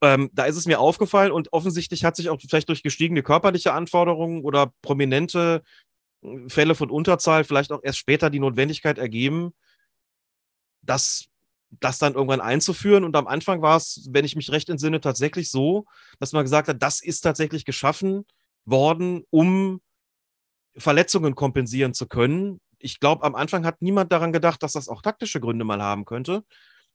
Ähm, 0.01 0.29
da 0.33 0.45
ist 0.45 0.55
es 0.55 0.67
mir 0.67 0.79
aufgefallen 0.79 1.31
und 1.31 1.51
offensichtlich 1.51 2.05
hat 2.05 2.15
sich 2.15 2.29
auch 2.29 2.39
vielleicht 2.39 2.69
durch 2.69 2.83
gestiegene 2.83 3.23
körperliche 3.23 3.73
Anforderungen 3.73 4.43
oder 4.43 4.71
prominente 4.83 5.63
äh, 6.21 6.47
Fälle 6.47 6.75
von 6.75 6.91
Unterzahl 6.91 7.43
vielleicht 7.43 7.71
auch 7.71 7.81
erst 7.81 7.97
später 7.97 8.29
die 8.29 8.39
Notwendigkeit 8.39 8.99
ergeben, 8.99 9.53
dass 10.83 11.25
das 11.79 11.97
dann 11.97 12.13
irgendwann 12.13 12.41
einzuführen. 12.41 13.03
Und 13.03 13.15
am 13.15 13.27
Anfang 13.27 13.61
war 13.61 13.77
es, 13.77 14.07
wenn 14.11 14.25
ich 14.25 14.35
mich 14.35 14.51
recht 14.51 14.69
entsinne, 14.69 15.01
tatsächlich 15.01 15.49
so, 15.49 15.85
dass 16.19 16.33
man 16.33 16.43
gesagt 16.43 16.67
hat, 16.67 16.81
das 16.81 17.01
ist 17.01 17.21
tatsächlich 17.21 17.65
geschaffen 17.65 18.25
worden, 18.65 19.23
um 19.29 19.81
Verletzungen 20.77 21.35
kompensieren 21.35 21.93
zu 21.93 22.07
können. 22.07 22.59
Ich 22.79 22.99
glaube, 22.99 23.23
am 23.23 23.35
Anfang 23.35 23.65
hat 23.65 23.81
niemand 23.81 24.11
daran 24.11 24.33
gedacht, 24.33 24.61
dass 24.63 24.73
das 24.73 24.89
auch 24.89 25.01
taktische 25.01 25.39
Gründe 25.39 25.65
mal 25.65 25.81
haben 25.81 26.05
könnte. 26.05 26.43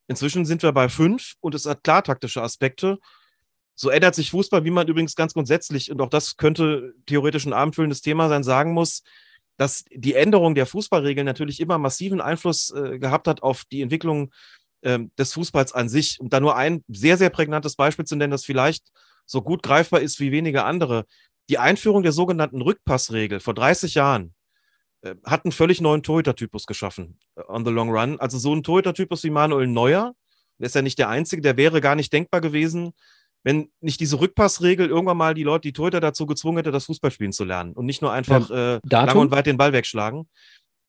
Inzwischen 0.06 0.44
sind 0.44 0.62
wir 0.62 0.72
bei 0.72 0.88
fünf 0.88 1.34
und 1.40 1.54
es 1.54 1.66
hat 1.66 1.84
klar 1.84 2.02
taktische 2.02 2.42
Aspekte. 2.42 2.98
So 3.74 3.88
ändert 3.90 4.14
sich 4.14 4.30
Fußball, 4.30 4.64
wie 4.64 4.70
man 4.70 4.88
übrigens 4.88 5.14
ganz 5.14 5.32
grundsätzlich, 5.32 5.90
und 5.90 6.00
auch 6.02 6.10
das 6.10 6.36
könnte 6.36 6.94
theoretisch 7.06 7.46
ein 7.46 7.52
abendfüllendes 7.52 8.02
Thema 8.02 8.28
sein, 8.28 8.42
sagen 8.42 8.72
muss, 8.74 9.02
dass 9.56 9.84
die 9.90 10.14
Änderung 10.14 10.54
der 10.54 10.66
Fußballregeln 10.66 11.24
natürlich 11.24 11.60
immer 11.60 11.78
massiven 11.78 12.20
Einfluss 12.20 12.70
äh, 12.70 12.98
gehabt 12.98 13.28
hat 13.28 13.42
auf 13.42 13.64
die 13.64 13.82
Entwicklung 13.82 14.32
ähm, 14.82 15.10
des 15.18 15.32
Fußballs 15.32 15.72
an 15.72 15.88
sich. 15.88 16.18
Um 16.20 16.28
da 16.28 16.40
nur 16.40 16.56
ein 16.56 16.84
sehr, 16.88 17.16
sehr 17.16 17.30
prägnantes 17.30 17.76
Beispiel 17.76 18.04
zu 18.04 18.16
nennen, 18.16 18.30
das 18.30 18.44
vielleicht 18.44 18.88
so 19.26 19.42
gut 19.42 19.62
greifbar 19.62 20.00
ist 20.00 20.20
wie 20.20 20.32
wenige 20.32 20.64
andere. 20.64 21.04
Die 21.48 21.58
Einführung 21.58 22.02
der 22.02 22.12
sogenannten 22.12 22.62
Rückpassregel 22.62 23.40
vor 23.40 23.54
30 23.54 23.94
Jahren 23.94 24.34
äh, 25.02 25.14
hat 25.24 25.44
einen 25.44 25.52
völlig 25.52 25.80
neuen 25.80 26.02
Torhüter-Typus 26.02 26.66
geschaffen 26.66 27.18
äh, 27.36 27.42
on 27.48 27.64
the 27.64 27.70
long 27.70 27.90
run. 27.90 28.20
Also 28.20 28.38
so 28.38 28.54
ein 28.54 28.62
Torhüter-Typus 28.62 29.24
wie 29.24 29.30
Manuel 29.30 29.66
Neuer, 29.66 30.14
der 30.58 30.66
ist 30.66 30.74
ja 30.74 30.82
nicht 30.82 30.98
der 30.98 31.08
einzige, 31.08 31.42
der 31.42 31.56
wäre 31.56 31.80
gar 31.80 31.94
nicht 31.94 32.12
denkbar 32.12 32.40
gewesen, 32.40 32.92
wenn 33.42 33.70
nicht 33.80 34.00
diese 34.00 34.20
Rückpassregel 34.20 34.88
irgendwann 34.88 35.16
mal 35.16 35.34
die 35.34 35.42
Leute, 35.42 35.62
die 35.62 35.72
Torhüter 35.72 36.00
dazu 36.00 36.26
gezwungen 36.26 36.58
hätte, 36.58 36.70
das 36.70 36.84
Fußballspielen 36.86 37.32
zu 37.32 37.44
lernen 37.44 37.72
und 37.72 37.86
nicht 37.86 38.02
nur 38.02 38.12
einfach 38.12 38.50
äh, 38.50 38.80
lang 38.84 39.16
und 39.16 39.30
weit 39.30 39.46
den 39.46 39.56
Ball 39.56 39.72
wegschlagen. 39.72 40.28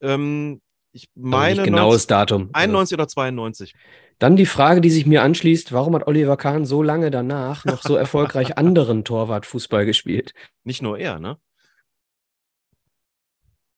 Ähm, 0.01 0.61
ich 0.91 1.09
meine. 1.15 1.63
genaues 1.63 2.07
90, 2.07 2.07
Datum. 2.07 2.49
91 2.53 2.95
oder 2.95 3.07
92. 3.07 3.73
Dann 4.19 4.35
die 4.35 4.45
Frage, 4.45 4.81
die 4.81 4.89
sich 4.89 5.05
mir 5.05 5.23
anschließt: 5.23 5.71
Warum 5.71 5.95
hat 5.95 6.07
Oliver 6.07 6.37
Kahn 6.37 6.65
so 6.65 6.83
lange 6.83 7.11
danach 7.11 7.65
noch 7.65 7.81
so 7.81 7.95
erfolgreich 7.95 8.57
anderen 8.57 9.03
Torwartfußball 9.03 9.85
gespielt? 9.85 10.33
Nicht 10.63 10.81
nur 10.81 10.99
er, 10.99 11.19
ne? 11.19 11.37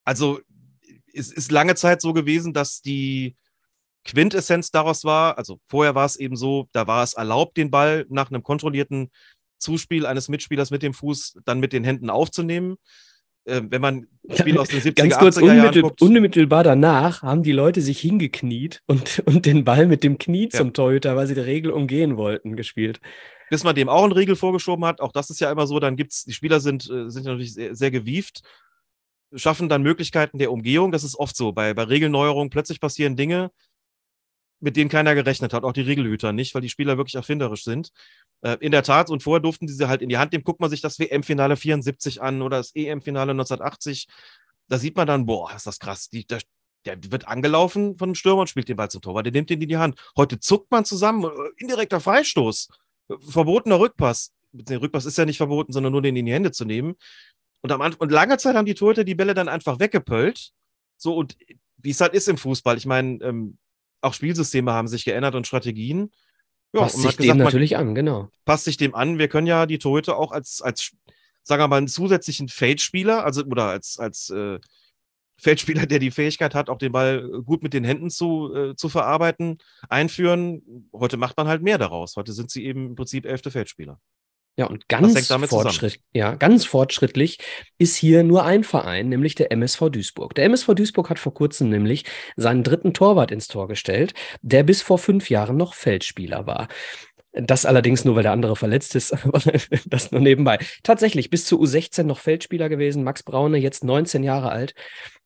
Also, 0.06 0.40
es 1.14 1.32
ist 1.32 1.52
lange 1.52 1.76
Zeit 1.76 2.02
so 2.02 2.14
gewesen, 2.14 2.54
dass 2.54 2.82
die 2.82 3.38
Quintessenz 4.04 4.72
daraus 4.72 5.06
war, 5.06 5.38
also 5.38 5.60
vorher 5.68 5.96
war 5.96 6.06
es 6.06 6.18
eben 6.18 6.36
so, 6.36 6.68
da 6.74 6.88
war 6.88 7.04
es 7.04 7.14
erlaubt, 7.14 7.56
den 7.56 7.72
Ball 7.72 8.06
nach 8.10 8.30
einem 8.30 8.44
kontrollierten 8.44 9.12
Zuspiel 9.60 10.06
eines 10.06 10.28
Mitspielers 10.28 10.72
mit 10.72 10.84
dem 10.84 10.94
Fuß 10.94 11.40
dann 11.46 11.62
mit 11.62 11.72
den 11.72 11.86
Händen 11.86 12.10
aufzunehmen 12.10 12.76
äh, 13.46 13.62
wenn 13.70 13.82
man 13.82 14.08
Spiele 14.30 14.60
aus 14.62 14.70
den 14.70 14.80
70er, 14.80 14.94
Ganz 14.96 15.18
kurz, 15.18 15.38
80er 15.38 15.52
unmittel 15.52 15.82
guckt, 15.82 16.02
unmittelbar 16.02 16.64
danach 16.64 17.24
haben 17.24 17.44
die 17.44 17.52
Leute 17.52 17.82
sich 17.82 18.00
hingekniet 18.00 18.82
und, 18.88 19.20
und 19.26 19.46
den 19.46 19.64
Ball 19.66 19.86
mit 19.88 20.04
dem 20.04 20.18
Knie 20.18 20.50
ja. 20.52 20.58
zum 20.58 20.74
Torhüter, 20.74 21.16
weil 21.16 21.28
sie 21.28 21.36
die 21.36 21.42
Regel 21.42 21.72
umgehen 21.72 22.18
wollten, 22.18 22.56
gespielt. 22.56 23.00
Bis 23.50 23.64
man 23.64 23.76
dem 23.76 23.90
auch 23.90 24.04
eine 24.04 24.16
Regel 24.16 24.36
vorgeschoben 24.36 24.86
hat, 24.86 25.02
auch 25.02 25.12
das 25.12 25.30
ist 25.30 25.40
ja 25.40 25.52
immer 25.52 25.68
so, 25.68 25.80
dann 25.80 25.96
gibt 25.96 26.14
es, 26.14 26.24
die 26.24 26.34
Spieler 26.34 26.60
sind, 26.60 26.90
äh, 26.90 27.10
sind 27.10 27.26
natürlich 27.26 27.54
sehr, 27.54 27.76
sehr 27.76 27.92
gewieft, 27.92 28.42
schaffen 29.36 29.70
dann 29.70 29.84
Möglichkeiten 29.84 30.38
der 30.38 30.52
Umgehung. 30.52 30.92
Das 30.92 31.04
ist 31.04 31.18
oft 31.18 31.36
so. 31.36 31.52
Bei, 31.52 31.74
bei 31.74 31.84
Regelneuerungen 31.84 32.50
plötzlich 32.50 32.80
passieren 32.80 33.16
Dinge, 33.16 33.52
mit 34.64 34.78
denen 34.78 34.90
keiner 34.90 35.14
gerechnet 35.14 35.54
hat, 35.54 35.66
auch 35.66 35.74
die 35.74 35.82
Regelhüter 35.82 36.32
nicht, 36.32 36.56
weil 36.56 36.62
die 36.62 36.70
Spieler 36.70 36.96
wirklich 36.96 37.16
erfinderisch 37.16 37.66
sind. 37.66 37.92
Äh, 38.42 38.58
in 38.62 38.72
der 38.72 38.84
Tat, 38.84 39.10
und 39.10 39.22
vorher 39.22 39.42
durften 39.42 39.68
sie 39.68 39.88
halt 39.90 40.02
in 40.02 40.08
die 40.08 40.18
Hand 40.18 40.32
nehmen. 40.32 40.46
Guckt 40.46 40.62
man 40.62 40.70
sich 40.70 40.80
das 40.80 41.00
WM-Finale 41.00 41.58
74 41.58 42.22
an 42.22 42.42
oder 42.42 42.58
das 42.58 42.74
EM-Finale 42.74 43.32
1980. 43.32 44.08
Da 44.70 44.80
sieht 44.80 44.96
man 44.96 45.06
dann, 45.06 45.26
boah, 45.26 45.54
ist 45.54 45.68
das 45.68 45.80
krass. 45.80 46.08
Die, 46.08 46.26
der, 46.26 46.40
der 46.86 46.98
wird 47.12 47.28
angelaufen 47.28 47.98
von 47.98 48.10
einem 48.10 48.16
Stürmer 48.16 48.42
und 48.42 48.48
spielt 48.48 48.70
den 48.70 48.78
Ball 48.78 48.90
zum 48.90 49.02
Tor, 49.02 49.16
weil 49.16 49.24
der 49.24 49.34
nimmt 49.34 49.52
ihn 49.52 49.62
in 49.62 49.68
die 49.68 49.78
Hand. 49.78 50.00
Heute 50.16 50.40
zuckt 50.40 50.72
man 50.72 50.86
zusammen, 50.86 51.26
äh, 51.26 51.30
indirekter 51.58 52.00
Freistoß, 52.00 52.70
verbotener 53.20 53.82
Rückpass. 53.82 54.32
Der 54.54 54.82
Rückpass 54.82 55.04
ist 55.04 55.18
ja 55.18 55.26
nicht 55.26 55.38
verboten, 55.38 55.74
sondern 55.74 55.92
nur 55.92 56.02
den 56.02 56.16
in 56.16 56.26
die 56.26 56.34
Hände 56.34 56.54
zu 56.54 56.64
nehmen. 56.64 56.96
Und, 57.60 57.72
am 57.74 57.82
und 57.82 58.12
lange 58.14 58.38
Zeit 58.38 58.56
haben 58.56 58.66
die 58.66 58.76
Torhüter 58.76 59.04
die 59.04 59.16
Bälle 59.16 59.34
dann 59.34 59.50
einfach 59.50 59.80
weggepöllt. 59.80 60.52
So, 60.96 61.18
und 61.18 61.36
wie 61.76 61.90
es 61.90 62.00
halt 62.00 62.14
ist 62.14 62.30
im 62.30 62.38
Fußball. 62.38 62.78
Ich 62.78 62.86
meine, 62.86 63.22
ähm, 63.24 63.58
auch 64.04 64.14
Spielsysteme 64.14 64.72
haben 64.72 64.88
sich 64.88 65.06
geändert 65.06 65.36
und 65.36 65.48
Strategien. 65.48 66.12
Ja, 66.74 66.82
passt 66.82 67.02
sich 67.02 67.18
gesagt, 67.18 67.38
dem 67.40 67.44
natürlich 67.44 67.78
an, 67.78 67.96
genau. 67.96 68.30
Passt 68.46 68.66
sich 68.66 68.78
dem 68.78 68.96
an. 68.96 69.20
Wir 69.20 69.28
können 69.28 69.48
ja 69.48 69.66
die 69.66 69.78
Torhüter 69.78 70.18
auch 70.18 70.32
als, 70.32 70.62
als 70.62 70.92
sagen 71.44 71.62
wir 71.62 71.68
mal, 71.68 71.78
einen 71.78 71.88
zusätzlichen 71.88 72.50
Feldspieler, 72.50 73.24
also 73.24 73.44
oder 73.44 73.70
als, 73.70 74.00
als 74.00 74.30
äh, 74.30 74.60
Feldspieler, 75.38 75.86
der 75.86 76.00
die 76.00 76.12
Fähigkeit 76.12 76.56
hat, 76.56 76.70
auch 76.70 76.78
den 76.78 76.92
Ball 76.92 77.30
gut 77.46 77.64
mit 77.64 77.74
den 77.74 77.84
Händen 77.84 78.10
zu, 78.10 78.54
äh, 78.56 78.76
zu 78.76 78.90
verarbeiten, 78.90 79.58
einführen. 79.90 80.90
Heute 80.94 81.18
macht 81.18 81.38
man 81.38 81.48
halt 81.48 81.62
mehr 81.62 81.78
daraus. 81.78 82.16
Heute 82.16 82.34
sind 82.34 82.50
sie 82.50 82.66
eben 82.66 82.88
im 82.88 82.96
Prinzip 82.96 83.26
elfte 83.26 83.52
Feldspieler. 83.52 84.00
Ja, 84.56 84.68
und 84.68 84.88
ganz, 84.88 85.16
zusammen. 85.16 85.48
fortschritt, 85.48 86.00
ja, 86.14 86.36
ganz 86.36 86.64
fortschrittlich 86.66 87.40
ist 87.80 87.96
hier 87.96 88.24
nur 88.24 88.46
ein 88.46 88.64
Verein, 88.64 89.10
nämlich 89.10 89.34
der 89.34 89.52
MSV 89.52 89.90
Duisburg. 89.90 90.36
Der 90.36 90.46
MSV 90.46 90.76
Duisburg 90.76 91.10
hat 91.10 91.18
vor 91.18 91.34
kurzem 91.34 91.70
nämlich 91.70 92.06
seinen 92.36 92.64
dritten 92.64 92.94
Torwart 92.94 93.32
ins 93.32 93.48
Tor 93.48 93.68
gestellt, 93.68 94.14
der 94.44 94.62
bis 94.62 94.84
vor 94.84 95.00
fünf 95.00 95.32
Jahren 95.32 95.58
noch 95.58 95.74
Feldspieler 95.74 96.46
war. 96.46 96.68
Das 97.32 97.66
allerdings 97.66 98.06
nur, 98.06 98.16
weil 98.16 98.22
der 98.22 98.32
andere 98.32 98.56
verletzt 98.56 98.94
ist, 98.94 99.12
aber 99.26 99.42
das 99.86 100.12
nur 100.12 100.22
nebenbei. 100.22 100.60
Tatsächlich 100.84 101.32
bis 101.32 101.46
zu 101.46 101.60
U16 101.60 102.04
noch 102.04 102.20
Feldspieler 102.20 102.70
gewesen, 102.70 103.04
Max 103.04 103.24
Braune, 103.24 103.58
jetzt 103.58 103.84
19 103.84 104.22
Jahre 104.22 104.52
alt 104.52 104.76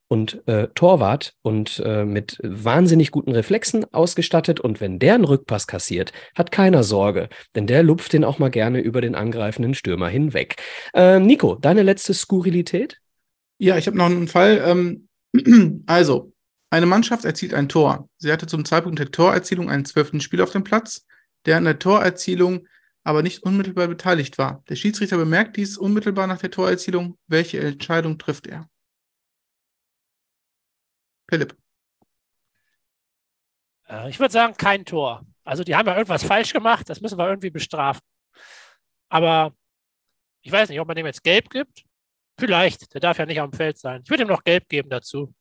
und 0.08 0.48
äh, 0.48 0.68
Torwart 0.74 1.34
und 1.42 1.82
äh, 1.86 2.06
mit 2.06 2.38
wahnsinnig 2.44 3.12
guten 3.12 3.32
Reflexen 3.32 3.86
ausgestattet. 3.94 4.60
Und 4.60 4.80
wenn 4.80 5.00
der 5.00 5.16
einen 5.16 5.26
Rückpass 5.26 5.68
kassiert, 5.68 6.14
hat 6.36 6.52
keiner 6.52 6.84
Sorge, 6.84 7.30
denn 7.56 7.68
der 7.68 7.84
lupft 7.84 8.14
den 8.14 8.24
auch 8.24 8.40
mal 8.40 8.50
gerne 8.50 8.80
über 8.80 9.02
den 9.02 9.16
angreifenden 9.16 9.74
Stürmer 9.74 10.10
hinweg. 10.10 10.56
Äh, 10.94 11.20
Nico, 11.20 11.56
deine 11.56 11.84
letzte 11.84 12.14
Skurrilität? 12.14 13.00
Ja, 13.58 13.78
ich 13.78 13.88
habe 13.88 13.98
noch 13.98 14.06
einen 14.06 14.28
Fall. 14.28 14.62
Ähm, 14.66 15.08
also, 15.88 16.34
eine 16.70 16.86
Mannschaft 16.86 17.26
erzielt 17.26 17.54
ein 17.54 17.70
Tor. 17.70 18.10
Sie 18.18 18.32
hatte 18.32 18.48
zum 18.48 18.66
Zeitpunkt 18.66 19.00
der 19.00 19.12
Torerzielung 19.12 19.70
einen 19.70 19.86
zwölften 19.86 20.22
Spieler 20.22 20.44
auf 20.44 20.52
dem 20.52 20.64
Platz, 20.64 21.06
der 21.46 21.58
an 21.58 21.64
der 21.64 21.80
Torerzielung 21.80 22.68
aber 23.04 23.24
nicht 23.24 23.44
unmittelbar 23.44 23.88
beteiligt 23.88 24.38
war. 24.38 24.64
Der 24.68 24.76
Schiedsrichter 24.76 25.16
bemerkt 25.16 25.56
dies 25.56 25.78
unmittelbar 25.78 26.28
nach 26.28 26.40
der 26.40 26.52
Torerzielung. 26.52 27.18
Welche 27.28 27.58
Entscheidung 27.62 28.18
trifft 28.18 28.48
er? 28.48 28.68
Philipp. 31.30 31.56
Äh, 33.90 34.10
ich 34.10 34.20
würde 34.20 34.32
sagen, 34.32 34.56
kein 34.56 34.86
Tor. 34.86 35.26
Also 35.44 35.64
die 35.64 35.76
haben 35.76 35.88
ja 35.88 35.96
irgendwas 35.96 36.24
falsch 36.24 36.54
gemacht, 36.54 36.90
das 36.90 37.02
müssen 37.02 37.18
wir 37.18 37.28
irgendwie 37.28 37.50
bestrafen. 37.50 38.02
Aber 39.10 39.56
ich 40.42 40.52
weiß 40.52 40.70
nicht, 40.70 40.80
ob 40.80 40.88
man 40.88 40.96
dem 40.96 41.06
jetzt 41.06 41.24
gelb 41.24 41.50
gibt. 41.50 41.84
Vielleicht, 42.40 42.94
der 42.94 43.02
darf 43.02 43.18
ja 43.18 43.26
nicht 43.26 43.40
am 43.40 43.54
Feld 43.54 43.78
sein. 43.78 44.02
Ich 44.04 44.10
würde 44.10 44.24
ihm 44.24 44.30
noch 44.30 44.44
gelb 44.44 44.68
geben 44.70 44.90
dazu. 44.90 45.34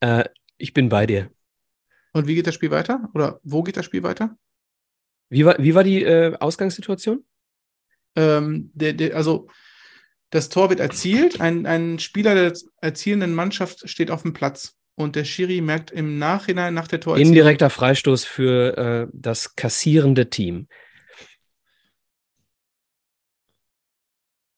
Äh, 0.00 0.24
ich 0.56 0.72
bin 0.72 0.88
bei 0.88 1.06
dir. 1.06 1.30
Und 2.12 2.26
wie 2.26 2.34
geht 2.34 2.46
das 2.46 2.54
Spiel 2.54 2.70
weiter? 2.70 3.08
Oder 3.14 3.40
wo 3.42 3.62
geht 3.62 3.76
das 3.76 3.84
Spiel 3.84 4.02
weiter? 4.02 4.36
Wie 5.28 5.44
war, 5.44 5.56
wie 5.58 5.74
war 5.74 5.84
die 5.84 6.02
äh, 6.02 6.36
Ausgangssituation? 6.38 7.24
Ähm, 8.16 8.70
der, 8.74 8.94
der, 8.94 9.14
also, 9.14 9.48
das 10.30 10.48
Tor 10.48 10.70
wird 10.70 10.80
erzielt. 10.80 11.40
Ein, 11.40 11.66
ein 11.66 11.98
Spieler 11.98 12.34
der 12.34 12.52
erzielenden 12.80 13.34
Mannschaft 13.34 13.88
steht 13.88 14.10
auf 14.10 14.22
dem 14.22 14.32
Platz. 14.32 14.76
Und 14.94 15.16
der 15.16 15.24
Schiri 15.24 15.60
merkt 15.60 15.90
im 15.90 16.18
Nachhinein 16.18 16.74
nach 16.74 16.86
der 16.86 17.00
Torerzielung. 17.00 17.32
Indirekter 17.32 17.70
Freistoß 17.70 18.24
für 18.24 18.76
äh, 18.76 19.10
das 19.12 19.56
kassierende 19.56 20.28
Team. 20.28 20.68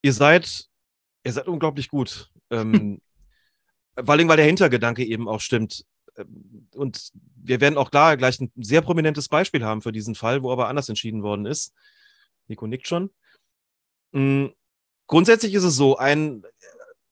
Ihr 0.03 0.13
seid, 0.13 0.67
ihr 1.25 1.33
seid 1.33 1.47
unglaublich 1.47 1.89
gut. 1.89 2.31
Ähm, 2.51 3.01
vor 3.97 4.11
allem, 4.11 4.29
weil 4.29 4.37
der 4.37 4.47
Hintergedanke 4.47 5.05
eben 5.05 5.29
auch 5.29 5.41
stimmt. 5.41 5.85
Und 6.75 7.11
wir 7.37 7.61
werden 7.61 7.79
auch 7.79 7.89
da 7.89 8.17
gleich 8.17 8.41
ein 8.41 8.53
sehr 8.57 8.83
prominentes 8.83 9.29
Beispiel 9.29 9.65
haben 9.65 9.81
für 9.81 9.93
diesen 9.93 10.15
Fall, 10.15 10.43
wo 10.43 10.53
aber 10.53 10.69
anders 10.69 10.89
entschieden 10.89 11.23
worden 11.23 11.47
ist. 11.47 11.73
Nico 12.49 12.67
nickt 12.67 12.87
schon. 12.87 13.11
Mm, 14.11 14.49
Grundsätzlich 15.13 15.53
ist 15.53 15.65
es 15.65 15.77
so, 15.77 15.99
ein, 15.99 16.43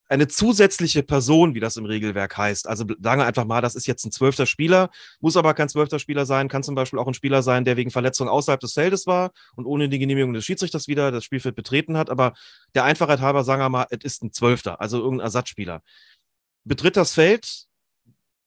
eine 0.09 0.27
zusätzliche 0.27 1.03
Person, 1.03 1.55
wie 1.55 1.61
das 1.61 1.77
im 1.77 1.85
Regelwerk 1.85 2.35
heißt. 2.35 2.67
Also 2.67 2.87
sagen 2.99 3.21
wir 3.21 3.27
einfach 3.27 3.45
mal, 3.45 3.61
das 3.61 3.75
ist 3.75 3.87
jetzt 3.87 4.07
ein 4.07 4.11
zwölfter 4.11 4.47
Spieler, 4.47 4.89
muss 5.21 5.37
aber 5.37 5.53
kein 5.53 5.69
zwölfter 5.69 5.99
Spieler 5.99 6.25
sein, 6.25 6.49
kann 6.49 6.63
zum 6.63 6.75
Beispiel 6.75 6.99
auch 6.99 7.07
ein 7.07 7.13
Spieler 7.13 7.43
sein, 7.43 7.67
der 7.67 7.77
wegen 7.77 7.91
Verletzung 7.91 8.27
außerhalb 8.27 8.59
des 8.59 8.73
Feldes 8.73 9.07
war 9.07 9.33
und 9.55 9.67
ohne 9.67 9.91
die 9.91 9.99
Genehmigung 9.99 10.33
des 10.33 10.47
Schiedsrichters 10.47 10.89
wieder 10.89 11.11
das 11.11 11.25
Spielfeld 11.25 11.55
betreten 11.55 11.99
hat. 11.99 12.09
Aber 12.09 12.33
der 12.75 12.85
Einfachheit 12.85 13.21
halber 13.21 13.45
sagen 13.45 13.61
wir 13.61 13.69
mal, 13.69 13.87
es 13.91 14.03
ist 14.03 14.23
ein 14.23 14.33
Zwölfter, 14.33 14.81
also 14.81 14.97
irgendein 14.97 15.27
Ersatzspieler. 15.27 15.83
Betritt 16.65 16.97
das 16.97 17.13
Feld, 17.13 17.67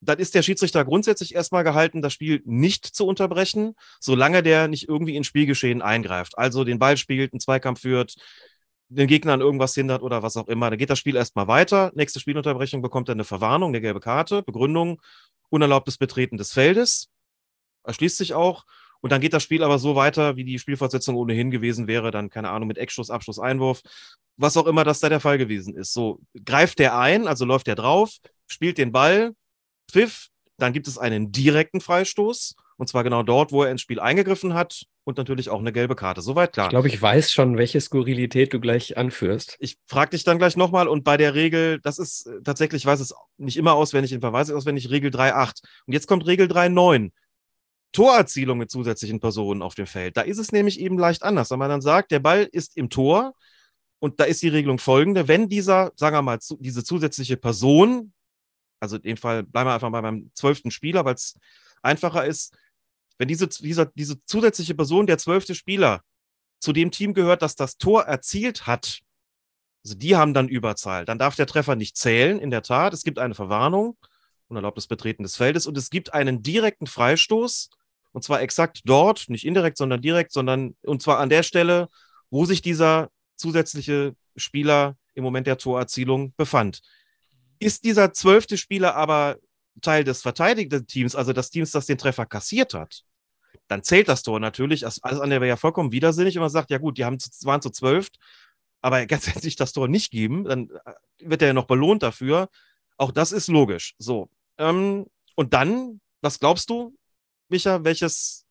dann 0.01 0.17
ist 0.17 0.33
der 0.33 0.41
Schiedsrichter 0.41 0.83
grundsätzlich 0.83 1.35
erstmal 1.35 1.63
gehalten, 1.63 2.01
das 2.01 2.13
Spiel 2.13 2.41
nicht 2.45 2.87
zu 2.87 3.05
unterbrechen, 3.05 3.75
solange 3.99 4.41
der 4.41 4.67
nicht 4.67 4.89
irgendwie 4.89 5.15
ins 5.15 5.27
Spielgeschehen 5.27 5.83
eingreift. 5.83 6.39
Also 6.39 6.63
den 6.63 6.79
Ball 6.79 6.97
spielt, 6.97 7.33
einen 7.33 7.39
Zweikampf 7.39 7.81
führt, 7.81 8.15
den 8.89 9.07
Gegner 9.07 9.33
an 9.33 9.41
irgendwas 9.41 9.73
hindert 9.73 10.03
oder 10.03 10.23
was 10.23 10.37
auch 10.37 10.47
immer. 10.47 10.69
Dann 10.69 10.79
geht 10.79 10.89
das 10.89 10.99
Spiel 10.99 11.15
erstmal 11.15 11.47
weiter. 11.47 11.91
Nächste 11.95 12.19
Spielunterbrechung 12.19 12.81
bekommt 12.81 13.09
er 13.09 13.13
eine 13.13 13.23
Verwarnung, 13.23 13.69
eine 13.69 13.81
gelbe 13.81 13.99
Karte, 13.99 14.43
Begründung, 14.43 15.01
unerlaubtes 15.49 15.97
Betreten 15.97 16.37
des 16.37 16.51
Feldes. 16.53 17.09
Erschließt 17.83 18.17
sich 18.17 18.33
auch. 18.33 18.65
Und 19.01 19.11
dann 19.11 19.19
geht 19.19 19.33
das 19.33 19.43
Spiel 19.43 19.63
aber 19.63 19.79
so 19.79 19.95
weiter, 19.95 20.37
wie 20.37 20.45
die 20.45 20.59
Spielfortsetzung 20.59 21.15
ohnehin 21.15 21.51
gewesen 21.51 21.87
wäre. 21.87 22.11
Dann, 22.11 22.29
keine 22.29 22.49
Ahnung, 22.49 22.67
mit 22.67 22.77
Eckschuss, 22.77 23.09
Abschluss, 23.09 23.39
Einwurf, 23.39 23.81
was 24.37 24.55
auch 24.55 24.65
immer 24.65 24.83
das 24.85 25.01
da 25.01 25.09
der 25.09 25.19
Fall 25.19 25.37
gewesen 25.37 25.75
ist. 25.75 25.93
So, 25.93 26.19
greift 26.45 26.79
der 26.79 26.97
ein, 26.97 27.27
also 27.27 27.43
läuft 27.43 27.67
der 27.67 27.75
drauf, 27.75 28.17
spielt 28.47 28.77
den 28.77 28.93
Ball, 28.93 29.35
Pfiff, 29.91 30.29
dann 30.57 30.71
gibt 30.71 30.87
es 30.87 30.97
einen 30.97 31.31
direkten 31.31 31.81
Freistoß. 31.81 32.55
Und 32.77 32.87
zwar 32.87 33.03
genau 33.03 33.23
dort, 33.23 33.51
wo 33.51 33.63
er 33.63 33.71
ins 33.71 33.81
Spiel 33.81 33.99
eingegriffen 33.99 34.53
hat 34.53 34.85
und 35.05 35.17
natürlich 35.17 35.49
auch 35.49 35.59
eine 35.59 35.73
gelbe 35.73 35.95
Karte. 35.95 36.21
Soweit 36.21 36.53
klar. 36.53 36.67
Ich 36.67 36.71
glaube, 36.71 36.87
ich 36.87 37.01
weiß 37.01 37.31
schon, 37.31 37.57
welche 37.57 37.81
Skurrilität 37.81 38.53
du 38.53 38.59
gleich 38.59 38.97
anführst. 38.97 39.57
Ich 39.59 39.77
frage 39.85 40.11
dich 40.11 40.23
dann 40.23 40.37
gleich 40.37 40.55
nochmal 40.55 40.87
und 40.87 41.03
bei 41.03 41.17
der 41.17 41.35
Regel, 41.35 41.79
das 41.81 41.99
ist 41.99 42.27
äh, 42.27 42.41
tatsächlich, 42.43 42.83
ich 42.83 42.85
weiß 42.85 42.99
es 42.99 43.13
nicht 43.37 43.57
immer 43.57 43.73
auswendig, 43.73 44.11
in 44.13 44.21
Verweise 44.21 44.55
auswendig, 44.55 44.89
Regel 44.89 45.11
3.8. 45.11 45.61
Und 45.85 45.93
jetzt 45.93 46.07
kommt 46.07 46.25
Regel 46.25 46.47
3.9. 46.47 47.11
Torerzielung 47.91 48.57
mit 48.57 48.71
zusätzlichen 48.71 49.19
Personen 49.19 49.61
auf 49.61 49.75
dem 49.75 49.85
Feld. 49.85 50.17
Da 50.17 50.21
ist 50.21 50.39
es 50.39 50.51
nämlich 50.51 50.79
eben 50.79 50.97
leicht 50.97 51.21
anders, 51.21 51.51
wenn 51.51 51.59
man 51.59 51.69
dann 51.69 51.81
sagt, 51.81 52.11
der 52.11 52.19
Ball 52.19 52.47
ist 52.51 52.75
im 52.75 52.89
Tor 52.89 53.35
und 53.99 54.19
da 54.19 54.23
ist 54.23 54.41
die 54.41 54.49
Regelung 54.49 54.79
folgende, 54.79 55.27
wenn 55.27 55.47
dieser, 55.47 55.91
sagen 55.95 56.15
wir 56.15 56.21
mal, 56.21 56.39
diese 56.59 56.83
zusätzliche 56.83 57.37
Person, 57.37 58.13
also 58.79 58.95
in 58.95 59.03
dem 59.03 59.17
Fall 59.17 59.43
bleiben 59.43 59.69
wir 59.69 59.75
einfach 59.75 59.91
mal 59.91 60.01
beim 60.01 60.31
zwölften 60.33 60.71
Spieler, 60.71 61.05
weil 61.05 61.13
es 61.15 61.37
einfacher 61.83 62.25
ist, 62.25 62.57
wenn 63.17 63.27
diese, 63.27 63.47
dieser, 63.47 63.85
diese 63.85 64.23
zusätzliche 64.25 64.75
Person, 64.75 65.07
der 65.07 65.17
zwölfte 65.17 65.55
Spieler, 65.55 66.01
zu 66.59 66.73
dem 66.73 66.91
Team 66.91 67.13
gehört, 67.13 67.41
das 67.41 67.55
das 67.55 67.77
Tor 67.77 68.03
erzielt 68.03 68.67
hat, 68.67 68.99
also 69.83 69.95
die 69.95 70.15
haben 70.15 70.33
dann 70.33 70.47
Überzahl, 70.47 71.05
dann 71.05 71.19
darf 71.19 71.35
der 71.35 71.45
Treffer 71.45 71.75
nicht 71.75 71.97
zählen, 71.97 72.39
in 72.39 72.51
der 72.51 72.63
Tat. 72.63 72.93
Es 72.93 73.03
gibt 73.03 73.19
eine 73.19 73.35
Verwarnung, 73.35 73.97
unerlaubtes 74.47 74.87
Betreten 74.87 75.23
des 75.23 75.35
Feldes 75.35 75.67
und 75.67 75.77
es 75.77 75.89
gibt 75.89 76.13
einen 76.13 76.41
direkten 76.41 76.87
Freistoß, 76.87 77.69
und 78.13 78.23
zwar 78.23 78.41
exakt 78.41 78.81
dort, 78.85 79.27
nicht 79.27 79.45
indirekt, 79.45 79.77
sondern 79.77 80.01
direkt, 80.01 80.31
sondern 80.31 80.75
und 80.83 81.01
zwar 81.01 81.19
an 81.19 81.29
der 81.29 81.43
Stelle, 81.43 81.89
wo 82.29 82.45
sich 82.45 82.61
dieser 82.61 83.09
zusätzliche 83.35 84.15
Spieler 84.35 84.95
im 85.15 85.23
Moment 85.23 85.47
der 85.47 85.57
Torerzielung 85.57 86.33
befand. 86.37 86.81
Ist 87.59 87.83
dieser 87.83 88.13
zwölfte 88.13 88.57
Spieler 88.57 88.95
aber 88.95 89.37
Teil 89.81 90.03
des 90.03 90.21
verteidigenden 90.21 90.87
Teams, 90.87 91.15
also 91.15 91.33
des 91.33 91.49
Teams, 91.49 91.71
das 91.71 91.85
den 91.85 91.97
Treffer 91.97 92.25
kassiert 92.25 92.73
hat, 92.73 93.03
dann 93.67 93.83
zählt 93.83 94.07
das 94.07 94.23
Tor 94.23 94.39
natürlich. 94.39 94.85
Alles 94.85 95.19
andere 95.19 95.41
wäre 95.41 95.47
ja 95.47 95.55
vollkommen 95.57 95.91
widersinnig, 95.91 96.35
wenn 96.35 96.41
man 96.41 96.49
sagt, 96.49 96.69
ja 96.69 96.77
gut, 96.77 96.97
die 96.97 97.05
haben 97.05 97.19
zu, 97.19 97.29
waren 97.45 97.61
zu 97.61 97.69
zwölf, 97.69 98.09
aber 98.81 99.05
ganz 99.05 99.27
ehrlich 99.27 99.55
das 99.57 99.73
Tor 99.73 99.87
nicht 99.87 100.11
geben, 100.11 100.43
dann 100.45 100.69
äh, 100.85 100.93
wird 101.29 101.41
er 101.41 101.49
ja 101.49 101.53
noch 101.53 101.65
belohnt 101.65 102.03
dafür. 102.03 102.49
Auch 102.97 103.11
das 103.11 103.31
ist 103.31 103.47
logisch. 103.47 103.95
So. 103.97 104.29
Ähm, 104.57 105.07
und 105.35 105.53
dann, 105.53 105.99
was 106.21 106.39
glaubst 106.39 106.69
du, 106.69 106.95
Micha, 107.49 107.83
welches 107.83 108.45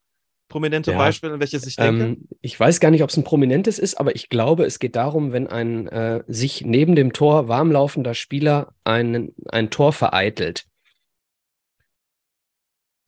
prominente 0.48 0.92
Ja, 0.92 0.98
Beispiel, 0.98 1.32
an 1.32 1.40
welches 1.40 1.66
ich 1.66 1.76
denke? 1.76 2.04
Ähm, 2.04 2.28
ich 2.40 2.58
weiß 2.58 2.80
gar 2.80 2.90
nicht, 2.90 3.02
ob 3.02 3.10
es 3.10 3.16
ein 3.16 3.24
prominentes 3.24 3.78
ist, 3.78 3.98
aber 3.98 4.14
ich 4.14 4.28
glaube, 4.28 4.64
es 4.64 4.78
geht 4.78 4.96
darum, 4.96 5.32
wenn 5.32 5.46
ein 5.46 5.88
äh, 5.88 6.22
sich 6.26 6.64
neben 6.64 6.94
dem 6.94 7.12
Tor 7.12 7.48
warmlaufender 7.48 8.14
Spieler 8.14 8.74
einen, 8.84 9.34
ein 9.48 9.70
Tor 9.70 9.92
vereitelt. 9.92 10.66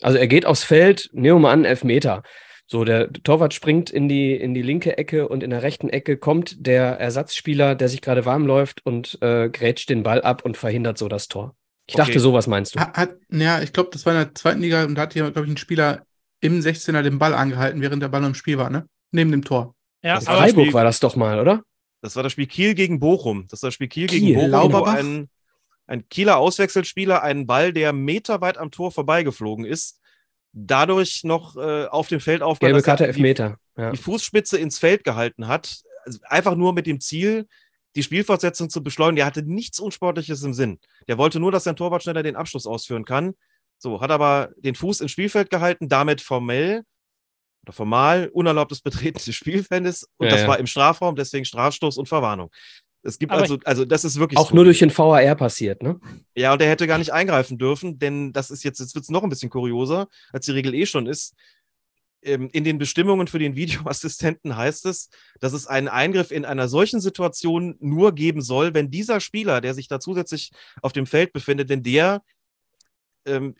Also 0.02 0.18
er 0.18 0.26
geht 0.26 0.46
aufs 0.46 0.64
Feld, 0.64 1.08
nehmen 1.12 1.36
wir 1.36 1.40
mal 1.40 1.52
an, 1.52 1.64
Elfmeter. 1.64 2.22
So, 2.66 2.84
der 2.84 3.12
Torwart 3.12 3.52
springt 3.52 3.90
in 3.90 4.08
die, 4.08 4.34
in 4.34 4.54
die 4.54 4.62
linke 4.62 4.96
Ecke 4.96 5.28
und 5.28 5.42
in 5.42 5.50
der 5.50 5.62
rechten 5.62 5.88
Ecke 5.90 6.16
kommt 6.16 6.66
der 6.66 6.98
Ersatzspieler, 6.98 7.74
der 7.74 7.88
sich 7.88 8.00
gerade 8.00 8.24
warm 8.24 8.46
läuft 8.46 8.84
und 8.86 9.18
äh, 9.22 9.50
grätscht 9.50 9.90
den 9.90 10.02
Ball 10.02 10.22
ab 10.22 10.44
und 10.44 10.56
verhindert 10.56 10.96
so 10.98 11.08
das 11.08 11.28
Tor. 11.28 11.54
Ich 11.86 11.94
Okay. 11.94 12.06
dachte, 12.06 12.20
sowas 12.20 12.46
meinst 12.46 12.74
du. 12.74 12.80
Hat, 12.80 12.96
hat, 12.96 13.10
ja, 13.30 13.60
ich 13.60 13.72
glaube, 13.74 13.90
das 13.92 14.06
war 14.06 14.14
in 14.14 14.20
der 14.20 14.34
zweiten 14.34 14.62
Liga 14.62 14.84
und 14.84 14.94
da 14.94 15.02
hat 15.02 15.12
hier, 15.12 15.30
glaube 15.30 15.46
ich, 15.46 15.52
ein 15.52 15.58
Spieler 15.58 16.06
im 16.40 16.60
16er 16.60 17.02
den 17.02 17.18
Ball 17.18 17.34
angehalten, 17.34 17.82
während 17.82 18.02
der 18.02 18.08
Ball 18.08 18.22
noch 18.22 18.28
im 18.28 18.34
Spiel 18.34 18.56
war, 18.56 18.70
ne? 18.70 18.86
Neben 19.12 19.30
dem 19.30 19.44
Tor. 19.44 19.74
Ja, 20.02 20.14
Das 20.14 20.24
Freiburg 20.24 20.64
Spiel- 20.64 20.72
war 20.74 20.84
das 20.84 21.00
doch 21.00 21.16
mal, 21.16 21.38
oder? 21.40 21.62
Das 22.00 22.16
war 22.16 22.22
das 22.22 22.32
Spiel 22.32 22.46
Kiel 22.46 22.74
gegen 22.74 22.98
Bochum. 23.00 23.46
Das 23.50 23.62
war 23.62 23.68
das 23.68 23.74
Spiel 23.74 23.88
Kiel, 23.88 24.06
Kiel, 24.08 24.20
gegen 24.20 24.34
Bochum, 24.34 24.50
wo 24.50 24.56
Lauberbach? 24.56 24.94
ein, 24.94 25.28
ein 25.86 26.08
Kieler 26.08 26.38
Auswechselspieler 26.38 27.22
einen 27.22 27.46
Ball, 27.46 27.72
der 27.72 27.92
meterweit 27.92 28.58
am 28.58 28.70
Tor 28.70 28.90
vorbeigeflogen 28.92 29.64
ist, 29.64 30.00
dadurch 30.52 31.24
noch 31.24 31.56
äh, 31.56 31.86
auf 31.86 32.08
dem 32.08 32.20
Feld 32.20 32.42
aufgehört, 32.42 32.74
Gelbe 32.74 32.78
er 32.78 32.82
Karte, 32.84 33.04
die- 33.04 33.08
Elfmeter. 33.08 33.58
Ja. 33.76 33.90
die 33.90 33.96
Fußspitze 33.96 34.56
ins 34.56 34.78
Feld 34.78 35.02
gehalten 35.02 35.48
hat. 35.48 35.82
Also 36.04 36.20
einfach 36.24 36.54
nur 36.54 36.72
mit 36.74 36.86
dem 36.86 37.00
Ziel, 37.00 37.48
die 37.96 38.02
Spielfortsetzung 38.04 38.70
zu 38.70 38.82
beschleunigen. 38.84 39.16
Der 39.16 39.26
hatte 39.26 39.42
nichts 39.42 39.80
Unsportliches 39.80 40.42
im 40.44 40.54
Sinn. 40.54 40.78
Der 41.08 41.18
wollte 41.18 41.40
nur, 41.40 41.50
dass 41.50 41.64
sein 41.64 41.74
Torwart 41.76 42.02
schneller 42.04 42.22
den 42.22 42.36
Abschluss 42.36 42.66
ausführen 42.66 43.04
kann. 43.04 43.34
So, 43.78 44.00
hat 44.00 44.10
aber 44.12 44.50
den 44.58 44.76
Fuß 44.76 45.00
ins 45.00 45.10
Spielfeld 45.10 45.50
gehalten, 45.50 45.88
damit 45.88 46.20
formell 46.20 46.84
oder 47.64 47.72
formal 47.72 48.28
unerlaubtes 48.32 48.80
Betreten 48.80 49.18
des 49.24 49.34
Spielfeldes 49.34 50.08
und 50.18 50.26
Ja, 50.26 50.32
das 50.32 50.42
ja. 50.42 50.48
war 50.48 50.58
im 50.60 50.66
Strafraum, 50.66 51.16
deswegen 51.16 51.44
Strafstoß 51.44 51.96
und 51.98 52.08
Verwarnung. 52.08 52.50
Es 53.06 53.18
gibt 53.18 53.32
Aber 53.32 53.42
also, 53.42 53.58
also 53.64 53.84
das 53.84 54.04
ist 54.04 54.18
wirklich 54.18 54.38
Auch 54.38 54.48
so. 54.48 54.54
nur 54.54 54.64
durch 54.64 54.78
den 54.78 54.96
VAR 54.96 55.34
passiert, 55.36 55.82
ne? 55.82 56.00
Ja, 56.34 56.54
und 56.54 56.62
er 56.62 56.68
hätte 56.70 56.86
gar 56.86 56.98
nicht 56.98 57.12
eingreifen 57.12 57.58
dürfen, 57.58 57.98
denn 57.98 58.32
das 58.32 58.50
ist 58.50 58.64
jetzt, 58.64 58.80
jetzt 58.80 58.94
wird 58.94 59.04
es 59.04 59.10
noch 59.10 59.22
ein 59.22 59.28
bisschen 59.28 59.50
kurioser, 59.50 60.08
als 60.32 60.46
die 60.46 60.52
Regel 60.52 60.74
eh 60.74 60.86
schon 60.86 61.06
ist. 61.06 61.34
Ähm, 62.22 62.48
In 62.52 62.64
den 62.64 62.78
Bestimmungen 62.78 63.26
für 63.26 63.38
den 63.38 63.56
Videoassistenten 63.56 64.56
heißt 64.56 64.86
es, 64.86 65.10
dass 65.38 65.52
es 65.52 65.66
einen 65.66 65.88
Eingriff 65.88 66.30
in 66.30 66.46
einer 66.46 66.66
solchen 66.68 67.00
Situation 67.00 67.76
nur 67.78 68.14
geben 68.14 68.40
soll, 68.40 68.72
wenn 68.72 68.90
dieser 68.90 69.20
Spieler, 69.20 69.60
der 69.60 69.74
sich 69.74 69.86
da 69.86 70.00
zusätzlich 70.00 70.50
auf 70.80 70.94
dem 70.94 71.06
Feld 71.06 71.34
befindet, 71.34 71.68
wenn 71.68 71.82
der 71.82 72.22
ähm, 73.26 73.54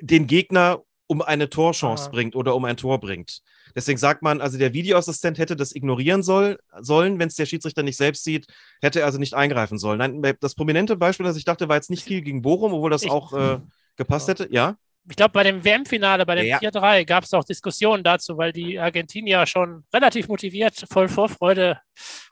den 0.00 0.28
Gegner 0.28 0.84
um 1.08 1.20
eine 1.22 1.50
Torchance 1.50 2.06
Ah. 2.06 2.10
bringt 2.10 2.36
oder 2.36 2.54
um 2.54 2.64
ein 2.64 2.76
Tor 2.76 3.00
bringt. 3.00 3.40
Deswegen 3.74 3.98
sagt 3.98 4.22
man, 4.22 4.40
also 4.40 4.56
der 4.58 4.72
Videoassistent 4.72 5.38
hätte 5.38 5.56
das 5.56 5.74
ignorieren 5.74 6.22
soll, 6.22 6.58
sollen, 6.80 7.18
wenn 7.18 7.28
es 7.28 7.34
der 7.34 7.46
Schiedsrichter 7.46 7.82
nicht 7.82 7.96
selbst 7.96 8.22
sieht, 8.24 8.46
hätte 8.80 9.00
er 9.00 9.06
also 9.06 9.18
nicht 9.18 9.34
eingreifen 9.34 9.78
sollen. 9.78 9.98
Nein, 9.98 10.36
das 10.40 10.54
prominente 10.54 10.96
Beispiel, 10.96 11.26
das 11.26 11.36
ich 11.36 11.44
dachte, 11.44 11.68
war 11.68 11.76
jetzt 11.76 11.90
nicht 11.90 12.06
Kiel 12.06 12.22
gegen 12.22 12.42
Bochum, 12.42 12.72
obwohl 12.72 12.90
das 12.90 13.02
Ich- 13.02 13.10
auch 13.10 13.32
äh, 13.32 13.58
gepasst 13.96 14.28
Ja. 14.28 14.32
hätte. 14.34 14.48
Ja, 14.52 14.76
Ich 15.10 15.16
glaube, 15.16 15.32
bei 15.32 15.42
dem 15.42 15.64
WM-Finale, 15.64 16.26
bei 16.26 16.34
dem 16.34 16.44
Ja. 16.46 16.58
4-3, 16.58 17.04
gab 17.06 17.24
es 17.24 17.32
auch 17.32 17.42
Diskussionen 17.44 18.04
dazu, 18.04 18.36
weil 18.36 18.52
die 18.52 18.78
Argentinier 18.78 19.46
schon 19.46 19.84
relativ 19.94 20.28
motiviert, 20.28 20.84
voll 20.90 21.08
Vorfreude 21.08 21.80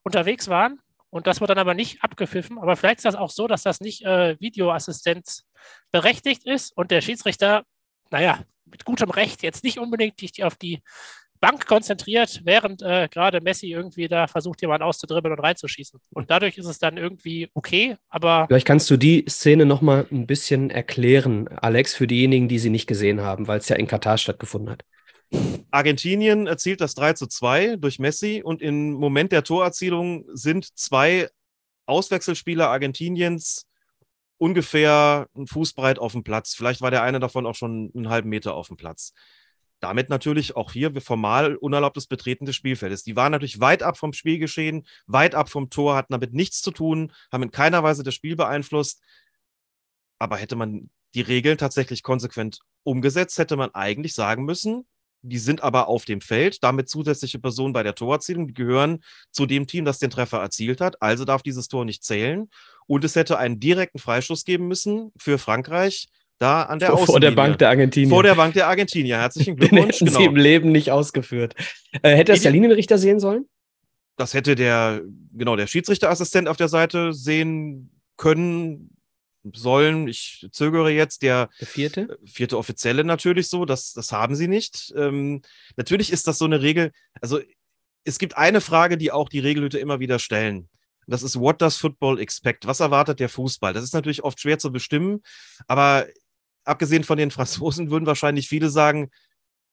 unterwegs 0.03 0.49
waren. 0.49 0.79
Und 1.09 1.27
das 1.27 1.41
wurde 1.41 1.55
dann 1.55 1.61
aber 1.63 1.73
nicht 1.73 2.03
abgepfiffen. 2.05 2.59
Aber 2.59 2.77
vielleicht 2.77 2.99
ist 2.99 3.07
das 3.07 3.15
auch 3.15 3.31
so, 3.31 3.47
dass 3.47 3.63
das 3.63 3.81
nicht 3.81 4.05
äh, 4.05 4.37
Videoassistenz 4.41 5.45
berechtigt 5.91 6.45
ist 6.45 6.77
und 6.77 6.91
der 6.91 7.01
Schiedsrichter, 7.01 7.63
naja, 8.11 8.41
mit 8.67 8.85
gutem 8.85 9.11
Recht 9.11 9.43
jetzt 9.43 9.65
nicht 9.65 9.79
unbedingt 9.79 10.21
sich 10.21 10.45
auf 10.45 10.57
die 10.57 10.83
Bank 11.41 11.67
konzentriert, 11.67 12.41
während 12.45 12.83
äh, 12.83 13.09
gerade 13.11 13.41
Messi 13.41 13.71
irgendwie 13.71 14.09
da 14.09 14.27
versucht, 14.27 14.63
jemanden 14.63 14.85
auszudribbeln 14.85 15.35
und 15.35 15.45
reinzuschießen. 15.45 16.01
Und 16.11 16.31
dadurch 16.31 16.59
ist 16.59 16.67
es 16.67 16.79
dann 16.79 16.97
irgendwie 16.97 17.51
okay, 17.55 17.97
aber 18.09 18.47
Vielleicht 18.49 18.67
kannst 18.67 18.91
du 18.91 18.97
die 18.97 19.25
Szene 19.29 19.67
noch 19.67 19.83
mal 19.83 20.07
ein 20.11 20.27
bisschen 20.27 20.71
erklären, 20.71 21.49
Alex, 21.49 21.95
für 21.95 22.07
diejenigen, 22.07 22.49
die 22.49 22.59
sie 22.59 22.71
nicht 22.71 22.87
gesehen 22.87 23.21
haben, 23.21 23.49
weil 23.49 23.59
es 23.59 23.69
ja 23.69 23.77
in 23.77 23.87
Katar 23.87 24.19
stattgefunden 24.19 24.71
hat. 24.71 24.85
Argentinien 25.71 26.47
erzielt 26.47 26.81
das 26.81 26.95
3 26.95 27.15
zu 27.15 27.27
2 27.27 27.77
durch 27.77 27.99
Messi 27.99 28.43
und 28.45 28.63
im 28.63 28.93
Moment 28.93 29.33
der 29.33 29.43
Torerzielung 29.43 30.25
sind 30.33 30.79
zwei 30.79 31.29
Auswechselspieler 31.87 32.69
Argentiniens 32.69 33.67
ungefähr 34.39 35.29
einen 35.35 35.47
Fußbreit 35.47 35.99
auf 35.99 36.13
dem 36.13 36.25
Platz. 36.25 36.55
Vielleicht 36.55 36.81
war 36.81 36.91
der 36.91 37.03
eine 37.03 37.21
davon 37.21 37.47
auch 37.47 37.55
schon 37.55 37.91
einen 37.95 38.09
halben 38.09 38.29
Meter 38.29 38.55
auf 38.55 38.69
dem 38.69 38.77
Platz. 38.77 39.13
Damit 39.81 40.09
natürlich 40.09 40.57
auch 40.57 40.73
hier 40.73 40.99
formal 41.01 41.57
unerlaubtes 41.57 42.07
Betreten 42.07 42.47
des 42.47 42.57
Spielfeldes. 42.57 43.03
Die 43.03 43.17
waren 43.17 43.33
natürlich 43.33 43.61
weit 43.61 43.83
ab 43.83 43.99
vom 43.99 44.13
Spielgeschehen, 44.13 44.87
weit 45.07 45.35
ab 45.35 45.51
vom 45.51 45.69
Tor, 45.69 45.97
hatten 45.97 46.13
damit 46.13 46.33
nichts 46.33 46.63
zu 46.63 46.71
tun, 46.71 47.13
haben 47.31 47.43
in 47.43 47.51
keiner 47.51 47.83
Weise 47.83 48.03
das 48.03 48.15
Spiel 48.15 48.37
beeinflusst. 48.37 49.03
Aber 50.19 50.39
hätte 50.39 50.57
man 50.57 50.91
die 51.15 51.21
Regeln 51.21 51.59
tatsächlich 51.59 52.03
konsequent 52.03 52.61
umgesetzt, 52.85 53.39
hätte 53.39 53.57
man 53.57 53.75
eigentlich 53.75 54.15
sagen 54.15 54.45
müssen, 54.45 54.87
die 55.29 55.39
sind 55.39 55.63
aber 55.63 55.89
auf 55.89 56.05
dem 56.05 56.21
Feld, 56.21 56.63
damit 56.63 56.89
zusätzliche 56.89 57.39
Personen 57.39 57.73
bei 57.73 57.83
der 57.83 57.95
Torerzielung, 57.95 58.47
die 58.49 58.55
gehören 58.55 59.03
zu 59.31 59.47
dem 59.47 59.67
Team, 59.67 59.85
das 59.85 59.99
den 59.99 60.11
Treffer 60.11 60.39
erzielt 60.39 60.81
hat. 60.81 61.01
Also 61.03 61.25
darf 61.25 61.43
dieses 61.43 61.69
Tor 61.69 61.85
nicht 61.85 62.05
zählen. 62.05 62.49
Und 62.87 63.05
es 63.05 63.17
hätte 63.17 63.39
einen 63.39 63.59
direkten 63.61 63.99
Freistoß 63.99 64.45
geben 64.45 64.69
müssen 64.69 65.13
für 65.17 65.39
Frankreich, 65.39 66.09
da 66.39 66.63
an 66.63 66.79
der 66.79 66.91
vor, 66.91 67.07
vor 67.07 67.21
der. 67.21 67.31
Bank 67.33 67.59
der 67.59 67.71
Argentinier. 67.71 68.11
Vor 68.11 68.23
der 68.23 68.35
Bank 68.35 68.55
der 68.55 68.67
Argentinier. 68.69 69.19
Herzlichen 69.19 69.57
Den 69.57 69.69
Glückwunsch. 69.71 70.01
hätten 70.01 70.11
sie 70.11 70.25
im 70.25 70.35
Genau. 70.35 70.43
Leben 70.43 70.73
nicht 70.73 70.91
ausgeführt. 70.91 71.55
Äh, 72.03 72.15
hätte 72.17 72.33
das 72.33 72.43
der 72.43 72.53
Linienrichter 72.53 72.99
sehen 72.99 73.19
sollen? 73.21 73.47
Das 74.17 74.33
hätte 74.35 74.55
der, 74.55 75.03
genau, 75.35 75.57
der 75.57 75.67
Schiedsrichterassistent 75.67 76.49
auf 76.49 76.57
der 76.57 76.69
Seite 76.69 77.13
sehen 77.13 77.91
können, 78.17 78.96
sollen. 79.55 80.09
Ich 80.09 80.47
zögere 80.53 80.91
jetzt. 80.91 81.23
Der 81.23 81.51
Der 81.61 81.67
vierte? 81.67 82.19
vierte 82.25 82.59
Offizielle 82.59 83.05
natürlich 83.05 83.49
so, 83.49 83.65
das, 83.65 83.93
das 83.93 84.13
haben 84.13 84.35
sie 84.35 84.49
nicht. 84.49 84.93
Ähm, 84.97 85.43
natürlich 85.77 86.13
ist 86.13 86.27
das 86.27 86.39
so 86.39 86.45
eine 86.45 86.63
Regel. 86.63 86.93
Also 87.21 87.41
es 88.05 88.19
gibt 88.19 88.37
eine 88.37 88.61
Frage, 88.61 88.97
die 88.97 89.13
auch 89.13 89.29
die 89.29 89.41
Regelhüter 89.41 89.81
immer 89.81 90.01
wieder 90.01 90.19
stellen. 90.19 90.69
Das 91.07 91.23
ist, 91.23 91.39
what 91.39 91.63
does 91.63 91.77
football 91.77 92.19
expect? 92.19 92.67
Was 92.67 92.81
erwartet 92.81 93.21
der 93.21 93.29
Fußball? 93.29 93.73
Das 93.73 93.85
ist 93.85 93.95
natürlich 93.95 94.25
oft 94.25 94.41
schwer 94.41 94.59
zu 94.59 94.73
bestimmen, 94.73 95.23
aber 95.69 96.07
abgesehen 96.65 97.05
von 97.05 97.19
den 97.19 97.31
Franzosen 97.33 97.91
würden 97.91 98.07
wahrscheinlich 98.07 98.49
viele 98.49 98.71
sagen, 98.71 99.11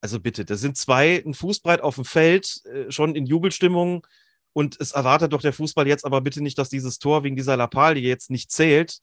also 0.02 0.20
bitte, 0.20 0.46
da 0.46 0.56
sind 0.56 0.78
zwei, 0.78 1.24
ein 1.26 1.34
Fußbreit 1.34 1.82
auf 1.82 1.96
dem 1.96 2.06
Feld, 2.06 2.62
äh, 2.66 2.92
schon 2.92 3.16
in 3.16 3.26
Jubelstimmung 3.26 4.06
und 4.52 4.80
es 4.80 4.92
erwartet 4.92 5.34
doch 5.34 5.42
der 5.42 5.54
Fußball 5.54 5.88
jetzt 5.88 6.06
aber 6.06 6.22
bitte 6.22 6.42
nicht, 6.42 6.58
dass 6.58 6.70
dieses 6.70 7.00
Tor 7.00 7.24
wegen 7.24 7.36
dieser 7.36 7.58
Lappalie 7.58 8.04
jetzt 8.04 8.30
nicht 8.30 8.52
zählt. 8.52 9.00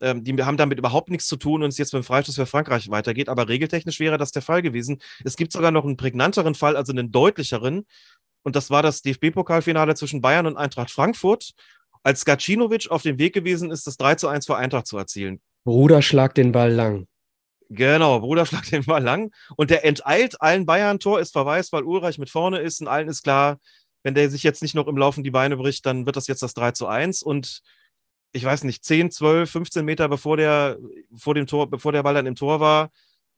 Ähm, 0.00 0.24
die 0.24 0.34
haben 0.42 0.56
damit 0.56 0.78
überhaupt 0.78 1.10
nichts 1.10 1.26
zu 1.26 1.36
tun 1.36 1.62
und 1.62 1.68
es 1.68 1.78
jetzt 1.78 1.92
mit 1.92 2.02
dem 2.02 2.06
Freistoß 2.06 2.36
für 2.36 2.46
Frankreich 2.46 2.90
weitergeht. 2.90 3.28
Aber 3.28 3.48
regeltechnisch 3.48 4.00
wäre 4.00 4.18
das 4.18 4.32
der 4.32 4.42
Fall 4.42 4.62
gewesen. 4.62 5.00
Es 5.24 5.36
gibt 5.36 5.52
sogar 5.52 5.70
noch 5.70 5.84
einen 5.84 5.96
prägnanteren 5.96 6.54
Fall, 6.54 6.76
also 6.76 6.92
einen 6.92 7.10
deutlicheren. 7.12 7.86
Und 8.42 8.56
das 8.56 8.70
war 8.70 8.82
das 8.82 9.02
DFB-Pokalfinale 9.02 9.94
zwischen 9.94 10.20
Bayern 10.20 10.46
und 10.46 10.56
Eintracht 10.56 10.90
Frankfurt, 10.90 11.52
als 12.02 12.24
Gacinovic 12.24 12.90
auf 12.90 13.02
dem 13.02 13.18
Weg 13.18 13.34
gewesen 13.34 13.70
ist, 13.70 13.86
das 13.86 13.96
3 13.96 14.14
zu 14.14 14.28
1 14.28 14.46
für 14.46 14.56
Eintracht 14.56 14.86
zu 14.86 14.96
erzielen. 14.96 15.40
Bruder 15.64 16.00
schlag 16.00 16.34
den 16.34 16.52
Ball 16.52 16.72
lang. 16.72 17.06
Genau, 17.70 18.20
Bruder 18.20 18.46
schlägt 18.46 18.72
den 18.72 18.84
Ball 18.84 19.02
lang. 19.02 19.32
Und 19.56 19.70
der 19.70 19.84
enteilt 19.84 20.40
allen 20.40 20.66
Bayern-Tor, 20.66 21.20
ist 21.20 21.32
verweist, 21.32 21.72
weil 21.72 21.82
Ulreich 21.82 22.18
mit 22.18 22.30
vorne 22.30 22.58
ist 22.60 22.80
und 22.80 22.88
allen 22.88 23.08
ist 23.08 23.22
klar, 23.22 23.58
wenn 24.02 24.14
der 24.14 24.30
sich 24.30 24.42
jetzt 24.42 24.62
nicht 24.62 24.74
noch 24.74 24.86
im 24.86 24.96
Laufen 24.96 25.24
die 25.24 25.30
Beine 25.30 25.56
bricht, 25.56 25.84
dann 25.84 26.06
wird 26.06 26.16
das 26.16 26.28
jetzt 26.28 26.42
das 26.42 26.54
3 26.54 26.72
zu 26.72 26.86
1. 26.86 27.22
Und 27.22 27.60
ich 28.32 28.44
weiß 28.44 28.64
nicht, 28.64 28.84
10, 28.84 29.10
12, 29.10 29.50
15 29.50 29.84
Meter 29.84 30.08
bevor 30.08 30.36
der, 30.36 30.78
vor 31.16 31.34
dem 31.34 31.46
Tor, 31.46 31.68
bevor 31.70 31.92
der 31.92 32.02
Ball 32.02 32.14
dann 32.14 32.26
im 32.26 32.34
Tor 32.34 32.60
war, 32.60 32.90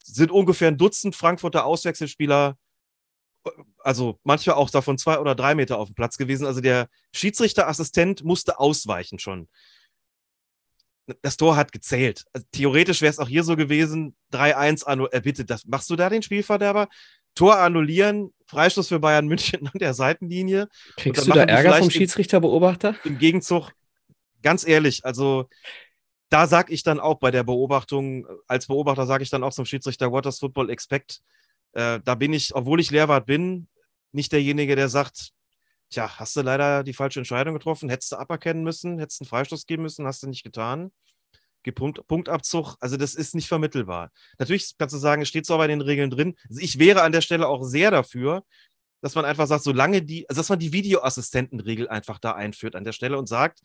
sind 0.03 0.31
ungefähr 0.31 0.69
ein 0.69 0.79
Dutzend 0.79 1.15
Frankfurter 1.15 1.65
Auswechselspieler, 1.65 2.57
also 3.79 4.19
manchmal 4.25 4.57
auch 4.57 4.71
davon 4.71 4.99
zwei 4.99 5.19
oder 5.19 5.35
drei 5.35 5.55
Meter 5.55 5.79
auf 5.79 5.89
dem 5.89 5.95
Platz 5.95 6.17
gewesen. 6.19 6.47
Also 6.47 6.61
der 6.61 6.89
Schiedsrichterassistent 7.15 8.25
musste 8.25 8.59
ausweichen 8.59 9.19
schon. 9.19 9.49
Das 11.23 11.37
Tor 11.37 11.57
hat 11.57 11.73
gezählt. 11.73 12.25
Also 12.33 12.47
theoretisch 12.53 13.01
wäre 13.01 13.11
es 13.11 13.19
auch 13.19 13.29
hier 13.29 13.43
so 13.43 13.57
gewesen, 13.57 14.15
3-1, 14.33 14.85
annu- 14.87 15.09
äh, 15.11 15.21
bitte, 15.21 15.45
das, 15.45 15.65
machst 15.67 15.91
du 15.91 15.97
da 15.97 16.09
den 16.09 16.23
Spielverderber? 16.23 16.89
Tor 17.35 17.59
annullieren, 17.59 18.33
Freistoß 18.47 18.89
für 18.89 19.01
Bayern 19.01 19.27
München 19.27 19.67
an 19.67 19.79
der 19.79 19.95
Seitenlinie. 19.95 20.69
Kriegst 20.97 21.27
du 21.27 21.33
da 21.33 21.45
Ärger 21.45 21.75
vom 21.79 21.91
Schiedsrichterbeobachter? 21.91 22.97
Im 23.05 23.19
Gegenzug, 23.19 23.71
ganz 24.43 24.67
ehrlich, 24.67 25.05
also 25.05 25.49
da 26.31 26.47
sage 26.47 26.73
ich 26.73 26.83
dann 26.83 27.01
auch 27.01 27.19
bei 27.19 27.31
der 27.31 27.43
Beobachtung, 27.43 28.27
als 28.47 28.67
Beobachter 28.69 29.07
sage 29.07 29.23
ich 29.23 29.31
dann 29.31 29.43
auch 29.43 29.53
zum 29.53 29.65
Schiedsrichter, 29.65 30.13
what 30.13 30.25
does 30.25 30.39
football 30.39 30.71
expect? 30.71 31.21
Äh, 31.73 32.01
da 32.05 32.15
bin 32.15 32.33
ich, 32.33 32.55
obwohl 32.55 32.81
ich 32.81 32.91
Lehrwart 32.91 33.27
bin, 33.27 33.69
nicht 34.13 34.33
derjenige, 34.33 34.77
der 34.77 34.89
sagt, 34.89 35.33
tja, 35.91 36.19
hast 36.19 36.37
du 36.37 36.43
leider 36.43 36.85
die 36.85 36.95
falsche 36.95 37.21
Entscheidung 37.21 37.55
getroffen, 37.55 37.89
hättest 37.89 38.13
du 38.13 38.17
aberkennen 38.17 38.63
müssen, 38.63 38.99
hättest 38.99 39.21
einen 39.21 39.29
Freistoß 39.29 39.67
geben 39.67 39.83
müssen, 39.83 40.07
hast 40.07 40.23
du 40.23 40.29
nicht 40.29 40.45
getan. 40.45 40.93
Punkt, 41.75 42.07
Punktabzug, 42.07 42.77
also 42.81 42.97
das 42.97 43.15
ist 43.15 43.35
nicht 43.35 43.47
vermittelbar. 43.47 44.11
Natürlich 44.39 44.75
kannst 44.79 44.95
du 44.95 44.99
sagen, 44.99 45.21
es 45.23 45.29
steht 45.29 45.45
so 45.45 45.59
bei 45.59 45.67
den 45.67 45.83
Regeln 45.83 46.09
drin. 46.09 46.35
Also 46.49 46.63
ich 46.63 46.79
wäre 46.79 47.03
an 47.03 47.13
der 47.13 47.21
Stelle 47.21 47.49
auch 47.49 47.65
sehr 47.65 47.91
dafür, 47.91 48.45
dass 49.03 49.15
man 49.15 49.27
einfach 49.27 49.47
sagt, 49.47 49.65
solange 49.65 50.01
die, 50.03 50.29
also 50.29 50.41
dass 50.41 50.49
man 50.49 50.59
die 50.59 50.73
Videoassistentenregel 50.73 51.89
einfach 51.89 52.19
da 52.19 52.33
einführt 52.33 52.77
an 52.77 52.85
der 52.85 52.93
Stelle 52.93 53.19
und 53.19 53.27
sagt, 53.27 53.61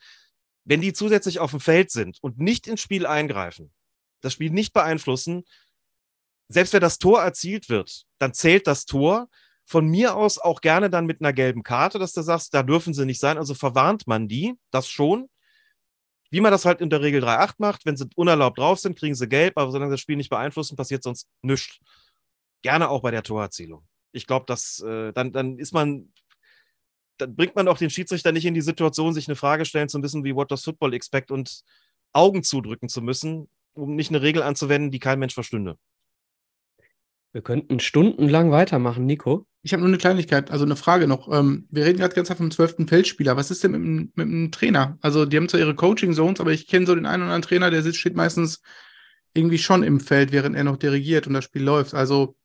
wenn 0.65 0.81
die 0.81 0.93
zusätzlich 0.93 1.39
auf 1.39 1.51
dem 1.51 1.59
Feld 1.59 1.91
sind 1.91 2.17
und 2.21 2.39
nicht 2.39 2.67
ins 2.67 2.81
Spiel 2.81 3.05
eingreifen, 3.05 3.71
das 4.21 4.33
Spiel 4.33 4.49
nicht 4.49 4.73
beeinflussen, 4.73 5.45
selbst 6.47 6.73
wenn 6.73 6.81
das 6.81 6.99
Tor 6.99 7.21
erzielt 7.21 7.69
wird, 7.69 8.05
dann 8.19 8.33
zählt 8.33 8.67
das 8.67 8.85
Tor. 8.85 9.29
Von 9.67 9.87
mir 9.87 10.15
aus 10.15 10.37
auch 10.37 10.61
gerne 10.61 10.91
dann 10.91 11.07
mit 11.07 11.21
einer 11.21 11.33
gelben 11.33 11.63
Karte, 11.63 11.97
dass 11.97 12.13
du 12.13 12.21
sagst, 12.21 12.53
da 12.53 12.61
dürfen 12.61 12.93
sie 12.93 13.05
nicht 13.05 13.19
sein. 13.19 13.39
Also 13.39 13.55
verwarnt 13.55 14.05
man 14.05 14.27
die, 14.27 14.53
das 14.69 14.87
schon. 14.87 15.27
Wie 16.29 16.39
man 16.39 16.51
das 16.51 16.65
halt 16.65 16.81
in 16.81 16.91
der 16.91 17.01
Regel 17.01 17.23
3-8 17.23 17.55
macht, 17.57 17.85
wenn 17.85 17.97
sie 17.97 18.07
unerlaubt 18.15 18.59
drauf 18.59 18.79
sind, 18.79 18.97
kriegen 18.97 19.15
sie 19.15 19.27
gelb, 19.27 19.57
aber 19.57 19.71
solange 19.71 19.89
sie 19.89 19.93
das 19.93 20.01
Spiel 20.01 20.17
nicht 20.17 20.29
beeinflussen, 20.29 20.75
passiert 20.75 21.01
sonst 21.01 21.27
nichts. 21.41 21.79
Gerne 22.61 22.89
auch 22.89 23.01
bei 23.01 23.11
der 23.11 23.23
Torerzielung. 23.23 23.87
Ich 24.11 24.27
glaube, 24.27 24.45
dass 24.45 24.81
äh, 24.81 25.13
dann, 25.13 25.31
dann 25.31 25.57
ist 25.57 25.73
man, 25.73 26.13
dann 27.17 27.35
bringt 27.35 27.55
man 27.55 27.67
auch 27.67 27.77
den 27.77 27.89
Schiedsrichter 27.89 28.31
nicht 28.31 28.45
in 28.45 28.53
die 28.53 28.61
Situation, 28.61 29.13
sich 29.13 29.27
eine 29.27 29.35
Frage 29.35 29.65
stellen 29.65 29.89
zu 29.89 29.99
müssen, 29.99 30.23
wie 30.23 30.35
what 30.35 30.51
does 30.51 30.63
football 30.63 30.93
expect 30.93 31.31
und 31.31 31.61
Augen 32.13 32.43
zudrücken 32.43 32.89
zu 32.89 33.01
müssen, 33.01 33.47
um 33.73 33.95
nicht 33.95 34.09
eine 34.09 34.21
Regel 34.21 34.41
anzuwenden, 34.43 34.91
die 34.91 34.99
kein 34.99 35.19
Mensch 35.19 35.33
verstünde. 35.33 35.77
Wir 37.33 37.41
könnten 37.41 37.79
stundenlang 37.79 38.51
weitermachen, 38.51 39.05
Nico. 39.05 39.45
Ich 39.61 39.73
habe 39.73 39.81
nur 39.81 39.89
eine 39.89 39.97
Kleinigkeit, 39.97 40.51
also 40.51 40.63
eine 40.63 40.75
Frage 40.75 41.07
noch. 41.07 41.29
Ähm, 41.33 41.67
wir 41.69 41.85
reden 41.85 41.99
gerade 41.99 42.15
ganz 42.15 42.31
vom 42.31 42.51
zwölften 42.51 42.87
Feldspieler. 42.87 43.35
Was 43.35 43.51
ist 43.51 43.63
denn 43.63 43.71
mit, 43.71 43.81
dem- 43.81 44.11
mit 44.15 44.27
dem 44.27 44.51
Trainer? 44.51 44.97
Also, 45.01 45.25
die 45.25 45.35
haben 45.35 45.49
zwar 45.49 45.59
ihre 45.59 45.75
Coaching-Zones, 45.75 46.39
aber 46.39 46.53
ich 46.53 46.67
kenne 46.67 46.85
so 46.85 46.95
den 46.95 47.05
einen 47.05 47.23
oder 47.23 47.33
anderen 47.33 47.41
Trainer, 47.41 47.71
der 47.71 47.81
sitzt, 47.81 47.99
steht 47.99 48.15
meistens 48.15 48.61
irgendwie 49.33 49.57
schon 49.57 49.83
im 49.83 49.99
Feld, 49.99 50.31
während 50.31 50.55
er 50.55 50.63
noch 50.63 50.77
dirigiert 50.77 51.27
und 51.27 51.33
das 51.33 51.43
Spiel 51.43 51.63
läuft. 51.63 51.93
Also, 51.93 52.37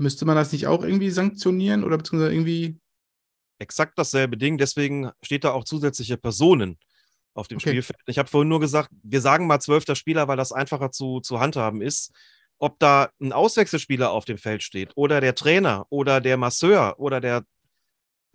Müsste 0.00 0.24
man 0.26 0.36
das 0.36 0.52
nicht 0.52 0.68
auch 0.68 0.84
irgendwie 0.84 1.10
sanktionieren 1.10 1.82
oder 1.82 1.98
beziehungsweise 1.98 2.32
irgendwie. 2.32 2.78
Exakt 3.58 3.98
dasselbe 3.98 4.36
Ding, 4.36 4.58
deswegen 4.58 5.10
steht 5.22 5.44
da 5.44 5.52
auch 5.52 5.64
zusätzliche 5.64 6.16
Personen 6.16 6.78
auf 7.34 7.48
dem 7.48 7.58
Okay. 7.58 7.70
Spielfeld. 7.70 7.98
Ich 8.06 8.18
habe 8.18 8.28
vorhin 8.28 8.48
nur 8.48 8.60
gesagt, 8.60 8.90
wir 9.02 9.20
sagen 9.20 9.46
mal 9.46 9.60
zwölfter 9.60 9.94
Spieler, 9.94 10.28
weil 10.28 10.36
das 10.36 10.52
einfacher 10.52 10.90
zu, 10.90 11.20
zu 11.20 11.40
handhaben 11.40 11.82
ist. 11.82 12.12
Ob 12.58 12.78
da 12.80 13.10
ein 13.20 13.32
Auswechselspieler 13.32 14.10
auf 14.10 14.24
dem 14.24 14.38
Feld 14.38 14.62
steht 14.62 14.90
oder 14.96 15.20
der 15.20 15.34
Trainer 15.36 15.86
oder 15.90 16.20
der 16.20 16.36
Masseur 16.36 16.98
oder 16.98 17.20
der 17.20 17.44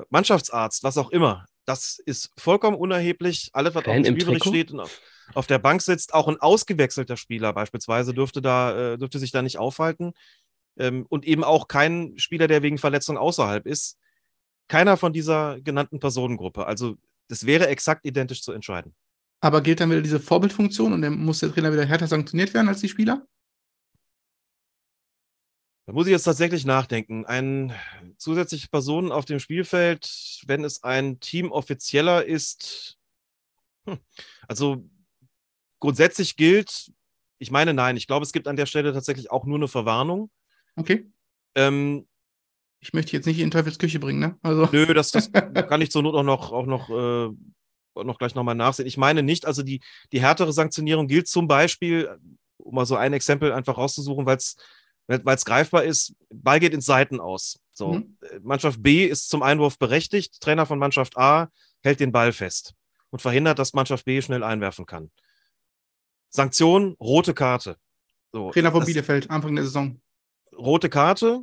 Mannschaftsarzt, 0.09 0.83
was 0.83 0.97
auch 0.97 1.09
immer, 1.11 1.45
das 1.65 1.99
ist 2.05 2.31
vollkommen 2.37 2.77
unerheblich. 2.77 3.49
Alles, 3.53 3.75
was 3.75 3.83
Fan 3.83 3.99
auf 3.99 4.03
dem 4.05 4.15
Spielbericht 4.15 4.45
steht 4.45 4.71
und 4.71 4.79
auf, 4.79 5.01
auf 5.33 5.47
der 5.47 5.59
Bank 5.59 5.81
sitzt, 5.81 6.13
auch 6.13 6.27
ein 6.27 6.39
ausgewechselter 6.39 7.17
Spieler 7.17 7.53
beispielsweise 7.53 8.13
dürfte, 8.13 8.41
da, 8.41 8.93
äh, 8.93 8.97
dürfte 8.97 9.19
sich 9.19 9.31
da 9.31 9.41
nicht 9.41 9.57
aufhalten. 9.57 10.13
Ähm, 10.77 11.05
und 11.09 11.25
eben 11.25 11.43
auch 11.43 11.67
kein 11.67 12.13
Spieler, 12.17 12.47
der 12.47 12.63
wegen 12.63 12.77
Verletzung 12.77 13.17
außerhalb 13.17 13.65
ist. 13.65 13.97
Keiner 14.67 14.97
von 14.97 15.13
dieser 15.13 15.59
genannten 15.61 15.99
Personengruppe. 15.99 16.65
Also 16.65 16.95
das 17.27 17.45
wäre 17.45 17.67
exakt 17.67 18.05
identisch 18.05 18.41
zu 18.41 18.51
entscheiden. 18.51 18.95
Aber 19.41 19.61
gilt 19.61 19.79
dann 19.79 19.89
wieder 19.89 20.01
diese 20.01 20.19
Vorbildfunktion 20.19 20.93
und 20.93 21.01
dann 21.01 21.19
muss 21.19 21.39
der 21.39 21.51
Trainer 21.51 21.73
wieder 21.73 21.85
härter 21.85 22.07
sanktioniert 22.07 22.53
werden 22.53 22.69
als 22.69 22.79
die 22.79 22.89
Spieler? 22.89 23.27
Da 25.85 25.91
muss 25.91 26.07
ich 26.07 26.11
jetzt 26.11 26.23
tatsächlich 26.23 26.65
nachdenken. 26.65 27.25
Ein 27.25 27.73
zusätzliche 28.17 28.69
Personen 28.69 29.11
auf 29.11 29.25
dem 29.25 29.39
Spielfeld, 29.39 30.41
wenn 30.47 30.63
es 30.63 30.83
ein 30.83 31.19
Teamoffizieller 31.19 32.25
ist, 32.25 32.97
hm, 33.85 33.99
also 34.47 34.89
grundsätzlich 35.79 36.37
gilt, 36.37 36.93
ich 37.37 37.51
meine, 37.51 37.73
nein, 37.73 37.97
ich 37.97 38.07
glaube, 38.07 38.23
es 38.23 38.31
gibt 38.31 38.47
an 38.47 38.55
der 38.55 38.65
Stelle 38.65 38.93
tatsächlich 38.93 39.29
auch 39.29 39.43
nur 39.43 39.57
eine 39.57 39.67
Verwarnung. 39.67 40.31
Okay. 40.77 41.11
Ähm, 41.55 42.07
Ich 42.83 42.91
möchte 42.93 43.13
jetzt 43.13 43.25
nicht 43.25 43.39
in 43.39 43.49
Teufelsküche 43.49 43.97
bringen, 43.99 44.19
ne? 44.19 44.37
Also. 44.41 44.67
Nö, 44.71 44.85
das, 44.93 45.11
das 45.11 45.31
kann 45.69 45.81
ich 45.81 45.89
zur 45.89 46.03
Not 46.03 46.15
auch 46.15 46.23
noch, 46.23 46.51
auch 46.51 46.65
noch, 46.65 46.89
äh, 46.89 47.29
noch 48.03 48.17
gleich 48.19 48.35
nochmal 48.35 48.55
nachsehen. 48.55 48.87
Ich 48.87 48.97
meine 48.97 49.23
nicht, 49.23 49.45
also 49.45 49.63
die, 49.63 49.81
die 50.11 50.19
härtere 50.21 50.51
Sanktionierung 50.51 51.07
gilt 51.07 51.27
zum 51.27 51.47
Beispiel, 51.47 52.17
um 52.57 52.75
mal 52.75 52.85
so 52.85 52.95
ein 52.97 53.13
Exempel 53.13 53.53
einfach 53.53 53.77
rauszusuchen, 53.77 54.25
weil 54.25 54.37
es 54.37 54.57
weil 55.07 55.35
es 55.35 55.43
greifbar 55.45 55.83
ist, 55.83 56.15
Ball 56.29 56.59
geht 56.61 56.73
ins 56.73 56.85
Seiten 56.85 57.19
aus. 57.19 57.59
So, 57.71 57.93
Mhm. 57.93 58.17
äh, 58.21 58.39
Mannschaft 58.41 58.81
B 58.83 59.05
ist 59.05 59.29
zum 59.29 59.43
Einwurf 59.43 59.77
berechtigt, 59.77 60.39
Trainer 60.41 60.65
von 60.65 60.79
Mannschaft 60.79 61.17
A 61.17 61.49
hält 61.83 61.99
den 61.99 62.11
Ball 62.13 62.31
fest 62.33 62.73
und 63.11 63.21
verhindert, 63.21 63.59
dass 63.59 63.73
Mannschaft 63.73 64.05
B 64.05 64.21
schnell 64.21 64.43
einwerfen 64.43 64.85
kann. 64.85 65.09
Sanktion, 66.29 66.95
rote 66.99 67.33
Karte. 67.33 67.77
So, 68.31 68.51
Trainer 68.51 68.71
von 68.71 68.79
das- 68.81 68.87
Bielefeld, 68.87 69.29
Anfang 69.29 69.55
der 69.55 69.65
Saison. 69.65 70.01
rote 70.57 70.89
Karte. 70.89 71.41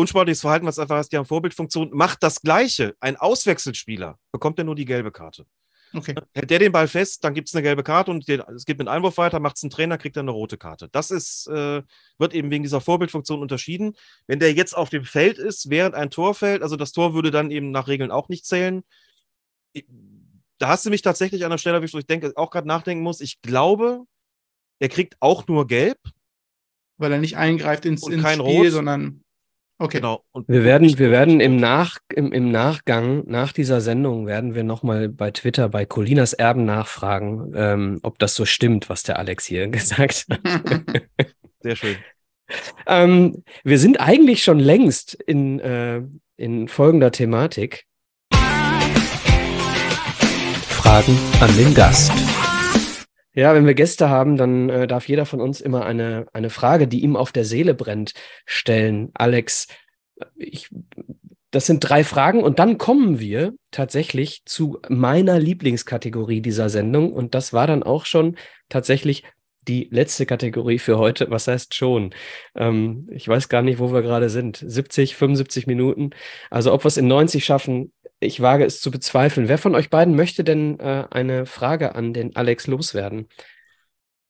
Unsportliches 0.00 0.40
Verhalten, 0.40 0.66
was 0.66 0.78
einfach 0.78 0.96
heißt, 0.96 1.12
die 1.12 1.16
haben 1.16 1.26
Vorbildfunktion, 1.26 1.90
macht 1.92 2.22
das 2.22 2.40
Gleiche. 2.42 2.94
Ein 3.00 3.16
Auswechselspieler 3.16 4.18
bekommt 4.32 4.58
ja 4.58 4.64
nur 4.64 4.74
die 4.74 4.84
gelbe 4.84 5.12
Karte. 5.12 5.46
Okay. 5.92 6.14
Hält 6.34 6.50
der 6.50 6.58
den 6.60 6.72
Ball 6.72 6.86
fest, 6.86 7.24
dann 7.24 7.34
gibt 7.34 7.48
es 7.48 7.54
eine 7.54 7.62
gelbe 7.62 7.82
Karte 7.82 8.10
und 8.10 8.28
der, 8.28 8.48
es 8.50 8.64
geht 8.64 8.78
mit 8.78 8.86
Einwurf 8.86 9.18
weiter, 9.18 9.40
macht 9.40 9.56
es 9.56 9.62
ein 9.64 9.70
Trainer, 9.70 9.98
kriegt 9.98 10.16
er 10.16 10.20
eine 10.20 10.30
rote 10.30 10.56
Karte. 10.56 10.88
Das 10.92 11.10
ist, 11.10 11.48
äh, 11.48 11.82
wird 12.18 12.34
eben 12.34 12.50
wegen 12.50 12.62
dieser 12.62 12.80
Vorbildfunktion 12.80 13.40
unterschieden. 13.40 13.96
Wenn 14.26 14.38
der 14.38 14.52
jetzt 14.52 14.76
auf 14.76 14.88
dem 14.88 15.04
Feld 15.04 15.38
ist, 15.38 15.68
während 15.68 15.94
ein 15.94 16.10
Tor 16.10 16.34
fällt, 16.34 16.62
also 16.62 16.76
das 16.76 16.92
Tor 16.92 17.14
würde 17.14 17.30
dann 17.30 17.50
eben 17.50 17.72
nach 17.72 17.88
Regeln 17.88 18.10
auch 18.12 18.28
nicht 18.28 18.46
zählen. 18.46 18.84
Da 20.58 20.68
hast 20.68 20.86
du 20.86 20.90
mich 20.90 21.02
tatsächlich 21.02 21.44
an 21.44 21.50
der 21.50 21.58
Stelle, 21.58 21.82
wo 21.82 21.98
ich 21.98 22.06
denke, 22.06 22.32
auch 22.36 22.50
gerade 22.50 22.68
nachdenken 22.68 23.02
muss. 23.02 23.20
Ich 23.20 23.42
glaube, 23.42 24.04
er 24.78 24.88
kriegt 24.88 25.16
auch 25.20 25.46
nur 25.48 25.66
gelb. 25.66 25.98
Weil 26.98 27.12
er 27.12 27.18
nicht 27.18 27.36
eingreift 27.36 27.84
ins, 27.84 28.06
ins 28.06 28.22
kein 28.22 28.40
Spiel, 28.40 28.64
Rot. 28.64 28.70
sondern. 28.72 29.24
Okay. 29.80 29.96
Genau. 29.96 30.22
Und 30.32 30.46
Wir 30.46 30.62
werden, 30.62 30.98
wir 30.98 31.10
werden 31.10 31.40
im. 31.40 31.56
Nach, 31.56 31.98
im, 32.14 32.32
im 32.32 32.50
Nachgang, 32.50 33.24
nach 33.26 33.52
dieser 33.52 33.80
Sendung, 33.80 34.26
werden 34.26 34.54
wir 34.54 34.62
nochmal 34.62 35.08
bei 35.08 35.30
Twitter 35.30 35.70
bei 35.70 35.86
Colinas 35.86 36.34
Erben 36.34 36.66
nachfragen, 36.66 37.52
ähm, 37.56 37.98
ob 38.02 38.18
das 38.18 38.34
so 38.34 38.44
stimmt, 38.44 38.90
was 38.90 39.04
der 39.04 39.18
Alex 39.18 39.46
hier 39.46 39.68
gesagt 39.68 40.26
hat. 40.28 40.40
Sehr 41.60 41.76
schön. 41.76 41.96
Ähm, 42.86 43.42
wir 43.64 43.78
sind 43.78 44.00
eigentlich 44.00 44.42
schon 44.42 44.58
längst 44.58 45.14
in, 45.14 45.60
äh, 45.60 46.02
in 46.36 46.68
folgender 46.68 47.10
Thematik. 47.10 47.86
Fragen 50.68 51.18
an 51.40 51.56
den 51.56 51.72
Gast. 51.72 52.12
Ja, 53.34 53.54
wenn 53.54 53.66
wir 53.66 53.74
Gäste 53.74 54.08
haben, 54.08 54.36
dann 54.36 54.68
äh, 54.68 54.86
darf 54.86 55.08
jeder 55.08 55.24
von 55.24 55.40
uns 55.40 55.60
immer 55.60 55.86
eine, 55.86 56.26
eine 56.32 56.50
Frage, 56.50 56.88
die 56.88 57.02
ihm 57.02 57.16
auf 57.16 57.30
der 57.30 57.44
Seele 57.44 57.74
brennt, 57.74 58.12
stellen. 58.44 59.10
Alex, 59.14 59.68
ich, 60.34 60.68
das 61.52 61.66
sind 61.66 61.80
drei 61.80 62.02
Fragen 62.02 62.42
und 62.42 62.58
dann 62.58 62.76
kommen 62.76 63.20
wir 63.20 63.54
tatsächlich 63.70 64.42
zu 64.46 64.80
meiner 64.88 65.38
Lieblingskategorie 65.38 66.40
dieser 66.40 66.68
Sendung 66.68 67.12
und 67.12 67.34
das 67.34 67.52
war 67.52 67.66
dann 67.66 67.84
auch 67.84 68.04
schon 68.04 68.36
tatsächlich 68.68 69.22
die 69.70 69.88
letzte 69.92 70.26
Kategorie 70.26 70.78
für 70.78 70.98
heute. 70.98 71.30
Was 71.30 71.46
heißt 71.48 71.74
schon? 71.74 72.14
Ähm, 72.56 73.08
ich 73.12 73.28
weiß 73.28 73.48
gar 73.48 73.62
nicht, 73.62 73.78
wo 73.78 73.92
wir 73.92 74.02
gerade 74.02 74.28
sind. 74.30 74.56
70, 74.66 75.16
75 75.16 75.66
Minuten. 75.66 76.10
Also 76.50 76.72
ob 76.72 76.84
wir 76.84 76.88
es 76.88 76.96
in 76.96 77.06
90 77.08 77.44
schaffen, 77.44 77.92
ich 78.20 78.40
wage 78.42 78.64
es 78.64 78.80
zu 78.80 78.90
bezweifeln. 78.90 79.48
Wer 79.48 79.58
von 79.58 79.74
euch 79.74 79.90
beiden 79.90 80.16
möchte 80.16 80.44
denn 80.44 80.78
äh, 80.80 81.06
eine 81.10 81.46
Frage 81.46 81.94
an 81.94 82.12
den 82.12 82.36
Alex 82.36 82.66
loswerden? 82.66 83.28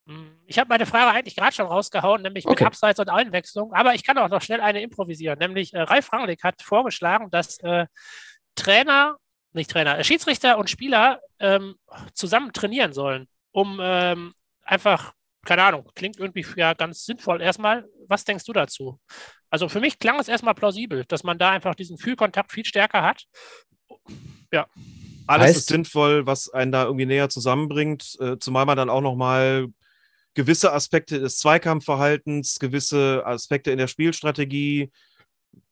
Hm, 0.07 0.39
Ich 0.47 0.59
habe 0.59 0.69
meine 0.69 0.87
Frage 0.87 1.11
eigentlich 1.17 1.37
gerade 1.37 1.55
schon 1.55 1.67
rausgehauen, 1.67 2.23
nämlich 2.23 2.47
Okay. 2.47 2.51
mit 2.51 2.63
Abseits 2.63 2.99
und 3.01 3.11
Einwechslung. 3.11 3.73
Aber 3.73 3.95
ich 3.95 4.05
kann 4.05 4.19
auch 4.19 4.29
noch 4.29 4.43
schnell 4.43 4.61
eine 4.61 4.83
improvisieren. 4.83 5.39
Nämlich 5.39 5.75
äh, 5.75 5.81
Ralf 5.81 6.13
Rangnick 6.13 6.43
hat 6.45 6.63
vorgeschlagen, 6.63 7.31
dass 7.31 7.59
äh, 7.61 7.87
Trainer, 8.55 9.17
nicht 9.53 9.71
Trainer, 9.71 9.99
äh, 9.99 10.05
Schiedsrichter 10.05 10.59
und 10.59 10.71
Spieler 10.71 11.21
ähm, 11.39 11.77
zusammen 12.15 12.53
trainieren 12.53 12.93
sollen, 12.93 13.29
um 13.53 13.79
ähm, 13.83 14.35
einfach, 14.63 15.13
keine 15.47 15.63
Ahnung, 15.63 15.91
klingt 15.95 16.19
irgendwie 16.19 16.45
ja 16.57 16.75
ganz 16.75 17.05
sinnvoll. 17.05 17.41
Erstmal, 17.41 17.87
was 18.09 18.25
denkst 18.25 18.45
du 18.45 18.53
dazu? 18.53 19.01
Also 19.49 19.69
für 19.69 19.81
mich 19.81 19.99
klang 19.99 20.19
es 20.21 20.29
erstmal 20.29 20.55
plausibel, 20.55 21.05
dass 21.07 21.25
man 21.25 21.39
da 21.39 21.51
einfach 21.51 21.75
diesen 21.75 21.99
Fühlkontakt 21.99 22.53
viel 22.53 22.65
stärker 22.65 23.03
hat. 23.03 23.25
Alles 25.27 25.47
Heißt- 25.47 25.59
ist 25.59 25.69
sinnvoll, 25.69 26.27
was 26.27 26.49
einen 26.51 26.73
da 26.73 26.85
irgendwie 26.85 27.07
näher 27.07 27.29
zusammenbringt, 27.29 28.17
äh, 28.21 28.37
zumal 28.39 28.67
man 28.67 28.77
dann 28.77 28.91
auch 28.91 29.01
nochmal 29.01 29.69
gewisse 30.35 30.73
Aspekte 30.73 31.21
des 31.21 31.39
Zweikampfverhaltens, 31.39 32.59
gewisse 32.59 33.25
Aspekte 33.25 33.71
in 33.71 33.79
der 33.79 33.87
Spielstrategie, 33.89 34.91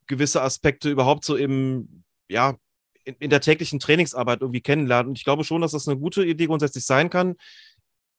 gewisse 0.06 0.42
Aspekte 0.42 0.90
überhaupt 0.90 1.24
so 1.24 1.36
im, 1.36 2.04
ja, 2.28 2.56
in, 3.04 3.14
in 3.16 3.30
der 3.30 3.40
täglichen 3.40 3.78
Trainingsarbeit 3.78 4.40
irgendwie 4.40 4.60
kennenlernt. 4.60 5.08
Und 5.08 5.18
ich 5.18 5.24
glaube 5.24 5.44
schon, 5.44 5.60
dass 5.60 5.72
das 5.72 5.88
eine 5.88 5.98
gute 5.98 6.24
Idee 6.24 6.46
grundsätzlich 6.46 6.84
sein 6.84 7.10
kann. 7.10 7.36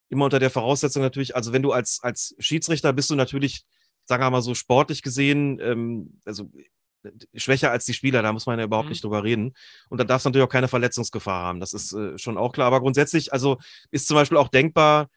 Immer 0.10 0.26
unter 0.26 0.40
der 0.40 0.50
Voraussetzung 0.50 1.02
natürlich, 1.04 1.36
also 1.36 1.54
wenn 1.54 1.62
du 1.62 1.72
als, 1.72 2.00
als 2.02 2.36
Schiedsrichter 2.40 2.94
bist 2.94 3.10
du 3.10 3.16
natürlich, 3.16 3.64
sagen 4.06 4.24
wir 4.24 4.30
mal 4.32 4.42
so 4.42 4.56
sportlich 4.56 5.04
gesehen, 5.04 5.60
ähm, 5.60 6.20
also 6.26 6.50
schwächer 7.36 7.72
als 7.72 7.86
die 7.86 7.94
Spieler, 7.94 8.22
da 8.22 8.34
muss 8.34 8.46
man 8.46 8.60
ja 8.60 8.66
überhaupt 8.66 8.88
Mhm. 8.88 8.92
nicht 8.92 9.04
drüber 9.04 9.24
reden. 9.24 9.54
Und 9.90 10.00
da 10.00 10.04
darfst 10.04 10.26
du 10.26 10.30
natürlich 10.30 10.46
auch 10.48 10.52
keine 10.52 10.68
Verletzungsgefahr 10.68 11.44
haben. 11.44 11.60
Das 11.60 11.74
ist 11.74 11.94
äh, 11.94 12.18
schon 12.18 12.38
auch 12.38 12.52
klar. 12.52 12.68
Aber 12.68 12.82
grundsätzlich, 12.82 13.32
also 13.32 13.58
ist 13.92 14.08
zum 14.08 14.16
Beispiel 14.16 14.38
auch 14.38 14.50
denkbar, 14.50 15.08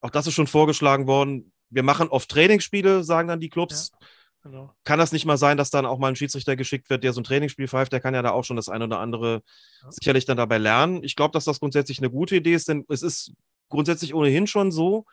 auch 0.00 0.10
das 0.10 0.26
ist 0.26 0.34
schon 0.34 0.46
vorgeschlagen 0.46 1.06
worden, 1.06 1.52
wir 1.70 1.82
machen 1.82 2.08
oft 2.08 2.30
Trainingsspiele, 2.30 3.02
sagen 3.02 3.26
dann 3.28 3.40
die 3.40 3.48
Clubs. 3.48 3.90
Genau. 4.44 4.72
Kann 4.84 5.00
das 5.00 5.10
nicht 5.10 5.24
mal 5.26 5.36
sein, 5.36 5.56
dass 5.56 5.70
dann 5.70 5.84
auch 5.86 5.98
mal 5.98 6.06
ein 6.08 6.14
Schiedsrichter 6.16 6.54
geschickt 6.54 6.88
wird, 6.90 7.02
der 7.02 7.12
so 7.12 7.20
ein 7.20 7.24
Trainingsspiel 7.24 7.66
pfeift? 7.66 7.92
Der 7.92 7.98
kann 7.98 8.14
ja 8.14 8.22
da 8.22 8.30
auch 8.30 8.44
schon 8.44 8.54
das 8.54 8.68
eine 8.68 8.84
oder 8.84 9.00
andere 9.00 9.42
Ja. 9.82 9.90
sicherlich 9.90 10.26
dann 10.26 10.36
dabei 10.36 10.58
lernen. 10.58 11.02
Ich 11.02 11.16
glaube, 11.16 11.32
dass 11.32 11.44
das 11.46 11.58
grundsätzlich 11.58 11.98
eine 11.98 12.10
gute 12.10 12.36
Idee 12.36 12.54
ist, 12.54 12.68
denn 12.68 12.84
es 12.88 13.02
ist 13.02 13.32
grundsätzlich 13.68 14.14
ohnehin 14.14 14.46
schon 14.46 14.72
so, 14.72 15.04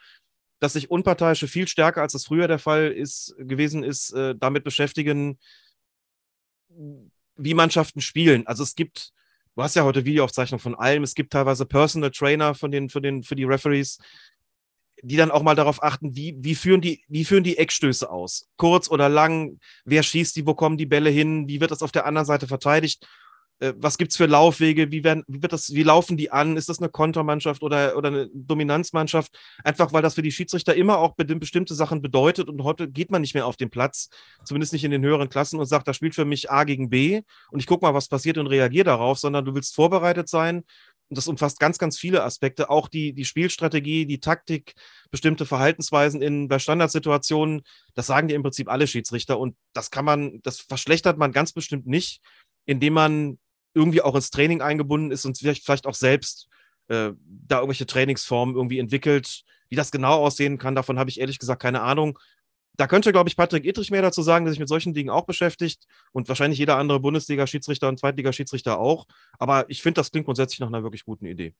dass 0.60 0.74
sich 0.74 0.90
Unparteiische 0.90 1.48
viel 1.48 1.68
stärker, 1.68 2.02
als 2.02 2.14
es 2.14 2.26
früher 2.26 2.48
der 2.48 2.60
Fall 2.60 2.92
ist, 2.92 3.36
gewesen 3.38 3.84
ist, 3.84 4.12
äh, 4.14 4.36
damit 4.36 4.64
beschäftigen, 4.64 5.38
wie 7.36 7.54
Mannschaften 7.54 8.02
spielen. 8.02 8.48
Also 8.48 8.64
es 8.64 8.76
gibt, 8.76 9.12
du 9.56 9.64
hast 9.64 9.76
ja 9.76 9.84
heute 9.84 10.06
Videoaufzeichnung 10.06 10.60
von 10.60 10.76
allem, 10.76 11.04
es 11.04 11.16
gibt 11.16 11.34
teilweise 11.34 11.66
Personal 11.66 12.12
Trainer 12.12 12.56
von 12.56 12.72
den, 12.72 12.90
für, 12.90 13.02
den, 13.02 13.24
für 13.24 13.36
die 13.36 13.44
Referees, 13.44 14.00
die 15.02 15.18
dann 15.18 15.32
auch 15.32 15.44
mal 15.44 15.56
darauf 15.56 15.84
achten, 15.84 16.16
wie, 16.16 16.36
wie, 16.40 16.56
führen 16.56 16.80
die, 16.80 17.04
wie 17.10 17.26
führen 17.26 17.44
die 17.44 17.58
Eckstöße 17.58 18.10
aus? 18.10 18.48
Kurz 18.56 18.90
oder 18.90 19.10
lang? 19.10 19.60
Wer 19.84 20.02
schießt 20.02 20.36
die? 20.36 20.46
Wo 20.46 20.54
kommen 20.54 20.78
die 20.78 20.86
Bälle 20.86 21.10
hin? 21.10 21.48
Wie 21.50 21.60
wird 21.60 21.72
das 21.72 21.84
auf 21.84 21.92
der 21.92 22.06
anderen 22.06 22.26
Seite 22.26 22.48
verteidigt? 22.48 23.06
Äh, 23.60 23.74
Was 23.78 23.98
gibt 23.98 24.12
es 24.12 24.18
für 24.18 24.26
Laufwege? 24.26 24.92
Wie, 24.92 25.04
werden, 25.04 25.24
wie, 25.28 25.42
wird 25.42 25.54
das, 25.54 25.74
wie 25.74 25.84
laufen 25.84 26.18
die 26.18 26.32
an? 26.32 26.58
Ist 26.58 26.70
das 26.70 26.80
eine 26.80 26.90
Kontermannschaft 26.90 27.64
oder, 27.64 27.98
oder 27.98 28.10
eine 28.10 28.30
Dominanzmannschaft? 28.34 29.38
Einfach 29.64 29.94
weil 29.94 30.02
das 30.02 30.16
für 30.16 30.22
die 30.22 30.32
Schiedsrichter 30.32 30.76
immer 30.76 30.98
auch 31.00 31.16
be- 31.16 31.26
bestimmte 31.26 31.76
Sachen 31.76 32.02
bedeutet 32.02 32.50
und 32.50 32.64
heute 32.64 32.90
geht 32.90 33.12
man 33.12 33.22
nicht 33.22 33.34
mehr 33.34 33.46
auf 33.46 33.58
den 33.58 33.70
Platz, 33.70 34.10
zumindest 34.46 34.74
nicht 34.74 34.84
in 34.84 34.92
den 34.92 35.04
höheren 35.04 35.30
Klassen 35.30 35.60
und 35.60 35.66
sagt, 35.66 35.88
da 35.88 35.94
spielt 35.94 36.16
für 36.16 36.26
mich 36.26 36.52
A 36.52 36.64
gegen 36.64 36.90
B 36.90 37.22
und 37.52 37.60
ich 37.60 37.68
gucke 37.68 37.86
mal, 37.86 37.94
was 37.94 38.08
passiert 38.08 38.38
und 38.38 38.48
reagiere 38.48 38.86
darauf, 38.86 39.20
sondern 39.20 39.46
du 39.46 39.56
willst 39.56 39.76
vorbereitet 39.76 40.30
sein 40.30 40.64
das 41.10 41.28
umfasst 41.28 41.60
ganz, 41.60 41.78
ganz 41.78 41.98
viele 42.00 42.24
Aspekte, 42.24 42.70
auch 42.70 42.88
die, 42.88 43.14
die 43.14 43.26
Spielstrategie, 43.26 44.06
die 44.06 44.20
Taktik, 44.20 44.74
bestimmte 45.12 45.46
Verhaltensweisen 45.46 46.22
in, 46.22 46.48
bei 46.48 46.60
Standardsituationen, 46.60 47.62
das 47.94 48.08
sagen 48.08 48.28
dir 48.28 48.36
im 48.36 48.42
Prinzip 48.42 48.70
alle 48.70 48.88
Schiedsrichter 48.88 49.38
und 49.40 49.56
das 49.74 49.92
kann 49.92 50.06
man, 50.06 50.42
das 50.42 50.60
verschlechtert 50.60 51.18
man 51.18 51.32
ganz 51.32 51.54
bestimmt 51.54 51.86
nicht, 51.86 52.22
indem 52.66 52.94
man 52.94 53.38
irgendwie 53.74 54.02
auch 54.02 54.16
ins 54.16 54.30
Training 54.30 54.62
eingebunden 54.62 55.12
ist 55.12 55.26
und 55.26 55.38
vielleicht, 55.38 55.64
vielleicht 55.64 55.88
auch 55.88 55.96
selbst 55.96 56.48
äh, 56.88 57.12
da 57.26 57.58
irgendwelche 57.58 57.86
Trainingsformen 57.86 58.56
irgendwie 58.56 58.80
entwickelt. 58.80 59.44
Wie 59.70 59.76
das 59.76 59.92
genau 59.92 60.24
aussehen 60.24 60.60
kann, 60.60 60.76
davon 60.76 61.00
habe 61.00 61.10
ich 61.10 61.20
ehrlich 61.20 61.40
gesagt 61.40 61.62
keine 61.62 61.82
Ahnung 61.82 62.20
da 62.76 62.88
könnte, 62.88 63.12
glaube 63.12 63.30
ich, 63.30 63.38
Patrick 63.38 63.66
Edrich 63.66 63.92
mehr 63.92 64.02
dazu 64.02 64.22
sagen, 64.22 64.46
der 64.46 64.52
sich 64.52 64.60
mit 64.60 64.70
solchen 64.70 64.94
Dingen 64.94 65.10
auch 65.10 65.26
beschäftigt 65.26 65.86
und 66.12 66.28
wahrscheinlich 66.28 66.60
jeder 66.60 66.78
andere 66.78 67.00
Bundesliga-Schiedsrichter 67.00 67.88
und 67.88 68.00
Zweitliga-Schiedsrichter 68.00 68.80
auch. 68.80 69.06
Aber 69.38 69.70
ich 69.70 69.82
finde, 69.82 70.00
das 70.00 70.12
klingt 70.12 70.26
grundsätzlich 70.26 70.60
nach 70.60 70.68
einer 70.68 70.84
wirklich 70.84 71.06
guten 71.06 71.26
Idee. 71.26 71.54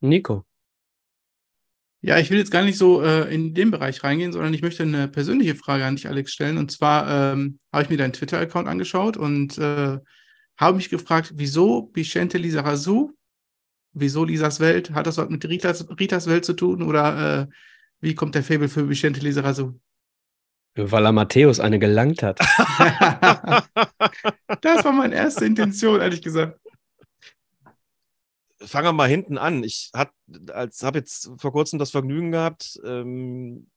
Nico. 0.00 0.44
Ja, 2.02 2.18
ich 2.18 2.30
will 2.30 2.38
jetzt 2.38 2.50
gar 2.50 2.62
nicht 2.62 2.78
so 2.78 3.02
äh, 3.02 3.32
in 3.32 3.52
den 3.52 3.70
Bereich 3.70 4.02
reingehen, 4.02 4.32
sondern 4.32 4.54
ich 4.54 4.62
möchte 4.62 4.84
eine 4.84 5.06
persönliche 5.06 5.54
Frage 5.54 5.84
an 5.84 5.96
dich, 5.96 6.08
Alex, 6.08 6.32
stellen. 6.32 6.56
Und 6.56 6.70
zwar 6.70 7.34
ähm, 7.34 7.58
habe 7.72 7.84
ich 7.84 7.90
mir 7.90 7.98
deinen 7.98 8.14
Twitter-Account 8.14 8.68
angeschaut 8.68 9.18
und 9.18 9.58
äh, 9.58 9.98
habe 10.56 10.76
mich 10.76 10.88
gefragt, 10.88 11.34
wieso 11.36 11.90
Vicente 11.92 12.38
Lisa 12.38 12.62
Razou, 12.62 13.12
wieso 13.92 14.24
Lisas 14.24 14.60
Welt, 14.60 14.92
hat 14.92 15.06
das 15.06 15.18
was 15.18 15.28
mit 15.28 15.46
Ritas, 15.46 15.86
Ritas 15.98 16.26
Welt 16.26 16.44
zu 16.44 16.54
tun 16.54 16.82
oder 16.82 17.42
äh, 17.42 17.46
wie 18.00 18.14
kommt 18.14 18.34
der 18.34 18.42
Fabel 18.42 18.68
für 18.68 18.88
Vicente 18.88 19.20
Lizarazu? 19.20 19.78
Weil 20.74 21.04
er 21.04 21.12
Matthäus 21.12 21.60
eine 21.60 21.78
gelangt 21.78 22.22
hat. 22.22 22.38
das 24.60 24.84
war 24.84 24.92
meine 24.92 25.16
erste 25.16 25.44
Intention, 25.44 26.00
ehrlich 26.00 26.22
gesagt. 26.22 26.58
Fangen 28.62 28.88
wir 28.88 28.92
mal 28.92 29.08
hinten 29.08 29.38
an. 29.38 29.64
Ich 29.64 29.90
habe 29.94 30.98
jetzt 30.98 31.30
vor 31.38 31.52
kurzem 31.52 31.78
das 31.78 31.90
Vergnügen 31.90 32.30
gehabt, 32.30 32.78
ähm, 32.84 33.68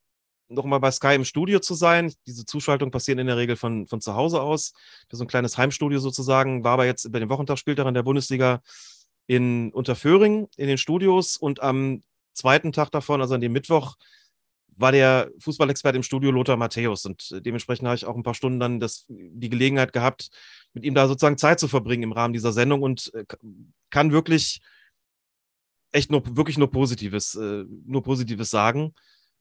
nochmal 0.49 0.79
bei 0.79 0.91
Sky 0.91 1.15
im 1.15 1.25
Studio 1.25 1.59
zu 1.59 1.73
sein. 1.73 2.13
Diese 2.27 2.45
Zuschaltungen 2.45 2.91
passieren 2.91 3.19
in 3.19 3.27
der 3.27 3.37
Regel 3.37 3.55
von, 3.55 3.87
von 3.87 4.01
zu 4.01 4.13
Hause 4.15 4.41
aus. 4.41 4.73
So 5.11 5.23
ein 5.23 5.27
kleines 5.27 5.57
Heimstudio 5.57 5.99
sozusagen. 5.99 6.63
War 6.63 6.73
aber 6.73 6.85
jetzt 6.85 7.11
bei 7.11 7.19
den 7.19 7.29
Wochentagsspieltag 7.29 7.93
der 7.93 8.03
Bundesliga 8.03 8.61
in 9.27 9.71
Unterföhring 9.71 10.47
in 10.57 10.67
den 10.67 10.77
Studios 10.77 11.37
und 11.37 11.61
am 11.61 12.01
zweiten 12.33 12.71
Tag 12.71 12.91
davon, 12.91 13.21
also 13.21 13.35
an 13.35 13.41
dem 13.41 13.53
Mittwoch, 13.53 13.95
war 14.75 14.91
der 14.91 15.29
Fußballexperte 15.39 15.97
im 15.97 16.03
Studio 16.03 16.31
Lothar 16.31 16.57
Matthäus 16.57 17.05
und 17.05 17.31
äh, 17.31 17.41
dementsprechend 17.41 17.87
habe 17.87 17.95
ich 17.95 18.05
auch 18.05 18.15
ein 18.15 18.23
paar 18.23 18.33
Stunden 18.33 18.59
dann 18.59 18.79
das, 18.79 19.05
die 19.07 19.49
Gelegenheit 19.49 19.93
gehabt, 19.93 20.29
mit 20.73 20.83
ihm 20.83 20.95
da 20.95 21.07
sozusagen 21.07 21.37
Zeit 21.37 21.59
zu 21.59 21.67
verbringen 21.67 22.03
im 22.03 22.11
Rahmen 22.11 22.33
dieser 22.33 22.51
Sendung 22.51 22.81
und 22.81 23.13
äh, 23.13 23.23
kann 23.91 24.11
wirklich 24.11 24.61
echt 25.93 26.11
nur 26.11 26.35
wirklich 26.35 26.57
nur 26.57 26.69
Positives, 26.69 27.35
äh, 27.35 27.65
nur 27.85 28.03
Positives 28.03 28.49
sagen. 28.49 28.93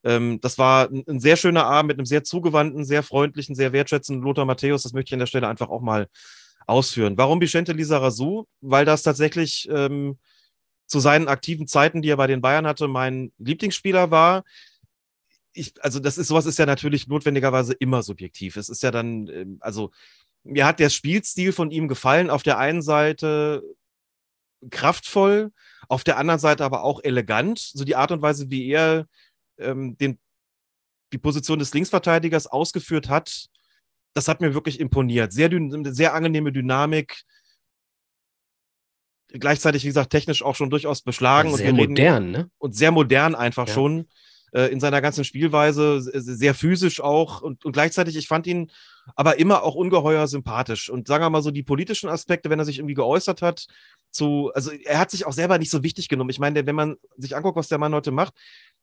Ähm, 0.03 0.39
das 0.41 0.57
war 0.57 0.89
ein, 0.89 1.19
sehr 1.19 1.35
schöner 1.35 1.65
Abend 1.65 1.89
mit 1.89 1.97
einem 1.97 2.05
sehr 2.05 2.23
zugewandten, 2.23 2.85
sehr 2.85 3.03
freundlichen, 3.03 3.55
sehr 3.55 3.73
wertschätzenden 3.73 4.23
Lothar 4.23 4.45
Matthäus. 4.45 4.83
Das 4.83 4.93
möchte 4.93 5.09
ich 5.09 5.13
an 5.13 5.19
der 5.19 5.27
Stelle 5.27 5.47
einfach 5.47 5.69
auch 5.69 5.81
mal 5.81 6.07
ausführen. 6.67 7.17
Warum 7.17 7.41
Vicente 7.41 7.73
Lizarazu? 7.73 8.47
Weil 8.61 8.85
das 8.85 9.03
tatsächlich 9.03 9.67
ähm, 9.71 10.17
zu 10.85 10.99
seinen 10.99 11.27
aktiven 11.27 11.67
Zeiten, 11.67 12.01
die 12.01 12.09
er 12.09 12.17
bei 12.17 12.27
den 12.27 12.41
Bayern 12.41 12.67
hatte, 12.67 12.87
mein 12.87 13.31
Lieblingsspieler 13.37 14.11
war. 14.11 14.43
Ich, 15.53 15.73
also 15.83 15.99
das 15.99 16.17
ist 16.17 16.27
sowas 16.27 16.45
ist 16.45 16.59
ja 16.59 16.65
natürlich 16.65 17.07
notwendigerweise 17.07 17.73
immer 17.73 18.03
subjektiv. 18.03 18.57
Es 18.57 18.69
ist 18.69 18.83
ja 18.83 18.91
dann, 18.91 19.27
ähm, 19.27 19.57
also 19.61 19.91
mir 20.43 20.65
hat 20.65 20.79
der 20.79 20.89
Spielstil 20.89 21.53
von 21.53 21.71
ihm 21.71 21.87
gefallen. 21.87 22.29
Auf 22.29 22.43
der 22.43 22.57
einen 22.57 22.81
Seite 22.81 23.63
kraftvoll, 24.69 25.51
auf 25.89 26.03
der 26.03 26.17
anderen 26.17 26.39
Seite 26.39 26.63
aber 26.63 26.83
auch 26.83 27.01
elegant. 27.03 27.59
So 27.59 27.83
die 27.83 27.95
Art 27.95 28.11
und 28.11 28.21
Weise, 28.21 28.49
wie 28.49 28.67
er 28.69 29.07
ähm, 29.57 29.97
den, 29.97 30.19
die 31.11 31.17
Position 31.17 31.59
des 31.59 31.73
Linksverteidigers 31.73 32.47
ausgeführt 32.47 33.09
hat, 33.09 33.47
das 34.13 34.27
hat 34.27 34.41
mir 34.41 34.53
wirklich 34.53 34.79
imponiert. 34.79 35.33
Sehr, 35.33 35.49
sehr 35.85 36.13
angenehme 36.13 36.51
Dynamik, 36.51 37.23
gleichzeitig, 39.29 39.83
wie 39.83 39.87
gesagt, 39.87 40.11
technisch 40.11 40.43
auch 40.43 40.55
schon 40.55 40.69
durchaus 40.69 41.01
beschlagen. 41.01 41.49
Ja, 41.49 41.57
sehr 41.57 41.69
und 41.71 41.77
modern, 41.77 42.31
ne? 42.31 42.49
Und 42.57 42.75
sehr 42.75 42.91
modern 42.91 43.35
einfach 43.35 43.67
ja. 43.67 43.73
schon 43.73 44.07
äh, 44.51 44.71
in 44.71 44.79
seiner 44.79 45.01
ganzen 45.01 45.23
Spielweise, 45.23 46.01
sehr 46.01 46.53
physisch 46.53 47.01
auch 47.01 47.41
und, 47.41 47.65
und 47.65 47.71
gleichzeitig, 47.71 48.15
ich 48.15 48.27
fand 48.27 48.47
ihn 48.47 48.71
aber 49.15 49.39
immer 49.39 49.63
auch 49.63 49.75
ungeheuer 49.75 50.27
sympathisch. 50.27 50.89
Und 50.89 51.07
sagen 51.07 51.23
wir 51.23 51.29
mal 51.29 51.41
so, 51.41 51.51
die 51.51 51.63
politischen 51.63 52.09
Aspekte, 52.09 52.49
wenn 52.49 52.59
er 52.59 52.65
sich 52.65 52.79
irgendwie 52.79 52.95
geäußert 52.95 53.41
hat, 53.41 53.67
zu, 54.11 54.51
also 54.53 54.71
er 54.71 54.99
hat 54.99 55.11
sich 55.11 55.25
auch 55.25 55.33
selber 55.33 55.57
nicht 55.57 55.71
so 55.71 55.83
wichtig 55.83 56.07
genommen. 56.07 56.29
Ich 56.29 56.39
meine, 56.39 56.65
wenn 56.65 56.75
man 56.75 56.97
sich 57.17 57.35
anguckt, 57.35 57.57
was 57.57 57.67
der 57.67 57.79
Mann 57.79 57.93
heute 57.93 58.11
macht, 58.11 58.33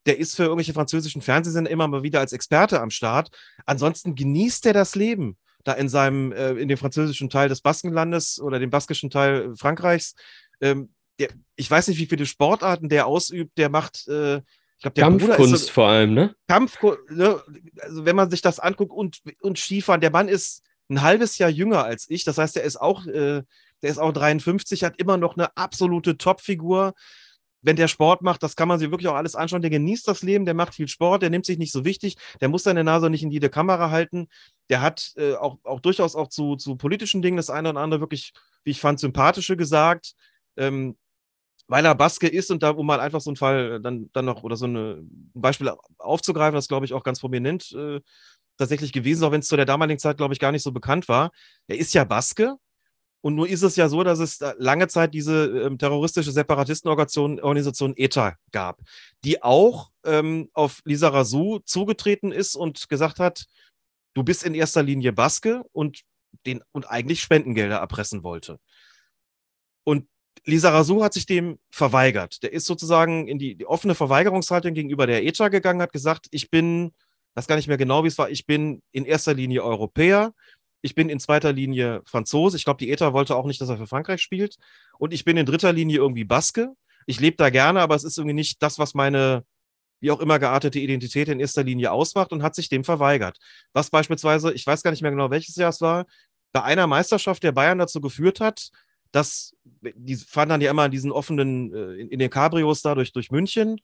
der 0.07 0.19
ist 0.19 0.37
für 0.37 0.45
irgendwelche 0.45 0.73
französischen 0.73 1.23
Fernsehsender 1.23 1.71
immer 1.71 1.89
mal 1.89 2.03
wieder 2.03 2.21
als 2.21 2.33
Experte 2.33 2.81
am 2.81 2.91
Start. 2.91 3.31
Ansonsten 3.67 4.15
genießt 4.15 4.67
er 4.67 4.73
das 4.73 4.95
Leben 4.95 5.37
da 5.65 5.73
in 5.73 5.89
seinem, 5.89 6.33
äh, 6.33 6.53
in 6.53 6.69
dem 6.69 6.79
französischen 6.79 7.29
Teil 7.29 7.49
des 7.49 7.61
Baskenlandes 7.61 8.41
oder 8.41 8.59
dem 8.59 8.71
baskischen 8.71 9.11
Teil 9.11 9.55
Frankreichs. 9.57 10.15
Ähm, 10.61 10.91
der, 11.19 11.29
ich 11.57 11.71
weiß 11.71 11.89
nicht, 11.89 11.99
wie 11.99 12.07
viele 12.07 12.27
Sportarten 12.27 12.89
der 12.89 13.07
ausübt, 13.07 13.59
der 13.59 13.69
macht, 13.69 14.09
äh, 14.09 14.41
ich 14.81 14.83
glaube, 14.83 14.95
der 14.95 15.05
Kampfkunst 15.05 15.67
so, 15.67 15.73
vor 15.73 15.89
allem, 15.89 16.15
ne? 16.15 16.35
Kampfkunst, 16.49 17.11
ne? 17.11 17.39
also 17.83 18.05
wenn 18.07 18.17
man 18.17 18.31
sich 18.31 18.41
das 18.41 18.59
anguckt 18.59 18.93
und, 18.93 19.21
und 19.43 19.59
Skifahren, 19.59 20.01
der 20.01 20.11
Mann 20.11 20.29
ist 20.29 20.63
ein 20.89 21.03
halbes 21.03 21.37
Jahr 21.37 21.51
jünger 21.51 21.85
als 21.85 22.09
ich, 22.09 22.25
das 22.25 22.39
heißt, 22.39 22.57
der 22.57 22.65
ist 22.65 22.81
auch, 22.81 23.07
äh, 23.07 23.43
der 23.83 23.91
ist 23.91 23.99
auch 23.99 24.13
53, 24.13 24.83
hat 24.85 24.99
immer 24.99 25.19
noch 25.19 25.37
eine 25.37 25.55
absolute 25.57 26.17
Topfigur 26.17 26.95
wenn 27.63 27.77
der 27.77 27.89
Sport 27.89 28.23
macht, 28.23 28.43
das 28.43 28.57
kann 28.57 28.69
man 28.69 28.79
sich 28.79 28.91
wirklich 28.91 29.09
auch 29.09 29.17
alles 29.17 29.35
anschauen. 29.35 29.63
Der 29.63 29.71
genießt 29.71 30.09
das 30.09 30.23
Leben, 30.23 30.47
der 30.47 30.55
macht 30.55 30.75
viel 30.75 30.89
Sport, 30.89 31.23
der 31.23 31.31
nimmt 31.31 31.45
sich 31.45 31.59
nicht 31.59 31.73
so 31.73 31.85
wichtig, 31.85 32.17
der 32.41 32.49
muss 32.49 32.63
seine 32.63 32.85
Nase 32.85 33.11
nicht 33.11 33.23
in 33.23 33.31
jede 33.31 33.51
Kamera 33.51 33.91
halten. 33.91 34.29
Der 34.69 34.81
hat 34.81 35.13
äh, 35.17 35.35
auch, 35.35 35.59
auch 35.65 35.81
durchaus 35.81 36.15
auch 36.15 36.29
zu, 36.29 36.57
zu 36.57 36.77
politischen 36.77 37.23
Dingen 37.23 37.37
das 37.37 37.51
eine 37.51 37.71
oder 37.71 37.81
andere 37.81 38.01
wirklich, 38.01 38.33
wie 38.65 38.71
ich 38.71 38.81
fand, 38.81 38.99
sympathische 38.99 39.57
gesagt. 39.57 40.15
Ähm, 40.57 40.97
weil 41.71 41.85
er 41.85 41.95
Baske 41.95 42.27
ist 42.27 42.51
und 42.51 42.63
da, 42.63 42.71
um 42.71 42.85
mal 42.85 43.01
einfach 43.01 43.21
so 43.21 43.31
einen 43.31 43.37
Fall 43.37 43.77
äh, 43.77 43.81
dann, 43.81 44.11
dann 44.13 44.25
noch 44.25 44.43
oder 44.43 44.57
so 44.57 44.67
eine, 44.67 45.03
ein 45.03 45.31
Beispiel 45.35 45.73
aufzugreifen, 45.99 46.57
das 46.57 46.69
glaube 46.69 46.85
ich 46.85 46.93
auch 46.93 47.05
ganz 47.05 47.21
prominent 47.21 47.73
äh, 47.73 48.01
tatsächlich 48.59 48.93
gewesen, 48.93 49.25
auch 49.25 49.31
wenn 49.31 49.41
es 49.41 49.47
zu 49.47 49.57
der 49.57 49.67
damaligen 49.67 50.01
Zeit, 50.01 50.17
glaube 50.17 50.35
ich, 50.35 50.41
gar 50.41 50.53
nicht 50.53 50.65
so 50.65 50.73
bekannt 50.73 51.09
war. 51.09 51.31
Er 51.69 51.79
ist 51.79 51.95
ja 51.95 52.05
Baske, 52.05 52.57
und 53.23 53.35
nur 53.35 53.49
ist 53.49 53.63
es 53.63 53.77
ja 53.77 53.89
so, 53.89 54.03
dass 54.03 54.19
es 54.19 54.41
lange 54.59 54.89
Zeit 54.89 55.13
diese 55.13 55.47
ähm, 55.47 55.79
terroristische 55.79 56.33
Separatistenorganisation 56.33 57.93
ETA 57.97 58.37
gab, 58.51 58.81
die 59.25 59.43
auch 59.43 59.91
ähm, 60.05 60.49
auf 60.55 60.81
Lisa 60.85 61.09
Razou 61.09 61.59
zugetreten 61.61 62.33
ist 62.33 62.57
und 62.57 62.89
gesagt 62.89 63.21
hat, 63.21 63.45
du 64.15 64.23
bist 64.23 64.43
in 64.43 64.55
erster 64.55 64.83
Linie 64.83 65.13
Baske 65.13 65.63
und, 65.73 66.01
den, 66.47 66.63
und 66.73 66.91
eigentlich 66.91 67.21
Spendengelder 67.21 67.77
erpressen 67.77 68.23
wollte. 68.23 68.59
Und 69.85 70.09
Lisa 70.45 70.71
Razou 70.71 71.03
hat 71.03 71.13
sich 71.13 71.27
dem 71.27 71.59
verweigert. 71.71 72.43
Der 72.43 72.53
ist 72.53 72.67
sozusagen 72.67 73.29
in 73.29 73.39
die, 73.39 73.55
die 73.55 73.67
offene 73.67 73.95
Verweigerungshaltung 73.95 74.75
gegenüber 74.75 75.07
der 75.07 75.25
ETA 75.25 75.49
gegangen, 75.49 75.83
hat 75.83 75.93
gesagt, 75.93 76.27
ich 76.31 76.51
bin, 76.51 76.93
weiß 77.35 77.47
gar 77.47 77.57
nicht 77.57 77.69
mehr 77.69 77.77
genau, 77.77 78.05
wie 78.05 78.09
es 78.09 78.19
war, 78.19 78.31
ich 78.31 78.47
bin 78.47 78.83
in 78.93 79.05
erster 79.05 79.35
Linie 79.35 79.63
Europäer 79.63 80.33
ich 80.83 80.95
bin 80.95 81.09
in 81.09 81.21
zweiter 81.21 81.53
Linie 81.53 82.03
Franzose. 82.07 82.57
Ich 82.57 82.65
glaube, 82.65 82.79
die 82.79 82.91
ETA 82.91 83.13
wollte 83.13 83.37
auch 83.37 83.47
nicht, 83.47 83.61
dass 83.61 83.69
er 83.69 83.77
für 83.77 83.87
Frankreich 83.87 84.23
spielt. 84.23 84.57
Und 84.99 85.13
ich 85.13 85.25
bin 85.25 85.37
in 85.37 85.47
dritter 85.47 85.73
Linie 85.73 85.99
irgendwie 85.99 86.25
Baske. 86.25 86.75
Ich 87.07 87.21
lebe 87.21 87.37
da 87.37 87.51
gerne, 87.51 87.81
aber 87.81 87.95
es 87.95 88.05
ist 88.05 88.19
irgendwie 88.19 88.35
nicht 88.35 88.63
das, 88.63 88.79
was 88.79 88.95
meine, 88.95 89.45
wie 90.01 90.11
auch 90.11 90.21
immer 90.21 90.39
geartete 90.39 90.79
Identität 90.79 91.29
in 91.29 91.41
erster 91.41 91.63
Linie 91.63 91.93
ausmacht 91.93 92.33
und 92.33 92.43
hat 92.43 92.55
sich 92.55 92.69
dem 92.69 92.85
verweigert. 92.85 93.39
Was 93.73 93.91
beispielsweise, 93.91 94.53
ich 94.53 94.67
weiß 94.67 94.83
gar 94.83 94.91
nicht 94.91 95.03
mehr 95.03 95.11
genau, 95.11 95.31
welches 95.31 95.57
Jahr 95.57 95.71
es 95.71 95.81
war, 95.81 96.07
bei 96.53 96.63
einer 96.63 96.87
Meisterschaft 96.87 97.43
der 97.43 97.53
Bayern 97.53 97.79
dazu 97.79 98.01
geführt 98.01 98.41
hat, 98.41 98.71
dass 99.13 99.55
die 99.73 100.17
fahren 100.17 100.49
dann 100.49 100.61
ja 100.61 100.71
immer 100.71 100.87
in 100.87 100.91
diesen 100.91 101.13
offenen, 101.13 101.75
äh, 101.75 101.95
in, 101.95 102.09
in 102.09 102.19
den 102.19 102.31
Cabrios 102.31 102.83
da 102.83 102.95
durch, 102.95 103.13
durch 103.13 103.31
München. 103.31 103.81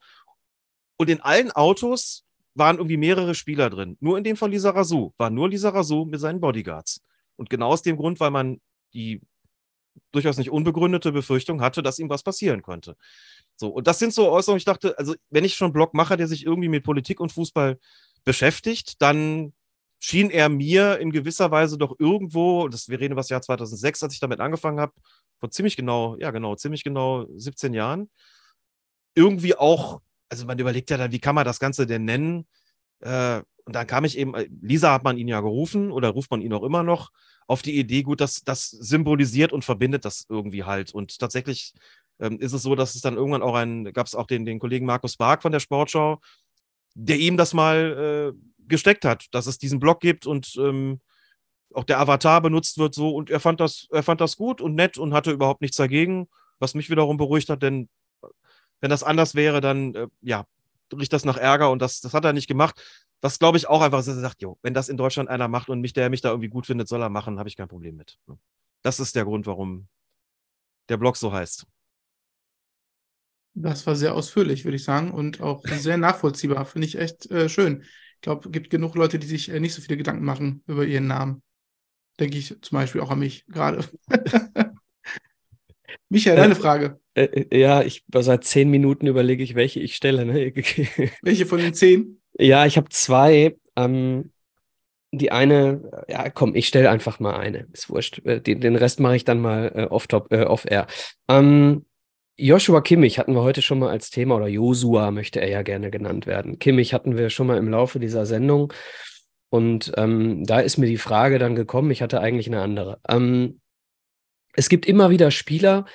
Und 0.97 1.09
in 1.09 1.21
allen 1.21 1.51
Autos 1.51 2.25
waren 2.55 2.77
irgendwie 2.77 2.97
mehrere 2.97 3.35
Spieler 3.35 3.69
drin. 3.69 3.97
Nur 3.99 4.17
in 4.17 4.23
dem 4.23 4.35
von 4.35 4.51
Lisa 4.51 4.71
Razou 4.71 5.13
war 5.17 5.29
nur 5.29 5.49
Lisa 5.49 5.69
Razou 5.69 6.05
mit 6.05 6.19
seinen 6.19 6.39
Bodyguards. 6.39 7.01
Und 7.35 7.49
genau 7.49 7.69
aus 7.69 7.83
dem 7.83 7.97
Grund, 7.97 8.19
weil 8.19 8.31
man 8.31 8.59
die 8.93 9.21
durchaus 10.11 10.37
nicht 10.37 10.51
unbegründete 10.51 11.11
Befürchtung 11.11 11.61
hatte, 11.61 11.83
dass 11.83 11.99
ihm 11.99 12.09
was 12.09 12.23
passieren 12.23 12.61
könnte. 12.61 12.95
So, 13.55 13.69
und 13.69 13.87
das 13.87 13.99
sind 13.99 14.13
so 14.13 14.29
Äußerungen, 14.29 14.59
ich 14.59 14.65
dachte, 14.65 14.97
also 14.97 15.15
wenn 15.29 15.43
ich 15.43 15.55
schon 15.55 15.67
einen 15.67 15.73
Blog 15.73 15.93
mache, 15.93 16.17
der 16.17 16.27
sich 16.27 16.45
irgendwie 16.45 16.69
mit 16.69 16.83
Politik 16.83 17.19
und 17.19 17.31
Fußball 17.31 17.79
beschäftigt, 18.23 19.01
dann 19.01 19.53
schien 19.99 20.29
er 20.29 20.49
mir 20.49 20.99
in 20.99 21.11
gewisser 21.11 21.51
Weise 21.51 21.77
doch 21.77 21.95
irgendwo, 21.99 22.67
das 22.67 22.89
wir 22.89 22.99
reden 22.99 23.13
über 23.13 23.21
das 23.21 23.29
Jahr 23.29 23.41
2006, 23.41 24.03
als 24.03 24.13
ich 24.13 24.19
damit 24.19 24.39
angefangen 24.39 24.79
habe, 24.79 24.93
vor 25.39 25.49
ziemlich 25.51 25.75
genau, 25.75 26.15
ja 26.19 26.31
genau, 26.31 26.55
ziemlich 26.55 26.83
genau 26.83 27.25
17 27.35 27.73
Jahren, 27.73 28.09
irgendwie 29.15 29.55
auch 29.55 30.01
also 30.29 30.45
man 30.45 30.59
überlegt 30.59 30.89
ja 30.89 30.97
dann, 30.97 31.11
wie 31.11 31.19
kann 31.19 31.35
man 31.35 31.45
das 31.45 31.59
Ganze 31.59 31.85
denn 31.87 32.05
nennen? 32.05 32.45
Äh, 32.99 33.41
und 33.65 33.75
dann 33.75 33.87
kam 33.87 34.05
ich 34.05 34.17
eben, 34.17 34.33
Lisa 34.61 34.93
hat 34.93 35.03
man 35.03 35.17
ihn 35.17 35.27
ja 35.27 35.41
gerufen 35.41 35.91
oder 35.91 36.09
ruft 36.09 36.31
man 36.31 36.41
ihn 36.41 36.53
auch 36.53 36.63
immer 36.63 36.83
noch 36.83 37.11
auf 37.47 37.61
die 37.61 37.77
Idee, 37.77 38.03
gut, 38.03 38.21
das, 38.21 38.43
das 38.43 38.69
symbolisiert 38.69 39.53
und 39.53 39.65
verbindet 39.65 40.05
das 40.05 40.25
irgendwie 40.29 40.63
halt. 40.63 40.93
Und 40.93 41.17
tatsächlich 41.19 41.73
ähm, 42.19 42.39
ist 42.39 42.53
es 42.53 42.61
so, 42.61 42.75
dass 42.75 42.95
es 42.95 43.01
dann 43.01 43.15
irgendwann 43.15 43.41
auch 43.41 43.55
ein, 43.55 43.91
gab 43.93 44.07
es 44.07 44.15
auch 44.15 44.27
den, 44.27 44.45
den 44.45 44.59
Kollegen 44.59 44.85
Markus 44.85 45.17
Bark 45.17 45.41
von 45.41 45.51
der 45.51 45.59
Sportschau, 45.59 46.19
der 46.93 47.17
ihm 47.19 47.37
das 47.37 47.53
mal 47.53 48.33
äh, 48.35 48.56
gesteckt 48.67 49.05
hat, 49.05 49.25
dass 49.31 49.47
es 49.47 49.57
diesen 49.57 49.79
Blog 49.79 49.99
gibt 49.99 50.25
und 50.25 50.55
ähm, 50.57 51.01
auch 51.73 51.83
der 51.83 51.99
Avatar 51.99 52.41
benutzt 52.41 52.77
wird 52.77 52.93
so 52.93 53.15
und 53.15 53.29
er 53.29 53.39
fand 53.39 53.59
das, 53.59 53.87
er 53.91 54.03
fand 54.03 54.21
das 54.21 54.37
gut 54.37 54.61
und 54.61 54.75
nett 54.75 54.97
und 54.97 55.13
hatte 55.13 55.31
überhaupt 55.31 55.61
nichts 55.61 55.77
dagegen, 55.77 56.27
was 56.59 56.73
mich 56.73 56.89
wiederum 56.89 57.17
beruhigt 57.17 57.49
hat, 57.49 57.61
denn 57.61 57.89
wenn 58.81 58.89
das 58.89 59.03
anders 59.03 59.35
wäre, 59.35 59.61
dann 59.61 59.95
äh, 59.95 60.07
ja, 60.21 60.45
riecht 60.93 61.13
das 61.13 61.25
nach 61.25 61.37
Ärger 61.37 61.71
und 61.71 61.81
das, 61.81 62.01
das 62.01 62.13
hat 62.13 62.25
er 62.25 62.33
nicht 62.33 62.47
gemacht. 62.47 62.81
Das 63.19 63.39
glaube 63.39 63.57
ich 63.57 63.67
auch 63.67 63.81
einfach, 63.81 63.97
dass 63.97 64.07
er 64.07 64.15
sagt, 64.15 64.41
jo, 64.41 64.57
wenn 64.61 64.73
das 64.73 64.89
in 64.89 64.97
Deutschland 64.97 65.29
einer 65.29 65.47
macht 65.47 65.69
und 65.69 65.81
mich, 65.81 65.93
der 65.93 66.09
mich 66.09 66.21
da 66.21 66.29
irgendwie 66.29 66.49
gut 66.49 66.67
findet, 66.67 66.87
soll 66.87 67.01
er 67.01 67.09
machen, 67.09 67.39
habe 67.39 67.49
ich 67.49 67.55
kein 67.55 67.67
Problem 67.67 67.95
mit. 67.95 68.17
Das 68.83 68.99
ist 68.99 69.15
der 69.15 69.25
Grund, 69.25 69.47
warum 69.47 69.87
der 70.89 70.97
Blog 70.97 71.17
so 71.17 71.33
heißt. 71.33 71.65
Das 73.55 73.87
war 73.87 73.95
sehr 73.95 74.13
ausführlich, 74.13 74.65
würde 74.65 74.75
ich 74.75 74.83
sagen, 74.83 75.11
und 75.11 75.41
auch 75.41 75.63
sehr 75.67 75.97
nachvollziehbar. 75.97 76.65
Finde 76.65 76.87
ich 76.87 76.97
echt 76.97 77.29
äh, 77.31 77.49
schön. 77.49 77.83
Ich 78.17 78.21
glaube, 78.21 78.41
es 78.45 78.51
gibt 78.51 78.71
genug 78.71 78.95
Leute, 78.95 79.19
die 79.19 79.27
sich 79.27 79.49
äh, 79.49 79.59
nicht 79.59 79.73
so 79.73 79.81
viele 79.81 79.97
Gedanken 79.97 80.25
machen 80.25 80.63
über 80.65 80.85
ihren 80.85 81.05
Namen. 81.07 81.43
Denke 82.19 82.37
ich 82.37 82.47
zum 82.61 82.75
Beispiel 82.75 83.01
auch 83.01 83.11
an 83.11 83.19
mich 83.19 83.45
gerade. 83.45 83.85
Michael, 86.09 86.35
deine 86.35 86.55
Frage. 86.55 86.99
Äh, 87.13 87.25
äh, 87.25 87.59
ja, 87.59 87.83
ich 87.83 88.03
seit 88.11 88.43
zehn 88.43 88.71
Minuten 88.71 89.05
überlege 89.05 89.43
ich, 89.43 89.53
welche 89.53 89.79
ich 89.79 89.95
stelle. 89.95 90.25
Ne? 90.25 90.51
welche 91.21 91.45
von 91.45 91.59
den 91.59 91.75
zehn? 91.75 92.19
Ja, 92.39 92.65
ich 92.65 92.77
habe 92.77 92.89
zwei. 92.89 93.55
Ähm, 93.75 94.31
die 95.11 95.31
eine, 95.31 96.05
ja, 96.09 96.29
komm, 96.29 96.55
ich 96.55 96.67
stelle 96.67 96.89
einfach 96.89 97.19
mal 97.19 97.37
eine. 97.37 97.67
Ist 97.71 97.89
wurscht. 97.89 98.25
Äh, 98.25 98.41
den, 98.41 98.61
den 98.61 98.75
Rest 98.75 98.99
mache 98.99 99.15
ich 99.15 99.25
dann 99.25 99.39
mal 99.39 99.71
äh, 99.75 99.83
off-top, 99.83 100.33
äh, 100.33 100.43
off-air. 100.43 100.87
Ähm, 101.27 101.85
Joshua 102.39 102.81
Kimmich 102.81 103.17
hatten 103.17 103.33
wir 103.33 103.41
heute 103.41 103.63
schon 103.63 103.79
mal 103.79 103.89
als 103.89 104.11
Thema, 104.11 104.35
oder 104.35 104.47
Josua 104.47 105.09
möchte 105.09 105.41
er 105.41 105.49
ja 105.49 105.63
gerne 105.63 105.89
genannt 105.89 106.27
werden. 106.27 106.59
Kimmich 106.59 106.93
hatten 106.93 107.17
wir 107.17 107.31
schon 107.31 107.47
mal 107.47 107.57
im 107.57 107.69
Laufe 107.69 107.99
dieser 107.99 108.27
Sendung. 108.27 108.71
Und 109.49 109.91
ähm, 109.97 110.45
da 110.45 110.59
ist 110.59 110.77
mir 110.77 110.85
die 110.85 110.97
Frage 110.97 111.39
dann 111.39 111.55
gekommen, 111.55 111.89
ich 111.89 112.01
hatte 112.01 112.21
eigentlich 112.21 112.47
eine 112.47 112.61
andere. 112.61 112.99
Ähm, 113.07 113.59
es 114.53 114.69
gibt 114.69 114.85
immer 114.85 115.09
wieder 115.09 115.31
Spieler 115.31 115.85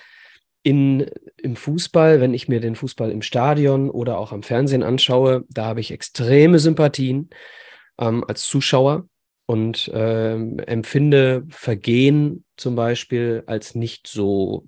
in, 0.65 1.07
im 1.37 1.55
Fußball, 1.55 2.21
wenn 2.21 2.35
ich 2.35 2.49
mir 2.49 2.61
den 2.61 2.77
Fußball 2.77 3.11
im 3.11 3.23
Stadion 3.23 3.91
oder 3.91 4.19
auch 4.19 4.33
am 4.33 4.43
Fernsehen 4.43 4.83
anschaue, 4.83 5.45
da 5.49 5.67
habe 5.67 5.81
ich 5.81 5.91
extreme 5.91 6.59
Sympathien 6.59 7.31
ähm, 7.99 8.25
als 8.27 8.45
Zuschauer 8.45 9.07
und 9.47 9.91
ähm, 9.93 10.59
empfinde 10.61 11.45
Vergehen 11.51 12.45
zum 12.57 12.77
Beispiel 12.77 13.43
als 13.47 13.75
nicht 13.75 14.07
so 14.07 14.67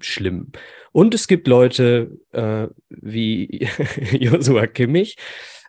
schlimm. 0.00 0.52
Und 0.92 1.14
es 1.14 1.26
gibt 1.26 1.48
Leute 1.48 2.18
äh, 2.32 2.68
wie 2.88 3.68
Josua 4.12 4.66
Kimmich. 4.66 5.16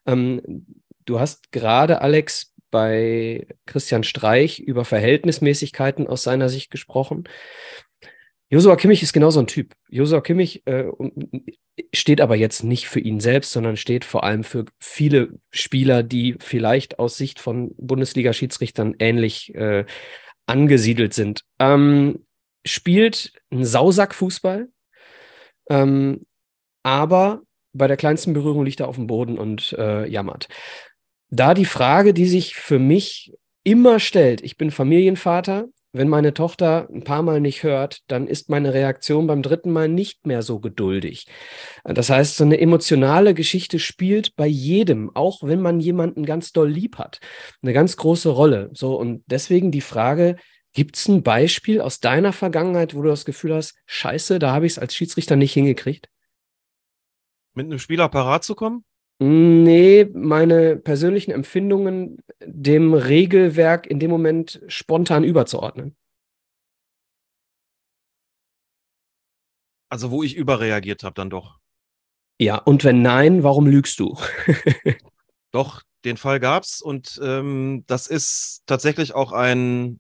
Ähm, 0.06 0.66
du 1.06 1.20
hast 1.20 1.52
gerade, 1.52 2.02
Alex, 2.02 2.54
bei 2.70 3.48
Christian 3.66 4.04
Streich 4.04 4.60
über 4.60 4.86
Verhältnismäßigkeiten 4.86 6.08
aus 6.08 6.24
seiner 6.24 6.50
Sicht 6.50 6.70
gesprochen. 6.70 7.24
Josua 8.50 8.76
Kimmich 8.76 9.04
ist 9.04 9.14
genau 9.14 9.30
so 9.30 9.40
ein 9.40 9.48
Typ. 9.48 9.74
Josua 9.90 10.22
Kimmich 10.22 10.66
äh, 10.66 10.86
steht 11.94 12.22
aber 12.22 12.36
jetzt 12.36 12.64
nicht 12.64 12.88
für 12.88 13.00
ihn 13.00 13.20
selbst, 13.20 13.52
sondern 13.52 13.76
steht 13.76 14.06
vor 14.06 14.24
allem 14.24 14.44
für 14.44 14.66
viele 14.80 15.40
Spieler, 15.52 16.04
die 16.04 16.36
vielleicht 16.40 17.00
aus 17.00 17.18
Sicht 17.18 17.40
von 17.40 17.76
Bundesliga-Schiedsrichtern 17.78 18.96
ähnlich 19.00 19.54
äh, 19.56 19.86
angesiedelt 20.46 21.14
sind. 21.14 21.44
Ähm, 21.60 22.26
spielt 22.66 23.34
einen 23.52 23.66
Sausack-Fußball, 23.66 24.70
ähm, 25.70 26.26
aber 26.84 27.42
bei 27.74 27.88
der 27.88 27.98
kleinsten 27.98 28.34
Berührung 28.34 28.64
liegt 28.64 28.80
er 28.80 28.88
auf 28.88 28.96
dem 28.96 29.08
Boden 29.08 29.38
und 29.38 29.74
äh, 29.74 30.08
jammert 30.08 30.48
da 31.30 31.54
die 31.54 31.66
Frage, 31.66 32.14
die 32.14 32.26
sich 32.26 32.56
für 32.56 32.80
mich 32.80 33.34
immer 33.64 34.00
stellt, 34.00 34.42
ich 34.42 34.58
bin 34.58 34.72
Familienvater, 34.72 35.68
wenn 35.98 36.10
meine 36.10 36.34
Tochter 36.34 36.88
ein 36.92 37.04
paar 37.04 37.22
Mal 37.22 37.42
nicht 37.42 37.64
hört, 37.64 38.00
dann 38.08 38.28
ist 38.28 38.50
meine 38.50 38.74
Reaktion 38.74 39.28
beim 39.28 39.42
dritten 39.42 39.72
Mal 39.72 39.88
nicht 39.88 40.26
mehr 40.26 40.42
so 40.42 40.60
geduldig. 40.60 41.28
Das 41.84 42.10
heißt, 42.10 42.38
so 42.38 42.44
eine 42.44 42.60
emotionale 42.60 43.34
Geschichte 43.34 43.80
spielt 43.80 44.36
bei 44.36 44.48
jedem, 44.48 45.16
auch 45.16 45.44
wenn 45.44 45.62
man 45.62 45.80
jemanden 45.80 46.26
ganz 46.26 46.52
doll 46.52 46.70
lieb 46.70 46.98
hat, 46.98 47.20
eine 47.62 47.74
ganz 47.74 47.98
große 47.98 48.30
Rolle. 48.30 48.70
So 48.74 48.98
und 48.98 49.24
deswegen 49.28 49.72
die 49.72 49.82
Frage, 49.82 50.36
gibt 50.74 50.96
es 50.98 51.08
ein 51.08 51.24
Beispiel 51.24 51.82
aus 51.82 52.00
deiner 52.00 52.34
Vergangenheit, 52.34 52.94
wo 52.94 53.02
du 53.02 53.10
das 53.10 53.26
Gefühl 53.26 53.56
hast, 53.56 53.76
scheiße, 53.86 54.40
da 54.40 54.52
habe 54.52 54.66
ich 54.66 54.74
es 54.74 54.80
als 54.80 54.96
Schiedsrichter 54.96 55.36
nicht 55.36 55.54
hingekriegt? 55.54 56.10
Mit 57.54 57.66
einem 57.66 57.80
Spieler 57.80 58.10
parat 58.10 58.44
zu 58.44 58.54
kommen? 58.54 58.86
Nee, 59.20 60.06
meine 60.14 60.78
persönlichen 60.78 61.32
Empfindungen 61.32 62.20
dem 62.46 62.94
Regelwerk 62.94 63.88
in 63.88 64.00
dem 64.00 64.12
Moment 64.12 64.62
spontan 64.68 65.24
überzuordnen. 65.24 65.96
Also 69.90 70.12
wo 70.12 70.22
ich 70.22 70.36
überreagiert 70.36 71.04
habe, 71.04 71.16
dann 71.16 71.30
doch. 71.30 71.60
Ja, 72.40 72.58
und 72.58 72.84
wenn 72.84 73.02
nein, 73.02 73.42
warum 73.42 73.66
lügst 73.66 74.00
du? 74.00 74.16
doch, 75.52 75.82
den 76.06 76.18
Fall 76.18 76.40
gab's 76.40 76.82
und 76.82 77.20
ähm, 77.24 77.84
das 77.88 78.06
ist 78.06 78.62
tatsächlich 78.68 79.16
auch 79.16 79.32
ein, 79.32 80.00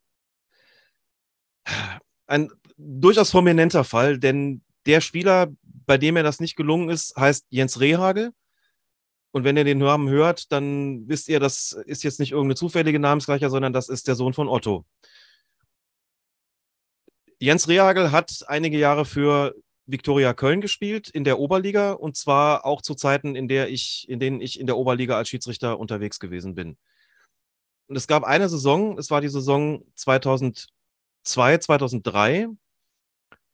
ein 2.27 2.51
durchaus 2.77 3.31
prominenter 3.31 3.83
Fall, 3.83 4.19
denn 4.19 4.61
der 4.85 5.01
Spieler, 5.01 5.47
bei 5.63 5.97
dem 5.97 6.15
er 6.17 6.23
das 6.23 6.39
nicht 6.39 6.55
gelungen 6.55 6.89
ist, 6.89 7.15
heißt 7.15 7.47
Jens 7.49 7.79
Rehagel. 7.79 8.31
Und 9.37 9.43
wenn 9.43 9.55
ihr 9.55 9.65
den 9.65 9.77
Namen 9.77 10.09
hört, 10.09 10.51
dann 10.51 11.07
wisst 11.07 11.29
ihr, 11.29 11.39
das 11.39 11.71
ist 11.85 12.03
jetzt 12.03 12.19
nicht 12.19 12.31
irgendeine 12.31 12.55
zufällige 12.55 12.97
Namensgleicher, 12.97 13.51
sondern 13.51 13.71
das 13.71 13.87
ist 13.87 14.07
der 14.07 14.15
Sohn 14.15 14.33
von 14.33 14.47
Otto. 14.47 14.83
Jens 17.37 17.67
Rehagel 17.67 18.11
hat 18.11 18.43
einige 18.47 18.79
Jahre 18.79 19.05
für 19.05 19.53
Viktoria 19.85 20.33
Köln 20.33 20.59
gespielt 20.59 21.07
in 21.11 21.23
der 21.23 21.37
Oberliga 21.37 21.91
und 21.91 22.17
zwar 22.17 22.65
auch 22.65 22.81
zu 22.81 22.95
Zeiten, 22.95 23.35
in, 23.35 23.47
der 23.47 23.69
ich, 23.69 24.09
in 24.09 24.19
denen 24.19 24.41
ich 24.41 24.59
in 24.59 24.65
der 24.65 24.75
Oberliga 24.75 25.17
als 25.17 25.29
Schiedsrichter 25.29 25.77
unterwegs 25.77 26.19
gewesen 26.19 26.55
bin. 26.55 26.75
Und 27.85 27.95
es 27.95 28.07
gab 28.07 28.23
eine 28.23 28.49
Saison, 28.49 28.97
es 28.97 29.11
war 29.11 29.21
die 29.21 29.29
Saison 29.29 29.83
2002, 29.93 31.59
2003. 31.59 32.47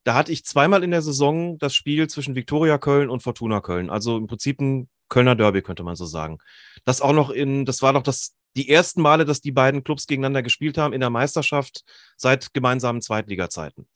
Da 0.06 0.14
hatte 0.14 0.32
ich 0.32 0.46
zweimal 0.46 0.82
in 0.82 0.92
der 0.92 1.02
Saison 1.02 1.58
das 1.58 1.76
Spiel 1.76 2.08
zwischen 2.08 2.36
Viktoria 2.36 2.78
Köln 2.78 3.10
und 3.10 3.22
Fortuna 3.22 3.60
Köln. 3.60 3.90
Also 3.90 4.16
im 4.16 4.28
Prinzip 4.28 4.62
ein 4.62 4.88
Kölner 5.10 5.36
Derby, 5.36 5.62
könnte 5.62 5.84
man 5.84 5.96
so 5.96 6.06
sagen. 6.06 6.40
Das 6.86 7.02
auch 7.02 7.14
noch 7.14 7.30
in, 7.30 7.66
das 7.66 7.82
war 7.82 7.94
doch 7.94 8.04
das, 8.04 8.36
die 8.56 8.70
ersten 8.70 9.02
Male, 9.02 9.26
dass 9.26 9.42
die 9.42 9.52
beiden 9.52 9.84
Clubs 9.84 10.08
gegeneinander 10.08 10.44
gespielt 10.44 10.78
haben 10.78 10.94
in 10.94 11.00
der 11.00 11.10
Meisterschaft 11.10 11.84
seit 12.18 12.54
gemeinsamen 12.54 13.02
Zweitliga-Zeiten. 13.02 13.88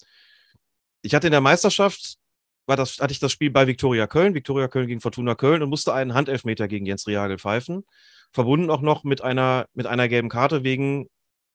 Ich 1.01 1.13
hatte 1.15 1.27
in 1.27 1.31
der 1.31 1.41
Meisterschaft, 1.41 2.17
war 2.65 2.75
das, 2.75 2.99
hatte 2.99 3.13
ich 3.13 3.19
das 3.19 3.31
Spiel 3.31 3.49
bei 3.49 3.67
Viktoria 3.67 4.07
Köln, 4.07 4.33
Viktoria 4.33 4.67
Köln 4.67 4.87
gegen 4.87 5.01
Fortuna 5.01 5.35
Köln 5.35 5.61
und 5.63 5.69
musste 5.69 5.93
einen 5.93 6.13
Handelfmeter 6.13 6.67
gegen 6.67 6.85
Jens 6.85 7.07
Riagel 7.07 7.37
pfeifen. 7.37 7.85
Verbunden 8.31 8.69
auch 8.69 8.81
noch 8.81 9.03
mit 9.03 9.21
einer, 9.21 9.67
mit 9.73 9.85
einer 9.85 10.09
gelben 10.09 10.29
Karte 10.29 10.63
wegen 10.63 11.07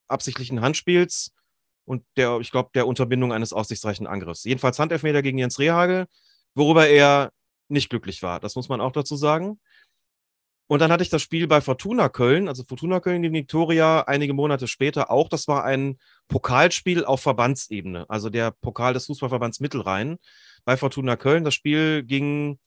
absichtlichen 0.09 0.61
Handspiels 0.61 1.33
und 1.85 2.05
der, 2.17 2.39
ich 2.41 2.51
glaube, 2.51 2.71
der 2.75 2.87
Unterbindung 2.87 3.33
eines 3.33 3.53
aussichtsreichen 3.53 4.07
Angriffs. 4.07 4.45
Jedenfalls 4.45 4.79
Handelfmeter 4.79 5.23
gegen 5.23 5.39
Jens 5.39 5.59
Rehagel, 5.59 6.07
worüber 6.55 6.87
er 6.87 7.31
nicht 7.73 7.91
glücklich 7.91 8.23
war. 8.23 8.41
Das 8.41 8.55
muss 8.55 8.69
man 8.69 8.81
auch 8.81 8.93
dazu 8.93 9.17
sagen. 9.17 9.59
Und 10.69 10.79
dann 10.79 10.91
hatte 10.91 11.03
ich 11.03 11.11
das 11.11 11.21
Spiel 11.21 11.47
bei 11.49 11.61
Fortuna 11.61 12.09
Köln, 12.09 12.49
also 12.49 12.65
Fortuna 12.65 13.01
Köln 13.01 13.21
gegen 13.21 13.35
Viktoria, 13.35 14.03
einige 14.03 14.33
Monate 14.33 14.69
später 14.69 15.11
auch. 15.11 15.29
Das 15.29 15.47
war 15.49 15.65
ein 15.65 15.99
Pokalspiel 16.29 17.05
auf 17.05 17.21
Verbandsebene, 17.21 18.09
also 18.09 18.31
der 18.31 18.53
Pokal 18.53 18.95
des 18.95 19.07
Fußballverbands 19.07 19.61
Mittelrhein 19.61 20.17
bei 20.65 20.77
Fortuna 20.77 21.17
Köln. 21.17 21.45
Das 21.45 21.53
Spiel 21.55 22.05
ging 22.05 22.59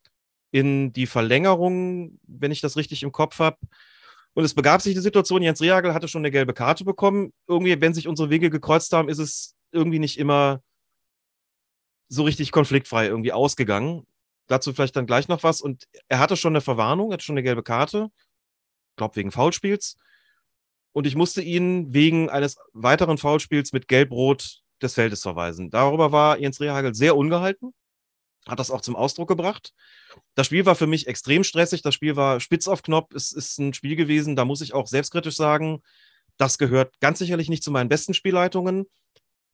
in 0.51 0.93
die 0.93 1.07
Verlängerung, 1.07 2.19
wenn 2.27 2.51
ich 2.51 2.61
das 2.61 2.77
richtig 2.77 3.01
im 3.01 3.11
Kopf 3.11 3.39
habe. 3.39 3.57
Und 4.35 4.43
es 4.43 4.53
begab 4.53 4.81
sich 4.81 4.93
die 4.93 5.01
Situation, 5.01 5.41
Jens 5.41 5.61
Rehagel 5.61 5.93
hatte 5.93 6.07
schon 6.07 6.21
eine 6.21 6.31
gelbe 6.31 6.53
Karte 6.53 6.83
bekommen. 6.83 7.33
Irgendwie, 7.47 7.79
wenn 7.81 7.93
sich 7.93 8.07
unsere 8.07 8.29
Wege 8.29 8.49
gekreuzt 8.49 8.93
haben, 8.93 9.09
ist 9.09 9.19
es 9.19 9.55
irgendwie 9.71 9.99
nicht 9.99 10.19
immer 10.19 10.61
so 12.07 12.23
richtig 12.23 12.51
konfliktfrei 12.51 13.07
irgendwie 13.07 13.31
ausgegangen. 13.31 14.05
Dazu 14.47 14.73
vielleicht 14.73 14.95
dann 14.95 15.07
gleich 15.07 15.27
noch 15.27 15.43
was. 15.43 15.61
Und 15.61 15.85
er 16.07 16.19
hatte 16.19 16.37
schon 16.37 16.53
eine 16.53 16.61
Verwarnung, 16.61 17.11
hatte 17.11 17.23
schon 17.23 17.33
eine 17.33 17.43
gelbe 17.43 17.63
Karte. 17.63 18.09
Ich 18.91 18.97
glaube, 18.97 19.15
wegen 19.15 19.31
Foulspiels. 19.31 19.97
Und 20.91 21.07
ich 21.07 21.15
musste 21.15 21.41
ihn 21.41 21.93
wegen 21.93 22.29
eines 22.29 22.57
weiteren 22.73 23.17
Foulspiels 23.17 23.73
mit 23.73 23.87
Gelb-Rot 23.87 24.61
des 24.81 24.93
Feldes 24.93 25.21
verweisen. 25.21 25.69
Darüber 25.69 26.11
war 26.11 26.39
Jens 26.39 26.61
Rehagel 26.61 26.95
sehr 26.95 27.17
ungehalten. 27.17 27.73
hat 28.47 28.59
das 28.59 28.71
auch 28.71 28.81
zum 28.81 28.95
Ausdruck 28.95 29.27
gebracht. 29.27 29.73
Das 30.35 30.45
Spiel 30.47 30.65
war 30.65 30.75
für 30.75 30.87
mich 30.87 31.07
extrem 31.07 31.43
stressig. 31.43 31.81
Das 31.81 31.95
Spiel 31.95 32.15
war 32.15 32.39
spitz 32.39 32.67
auf 32.67 32.83
Knopf. 32.83 33.13
Es 33.15 33.31
ist 33.31 33.57
ein 33.57 33.73
Spiel 33.73 33.95
gewesen, 33.95 34.35
da 34.35 34.45
muss 34.45 34.61
ich 34.61 34.73
auch 34.73 34.87
selbstkritisch 34.87 35.35
sagen, 35.35 35.81
das 36.37 36.57
gehört 36.57 36.99
ganz 36.99 37.19
sicherlich 37.19 37.49
nicht 37.49 37.63
zu 37.63 37.71
meinen 37.71 37.89
besten 37.89 38.13
Spielleitungen 38.13 38.85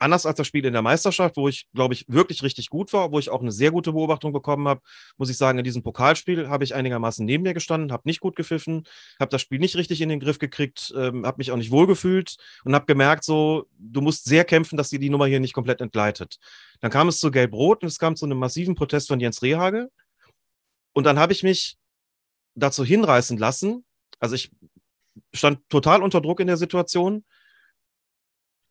anders 0.02 0.26
als 0.26 0.38
das 0.38 0.48
Spiel 0.48 0.66
in 0.66 0.74
der 0.74 0.82
Meisterschaft, 0.82 1.38
wo 1.38 1.48
ich, 1.48 1.68
glaube 1.74 1.94
ich, 1.94 2.06
wirklich 2.08 2.42
richtig 2.42 2.70
gut 2.70 2.92
war, 2.92 3.12
wo 3.12 3.20
ich 3.20 3.30
auch 3.30 3.42
eine 3.42 3.52
sehr 3.52 3.72
gute 3.72 3.94
Beobachtung 3.94 4.34
bekommen 4.34 4.68
habe, 4.68 4.82
muss 5.18 5.30
ich 5.30 5.38
sagen, 5.38 5.60
in 5.60 5.64
diesem 5.64 5.84
Pokalspiel 5.84 6.50
habe 6.50 6.64
ich 6.64 6.74
einigermaßen 6.74 7.26
neben 7.26 7.44
mir 7.44 7.54
gestanden, 7.54 7.92
habe 7.92 8.04
nicht 8.06 8.20
gut 8.20 8.36
gepfiffen, 8.36 8.84
habe 9.20 9.30
das 9.30 9.42
Spiel 9.42 9.60
nicht 9.60 9.76
richtig 9.76 10.02
in 10.02 10.10
den 10.10 10.20
Griff 10.20 10.40
gekriegt, 10.40 10.92
ähm, 10.98 11.26
habe 11.26 11.38
mich 11.38 11.52
auch 11.52 11.58
nicht 11.58 11.72
wohlgefühlt 11.72 12.38
und 12.66 12.74
habe 12.74 12.86
gemerkt, 12.86 13.24
so, 13.24 13.68
du 13.78 14.02
musst 14.02 14.26
sehr 14.26 14.44
kämpfen, 14.44 14.76
dass 14.76 14.90
dir 14.90 15.00
die 15.00 15.10
Nummer 15.12 15.28
hier 15.28 15.40
nicht 15.40 15.54
komplett 15.54 15.82
entgleitet. 15.82 16.38
Dann 16.80 16.90
kam 16.90 17.08
es 17.08 17.20
zu 17.20 17.30
Gelb-Rot 17.30 17.84
und 17.84 17.88
es 17.88 18.00
kam 18.00 18.16
zu 18.16 18.26
einem 18.26 18.40
massiven 18.40 18.74
Protest 18.74 19.08
von 19.08 19.20
Jens 19.20 19.44
Rehagel. 19.44 19.92
Und 20.94 21.06
dann 21.06 21.20
habe 21.20 21.32
ich 21.32 21.44
mich 21.44 21.78
dazu 22.56 22.84
hinreißen 22.84 23.38
lassen, 23.38 23.86
also 24.20 24.36
ich 24.36 24.52
stand 25.34 25.60
total 25.70 26.02
unter 26.02 26.22
Druck 26.22 26.40
in 26.40 26.48
der 26.48 26.58
Situation, 26.58 27.24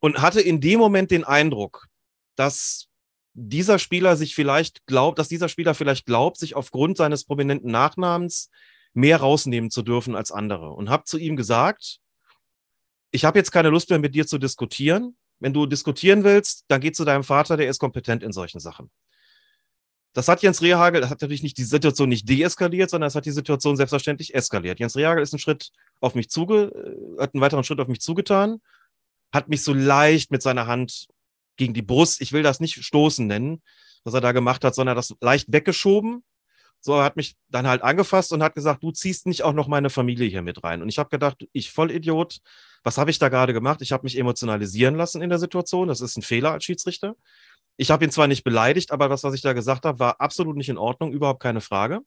und 0.01 0.21
hatte 0.21 0.41
in 0.41 0.59
dem 0.59 0.79
Moment 0.79 1.11
den 1.11 1.23
Eindruck, 1.23 1.87
dass 2.35 2.87
dieser 3.33 3.79
Spieler 3.79 4.17
sich 4.17 4.35
vielleicht 4.35 4.85
glaubt, 4.87 5.19
dass 5.19 5.29
dieser 5.29 5.47
Spieler 5.47 5.73
vielleicht 5.73 6.05
glaubt, 6.05 6.37
sich 6.37 6.55
aufgrund 6.55 6.97
seines 6.97 7.23
prominenten 7.23 7.71
Nachnamens 7.71 8.49
mehr 8.93 9.17
rausnehmen 9.17 9.69
zu 9.69 9.83
dürfen 9.83 10.15
als 10.15 10.31
andere. 10.31 10.71
Und 10.71 10.89
habe 10.89 11.05
zu 11.05 11.17
ihm 11.17 11.37
gesagt, 11.37 11.99
ich 13.11 13.23
habe 13.23 13.39
jetzt 13.39 13.51
keine 13.51 13.69
Lust 13.69 13.89
mehr 13.89 13.99
mit 13.99 14.15
dir 14.15 14.27
zu 14.27 14.37
diskutieren. 14.37 15.15
Wenn 15.39 15.53
du 15.53 15.65
diskutieren 15.65 16.23
willst, 16.23 16.65
dann 16.67 16.81
geh 16.81 16.91
zu 16.91 17.05
deinem 17.05 17.23
Vater, 17.23 17.55
der 17.55 17.69
ist 17.69 17.79
kompetent 17.79 18.21
in 18.21 18.31
solchen 18.31 18.59
Sachen. 18.59 18.91
Das 20.13 20.27
hat 20.27 20.41
Jens 20.41 20.61
Rehagel, 20.61 20.99
das 20.99 21.09
hat 21.09 21.21
natürlich 21.21 21.43
nicht 21.43 21.57
die 21.57 21.63
Situation 21.63 22.09
nicht 22.09 22.27
deeskaliert, 22.27 22.89
sondern 22.89 23.07
es 23.07 23.15
hat 23.15 23.25
die 23.25 23.31
Situation 23.31 23.77
selbstverständlich 23.77 24.35
eskaliert. 24.35 24.79
Jens 24.79 24.97
Rehagel 24.97 25.23
ist 25.23 25.33
einen 25.33 25.39
Schritt 25.39 25.69
auf 26.01 26.15
mich 26.15 26.29
zuge, 26.29 26.63
äh, 27.17 27.21
hat 27.21 27.33
einen 27.33 27.41
weiteren 27.41 27.63
Schritt 27.63 27.79
auf 27.79 27.87
mich 27.87 28.01
zugetan 28.01 28.59
hat 29.31 29.49
mich 29.49 29.63
so 29.63 29.73
leicht 29.73 30.31
mit 30.31 30.41
seiner 30.41 30.67
Hand 30.67 31.07
gegen 31.57 31.73
die 31.73 31.81
Brust, 31.81 32.21
ich 32.21 32.31
will 32.31 32.43
das 32.43 32.59
nicht 32.59 32.83
stoßen 32.83 33.27
nennen, 33.27 33.61
was 34.03 34.13
er 34.13 34.21
da 34.21 34.31
gemacht 34.31 34.63
hat, 34.63 34.75
sondern 34.75 34.95
das 34.95 35.15
leicht 35.21 35.51
weggeschoben. 35.51 36.23
So, 36.79 36.95
er 36.95 37.03
hat 37.03 37.15
mich 37.15 37.35
dann 37.49 37.67
halt 37.67 37.83
angefasst 37.83 38.33
und 38.33 38.41
hat 38.41 38.55
gesagt, 38.55 38.81
du 38.81 38.91
ziehst 38.91 39.27
nicht 39.27 39.43
auch 39.43 39.53
noch 39.53 39.67
meine 39.67 39.91
Familie 39.91 40.27
hier 40.27 40.41
mit 40.41 40.63
rein. 40.63 40.81
Und 40.81 40.89
ich 40.89 40.97
habe 40.97 41.09
gedacht, 41.09 41.45
ich 41.53 41.71
Vollidiot, 41.71 42.39
was 42.83 42.97
habe 42.97 43.11
ich 43.11 43.19
da 43.19 43.29
gerade 43.29 43.53
gemacht? 43.53 43.83
Ich 43.83 43.91
habe 43.91 44.03
mich 44.03 44.17
emotionalisieren 44.17 44.95
lassen 44.95 45.21
in 45.21 45.29
der 45.29 45.37
Situation. 45.37 45.87
Das 45.87 46.01
ist 46.01 46.17
ein 46.17 46.23
Fehler 46.23 46.53
als 46.53 46.63
Schiedsrichter. 46.63 47.15
Ich 47.77 47.91
habe 47.91 48.03
ihn 48.03 48.11
zwar 48.11 48.27
nicht 48.27 48.43
beleidigt, 48.43 48.91
aber 48.91 49.09
das, 49.09 49.23
was 49.23 49.35
ich 49.35 49.41
da 49.41 49.53
gesagt 49.53 49.85
habe, 49.85 49.99
war 49.99 50.19
absolut 50.19 50.57
nicht 50.57 50.69
in 50.69 50.79
Ordnung, 50.79 51.13
überhaupt 51.13 51.41
keine 51.41 51.61
Frage. 51.61 52.01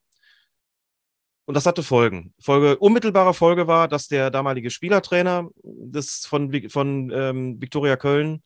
Und 1.47 1.55
das 1.55 1.67
hatte 1.67 1.83
Folgen. 1.83 2.33
Folge, 2.41 2.79
unmittelbare 2.79 3.35
Folge 3.35 3.67
war, 3.67 3.87
dass 3.87 4.09
der 4.09 4.31
damalige 4.31 4.71
Spielertrainer 4.71 5.51
des, 5.63 6.25
von, 6.27 6.71
von 6.71 7.11
ähm, 7.15 7.61
Viktoria 7.61 7.97
Köln, 7.97 8.43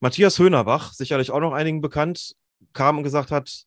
Matthias 0.00 0.38
Höhnerbach, 0.38 0.92
sicherlich 0.92 1.30
auch 1.30 1.40
noch 1.40 1.52
einigen 1.52 1.80
bekannt, 1.80 2.36
kam 2.72 2.98
und 2.98 3.02
gesagt 3.02 3.30
hat, 3.30 3.64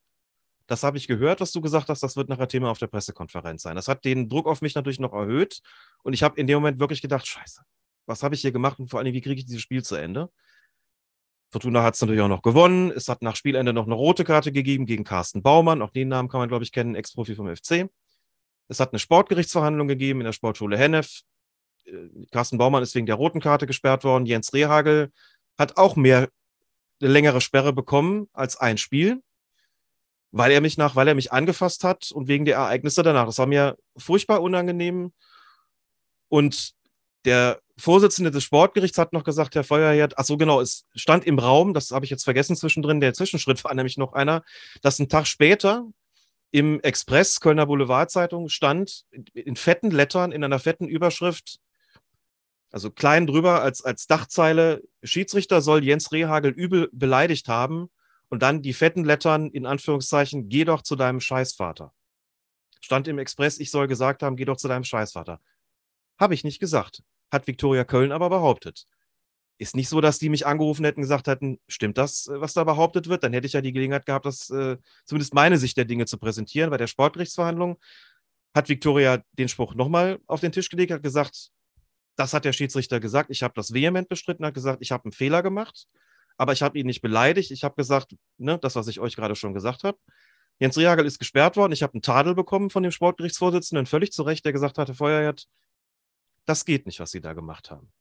das 0.67 0.83
habe 0.83 0.97
ich 0.97 1.07
gehört, 1.07 1.39
was 1.39 1.51
du 1.51 1.61
gesagt 1.61 1.89
hast, 1.89 2.03
das 2.03 2.15
wird 2.15 2.29
nachher 2.29 2.47
Thema 2.47 2.69
auf 2.69 2.77
der 2.77 2.87
Pressekonferenz 2.87 3.63
sein. 3.63 3.75
Das 3.75 3.87
hat 3.87 4.05
den 4.05 4.27
Druck 4.29 4.47
auf 4.47 4.61
mich 4.61 4.75
natürlich 4.75 4.99
noch 4.99 5.13
erhöht. 5.13 5.61
Und 6.03 6.13
ich 6.13 6.23
habe 6.23 6.39
in 6.39 6.45
dem 6.45 6.55
Moment 6.57 6.79
wirklich 6.79 7.01
gedacht, 7.01 7.25
scheiße, 7.25 7.61
was 8.05 8.21
habe 8.21 8.35
ich 8.35 8.41
hier 8.41 8.51
gemacht 8.51 8.79
und 8.79 8.89
vor 8.89 8.99
allem, 8.99 9.13
wie 9.13 9.21
kriege 9.21 9.39
ich 9.39 9.45
dieses 9.45 9.61
Spiel 9.61 9.83
zu 9.83 9.95
Ende? 9.95 10.29
Fortuna 11.49 11.83
hat 11.83 11.95
es 11.95 12.01
natürlich 12.01 12.21
auch 12.21 12.27
noch 12.27 12.41
gewonnen. 12.41 12.91
Es 12.91 13.07
hat 13.07 13.21
nach 13.21 13.37
Spielende 13.37 13.71
noch 13.71 13.85
eine 13.85 13.95
rote 13.95 14.25
Karte 14.25 14.51
gegeben 14.51 14.85
gegen 14.85 15.05
Carsten 15.05 15.41
Baumann. 15.41 15.81
Auch 15.81 15.91
den 15.91 16.09
Namen 16.09 16.27
kann 16.27 16.39
man, 16.39 16.49
glaube 16.49 16.65
ich, 16.65 16.73
kennen, 16.73 16.95
Ex-Profi 16.95 17.35
vom 17.35 17.53
FC. 17.55 17.89
Es 18.67 18.79
hat 18.79 18.91
eine 18.91 18.99
Sportgerichtsverhandlung 18.99 19.87
gegeben 19.87 20.21
in 20.21 20.25
der 20.25 20.33
Sportschule 20.33 20.77
Hennef. 20.77 21.21
Äh, 21.85 21.91
Carsten 22.31 22.57
Baumann 22.57 22.83
ist 22.83 22.95
wegen 22.95 23.05
der 23.05 23.15
roten 23.15 23.39
Karte 23.39 23.67
gesperrt 23.67 24.03
worden. 24.03 24.25
Jens 24.25 24.53
Rehagel 24.53 25.11
hat 25.57 25.77
auch 25.77 25.95
mehr 25.95 26.29
eine 26.99 27.11
längere 27.11 27.41
Sperre 27.41 27.73
bekommen 27.73 28.27
als 28.33 28.57
ein 28.57 28.77
Spiel, 28.77 29.21
weil 30.31 30.51
er 30.51 30.61
mich 30.61 30.77
nach, 30.77 30.95
weil 30.95 31.07
er 31.07 31.15
mich 31.15 31.31
angefasst 31.31 31.83
hat 31.83 32.11
und 32.11 32.27
wegen 32.27 32.45
der 32.45 32.55
Ereignisse 32.55 33.03
danach. 33.03 33.25
Das 33.25 33.37
war 33.37 33.45
mir 33.45 33.77
furchtbar 33.97 34.41
unangenehm. 34.41 35.13
Und 36.29 36.73
der 37.25 37.61
Vorsitzende 37.77 38.31
des 38.31 38.43
Sportgerichts 38.43 38.97
hat 38.97 39.13
noch 39.13 39.23
gesagt, 39.23 39.55
Herr 39.55 39.63
Feuerherd, 39.63 40.17
ach 40.17 40.25
so 40.25 40.37
genau, 40.37 40.61
es 40.61 40.85
stand 40.95 41.25
im 41.25 41.37
Raum, 41.39 41.73
das 41.73 41.91
habe 41.91 42.05
ich 42.05 42.11
jetzt 42.11 42.23
vergessen 42.23 42.55
zwischendrin, 42.55 42.99
der 42.99 43.13
Zwischenschritt 43.13 43.63
war 43.63 43.73
nämlich 43.73 43.97
noch 43.97 44.13
einer, 44.13 44.43
dass 44.81 44.99
ein 44.99 45.09
Tag 45.09 45.27
später 45.27 45.85
im 46.51 46.79
Express 46.81 47.39
Kölner 47.39 47.65
Boulevardzeitung 47.65 48.49
stand 48.49 49.05
in 49.33 49.55
fetten 49.55 49.91
Lettern, 49.91 50.31
in 50.31 50.43
einer 50.43 50.59
fetten 50.59 50.87
Überschrift, 50.87 51.59
also 52.71 52.91
klein 52.91 53.27
drüber 53.27 53.61
als, 53.61 53.83
als 53.83 54.07
Dachzeile, 54.07 54.83
Schiedsrichter 55.03 55.61
soll 55.61 55.83
Jens 55.83 56.11
Rehagel 56.11 56.51
übel 56.51 56.89
beleidigt 56.91 57.47
haben 57.47 57.89
und 58.29 58.41
dann 58.41 58.61
die 58.61 58.73
fetten 58.73 59.05
Lettern 59.05 59.49
in 59.51 59.65
Anführungszeichen, 59.65 60.49
geh 60.49 60.65
doch 60.65 60.81
zu 60.81 60.95
deinem 60.95 61.19
Scheißvater. 61.19 61.93
Stand 62.81 63.07
im 63.07 63.19
Express, 63.19 63.59
ich 63.59 63.71
soll 63.71 63.87
gesagt 63.87 64.23
haben, 64.23 64.35
geh 64.35 64.45
doch 64.45 64.57
zu 64.57 64.67
deinem 64.67 64.83
Scheißvater. 64.83 65.41
Habe 66.19 66.33
ich 66.33 66.43
nicht 66.43 66.59
gesagt, 66.59 67.03
hat 67.31 67.47
Viktoria 67.47 67.83
Köln 67.83 68.11
aber 68.11 68.29
behauptet 68.29 68.87
ist 69.57 69.75
nicht 69.75 69.89
so, 69.89 70.01
dass 70.01 70.19
die 70.19 70.29
mich 70.29 70.45
angerufen 70.45 70.85
hätten 70.85 71.01
gesagt 71.01 71.27
hätten, 71.27 71.59
stimmt 71.67 71.97
das, 71.97 72.27
äh, 72.27 72.39
was 72.39 72.53
da 72.53 72.63
behauptet 72.63 73.07
wird? 73.09 73.23
Dann 73.23 73.33
hätte 73.33 73.47
ich 73.47 73.53
ja 73.53 73.61
die 73.61 73.73
Gelegenheit 73.73 74.05
gehabt, 74.05 74.25
das 74.25 74.49
äh, 74.49 74.77
zumindest 75.05 75.33
meine 75.33 75.57
Sicht 75.57 75.77
der 75.77 75.85
Dinge 75.85 76.05
zu 76.05 76.17
präsentieren. 76.17 76.69
Bei 76.69 76.77
der 76.77 76.87
Sportgerichtsverhandlung 76.87 77.77
hat 78.53 78.69
Viktoria 78.69 79.23
den 79.33 79.49
Spruch 79.49 79.75
nochmal 79.75 80.19
auf 80.27 80.41
den 80.41 80.51
Tisch 80.51 80.69
gelegt, 80.69 80.91
hat 80.91 81.03
gesagt, 81.03 81.51
das 82.15 82.33
hat 82.33 82.45
der 82.45 82.53
Schiedsrichter 82.53 82.99
gesagt, 82.99 83.29
ich 83.29 83.43
habe 83.43 83.53
das 83.55 83.73
vehement 83.73 84.09
bestritten, 84.09 84.45
hat 84.45 84.53
gesagt, 84.53 84.79
ich 84.81 84.91
habe 84.91 85.05
einen 85.05 85.11
Fehler 85.11 85.43
gemacht, 85.43 85.87
aber 86.37 86.53
ich 86.53 86.61
habe 86.61 86.77
ihn 86.77 86.85
nicht 86.85 87.01
beleidigt. 87.01 87.51
Ich 87.51 87.63
habe 87.63 87.75
gesagt, 87.75 88.15
ne, 88.37 88.57
das, 88.59 88.75
was 88.75 88.87
ich 88.87 88.99
euch 88.99 89.15
gerade 89.15 89.35
schon 89.35 89.53
gesagt 89.53 89.83
habe. 89.83 89.97
Jens 90.59 90.77
Rehagel 90.77 91.05
ist 91.05 91.19
gesperrt 91.19 91.55
worden. 91.55 91.71
Ich 91.71 91.83
habe 91.83 91.93
einen 91.93 92.01
Tadel 92.01 92.33
bekommen 92.33 92.71
von 92.71 92.81
dem 92.81 92.91
Sportgerichtsvorsitzenden, 92.91 93.85
völlig 93.85 94.11
zu 94.11 94.23
Recht, 94.23 94.45
der 94.45 94.53
gesagt 94.53 94.79
hatte, 94.79 94.95
Feuerherd, 94.95 95.47
das 96.45 96.65
geht 96.65 96.85
nicht, 96.87 96.99
was 96.99 97.11
Sie 97.11 97.21
da 97.21 97.33
gemacht 97.33 97.69
haben. 97.69 97.91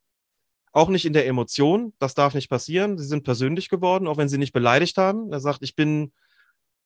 Auch 0.72 0.88
nicht 0.88 1.06
in 1.06 1.12
der 1.12 1.26
Emotion. 1.26 1.94
Das 1.98 2.14
darf 2.14 2.34
nicht 2.34 2.50
passieren. 2.50 2.98
Sie 2.98 3.06
sind 3.06 3.24
persönlich 3.24 3.68
geworden, 3.68 4.06
auch 4.06 4.16
wenn 4.18 4.28
sie 4.28 4.38
nicht 4.38 4.52
beleidigt 4.52 4.98
haben. 4.98 5.32
Er 5.32 5.40
sagt, 5.40 5.62
ich 5.62 5.74
bin 5.74 6.12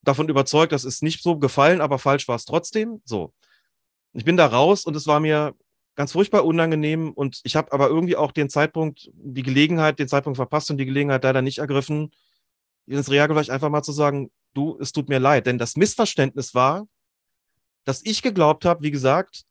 davon 0.02 0.28
überzeugt, 0.28 0.72
das 0.72 0.84
ist 0.84 1.02
nicht 1.02 1.22
so 1.22 1.38
gefallen, 1.38 1.80
aber 1.80 1.98
falsch 1.98 2.28
war 2.28 2.36
es 2.36 2.44
trotzdem. 2.44 3.02
So. 3.04 3.32
Ich 4.12 4.24
bin 4.24 4.36
da 4.36 4.46
raus 4.46 4.84
und 4.84 4.96
es 4.96 5.06
war 5.06 5.20
mir 5.20 5.54
ganz 5.94 6.12
furchtbar 6.12 6.44
unangenehm 6.44 7.12
und 7.12 7.40
ich 7.44 7.56
habe 7.56 7.72
aber 7.72 7.88
irgendwie 7.88 8.16
auch 8.16 8.32
den 8.32 8.48
Zeitpunkt, 8.48 9.10
die 9.12 9.42
Gelegenheit, 9.42 9.98
den 9.98 10.08
Zeitpunkt 10.08 10.36
verpasst 10.36 10.70
und 10.70 10.78
die 10.78 10.86
Gelegenheit 10.86 11.24
leider 11.24 11.42
nicht 11.42 11.58
ergriffen, 11.58 12.12
ins 12.86 13.10
Real 13.10 13.28
vielleicht 13.28 13.50
einfach 13.50 13.68
mal 13.68 13.82
zu 13.82 13.92
sagen, 13.92 14.30
du, 14.54 14.78
es 14.80 14.92
tut 14.92 15.08
mir 15.08 15.18
leid, 15.18 15.46
denn 15.46 15.58
das 15.58 15.76
Missverständnis 15.76 16.54
war, 16.54 16.86
dass 17.84 18.04
ich 18.04 18.22
geglaubt 18.22 18.64
habe, 18.64 18.82
wie 18.82 18.90
gesagt, 18.90 19.44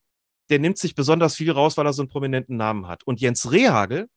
der 0.49 0.59
nimmt 0.59 0.77
sich 0.77 0.95
besonders 0.95 1.35
viel 1.35 1.51
raus, 1.51 1.77
weil 1.77 1.85
er 1.85 1.93
so 1.93 2.01
einen 2.01 2.09
prominenten 2.09 2.57
Namen 2.57 2.87
hat. 2.87 3.03
Und 3.03 3.21
Jens 3.21 3.51
Rehagel 3.51 4.09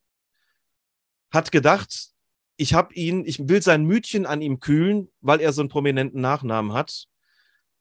hat 1.33 1.51
gedacht, 1.51 2.11
ich 2.55 2.73
habe 2.73 2.93
ihn, 2.93 3.25
ich 3.25 3.49
will 3.49 3.61
sein 3.61 3.83
Mütchen 3.85 4.25
an 4.25 4.41
ihm 4.41 4.59
kühlen, 4.59 5.09
weil 5.21 5.41
er 5.41 5.51
so 5.51 5.61
einen 5.61 5.69
prominenten 5.69 6.21
Nachnamen 6.21 6.73
hat. 6.73 7.07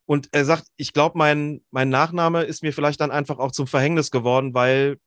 Und 0.06 0.30
er 0.32 0.44
sagt, 0.44 0.66
ich 0.76 0.92
glaube, 0.92 1.18
mein, 1.18 1.62
mein 1.70 1.90
Nachname 1.90 2.42
ist 2.42 2.62
mir 2.62 2.72
vielleicht 2.72 3.00
dann 3.00 3.10
einfach 3.10 3.38
auch 3.38 3.52
zum 3.52 3.66
Verhängnis 3.66 4.10
geworden, 4.10 4.54
weil 4.54 4.98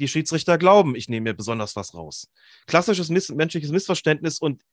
die 0.00 0.08
Schiedsrichter 0.08 0.58
glauben, 0.58 0.96
ich 0.96 1.08
nehme 1.08 1.30
mir 1.30 1.34
besonders 1.34 1.76
was 1.76 1.94
raus. 1.94 2.28
Klassisches 2.66 3.10
miss 3.10 3.28
menschliches 3.28 3.70
Missverständnis 3.70 4.40
und 4.40 4.64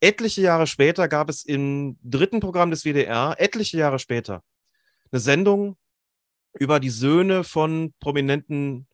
etliche 0.00 0.40
Jahre 0.40 0.66
später 0.66 1.08
gab 1.08 1.28
es 1.28 1.44
im 1.44 1.98
dritten 2.02 2.40
Programm 2.40 2.70
des 2.70 2.84
WDR, 2.84 3.34
etliche 3.38 3.76
Jahre 3.76 3.98
später, 3.98 4.42
eine 5.10 5.20
Sendung 5.20 5.76
über 6.58 6.80
die 6.80 6.90
Söhne 6.90 7.44
von 7.44 7.92
prominenten 8.00 8.86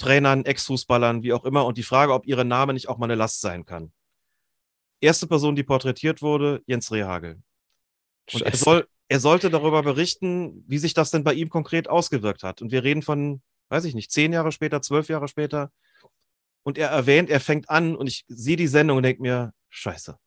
Trainern, 0.00 0.44
Ex-Fußballern, 0.44 1.22
wie 1.22 1.32
auch 1.32 1.44
immer, 1.44 1.64
und 1.66 1.78
die 1.78 1.84
Frage, 1.84 2.12
ob 2.12 2.26
ihre 2.26 2.44
Name 2.44 2.72
nicht 2.72 2.88
auch 2.88 2.98
mal 2.98 3.06
eine 3.06 3.14
Last 3.14 3.40
sein 3.40 3.64
kann. 3.64 3.92
Erste 5.00 5.26
Person, 5.26 5.54
die 5.54 5.62
porträtiert 5.62 6.22
wurde, 6.22 6.62
Jens 6.66 6.90
Rehagel. 6.90 7.40
Und 8.32 8.42
er, 8.42 8.56
soll, 8.56 8.88
er 9.08 9.20
sollte 9.20 9.50
darüber 9.50 9.82
berichten, 9.82 10.64
wie 10.66 10.78
sich 10.78 10.94
das 10.94 11.10
denn 11.10 11.24
bei 11.24 11.34
ihm 11.34 11.48
konkret 11.48 11.88
ausgewirkt 11.88 12.42
hat. 12.42 12.62
Und 12.62 12.72
wir 12.72 12.82
reden 12.82 13.02
von, 13.02 13.42
weiß 13.68 13.84
ich 13.84 13.94
nicht, 13.94 14.10
zehn 14.10 14.32
Jahre 14.32 14.52
später, 14.52 14.82
zwölf 14.82 15.08
Jahre 15.08 15.28
später. 15.28 15.70
Und 16.62 16.78
er 16.78 16.88
erwähnt, 16.88 17.30
er 17.30 17.40
fängt 17.40 17.70
an 17.70 17.96
und 17.96 18.06
ich 18.06 18.24
sehe 18.28 18.56
die 18.56 18.66
Sendung 18.66 18.98
und 18.98 19.02
denke 19.04 19.22
mir, 19.22 19.52
scheiße. 19.68 20.18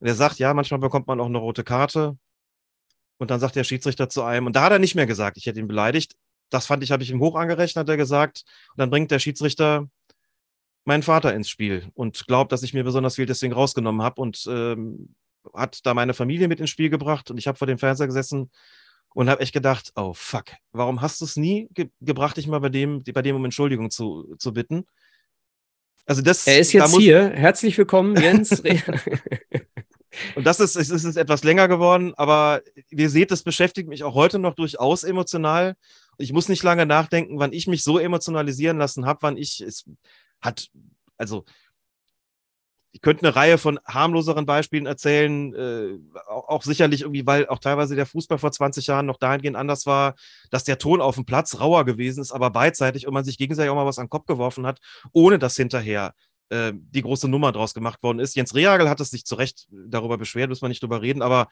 Und 0.00 0.06
er 0.06 0.14
sagt, 0.14 0.38
ja, 0.38 0.54
manchmal 0.54 0.80
bekommt 0.80 1.06
man 1.06 1.20
auch 1.20 1.26
eine 1.26 1.38
rote 1.38 1.64
Karte. 1.64 2.16
Und 3.18 3.30
dann 3.30 3.40
sagt 3.40 3.56
der 3.56 3.64
Schiedsrichter 3.64 4.08
zu 4.08 4.22
einem, 4.22 4.46
und 4.46 4.54
da 4.56 4.62
hat 4.62 4.72
er 4.72 4.78
nicht 4.78 4.94
mehr 4.94 5.06
gesagt, 5.06 5.36
ich 5.36 5.46
hätte 5.46 5.60
ihn 5.60 5.68
beleidigt, 5.68 6.16
das 6.50 6.66
fand 6.66 6.82
ich, 6.82 6.90
habe 6.92 7.02
ich 7.02 7.10
ihm 7.10 7.20
hoch 7.20 7.36
angerechnet, 7.36 7.82
hat 7.82 7.88
er 7.88 7.96
gesagt. 7.96 8.44
Und 8.70 8.78
dann 8.78 8.90
bringt 8.90 9.10
der 9.10 9.18
Schiedsrichter 9.18 9.88
meinen 10.84 11.02
Vater 11.02 11.34
ins 11.34 11.48
Spiel 11.50 11.90
und 11.94 12.26
glaubt, 12.26 12.50
dass 12.50 12.62
ich 12.62 12.74
mir 12.74 12.84
besonders 12.84 13.16
viel 13.16 13.26
deswegen 13.26 13.52
rausgenommen 13.52 14.02
habe 14.02 14.20
und 14.20 14.46
ähm, 14.48 15.14
hat 15.54 15.84
da 15.84 15.94
meine 15.94 16.14
Familie 16.14 16.48
mit 16.48 16.60
ins 16.60 16.70
Spiel 16.70 16.90
gebracht 16.90 17.30
und 17.30 17.38
ich 17.38 17.46
habe 17.46 17.58
vor 17.58 17.66
dem 17.66 17.78
Fernseher 17.78 18.06
gesessen 18.06 18.50
und 19.14 19.28
habe 19.28 19.42
echt 19.42 19.52
gedacht, 19.52 19.92
oh 19.96 20.14
fuck, 20.14 20.46
warum 20.72 21.00
hast 21.00 21.20
du 21.20 21.24
es 21.24 21.36
nie 21.36 21.68
ge 21.72 21.90
gebracht, 22.00 22.36
dich 22.36 22.46
mal 22.46 22.60
bei 22.60 22.68
dem, 22.68 23.02
bei 23.02 23.22
dem 23.22 23.36
um 23.36 23.44
Entschuldigung 23.44 23.90
zu, 23.90 24.34
zu 24.38 24.52
bitten? 24.52 24.86
Also 26.06 26.22
das, 26.22 26.46
er 26.46 26.58
ist 26.58 26.72
jetzt 26.72 26.96
hier. 26.96 27.30
Herzlich 27.30 27.76
willkommen, 27.76 28.16
Jens. 28.16 28.50
und 30.34 30.46
das 30.46 30.58
ist, 30.58 30.74
es 30.74 30.90
ist 30.90 31.16
etwas 31.16 31.44
länger 31.44 31.68
geworden, 31.68 32.14
aber 32.16 32.62
ihr 32.88 33.10
seht, 33.10 33.30
das 33.30 33.42
beschäftigt 33.42 33.88
mich 33.88 34.04
auch 34.04 34.14
heute 34.14 34.38
noch 34.38 34.54
durchaus 34.54 35.04
emotional. 35.04 35.76
Ich 36.18 36.32
muss 36.32 36.48
nicht 36.48 36.62
lange 36.62 36.84
nachdenken, 36.84 37.38
wann 37.38 37.52
ich 37.52 37.66
mich 37.66 37.82
so 37.82 37.98
emotionalisieren 37.98 38.78
lassen 38.78 39.06
habe, 39.06 39.22
wann 39.22 39.36
ich 39.36 39.60
es 39.60 39.84
hat, 40.40 40.68
also 41.16 41.44
ich 42.92 43.02
könnte 43.02 43.26
eine 43.26 43.36
Reihe 43.36 43.58
von 43.58 43.78
harmloseren 43.86 44.46
Beispielen 44.46 44.86
erzählen, 44.86 45.54
äh, 45.54 45.98
auch, 46.28 46.48
auch, 46.48 46.62
sicherlich 46.62 47.02
irgendwie, 47.02 47.26
weil 47.26 47.46
auch 47.48 47.58
teilweise 47.58 47.94
der 47.94 48.06
Fußball 48.06 48.38
vor 48.38 48.50
20 48.50 48.86
Jahren 48.86 49.06
noch 49.06 49.18
dahingehend 49.18 49.56
anders 49.56 49.86
war, 49.86 50.14
dass 50.50 50.64
der 50.64 50.78
Ton 50.78 51.00
auf 51.00 51.14
dem 51.14 51.24
Platz 51.24 51.60
rauer 51.60 51.84
gewesen 51.84 52.20
ist, 52.20 52.32
aber 52.32 52.50
beidseitig 52.50 53.06
und 53.06 53.14
man 53.14 53.24
sich 53.24 53.38
gegenseitig 53.38 53.70
auch 53.70 53.76
mal 53.76 53.86
was 53.86 53.98
an 53.98 54.06
den 54.06 54.10
Kopf 54.10 54.26
geworfen 54.26 54.66
hat, 54.66 54.80
ohne 55.12 55.38
dass 55.38 55.56
hinterher 55.56 56.14
äh, 56.48 56.72
die 56.74 57.02
große 57.02 57.28
Nummer 57.28 57.52
draus 57.52 57.74
gemacht 57.74 58.02
worden 58.02 58.20
ist. 58.20 58.34
Jens 58.34 58.54
Rehagel 58.54 58.88
hat 58.88 59.00
es 59.00 59.10
sich 59.10 59.24
zu 59.24 59.34
Recht 59.34 59.68
darüber 59.70 60.16
beschwert, 60.18 60.48
müssen 60.48 60.62
wir 60.62 60.68
nicht 60.68 60.82
drüber 60.82 61.02
reden, 61.02 61.22
aber 61.22 61.48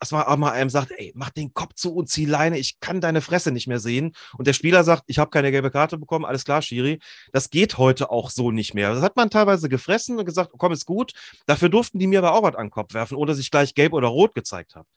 dass 0.00 0.12
man 0.12 0.22
auch 0.22 0.36
mal 0.38 0.52
einem 0.52 0.70
sagt, 0.70 0.92
ey, 0.92 1.12
mach 1.14 1.28
den 1.28 1.52
Kopf 1.52 1.74
zu 1.74 1.94
und 1.94 2.08
zieh 2.08 2.24
Leine, 2.24 2.58
ich 2.58 2.80
kann 2.80 3.02
deine 3.02 3.20
Fresse 3.20 3.52
nicht 3.52 3.66
mehr 3.66 3.78
sehen. 3.78 4.12
Und 4.38 4.46
der 4.46 4.54
Spieler 4.54 4.82
sagt, 4.82 5.04
ich 5.06 5.18
habe 5.18 5.30
keine 5.30 5.50
gelbe 5.50 5.70
Karte 5.70 5.98
bekommen, 5.98 6.24
alles 6.24 6.44
klar, 6.44 6.62
Schiri. 6.62 6.98
Das 7.32 7.50
geht 7.50 7.76
heute 7.76 8.10
auch 8.10 8.30
so 8.30 8.50
nicht 8.50 8.72
mehr. 8.72 8.94
Das 8.94 9.02
hat 9.02 9.16
man 9.16 9.28
teilweise 9.28 9.68
gefressen 9.68 10.18
und 10.18 10.24
gesagt, 10.24 10.52
komm, 10.56 10.72
ist 10.72 10.86
gut. 10.86 11.12
Dafür 11.44 11.68
durften 11.68 11.98
die 11.98 12.06
mir 12.06 12.20
aber 12.20 12.32
auch 12.32 12.42
was 12.42 12.54
an 12.54 12.66
den 12.66 12.70
Kopf 12.70 12.94
werfen, 12.94 13.16
ohne 13.16 13.32
dass 13.32 13.38
ich 13.38 13.50
gleich 13.50 13.74
gelb 13.74 13.92
oder 13.92 14.08
rot 14.08 14.34
gezeigt 14.34 14.74
habe. 14.74 14.88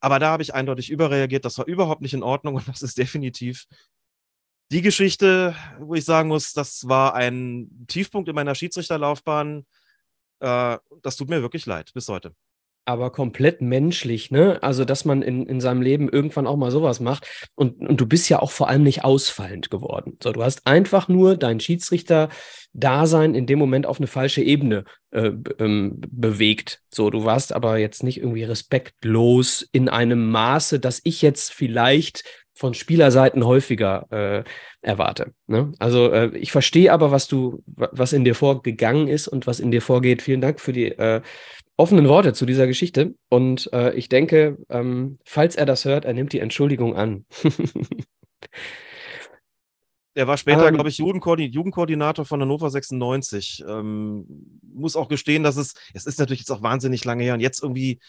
Aber 0.00 0.18
da 0.18 0.30
habe 0.30 0.42
ich 0.42 0.54
eindeutig 0.54 0.90
überreagiert. 0.90 1.46
Das 1.46 1.56
war 1.56 1.66
überhaupt 1.66 2.02
nicht 2.02 2.14
in 2.14 2.22
Ordnung 2.22 2.56
und 2.56 2.68
das 2.68 2.82
ist 2.82 2.98
definitiv 2.98 3.66
die 4.70 4.82
Geschichte, 4.82 5.56
wo 5.80 5.94
ich 5.94 6.04
sagen 6.04 6.28
muss, 6.28 6.52
das 6.52 6.86
war 6.88 7.14
ein 7.14 7.86
Tiefpunkt 7.88 8.28
in 8.28 8.34
meiner 8.34 8.54
Schiedsrichterlaufbahn. 8.54 9.66
Äh, 10.40 10.78
das 11.02 11.16
tut 11.16 11.30
mir 11.30 11.42
wirklich 11.42 11.66
leid 11.66 11.92
bis 11.94 12.08
heute 12.08 12.34
aber 12.84 13.10
komplett 13.10 13.60
menschlich, 13.60 14.30
ne? 14.30 14.62
Also, 14.62 14.84
dass 14.84 15.04
man 15.04 15.22
in, 15.22 15.46
in 15.46 15.60
seinem 15.60 15.82
Leben 15.82 16.08
irgendwann 16.08 16.46
auch 16.46 16.56
mal 16.56 16.70
sowas 16.70 17.00
macht. 17.00 17.26
Und, 17.54 17.80
und 17.80 18.00
du 18.00 18.06
bist 18.06 18.28
ja 18.28 18.40
auch 18.40 18.50
vor 18.50 18.68
allem 18.68 18.82
nicht 18.82 19.04
ausfallend 19.04 19.70
geworden. 19.70 20.16
So, 20.22 20.32
du 20.32 20.42
hast 20.42 20.66
einfach 20.66 21.08
nur 21.08 21.36
dein 21.36 21.60
Schiedsrichter-Dasein 21.60 23.34
in 23.34 23.46
dem 23.46 23.58
Moment 23.58 23.86
auf 23.86 23.98
eine 23.98 24.06
falsche 24.06 24.42
Ebene 24.42 24.84
äh, 25.10 25.30
ähm, 25.58 26.00
bewegt. 26.08 26.80
So, 26.90 27.10
du 27.10 27.24
warst 27.24 27.52
aber 27.52 27.78
jetzt 27.78 28.02
nicht 28.02 28.18
irgendwie 28.18 28.44
respektlos 28.44 29.68
in 29.72 29.88
einem 29.88 30.30
Maße, 30.30 30.80
dass 30.80 31.00
ich 31.04 31.22
jetzt 31.22 31.52
vielleicht 31.52 32.24
von 32.60 32.74
Spielerseiten 32.74 33.46
häufiger 33.46 34.06
äh, 34.10 34.44
erwarte. 34.82 35.32
Ne? 35.46 35.72
Also 35.78 36.12
äh, 36.12 36.36
ich 36.36 36.52
verstehe 36.52 36.92
aber, 36.92 37.10
was 37.10 37.26
du, 37.26 37.62
was 37.66 38.12
in 38.12 38.22
dir 38.22 38.34
vorgegangen 38.34 39.08
ist 39.08 39.28
und 39.28 39.46
was 39.46 39.60
in 39.60 39.70
dir 39.70 39.80
vorgeht. 39.80 40.20
Vielen 40.20 40.42
Dank 40.42 40.60
für 40.60 40.74
die 40.74 40.92
äh, 40.92 41.22
offenen 41.80 42.08
Worte 42.08 42.34
zu 42.34 42.44
dieser 42.44 42.66
Geschichte. 42.66 43.14
Und 43.30 43.72
äh, 43.72 43.94
ich 43.94 44.08
denke, 44.08 44.58
ähm, 44.68 45.18
falls 45.24 45.56
er 45.56 45.64
das 45.64 45.86
hört, 45.86 46.04
er 46.04 46.12
nimmt 46.12 46.32
die 46.32 46.40
Entschuldigung 46.40 46.94
an. 46.94 47.24
Er 50.12 50.26
war 50.26 50.36
später, 50.36 50.66
ähm, 50.66 50.74
glaube 50.74 50.88
ich, 50.88 50.98
Jugendkoordin 50.98 51.52
Jugendkoordinator 51.52 52.24
von 52.24 52.40
Hannover 52.40 52.68
96. 52.68 53.64
Ähm, 53.66 54.26
muss 54.74 54.96
auch 54.96 55.08
gestehen, 55.08 55.44
dass 55.44 55.56
es, 55.56 55.74
es 55.94 56.04
ist 56.04 56.18
natürlich 56.18 56.40
jetzt 56.40 56.50
auch 56.50 56.62
wahnsinnig 56.62 57.04
lange 57.04 57.22
her 57.22 57.34
und 57.34 57.40
jetzt 57.40 57.62
irgendwie, 57.62 58.00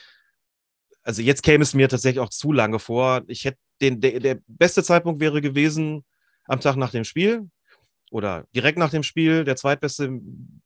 also 1.04 1.22
jetzt 1.22 1.44
käme 1.44 1.62
es 1.62 1.76
mir 1.76 1.88
tatsächlich 1.88 2.20
auch 2.20 2.30
zu 2.30 2.52
lange 2.54 2.80
vor. 2.80 3.22
Ich 3.28 3.46
hätte 3.46 3.60
den, 3.82 4.02
der, 4.02 4.20
der 4.20 4.40
beste 4.48 4.84
Zeitpunkt 4.84 5.22
wäre 5.22 5.42
gewesen 5.42 6.04
am 6.46 6.60
Tag 6.60 6.76
nach 6.76 6.90
dem 6.90 7.04
Spiel 7.04 7.48
oder 8.10 8.46
direkt 8.56 8.80
nach 8.80 8.90
dem 8.90 9.04
Spiel. 9.04 9.44
Der 9.44 9.56
zweitbeste 9.56 10.12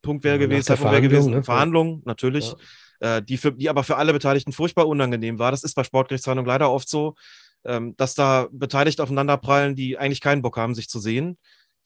Punkt 0.02 0.24
wäre 0.24 0.40
gewesen, 0.40 0.64
Zeitpunkt 0.64 0.94
wäre 0.94 1.02
gewesen, 1.02 1.34
ne? 1.34 1.44
Verhandlungen, 1.44 2.02
natürlich. 2.06 2.52
Ja 2.52 2.58
äh, 3.06 3.22
die, 3.22 3.38
für, 3.38 3.52
die 3.52 3.70
aber 3.70 3.84
für 3.84 3.98
alle 3.98 4.14
Beteiligten 4.14 4.52
furchtbar 4.52 4.88
unangenehm 4.88 5.38
war. 5.38 5.52
Das 5.52 5.64
ist 5.64 5.76
bei 5.76 5.84
Sportgerichtsverhandlungen 5.84 6.48
leider 6.48 6.72
oft 6.72 6.90
so, 6.90 7.16
ähm, 7.64 7.96
dass 7.98 8.16
da 8.16 8.48
Beteiligte 8.52 9.04
aufeinanderprallen, 9.04 9.76
die 9.76 9.98
eigentlich 9.98 10.22
keinen 10.22 10.42
Bock 10.42 10.58
haben, 10.58 10.74
sich 10.74 10.90
zu 10.90 11.00
sehen. 11.00 11.38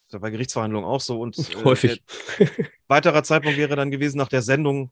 Das 0.05 0.15
ist 0.15 0.21
bei 0.21 0.29
Gerichtsverhandlungen 0.29 0.89
auch 0.89 1.01
so. 1.01 1.19
Und 1.19 1.37
äh, 1.37 1.63
häufig. 1.65 2.01
weiterer 2.87 3.23
Zeitpunkt 3.23 3.57
wäre 3.57 3.75
dann 3.75 3.91
gewesen 3.91 4.17
nach 4.17 4.29
der 4.29 4.41
Sendung. 4.41 4.91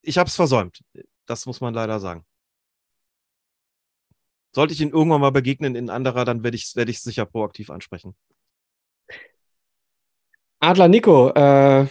Ich 0.00 0.16
habe 0.16 0.28
es 0.28 0.36
versäumt. 0.36 0.80
Das 1.26 1.44
muss 1.44 1.60
man 1.60 1.74
leider 1.74 1.98
sagen. 1.98 2.24
Sollte 4.52 4.72
ich 4.72 4.80
ihn 4.80 4.90
irgendwann 4.90 5.20
mal 5.20 5.30
begegnen 5.30 5.74
in 5.74 5.90
anderer, 5.90 6.24
dann 6.24 6.42
werde 6.42 6.56
ich 6.56 6.64
es 6.64 6.76
werd 6.76 6.92
sicher 6.94 7.26
proaktiv 7.26 7.70
ansprechen. 7.70 8.16
Adler 10.60 10.88
Nico, 10.88 11.30
äh, 11.30 11.86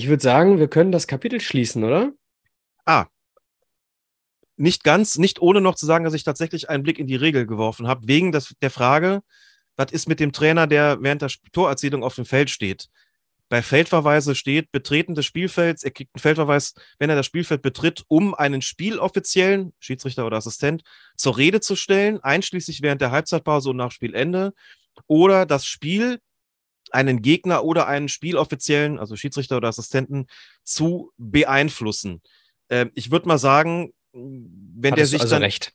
ich 0.00 0.08
würde 0.08 0.22
sagen, 0.22 0.58
wir 0.58 0.68
können 0.68 0.92
das 0.92 1.06
Kapitel 1.06 1.40
schließen, 1.40 1.84
oder? 1.84 2.14
Ah. 2.86 3.04
Nicht 4.56 4.82
ganz, 4.82 5.18
nicht 5.18 5.42
ohne 5.42 5.60
noch 5.60 5.74
zu 5.74 5.84
sagen, 5.84 6.04
dass 6.04 6.14
ich 6.14 6.24
tatsächlich 6.24 6.70
einen 6.70 6.82
Blick 6.82 6.98
in 6.98 7.06
die 7.06 7.16
Regel 7.16 7.46
geworfen 7.46 7.86
habe, 7.86 8.08
wegen 8.08 8.32
des, 8.32 8.54
der 8.62 8.70
Frage, 8.70 9.22
was 9.76 9.92
ist 9.92 10.08
mit 10.08 10.18
dem 10.18 10.32
Trainer, 10.32 10.66
der 10.66 11.02
während 11.02 11.20
der 11.20 11.30
Torerzielung 11.52 12.02
auf 12.02 12.14
dem 12.14 12.24
Feld 12.24 12.48
steht? 12.48 12.88
Bei 13.50 13.60
Feldverweise 13.60 14.34
steht 14.34 14.72
Betreten 14.72 15.14
des 15.14 15.26
Spielfelds. 15.26 15.82
Er 15.82 15.90
kriegt 15.90 16.14
einen 16.14 16.22
Feldverweis, 16.22 16.72
wenn 16.98 17.10
er 17.10 17.16
das 17.16 17.26
Spielfeld 17.26 17.60
betritt, 17.60 18.02
um 18.08 18.34
einen 18.34 18.62
Spieloffiziellen, 18.62 19.74
Schiedsrichter 19.80 20.24
oder 20.24 20.38
Assistent, 20.38 20.82
zur 21.14 21.36
Rede 21.36 21.60
zu 21.60 21.76
stellen, 21.76 22.20
einschließlich 22.20 22.80
während 22.80 23.02
der 23.02 23.10
Halbzeitpause 23.10 23.68
und 23.68 23.76
nach 23.76 23.90
Spielende. 23.90 24.54
Oder 25.06 25.44
das 25.44 25.66
Spiel 25.66 26.20
einen 26.92 27.22
Gegner 27.22 27.64
oder 27.64 27.86
einen 27.86 28.08
Spieloffiziellen, 28.08 28.98
also 28.98 29.16
Schiedsrichter 29.16 29.56
oder 29.56 29.68
Assistenten, 29.68 30.26
zu 30.64 31.12
beeinflussen. 31.16 32.22
Ähm, 32.68 32.90
ich 32.94 33.10
würde 33.10 33.28
mal 33.28 33.38
sagen, 33.38 33.92
wenn 34.12 34.92
Hattest 34.92 34.98
der 34.98 35.06
sich 35.06 35.20
also 35.20 35.34
dann, 35.36 35.42
recht. 35.42 35.72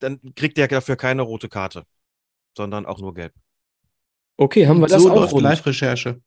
dann 0.00 0.20
kriegt 0.34 0.56
der 0.58 0.68
dafür 0.68 0.96
keine 0.96 1.22
rote 1.22 1.48
Karte, 1.48 1.84
sondern 2.56 2.86
auch 2.86 3.00
nur 3.00 3.14
gelb. 3.14 3.32
Okay, 4.36 4.66
haben 4.66 4.80
wir 4.80 4.86
das 4.86 5.02
so 5.02 5.12
auch 5.12 5.40
Live-Recherche. 5.40 6.20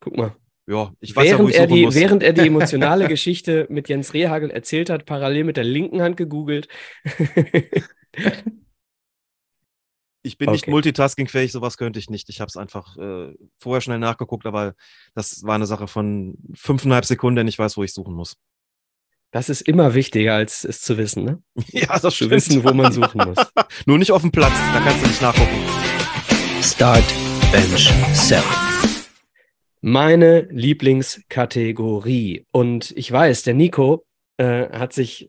Guck 0.00 0.16
mal. 0.16 0.36
Ja, 0.66 0.92
ich 1.00 1.14
weiß 1.14 1.24
während, 1.26 1.38
ja, 1.38 1.44
wo 1.44 1.48
ich 1.48 1.56
er 1.56 1.66
die, 1.66 1.84
muss. 1.84 1.94
während 1.94 2.22
er 2.22 2.32
die 2.32 2.46
emotionale 2.46 3.06
Geschichte 3.08 3.66
mit 3.68 3.88
Jens 3.88 4.14
Rehagel 4.14 4.50
erzählt 4.50 4.88
hat, 4.88 5.04
parallel 5.04 5.44
mit 5.44 5.56
der 5.56 5.64
linken 5.64 6.00
Hand 6.00 6.16
gegoogelt. 6.16 6.68
Ich 10.26 10.38
bin 10.38 10.48
okay. 10.48 10.54
nicht 10.54 10.68
multitaskingfähig, 10.68 11.52
sowas 11.52 11.76
könnte 11.76 11.98
ich 11.98 12.08
nicht. 12.08 12.30
Ich 12.30 12.40
habe 12.40 12.48
es 12.48 12.56
einfach 12.56 12.96
äh, 12.96 13.34
vorher 13.58 13.82
schnell 13.82 13.98
nachgeguckt, 13.98 14.46
aber 14.46 14.74
das 15.14 15.42
war 15.44 15.54
eine 15.54 15.66
Sache 15.66 15.86
von 15.86 16.38
fünfeinhalb 16.54 17.04
Sekunden, 17.04 17.36
denn 17.36 17.48
ich 17.48 17.58
weiß, 17.58 17.76
wo 17.76 17.84
ich 17.84 17.92
suchen 17.92 18.14
muss. 18.14 18.38
Das 19.32 19.50
ist 19.50 19.60
immer 19.60 19.92
wichtiger, 19.92 20.34
als 20.34 20.64
es 20.64 20.80
zu 20.80 20.96
wissen, 20.96 21.24
ne? 21.24 21.42
ja, 21.72 21.98
das 21.98 22.16
Zu 22.16 22.30
wissen, 22.30 22.64
wo 22.64 22.72
man 22.72 22.90
suchen 22.90 23.20
muss. 23.22 23.36
Nur 23.86 23.98
nicht 23.98 24.12
auf 24.12 24.22
dem 24.22 24.32
Platz, 24.32 24.54
da 24.72 24.80
kannst 24.80 25.04
du 25.04 25.08
nicht 25.08 25.20
nachgucken. 25.20 25.58
Start, 26.62 27.04
Bench, 27.52 27.92
Sell. 28.14 28.42
Meine 29.82 30.48
Lieblingskategorie. 30.50 32.46
Und 32.50 32.92
ich 32.96 33.12
weiß, 33.12 33.42
der 33.42 33.52
Nico 33.52 34.06
äh, 34.38 34.70
hat 34.70 34.94
sich 34.94 35.28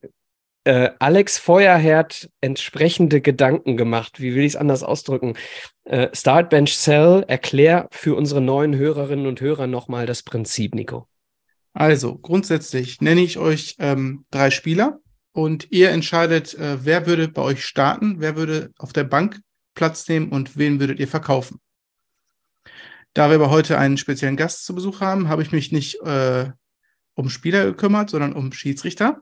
äh, 0.66 0.92
Alex 1.00 1.38
Feuerherd 1.38 2.30
entsprechende 2.42 3.22
Gedanken 3.22 3.78
gemacht. 3.78 4.20
Wie 4.20 4.36
will 4.36 4.44
ich 4.44 4.54
es 4.54 4.56
anders 4.56 4.84
ausdrücken? 4.84 5.36
Äh, 5.86 6.10
Start 6.14 6.50
Bench 6.50 6.78
Cell, 6.78 7.24
erklär 7.28 7.88
für 7.92 8.16
unsere 8.16 8.42
neuen 8.42 8.76
Hörerinnen 8.76 9.28
und 9.28 9.40
Hörer 9.42 9.68
nochmal 9.68 10.06
das 10.06 10.24
Prinzip, 10.24 10.76
Nico. 10.76 11.08
Also, 11.74 12.18
grundsätzlich 12.18 13.00
nenne 13.00 13.22
ich 13.22 13.38
euch 13.38 13.76
ähm, 13.80 14.26
drei 14.32 14.50
Spieler 14.50 15.00
und 15.34 15.72
ihr 15.72 15.92
entscheidet, 15.92 16.56
äh, 16.56 16.84
wer 16.84 17.06
würde 17.06 17.28
bei 17.28 17.42
euch 17.42 17.64
starten, 17.64 18.16
wer 18.20 18.36
würde 18.36 18.72
auf 18.78 18.92
der 18.92 19.04
Bank 19.04 19.40
Platz 19.76 20.08
nehmen 20.08 20.30
und 20.30 20.58
wen 20.58 20.80
würdet 20.80 21.00
ihr 21.00 21.08
verkaufen. 21.08 21.60
Da 23.14 23.30
wir 23.30 23.36
aber 23.36 23.50
heute 23.50 23.78
einen 23.78 23.98
speziellen 23.98 24.38
Gast 24.38 24.66
zu 24.66 24.74
Besuch 24.74 25.00
haben, 25.00 25.30
habe 25.30 25.42
ich 25.42 25.52
mich 25.52 25.72
nicht 25.72 26.02
äh, 26.02 26.50
um 27.14 27.30
Spieler 27.30 27.66
gekümmert, 27.66 28.10
sondern 28.10 28.34
um 28.34 28.52
Schiedsrichter 28.52 29.22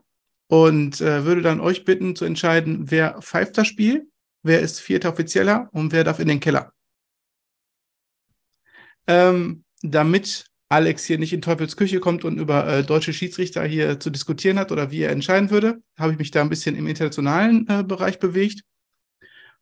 und 0.54 1.00
äh, 1.00 1.24
würde 1.24 1.42
dann 1.42 1.58
euch 1.58 1.84
bitten 1.84 2.14
zu 2.14 2.24
entscheiden, 2.24 2.88
wer 2.88 3.20
pfeift 3.20 3.58
das 3.58 3.66
Spiel, 3.66 4.08
wer 4.44 4.60
ist 4.60 4.78
vierter 4.78 5.08
Offizieller 5.08 5.68
und 5.72 5.90
wer 5.90 6.04
darf 6.04 6.20
in 6.20 6.28
den 6.28 6.38
Keller. 6.38 6.72
Ähm, 9.08 9.64
damit 9.82 10.46
Alex 10.68 11.06
hier 11.06 11.18
nicht 11.18 11.32
in 11.32 11.42
Teufels 11.42 11.76
Küche 11.76 11.98
kommt 11.98 12.24
und 12.24 12.38
über 12.38 12.68
äh, 12.68 12.84
deutsche 12.84 13.12
Schiedsrichter 13.12 13.64
hier 13.64 13.98
zu 13.98 14.10
diskutieren 14.10 14.60
hat 14.60 14.70
oder 14.70 14.92
wie 14.92 15.02
er 15.02 15.10
entscheiden 15.10 15.50
würde, 15.50 15.82
habe 15.98 16.12
ich 16.12 16.18
mich 16.18 16.30
da 16.30 16.42
ein 16.42 16.50
bisschen 16.50 16.76
im 16.76 16.86
internationalen 16.86 17.66
äh, 17.68 17.82
Bereich 17.82 18.20
bewegt 18.20 18.62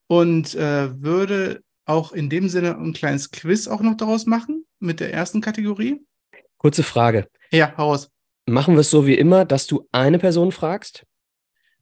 und 0.09 0.55
äh, 0.56 1.02
würde 1.02 1.62
auch 1.86 2.12
in 2.12 2.28
dem 2.28 2.51
Sinne 2.51 2.77
ein 2.77 2.93
kleines 2.93 3.31
Quiz 3.31 3.66
auch 3.66 3.81
noch 3.81 3.97
daraus 3.97 4.27
machen 4.27 4.66
mit 4.78 5.01
der 5.01 5.10
ersten 5.10 5.40
Kategorie. 5.40 6.05
Kurze 6.59 6.82
Frage. 6.82 7.28
Ja, 7.51 7.69
heraus. 7.69 8.11
Machen 8.47 8.74
wir 8.74 8.81
es 8.81 8.90
so 8.90 9.06
wie 9.06 9.14
immer, 9.14 9.44
dass 9.44 9.66
du 9.66 9.89
eine 9.93 10.19
Person 10.19 10.52
fragst 10.52 11.05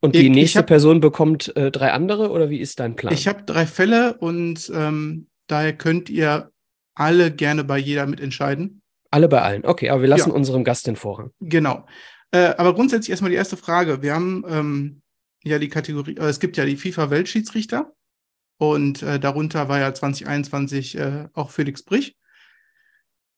und 0.00 0.14
Ich- 0.14 0.22
die 0.22 0.30
nächste 0.30 0.60
hab- 0.60 0.66
Person 0.66 1.00
bekommt 1.00 1.54
äh, 1.56 1.70
drei 1.70 1.92
andere 1.92 2.30
oder 2.30 2.50
wie 2.50 2.58
ist 2.60 2.80
dein 2.80 2.96
Plan? 2.96 3.12
Ich 3.12 3.26
habe 3.28 3.42
drei 3.44 3.66
Fälle 3.66 4.16
und 4.18 4.70
ähm, 4.74 5.28
daher 5.46 5.72
könnt 5.76 6.10
ihr 6.10 6.50
alle 6.94 7.30
gerne 7.30 7.64
bei 7.64 7.78
jeder 7.78 8.06
mitentscheiden. 8.06 8.82
Alle 9.10 9.28
bei 9.28 9.40
allen. 9.42 9.64
Okay, 9.64 9.90
aber 9.90 10.02
wir 10.02 10.08
lassen 10.08 10.30
Ja. 10.30 10.34
unserem 10.36 10.64
Gast 10.64 10.86
den 10.86 10.96
Vorrang. 10.96 11.30
Genau. 11.40 11.86
Äh, 12.30 12.54
aber 12.58 12.74
grundsätzlich 12.74 13.10
erstmal 13.10 13.30
die 13.30 13.36
erste 13.36 13.56
Frage. 13.56 14.02
Wir 14.02 14.14
haben 14.14 14.44
ähm, 14.48 15.02
ja 15.42 15.58
die 15.58 15.68
Kategorie, 15.68 16.16
äh, 16.16 16.26
es 16.26 16.38
gibt 16.40 16.56
ja 16.56 16.64
die 16.64 16.76
FIFA-Weltschiedsrichter 16.76 17.92
und 18.58 19.02
äh, 19.02 19.18
darunter 19.18 19.68
war 19.68 19.80
ja 19.80 19.92
2021 19.92 20.96
äh, 20.98 21.28
auch 21.32 21.50
Felix 21.50 21.82
Brich. 21.82 22.16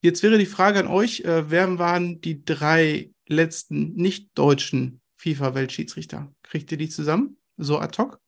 Jetzt 0.04 0.24
wäre 0.24 0.36
die 0.36 0.46
Frage 0.46 0.80
an 0.80 0.88
euch, 0.88 1.20
äh, 1.20 1.48
wer 1.48 1.78
waren 1.78 2.20
die 2.20 2.44
drei 2.44 3.12
letzten 3.28 3.94
nicht-deutschen 3.94 5.00
FIFA-Weltschiedsrichter? 5.16 6.34
Kriegt 6.42 6.72
ihr 6.72 6.78
die 6.78 6.88
zusammen? 6.88 7.36
So 7.56 7.78
ad 7.78 7.96
hoc? 8.02 8.20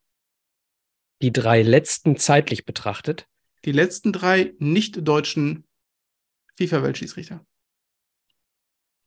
Die 1.20 1.32
drei 1.32 1.62
letzten 1.62 2.16
zeitlich 2.16 2.64
betrachtet. 2.64 3.26
Die 3.64 3.72
letzten 3.72 4.12
drei 4.12 4.54
nicht-deutschen 4.58 5.64
FIFA-Weltschiedsrichter. 6.58 7.44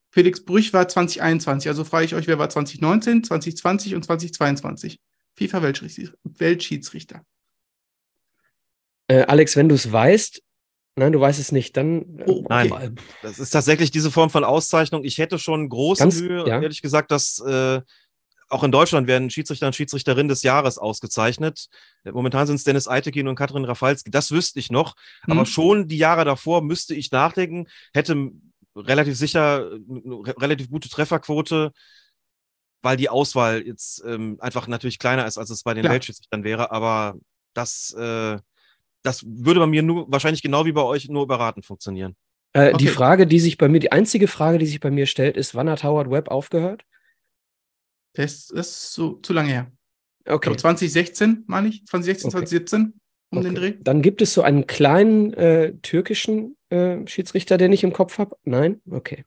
Felix 0.10 0.44
Brüch 0.44 0.74
war 0.74 0.90
2021, 0.90 1.70
also 1.70 1.86
frage 1.86 2.06
ich 2.06 2.16
euch, 2.16 2.28
wer 2.28 2.40
war 2.40 2.50
2019, 2.50 3.24
2020 3.24 3.96
und 3.96 4.04
2022? 4.04 5.00
FIFA-Weltschiedsrichter. 5.36 7.24
Äh, 9.08 9.22
Alex, 9.22 9.56
wenn 9.56 9.70
du 9.70 9.76
es 9.76 9.90
weißt, 9.90 10.44
nein, 10.98 11.12
du 11.14 11.20
weißt 11.22 11.40
es 11.40 11.52
nicht, 11.52 11.78
dann. 11.78 12.20
äh, 12.20 12.24
Oh, 12.28 12.46
Nein. 12.50 12.72
äh, 12.72 12.92
Das 13.22 13.40
ist 13.40 13.52
tatsächlich 13.52 13.92
diese 13.92 14.12
Form 14.12 14.30
von 14.30 14.44
Auszeichnung. 14.44 15.04
Ich 15.04 15.18
hätte 15.18 15.40
schon 15.40 15.70
große 15.70 16.04
Ganz- 16.04 16.22
Mühe, 16.22 16.48
ja. 16.48 16.62
ehrlich 16.62 16.82
gesagt, 16.82 17.12
dass 17.12 17.40
äh, 17.40 17.82
auch 18.50 18.64
in 18.64 18.72
Deutschland 18.72 19.08
werden 19.08 19.30
Schiedsrichter 19.30 19.68
und 19.68 19.76
Schiedsrichterin 19.76 20.28
des 20.30 20.42
Jahres 20.44 20.78
ausgezeichnet. 20.78 21.68
Äh, 22.04 22.12
Momentan 22.12 22.48
sind 22.48 22.56
es 22.58 22.64
Dennis 22.64 22.88
Eitekin 22.88 23.28
und 23.28 23.36
Katrin 23.36 23.66
Rafalski. 23.66 24.10
Das 24.12 24.32
wüsste 24.32 24.60
ich 24.60 24.72
noch. 24.72 24.96
Aber 25.24 25.42
Hm. 25.42 25.46
schon 25.46 25.88
die 25.88 25.98
Jahre 25.98 26.26
davor 26.26 26.62
müsste 26.62 26.96
ich 26.96 27.12
nachdenken, 27.12 27.68
hätte 27.94 28.32
relativ 28.76 29.18
sicher 29.18 29.72
äh, 29.72 29.76
eine 29.90 30.16
re- 30.28 30.36
relativ 30.42 30.70
gute 30.70 30.88
Trefferquote, 30.90 31.72
weil 32.84 32.96
die 32.96 33.10
Auswahl 33.10 33.66
jetzt 33.66 34.04
ähm, 34.06 34.38
einfach 34.40 34.68
natürlich 34.68 35.00
kleiner 35.00 35.26
ist, 35.28 35.38
als 35.38 35.50
es 35.50 35.64
bei 35.64 35.74
den. 35.74 35.84
Weltschiedsrichtern 35.84 36.44
wäre. 36.44 36.72
Aber 36.72 37.16
das, 37.54 37.92
äh, 37.98 38.38
das 39.08 39.24
würde 39.26 39.60
bei 39.62 39.68
mir 39.68 39.82
nur 39.84 40.12
wahrscheinlich 40.12 40.42
genau 40.42 40.66
wie 40.66 40.72
bei 40.74 40.84
euch 40.84 41.08
nur 41.10 41.24
überraten 41.24 41.64
funktionieren. 41.64 42.16
Äh, 42.54 42.70
Die 42.78 42.86
Okay. 42.86 42.88
Frage, 42.88 43.28
die 43.28 43.40
sich 43.40 43.58
bei 43.58 43.68
mir, 43.68 43.80
die 43.80 43.92
einzige 43.92 44.28
Frage, 44.28 44.58
die 44.58 44.66
sich 44.66 44.80
bei 44.80 44.92
mir 44.92 45.06
stellt, 45.06 45.38
ist, 45.38 45.56
wann 45.56 45.70
hat 45.70 45.84
Howard 45.84 46.12
Webb 46.12 46.30
aufgehört? 46.30 46.84
Das 48.14 48.50
ist 48.50 48.94
so, 48.94 49.14
zu 49.14 49.34
lange 49.34 49.50
her. 49.50 49.72
Ich 50.26 50.32
Okay. 50.34 50.48
glaube 50.48 50.58
2016, 50.58 51.44
meine 51.48 51.70
ich. 51.70 51.86
2016, 51.86 52.28
Okay. 52.28 52.32
2017 52.46 53.00
um 53.30 53.42
den 53.42 53.52
okay. 53.58 53.72
Dreh. 53.72 53.78
Dann 53.84 54.02
gibt 54.02 54.22
es 54.22 54.34
so 54.34 54.42
einen 54.42 54.68
kleinen 54.68 55.34
äh, 55.34 55.74
türkischen 55.82 56.58
äh, 56.70 57.06
Schiedsrichter, 57.08 57.58
den 57.58 57.72
ich 57.74 57.84
im 57.84 57.94
Kopf 57.94 58.18
habe. 58.18 58.36
Nein? 58.44 58.82
Okay. 58.90 59.24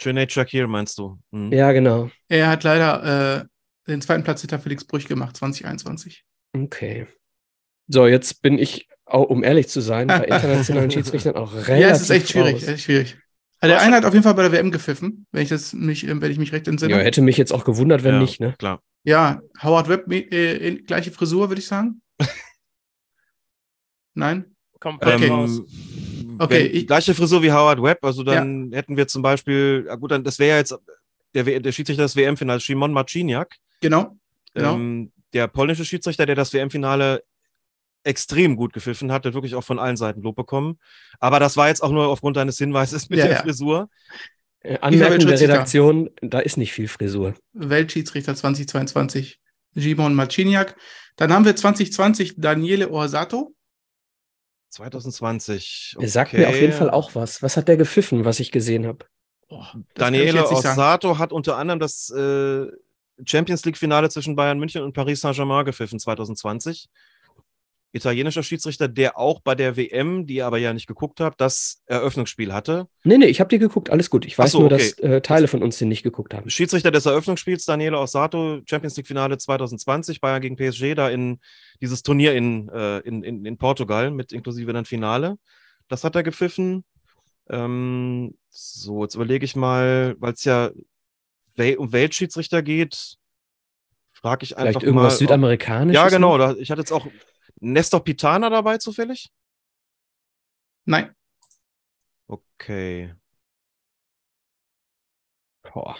Cüneyt 0.00 0.32
Shakir 0.32 0.66
meinst 0.66 0.98
du? 0.98 1.18
Mhm. 1.30 1.52
Ja, 1.52 1.72
genau. 1.72 2.10
Er 2.28 2.48
hat 2.48 2.64
leider 2.64 3.42
äh, 3.42 3.44
den 3.90 4.00
zweiten 4.02 4.24
Platz 4.24 4.40
hinter 4.40 4.58
Felix 4.58 4.84
Brüch 4.84 5.06
gemacht, 5.06 5.36
2021. 5.36 6.24
Okay. 6.54 7.06
So, 7.88 8.06
jetzt 8.06 8.42
bin 8.42 8.58
ich, 8.58 8.88
auch, 9.12 9.24
um 9.28 9.44
ehrlich 9.44 9.68
zu 9.68 9.80
sein, 9.80 10.06
bei 10.08 10.24
internationalen 10.24 10.90
Schiedsrichtern 10.90 11.36
auch 11.36 11.52
relativ 11.54 11.78
ja, 11.78 11.88
es 11.90 12.02
ist 12.02 12.10
echt 12.10 12.30
schwierig, 12.30 12.54
raus. 12.56 12.64
echt 12.68 12.84
schwierig. 12.84 13.16
Also 13.60 13.74
der 13.74 13.80
eine 13.82 13.96
hat 13.96 14.04
auf 14.04 14.12
jeden 14.12 14.24
Fall 14.24 14.34
bei 14.34 14.42
der 14.42 14.52
WM 14.52 14.70
gepfiffen, 14.72 15.26
wenn 15.30 15.42
ich 15.42 15.48
das 15.48 15.72
mich, 15.72 16.06
äh, 16.06 16.20
wenn 16.20 16.30
ich 16.32 16.38
mich 16.38 16.52
recht 16.52 16.66
entsinne. 16.68 16.92
Ja, 16.94 16.98
hätte 16.98 17.22
mich 17.22 17.36
jetzt 17.36 17.52
auch 17.52 17.64
gewundert, 17.64 18.02
wenn 18.02 18.14
Ja. 18.16 18.20
nicht, 18.20 18.40
ne? 18.40 18.54
Klar. 18.58 18.80
Ja, 19.04 19.40
Howard 19.62 19.88
Webb, 19.88 20.10
äh, 20.12 20.76
gleiche 20.82 21.10
Frisur, 21.12 21.48
würde 21.48 21.60
ich 21.60 21.66
sagen. 21.66 22.00
Nein? 24.14 24.44
Komplett 24.80 25.30
raus. 25.30 25.58
Ähm, 25.58 25.66
Okay, 26.38 26.64
wenn, 26.70 26.76
ich- 26.76 26.86
gleiche 26.86 27.14
Frisur 27.14 27.42
wie 27.42 27.52
Howard 27.52 27.82
Webb, 27.82 28.04
also 28.04 28.22
dann 28.22 28.72
hätten 28.72 28.96
wir 28.96 29.06
zum 29.06 29.22
Beispiel, 29.22 29.84
ja 29.86 29.94
gut, 29.96 30.10
dann, 30.10 30.24
das 30.24 30.38
wäre 30.38 30.50
ja 30.52 30.56
jetzt 30.58 30.74
der, 31.34 31.44
der 31.60 31.72
Schiedsrichter 31.72 32.02
des 32.04 32.16
WM-Finals, 32.16 32.62
Szymon 32.64 32.92
Marciniak, 32.92 33.56
Genau. 33.80 34.16
Genau. 34.54 34.74
ähm, 34.74 35.12
der 35.34 35.46
polnische 35.46 35.84
Schiedsrichter, 35.84 36.26
der 36.26 36.34
das 36.34 36.52
WM-Finale 36.52 37.22
extrem 38.04 38.56
gut 38.56 38.72
gepfiffen 38.72 39.12
hat, 39.12 39.24
wirklich 39.24 39.54
auch 39.54 39.64
von 39.64 39.78
allen 39.78 39.96
Seiten 39.96 40.22
Lob 40.22 40.36
bekommen. 40.36 40.78
Aber 41.20 41.40
das 41.40 41.56
war 41.56 41.68
jetzt 41.68 41.82
auch 41.82 41.90
nur 41.90 42.08
aufgrund 42.08 42.36
deines 42.36 42.58
Hinweises 42.58 43.08
mit 43.10 43.18
Ja, 43.18 43.26
der 43.26 43.34
ja. 43.36 43.42
Frisur. 43.42 43.88
Äh, 44.60 44.78
Anmerkung 44.80 45.26
der. 45.26 45.40
Redaktion, 45.40 46.10
da 46.20 46.40
ist 46.40 46.56
nicht 46.56 46.72
viel 46.72 46.88
Frisur. 46.88 47.34
Weltschiedsrichter 47.52 48.34
2022, 48.34 49.40
Simon 49.74 50.14
Marciniak. 50.14 50.76
Dann 51.16 51.32
haben 51.32 51.44
wir 51.44 51.54
2020 51.56 52.34
Daniele 52.38 52.90
Orsato. 52.90 53.54
2020. 54.70 55.96
Er 56.00 56.08
sagt 56.08 56.32
mir 56.32 56.48
auf 56.48 56.54
okay. 56.54 56.62
jeden 56.62 56.72
Fall 56.72 56.90
auch 56.90 57.14
was. 57.14 57.42
Was 57.42 57.56
hat 57.56 57.68
der 57.68 57.76
gepfiffen, 57.76 58.24
was 58.24 58.40
ich 58.40 58.50
gesehen 58.52 58.86
habe? 58.86 59.04
Ich 59.48 59.58
Daniele. 59.94 60.48
Orsato 60.48 61.18
hat 61.18 61.32
unter 61.32 61.58
anderem 61.58 61.78
das 61.78 62.08
äh, 62.08 62.66
Champions 63.26 63.64
League-Finale 63.64 64.08
zwischen 64.08 64.34
Bayern 64.34 64.58
München 64.58 64.82
und 64.82 64.94
Paris 64.94 65.20
Saint-Germain 65.20 65.66
gepfiffen 65.66 65.98
2020. 65.98 66.88
Italienischer 67.92 68.42
Schiedsrichter, 68.42 68.88
der 68.88 69.18
auch 69.18 69.40
bei 69.40 69.54
der 69.54 69.76
WM, 69.76 70.26
die 70.26 70.36
ihr 70.36 70.46
aber 70.46 70.56
ja 70.56 70.72
nicht 70.72 70.86
geguckt 70.86 71.20
habt, 71.20 71.40
das 71.40 71.82
Eröffnungsspiel 71.86 72.52
hatte. 72.52 72.88
Nee, 73.04 73.18
nee, 73.18 73.26
ich 73.26 73.38
habe 73.38 73.48
die 73.48 73.58
geguckt, 73.58 73.90
alles 73.90 74.08
gut. 74.08 74.24
Ich 74.24 74.38
weiß 74.38 74.52
so, 74.52 74.60
nur, 74.60 74.72
okay. 74.72 74.78
dass 74.78 74.98
äh, 74.98 75.20
Teile 75.20 75.46
von 75.46 75.62
uns 75.62 75.78
den 75.78 75.88
nicht 75.88 76.02
geguckt 76.02 76.32
haben. 76.32 76.48
Schiedsrichter 76.48 76.90
des 76.90 77.04
Eröffnungsspiels, 77.04 77.66
Daniele 77.66 77.98
Orsato, 77.98 78.60
Champions 78.64 78.96
League-Finale 78.96 79.36
2020, 79.36 80.22
Bayern 80.22 80.40
gegen 80.40 80.56
PSG, 80.56 80.94
da 80.94 81.10
in 81.10 81.38
dieses 81.82 82.02
Turnier 82.02 82.34
in, 82.34 82.70
äh, 82.70 83.00
in, 83.00 83.22
in, 83.22 83.44
in 83.44 83.58
Portugal 83.58 84.10
mit 84.10 84.32
inklusive 84.32 84.72
dann 84.72 84.86
Finale. 84.86 85.36
Das 85.88 86.02
hat 86.02 86.16
er 86.16 86.22
gepfiffen. 86.22 86.84
Ähm, 87.50 88.34
so, 88.48 89.02
jetzt 89.02 89.16
überlege 89.16 89.44
ich 89.44 89.54
mal, 89.54 90.16
weil 90.18 90.32
es 90.32 90.44
ja 90.44 90.70
Wel 91.54 91.76
um 91.76 91.92
Weltschiedsrichter 91.92 92.62
geht, 92.62 93.18
frage 94.12 94.44
ich 94.44 94.56
einfach 94.56 94.80
Vielleicht 94.80 94.84
irgendwas 94.84 95.14
mal. 95.14 95.18
Südamerikanisches? 95.18 96.02
Ja, 96.02 96.08
genau. 96.08 96.38
Da, 96.38 96.54
ich 96.54 96.70
hatte 96.70 96.80
jetzt 96.80 96.92
auch 96.92 97.06
Nestor 97.62 98.02
Pitana 98.02 98.50
dabei 98.50 98.78
zufällig. 98.78 99.30
Nein, 100.84 101.14
Okay. 102.26 103.14
Boah. 105.62 105.96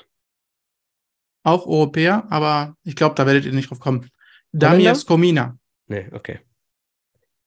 auch 1.44 1.66
Europäer, 1.66 2.26
aber 2.30 2.76
ich 2.84 2.94
glaube, 2.96 3.14
da 3.16 3.26
werdet 3.26 3.44
ihr 3.44 3.52
nicht 3.52 3.70
drauf 3.70 3.80
kommen. 3.80 4.08
Damir? 4.52 4.94
Skomina. 4.94 5.58
Nee, 5.86 6.08
okay. 6.12 6.40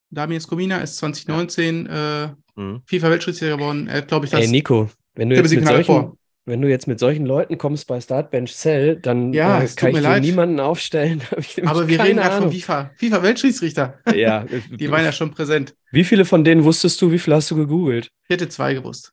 Damir 0.10 0.40
Skomina 0.42 0.78
ist 0.80 0.98
2019 0.98 1.86
äh, 1.88 2.36
Hm. 2.56 2.82
FIFA-Weltschiedsrichter 2.86 3.58
geworden. 3.58 3.88
Er 3.88 4.02
glaube 4.02 4.26
ich, 4.26 4.32
das 4.32 4.42
Ey, 4.42 4.48
Nico, 4.48 4.90
wenn 5.14 5.30
du, 5.30 5.36
jetzt 5.36 5.54
mit 5.54 5.66
solchen, 5.68 5.84
vor. 5.86 6.18
Wenn 6.45 6.61
du 6.61 6.69
jetzt 6.69 6.88
mit 6.88 6.99
solchen 6.99 7.26
Leuten 7.26 7.57
kommst 7.57 7.88
bei 7.88 7.99
Startbench 7.99 8.53
Cell, 8.55 8.97
dann 8.97 9.34
Ja, 9.34 9.61
äh, 9.63 9.67
kann 9.76 9.89
ich 9.89 9.95
mir 9.95 10.01
dir 10.01 10.07
leid. 10.09 10.23
niemanden 10.23 10.59
aufstellen. 10.59 11.22
Aber 11.65 11.88
wir 11.88 12.01
reden 12.03 12.17
gerade 12.17 12.38
von. 12.43 12.51
FIFA. 12.51 12.91
FIFA-Weltschiedsrichter. 12.97 13.99
Ja, 14.15 14.45
Die 14.72 14.89
waren 14.91 15.03
ja 15.03 15.11
schon 15.11 15.31
präsent. 15.31 15.76
Wie 15.91 16.03
viele 16.03 16.26
von 16.26 16.43
denen 16.43 16.63
wusstest 16.63 17.01
du? 17.01 17.11
Wie 17.11 17.19
viele 17.19 17.35
hast 17.38 17.49
du 17.51 17.55
gegoogelt? 17.55 18.11
Ich 18.23 18.30
hätte 18.30 18.47
zwei 18.49 18.73
gewusst. 18.73 19.11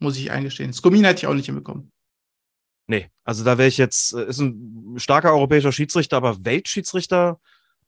Muss 0.00 0.16
ich 0.18 0.30
eingestehen. 0.30 0.72
Skomina 0.72 1.08
hätte 1.08 1.20
ich 1.20 1.26
auch 1.26 1.34
nicht 1.34 1.46
hinbekommen. 1.46 1.90
Nee, 2.86 3.08
also 3.24 3.44
da 3.44 3.58
wäre 3.58 3.68
ich 3.68 3.76
jetzt, 3.78 4.14
äh, 4.14 4.26
ist 4.28 4.40
ein 4.40 4.94
starker 4.96 5.32
europäischer 5.32 5.72
Schiedsrichter, 5.72 6.16
aber 6.16 6.44
Weltschiedsrichter, 6.44 7.38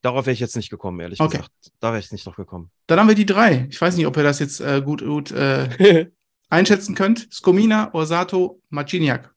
darauf 0.02 0.26
wäre 0.26 0.34
ich 0.34 0.40
jetzt 0.40 0.56
nicht 0.56 0.68
gekommen, 0.70 1.00
ehrlich 1.00 1.20
Okay. 1.20 1.38
gesagt. 1.38 1.52
Da 1.80 1.88
wäre 1.92 2.00
ich 2.00 2.12
nicht 2.12 2.26
drauf 2.26 2.36
gekommen. 2.36 2.70
Dann 2.86 3.00
haben 3.00 3.08
wir 3.08 3.14
die 3.14 3.24
drei. 3.26 3.66
Ich 3.70 3.80
weiß 3.80 3.96
nicht, 3.96 4.06
ob 4.06 4.16
ihr 4.16 4.22
das 4.22 4.38
jetzt 4.40 4.60
äh, 4.60 4.82
gut, 4.84 5.00
gut 5.02 5.30
äh, 5.32 6.10
einschätzen 6.50 6.94
könnt. 6.94 7.32
Skomina, 7.32 7.94
Orsato, 7.94 8.60
Marciniak. 8.68 9.34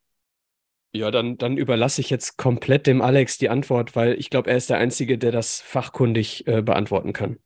Ja, 0.96 1.10
dann, 1.10 1.38
dann 1.38 1.58
überlasse 1.58 2.02
ich 2.02 2.10
jetzt 2.10 2.38
komplett 2.38 2.86
dem 2.86 3.02
Alex 3.02 3.38
die 3.40 3.50
Antwort, 3.50 3.96
weil 3.96 4.14
ich 4.20 4.30
glaube, 4.30 4.52
er 4.52 4.58
ist 4.58 4.70
der 4.70 4.78
Einzige, 4.78 5.18
der 5.18 5.32
das 5.32 5.60
fachkundig 5.62 6.46
äh, 6.46 6.62
beantworten 6.62 7.14
kann. 7.14 7.40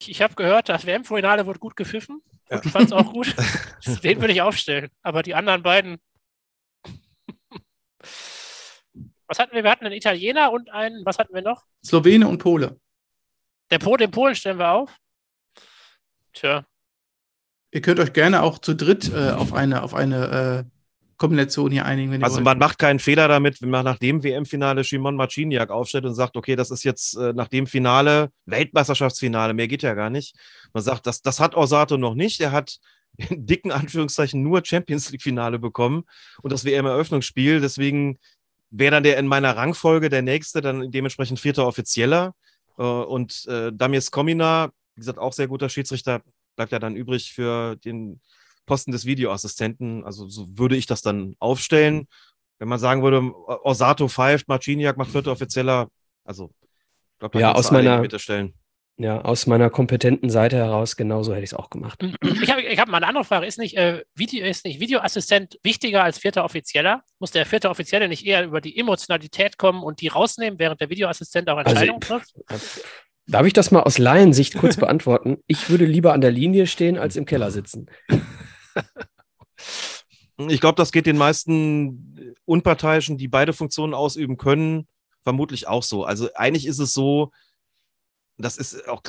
Ich, 0.00 0.10
ich 0.10 0.22
habe 0.22 0.34
gehört, 0.34 0.68
das 0.68 0.84
WM-Finale 0.84 1.46
wurde 1.46 1.60
gut 1.60 1.76
gepfiffen. 1.76 2.22
Ja. 2.50 2.60
Ich 2.64 2.70
fand 2.72 2.86
es 2.86 2.92
auch 2.92 3.12
gut. 3.12 3.34
Den 4.02 4.20
würde 4.20 4.32
ich 4.32 4.42
aufstellen. 4.42 4.90
Aber 5.02 5.22
die 5.22 5.34
anderen 5.34 5.62
beiden. 5.62 5.98
Was 9.28 9.38
hatten 9.38 9.54
wir? 9.54 9.62
Wir 9.62 9.70
hatten 9.70 9.84
einen 9.84 9.94
Italiener 9.94 10.50
und 10.50 10.70
einen, 10.70 11.04
was 11.04 11.18
hatten 11.18 11.34
wir 11.34 11.42
noch? 11.42 11.64
Slowene 11.84 12.26
und 12.26 12.38
Pole. 12.38 12.80
Der 13.70 13.78
po, 13.78 13.96
den 13.96 14.10
Polen 14.10 14.34
stellen 14.34 14.58
wir 14.58 14.72
auf. 14.72 14.96
Tja, 16.32 16.64
Ihr 17.70 17.82
könnt 17.82 18.00
euch 18.00 18.12
gerne 18.12 18.42
auch 18.42 18.58
zu 18.58 18.74
dritt 18.74 19.12
äh, 19.12 19.30
auf 19.30 19.52
eine, 19.52 19.82
auf 19.82 19.94
eine 19.94 20.64
äh, 20.66 20.78
Kombination 21.18 21.72
hier 21.72 21.84
einigen, 21.84 22.22
Also 22.22 22.40
man 22.40 22.58
macht 22.58 22.78
keinen 22.78 23.00
Fehler 23.00 23.26
damit, 23.26 23.60
wenn 23.60 23.70
man 23.70 23.84
nach 23.84 23.98
dem 23.98 24.22
WM-Finale 24.22 24.84
Shimon 24.84 25.16
Marciniak 25.16 25.68
aufstellt 25.70 26.04
und 26.04 26.14
sagt, 26.14 26.36
okay, 26.36 26.54
das 26.54 26.70
ist 26.70 26.84
jetzt 26.84 27.16
äh, 27.16 27.32
nach 27.32 27.48
dem 27.48 27.66
Finale, 27.66 28.30
Weltmeisterschaftsfinale, 28.46 29.52
mehr 29.52 29.66
geht 29.66 29.82
ja 29.82 29.94
gar 29.94 30.10
nicht. 30.10 30.36
Man 30.72 30.82
sagt, 30.82 31.06
das, 31.06 31.20
das 31.20 31.40
hat 31.40 31.56
Orsato 31.56 31.98
noch 31.98 32.14
nicht. 32.14 32.40
Er 32.40 32.52
hat 32.52 32.78
in 33.16 33.46
dicken 33.46 33.72
Anführungszeichen 33.72 34.42
nur 34.42 34.64
Champions 34.64 35.10
League-Finale 35.10 35.58
bekommen 35.58 36.04
und 36.40 36.52
das 36.52 36.64
WM-Eröffnungsspiel. 36.64 37.60
Deswegen 37.60 38.18
wäre 38.70 38.92
dann 38.92 39.02
der 39.02 39.18
in 39.18 39.26
meiner 39.26 39.56
Rangfolge 39.56 40.08
der 40.10 40.22
nächste, 40.22 40.60
dann 40.60 40.90
dementsprechend 40.92 41.40
vierter 41.40 41.66
Offizieller. 41.66 42.34
Äh, 42.78 42.82
und 42.82 43.44
äh, 43.48 43.72
Damies 43.72 44.12
Komina, 44.12 44.70
wie 44.94 45.00
gesagt, 45.00 45.18
auch 45.18 45.32
sehr 45.32 45.48
guter 45.48 45.68
Schiedsrichter, 45.68 46.22
bleibt 46.58 46.72
ja 46.72 46.80
dann 46.80 46.96
übrig 46.96 47.32
für 47.32 47.76
den 47.76 48.20
Posten 48.66 48.90
des 48.90 49.06
Videoassistenten. 49.06 50.04
Also 50.04 50.28
so 50.28 50.58
würde 50.58 50.76
ich 50.76 50.86
das 50.86 51.02
dann 51.02 51.36
aufstellen. 51.38 52.08
Wenn 52.58 52.66
man 52.66 52.80
sagen 52.80 53.04
würde, 53.04 53.32
Osato 53.64 54.08
pfeift, 54.08 54.48
Marciniak 54.48 54.96
macht 54.96 55.12
vierter 55.12 55.30
Offizieller, 55.30 55.88
also 56.24 56.50
ich 57.12 57.20
glaube, 57.20 57.38
ja, 57.38 57.52
aus 57.52 57.70
meiner, 57.70 58.04
ja, 58.96 59.20
aus 59.20 59.46
meiner 59.46 59.70
kompetenten 59.70 60.30
Seite 60.30 60.56
heraus, 60.56 60.96
genauso 60.96 61.32
hätte 61.32 61.44
ich 61.44 61.50
es 61.50 61.54
auch 61.54 61.70
gemacht. 61.70 62.02
Ich 62.42 62.50
habe 62.50 62.62
ich 62.62 62.78
hab 62.80 62.88
mal 62.88 62.96
eine 62.96 63.06
andere 63.06 63.24
Frage. 63.24 63.46
Ist 63.46 63.58
nicht, 63.58 63.76
äh, 63.76 64.02
Video, 64.16 64.44
ist 64.44 64.64
nicht 64.64 64.80
Videoassistent 64.80 65.60
wichtiger 65.62 66.02
als 66.02 66.18
vierter 66.18 66.44
Offizieller? 66.44 67.04
Muss 67.20 67.30
der 67.30 67.46
vierte 67.46 67.70
Offizielle 67.70 68.08
nicht 68.08 68.26
eher 68.26 68.44
über 68.44 68.60
die 68.60 68.76
Emotionalität 68.76 69.58
kommen 69.58 69.84
und 69.84 70.00
die 70.00 70.08
rausnehmen, 70.08 70.58
während 70.58 70.80
der 70.80 70.90
Videoassistent 70.90 71.48
auch 71.48 71.58
also, 71.58 71.70
Entscheidungen 71.70 72.00
trifft? 72.00 72.34
Darf 73.28 73.46
ich 73.46 73.52
das 73.52 73.70
mal 73.70 73.82
aus 73.82 73.98
Laiensicht 73.98 74.56
kurz 74.56 74.76
beantworten? 74.78 75.38
Ich 75.46 75.68
würde 75.68 75.84
lieber 75.84 76.14
an 76.14 76.20
der 76.20 76.30
Linie 76.30 76.66
stehen, 76.66 76.98
als 76.98 77.16
im 77.16 77.26
Keller 77.26 77.50
sitzen. 77.50 77.86
Ich 80.46 80.60
glaube, 80.60 80.76
das 80.76 80.92
geht 80.92 81.06
den 81.06 81.18
meisten 81.18 82.36
Unparteiischen, 82.44 83.18
die 83.18 83.26
beide 83.26 83.52
Funktionen 83.52 83.92
ausüben 83.92 84.36
können, 84.36 84.86
vermutlich 85.24 85.66
auch 85.66 85.82
so. 85.82 86.04
Also 86.04 86.28
eigentlich 86.36 86.64
ist 86.64 86.78
es 86.78 86.92
so, 86.92 87.32
das 88.36 88.56
ist 88.56 88.86
auch 88.86 89.02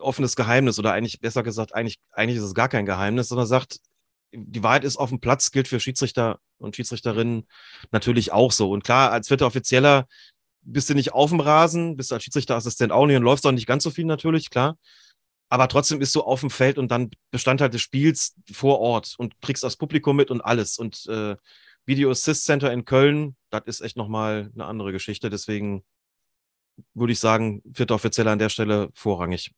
offenes 0.00 0.34
Geheimnis 0.34 0.80
oder 0.80 0.92
eigentlich, 0.92 1.20
besser 1.20 1.44
gesagt, 1.44 1.72
eigentlich, 1.72 2.00
eigentlich 2.10 2.38
ist 2.38 2.42
es 2.42 2.54
gar 2.54 2.68
kein 2.68 2.84
Geheimnis, 2.84 3.28
sondern 3.28 3.46
sagt, 3.46 3.78
die 4.32 4.64
Wahrheit 4.64 4.82
ist 4.82 4.96
auf 4.96 5.10
dem 5.10 5.20
Platz, 5.20 5.52
gilt 5.52 5.68
für 5.68 5.78
Schiedsrichter 5.78 6.40
und 6.58 6.74
Schiedsrichterinnen 6.74 7.46
natürlich 7.92 8.32
auch 8.32 8.50
so. 8.50 8.72
Und 8.72 8.82
klar, 8.82 9.12
als 9.12 9.28
vierter 9.28 9.46
Offizieller 9.46 10.08
bist 10.62 10.90
du 10.90 10.94
nicht 10.94 11.12
auf 11.12 11.30
dem 11.30 11.40
Rasen, 11.40 11.96
bist 11.96 12.10
du 12.10 12.14
als 12.14 12.24
Schiedsrichterassistent 12.24 12.92
auch 12.92 13.06
nicht 13.06 13.16
und 13.16 13.22
läufst 13.22 13.46
auch 13.46 13.52
nicht 13.52 13.66
ganz 13.66 13.82
so 13.84 13.90
viel 13.90 14.04
natürlich, 14.04 14.50
klar. 14.50 14.76
Aber 15.48 15.66
trotzdem 15.68 15.98
bist 15.98 16.14
du 16.14 16.22
auf 16.22 16.40
dem 16.40 16.50
Feld 16.50 16.78
und 16.78 16.90
dann 16.90 17.10
Bestandteil 17.30 17.70
des 17.70 17.80
Spiels 17.80 18.36
vor 18.52 18.78
Ort 18.78 19.14
und 19.18 19.40
kriegst 19.40 19.64
das 19.64 19.76
Publikum 19.76 20.16
mit 20.16 20.30
und 20.30 20.40
alles. 20.40 20.78
Und 20.78 21.06
äh, 21.06 21.36
Video 21.86 22.10
Assist 22.10 22.44
Center 22.44 22.72
in 22.72 22.84
Köln, 22.84 23.36
das 23.50 23.64
ist 23.66 23.80
echt 23.80 23.96
nochmal 23.96 24.50
eine 24.54 24.66
andere 24.66 24.92
Geschichte. 24.92 25.28
Deswegen 25.28 25.84
würde 26.94 27.12
ich 27.12 27.18
sagen, 27.18 27.62
vierter 27.74 27.96
Offizieller 27.96 28.30
an 28.30 28.38
der 28.38 28.48
Stelle 28.48 28.90
vorrangig. 28.94 29.52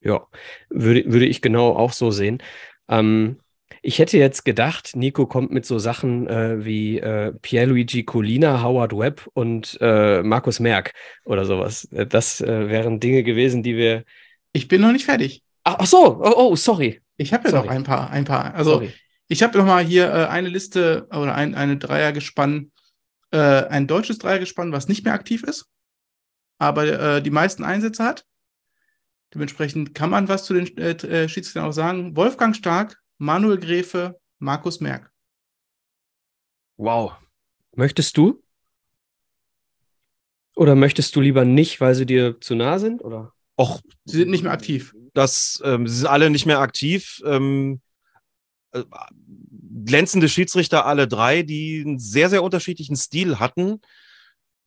Ja, 0.00 0.26
würde, 0.68 1.04
würde 1.10 1.26
ich 1.26 1.40
genau 1.40 1.74
auch 1.74 1.92
so 1.92 2.10
sehen. 2.10 2.42
Ähm, 2.88 3.40
ich 3.82 3.98
hätte 3.98 4.18
jetzt 4.18 4.44
gedacht, 4.44 4.92
Nico 4.94 5.26
kommt 5.26 5.50
mit 5.50 5.66
so 5.66 5.78
Sachen 5.78 6.26
äh, 6.28 6.64
wie 6.64 6.98
äh, 6.98 7.32
Pierluigi 7.32 8.04
Colina, 8.04 8.62
Howard 8.62 8.96
Webb 8.96 9.28
und 9.34 9.78
äh, 9.80 10.22
Markus 10.22 10.60
Merck 10.60 10.92
oder 11.24 11.44
sowas. 11.44 11.84
Äh, 11.92 12.06
das 12.06 12.40
äh, 12.40 12.68
wären 12.68 13.00
Dinge 13.00 13.22
gewesen, 13.22 13.62
die 13.62 13.76
wir. 13.76 14.04
Ich 14.52 14.68
bin 14.68 14.80
noch 14.80 14.92
nicht 14.92 15.04
fertig. 15.04 15.42
Ach, 15.64 15.76
ach 15.78 15.86
so, 15.86 16.20
oh, 16.20 16.34
oh, 16.36 16.56
sorry. 16.56 17.00
Ich 17.16 17.32
habe 17.32 17.44
ja 17.44 17.50
sorry. 17.50 17.66
noch 17.66 17.72
ein 17.72 17.84
paar, 17.84 18.10
ein 18.10 18.24
paar. 18.24 18.54
Also 18.54 18.72
sorry. 18.72 18.92
ich 19.28 19.42
habe 19.42 19.58
noch 19.58 19.66
mal 19.66 19.84
hier 19.84 20.06
äh, 20.06 20.26
eine 20.26 20.48
Liste 20.48 21.06
oder 21.10 21.34
ein, 21.34 21.54
eine 21.54 21.76
Dreier 21.76 22.12
gespannt 22.12 22.70
äh, 23.32 23.38
ein 23.38 23.86
deutsches 23.86 24.18
Dreiergespann, 24.18 24.72
was 24.72 24.88
nicht 24.88 25.04
mehr 25.04 25.14
aktiv 25.14 25.42
ist, 25.42 25.66
aber 26.58 27.20
die 27.20 27.30
meisten 27.30 27.64
Einsätze 27.64 28.04
hat. 28.04 28.24
Dementsprechend 29.34 29.94
kann 29.94 30.08
man 30.08 30.28
was 30.28 30.44
zu 30.44 30.54
den 30.54 30.66
Schiedsrichtern 30.66 31.64
auch 31.64 31.72
sagen. 31.72 32.16
Wolfgang 32.16 32.54
Stark, 32.54 32.96
Manuel 33.18 33.58
Gräfe, 33.58 34.20
Markus 34.38 34.80
Merck. 34.80 35.10
Wow. 36.76 37.12
Möchtest 37.74 38.16
du? 38.16 38.42
Oder 40.54 40.74
möchtest 40.74 41.14
du 41.16 41.20
lieber 41.20 41.44
nicht, 41.44 41.80
weil 41.80 41.94
sie 41.94 42.06
dir 42.06 42.40
zu 42.40 42.54
nah 42.54 42.78
sind? 42.78 43.02
Oder? 43.02 43.32
Och, 43.58 43.80
sie 44.04 44.18
sind 44.18 44.30
nicht 44.30 44.42
mehr 44.42 44.52
aktiv. 44.52 44.94
Das, 45.14 45.60
ähm, 45.64 45.86
sie 45.86 45.96
sind 45.96 46.06
alle 46.06 46.30
nicht 46.30 46.46
mehr 46.46 46.60
aktiv. 46.60 47.22
Ähm, 47.24 47.80
äh, 48.72 48.84
glänzende 49.84 50.28
Schiedsrichter, 50.28 50.86
alle 50.86 51.08
drei, 51.08 51.42
die 51.42 51.82
einen 51.84 51.98
sehr, 51.98 52.28
sehr 52.28 52.42
unterschiedlichen 52.42 52.96
Stil 52.96 53.38
hatten. 53.38 53.80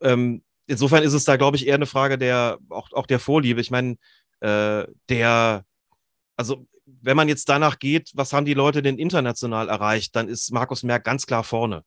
Ähm, 0.02 0.44
insofern 0.68 1.04
ist 1.04 1.14
es 1.14 1.26
da, 1.26 1.38
glaube 1.38 1.58
ich, 1.58 1.68
eher 1.68 1.76
eine 1.76 1.86
Frage 1.86 2.18
der, 2.18 2.60
auch, 2.70 2.92
auch 2.94 3.06
der 3.06 3.20
Vorliebe. 3.20 3.62
Ich 3.62 3.72
meine, 3.72 3.98
äh, 4.40 4.86
der, 5.10 5.66
also 6.36 6.68
wenn 7.02 7.18
man 7.18 7.28
jetzt 7.28 7.50
danach 7.50 7.80
geht, 7.80 8.12
was 8.14 8.34
haben 8.34 8.46
die 8.46 8.54
Leute 8.54 8.82
denn 8.82 8.98
international 8.98 9.70
erreicht, 9.70 10.16
dann 10.16 10.28
ist 10.28 10.52
Markus 10.52 10.84
Merck 10.84 11.04
ganz 11.04 11.26
klar 11.26 11.44
vorne. 11.44 11.84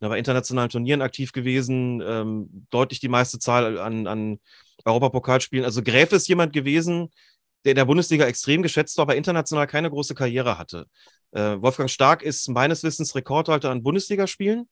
Er 0.00 0.10
war 0.10 0.18
internationalen 0.18 0.70
Turnieren 0.70 1.02
aktiv 1.02 1.32
gewesen, 1.32 2.02
ähm, 2.04 2.66
deutlich 2.70 3.00
die 3.00 3.08
meiste 3.08 3.38
Zahl 3.38 3.78
an, 3.78 4.06
an 4.06 4.40
Europapokalspielen. 4.84 5.64
Also 5.64 5.82
Gräf 5.82 6.12
ist 6.12 6.28
jemand 6.28 6.52
gewesen, 6.52 7.10
der 7.64 7.72
in 7.72 7.76
der 7.76 7.84
Bundesliga 7.86 8.26
extrem 8.26 8.62
geschätzt 8.62 8.98
war, 8.98 9.02
aber 9.02 9.16
international 9.16 9.66
keine 9.66 9.90
große 9.90 10.14
Karriere 10.14 10.58
hatte. 10.58 10.86
Äh, 11.32 11.60
Wolfgang 11.60 11.90
Stark 11.90 12.22
ist 12.22 12.48
meines 12.48 12.82
Wissens 12.82 13.14
Rekordhalter 13.14 13.70
an 13.70 13.82
Bundesligaspielen. 13.82 14.68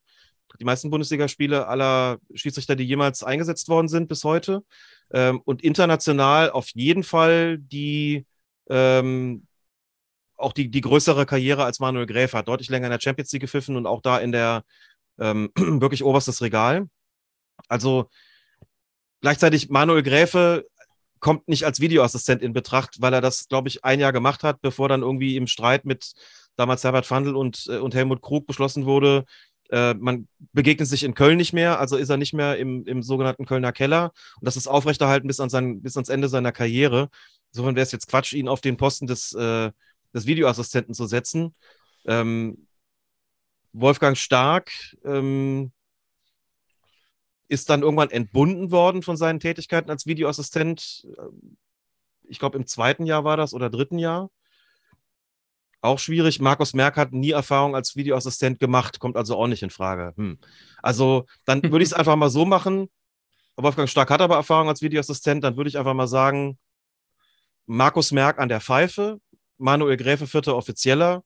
Die 0.59 0.65
meisten 0.65 0.91
Bundesligaspiele 0.91 1.67
aller 1.67 2.19
Schiedsrichter, 2.35 2.75
die 2.75 2.83
jemals 2.83 3.23
eingesetzt 3.23 3.69
worden 3.69 3.87
sind 3.87 4.07
bis 4.07 4.23
heute. 4.23 4.63
Ähm, 5.11 5.41
und 5.45 5.63
international 5.63 6.51
auf 6.51 6.69
jeden 6.75 7.03
Fall 7.03 7.57
die 7.57 8.25
ähm, 8.69 9.47
auch 10.43 10.53
die, 10.53 10.69
die 10.69 10.81
größere 10.81 11.25
Karriere 11.25 11.63
als 11.63 11.79
Manuel 11.79 12.05
Gräfe, 12.05 12.37
hat 12.37 12.47
deutlich 12.47 12.69
länger 12.69 12.87
in 12.87 12.91
der 12.91 13.01
Champions 13.01 13.31
League 13.31 13.41
gepfiffen 13.41 13.75
und 13.75 13.87
auch 13.87 14.01
da 14.01 14.19
in 14.19 14.31
der 14.31 14.63
ähm, 15.19 15.51
wirklich 15.55 16.03
oberstes 16.03 16.41
Regal. 16.41 16.87
Also 17.67 18.09
gleichzeitig 19.21 19.69
Manuel 19.69 20.03
Gräfe 20.03 20.65
kommt 21.19 21.47
nicht 21.47 21.65
als 21.65 21.79
Videoassistent 21.79 22.41
in 22.41 22.53
Betracht, 22.53 22.97
weil 22.99 23.13
er 23.13 23.21
das, 23.21 23.47
glaube 23.47 23.69
ich, 23.69 23.85
ein 23.85 23.99
Jahr 23.99 24.11
gemacht 24.11 24.43
hat, 24.43 24.61
bevor 24.61 24.89
dann 24.89 25.01
irgendwie 25.01 25.37
im 25.37 25.47
Streit 25.47 25.85
mit 25.85 26.13
damals 26.57 26.83
Herbert 26.83 27.05
Fandl 27.05 27.35
und, 27.35 27.65
äh, 27.69 27.77
und 27.77 27.95
Helmut 27.95 28.21
Krug 28.21 28.45
beschlossen 28.45 28.85
wurde, 28.85 29.25
äh, 29.69 29.93
man 29.93 30.27
begegnet 30.51 30.87
sich 30.87 31.03
in 31.03 31.15
Köln 31.15 31.37
nicht 31.37 31.53
mehr, 31.53 31.79
also 31.79 31.95
ist 31.97 32.09
er 32.09 32.17
nicht 32.17 32.33
mehr 32.33 32.57
im, 32.57 32.85
im 32.85 33.01
sogenannten 33.01 33.45
Kölner 33.45 33.71
Keller. 33.71 34.11
Und 34.39 34.45
das 34.45 34.57
ist 34.57 34.67
aufrechterhalten 34.67 35.27
bis, 35.27 35.39
an 35.39 35.49
sein, 35.49 35.81
bis 35.81 35.95
ans 35.95 36.09
Ende 36.09 36.27
seiner 36.27 36.51
Karriere. 36.51 37.09
Insofern 37.53 37.75
wäre 37.75 37.83
es 37.83 37.91
jetzt 37.91 38.07
Quatsch, 38.07 38.33
ihn 38.33 38.47
auf 38.47 38.61
den 38.61 38.77
Posten 38.77 39.07
des, 39.07 39.33
äh, 39.33 39.71
des 40.13 40.25
Videoassistenten 40.25 40.93
zu 40.93 41.05
setzen. 41.05 41.55
Ähm, 42.05 42.67
Wolfgang 43.73 44.17
Stark 44.17 44.71
ähm, 45.03 45.71
ist 47.47 47.69
dann 47.69 47.81
irgendwann 47.81 48.11
entbunden 48.11 48.71
worden 48.71 49.01
von 49.01 49.17
seinen 49.17 49.39
Tätigkeiten 49.39 49.89
als 49.89 50.05
Videoassistent. 50.05 51.07
Ich 52.23 52.39
glaube, 52.39 52.57
im 52.57 52.67
zweiten 52.67 53.05
Jahr 53.05 53.23
war 53.23 53.37
das 53.37 53.53
oder 53.53 53.69
dritten 53.69 53.99
Jahr. 53.99 54.29
Auch 55.81 55.99
schwierig. 55.99 56.39
Markus 56.39 56.73
Merck 56.73 56.95
hat 56.95 57.11
nie 57.11 57.31
Erfahrung 57.31 57.75
als 57.75 57.97
Videoassistent 57.97 58.59
gemacht, 58.59 58.99
kommt 58.99 59.17
also 59.17 59.35
auch 59.35 59.47
nicht 59.47 59.63
in 59.63 59.69
Frage. 59.69 60.13
Hm. 60.15 60.39
Also, 60.81 61.25
dann 61.45 61.61
würde 61.71 61.83
ich 61.83 61.89
es 61.89 61.93
einfach 61.93 62.15
mal 62.15 62.29
so 62.29 62.45
machen. 62.45 62.89
Wolfgang 63.57 63.89
Stark 63.89 64.09
hat 64.09 64.21
aber 64.21 64.35
Erfahrung 64.35 64.69
als 64.69 64.81
Videoassistent, 64.81 65.43
dann 65.43 65.57
würde 65.57 65.67
ich 65.67 65.77
einfach 65.77 65.93
mal 65.93 66.07
sagen, 66.07 66.57
Markus 67.65 68.11
Merck 68.11 68.39
an 68.39 68.49
der 68.49 68.61
Pfeife, 68.61 69.19
Manuel 69.57 69.97
Gräfe, 69.97 70.27
vierter 70.27 70.55
Offizieller 70.55 71.23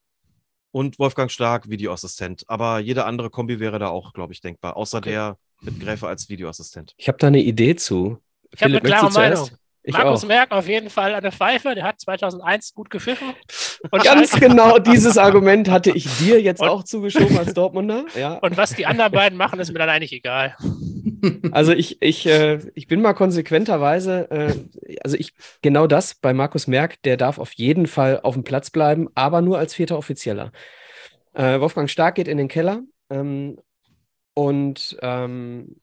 und 0.70 0.98
Wolfgang 0.98 1.30
Stark, 1.30 1.68
Videoassistent. 1.68 2.44
Aber 2.48 2.78
jede 2.78 3.04
andere 3.04 3.30
Kombi 3.30 3.60
wäre 3.60 3.78
da 3.78 3.88
auch, 3.88 4.12
glaube 4.12 4.32
ich, 4.32 4.40
denkbar, 4.40 4.76
außer 4.76 4.98
okay. 4.98 5.10
der 5.10 5.38
mit 5.60 5.80
Gräfe 5.80 6.06
als 6.06 6.28
Videoassistent. 6.28 6.94
Ich 6.96 7.08
habe 7.08 7.18
da 7.18 7.28
eine 7.28 7.40
Idee 7.40 7.76
zu. 7.76 8.18
Ich 8.52 8.62
habe 8.62 8.72
eine 8.72 8.80
klare 8.80 9.10
Meinung. 9.10 9.48
Ich 9.82 9.94
Markus 9.94 10.24
auch. 10.24 10.28
Merck 10.28 10.50
auf 10.50 10.68
jeden 10.68 10.90
Fall 10.90 11.14
an 11.14 11.22
der 11.22 11.32
Pfeife, 11.32 11.74
der 11.74 11.84
hat 11.84 11.98
2001 11.98 12.74
gut 12.74 12.90
gepfiffen. 12.90 13.32
Und 13.90 14.04
Ganz 14.04 14.32
genau 14.32 14.78
dieses 14.78 15.16
Argument 15.16 15.70
hatte 15.70 15.90
ich 15.90 16.06
dir 16.18 16.42
jetzt 16.42 16.60
und, 16.60 16.68
auch 16.68 16.82
zugeschoben 16.82 17.38
als 17.38 17.54
Dortmunder. 17.54 18.04
Ja. 18.16 18.34
Und 18.34 18.56
was 18.56 18.74
die 18.74 18.86
anderen 18.86 19.12
beiden 19.12 19.38
machen, 19.38 19.60
ist 19.60 19.72
mir 19.72 19.78
dann 19.78 19.88
eigentlich 19.88 20.12
egal. 20.12 20.56
Also 21.52 21.72
ich, 21.72 22.00
ich, 22.02 22.26
äh, 22.26 22.58
ich 22.74 22.86
bin 22.86 23.00
mal 23.00 23.14
konsequenterweise, 23.14 24.30
äh, 24.30 24.98
also 25.02 25.16
ich, 25.16 25.34
genau 25.62 25.86
das 25.86 26.14
bei 26.14 26.32
Markus 26.32 26.66
Merck, 26.66 27.02
der 27.02 27.16
darf 27.16 27.38
auf 27.38 27.52
jeden 27.54 27.86
Fall 27.86 28.20
auf 28.20 28.34
dem 28.34 28.44
Platz 28.44 28.70
bleiben, 28.70 29.08
aber 29.14 29.40
nur 29.40 29.58
als 29.58 29.74
vierter 29.74 29.98
Offizieller. 29.98 30.52
Äh, 31.32 31.60
Wolfgang 31.60 31.88
Stark 31.90 32.16
geht 32.16 32.28
in 32.28 32.38
den 32.38 32.48
Keller 32.48 32.82
ähm, 33.10 33.58
und 34.34 34.96
ähm, 35.02 35.80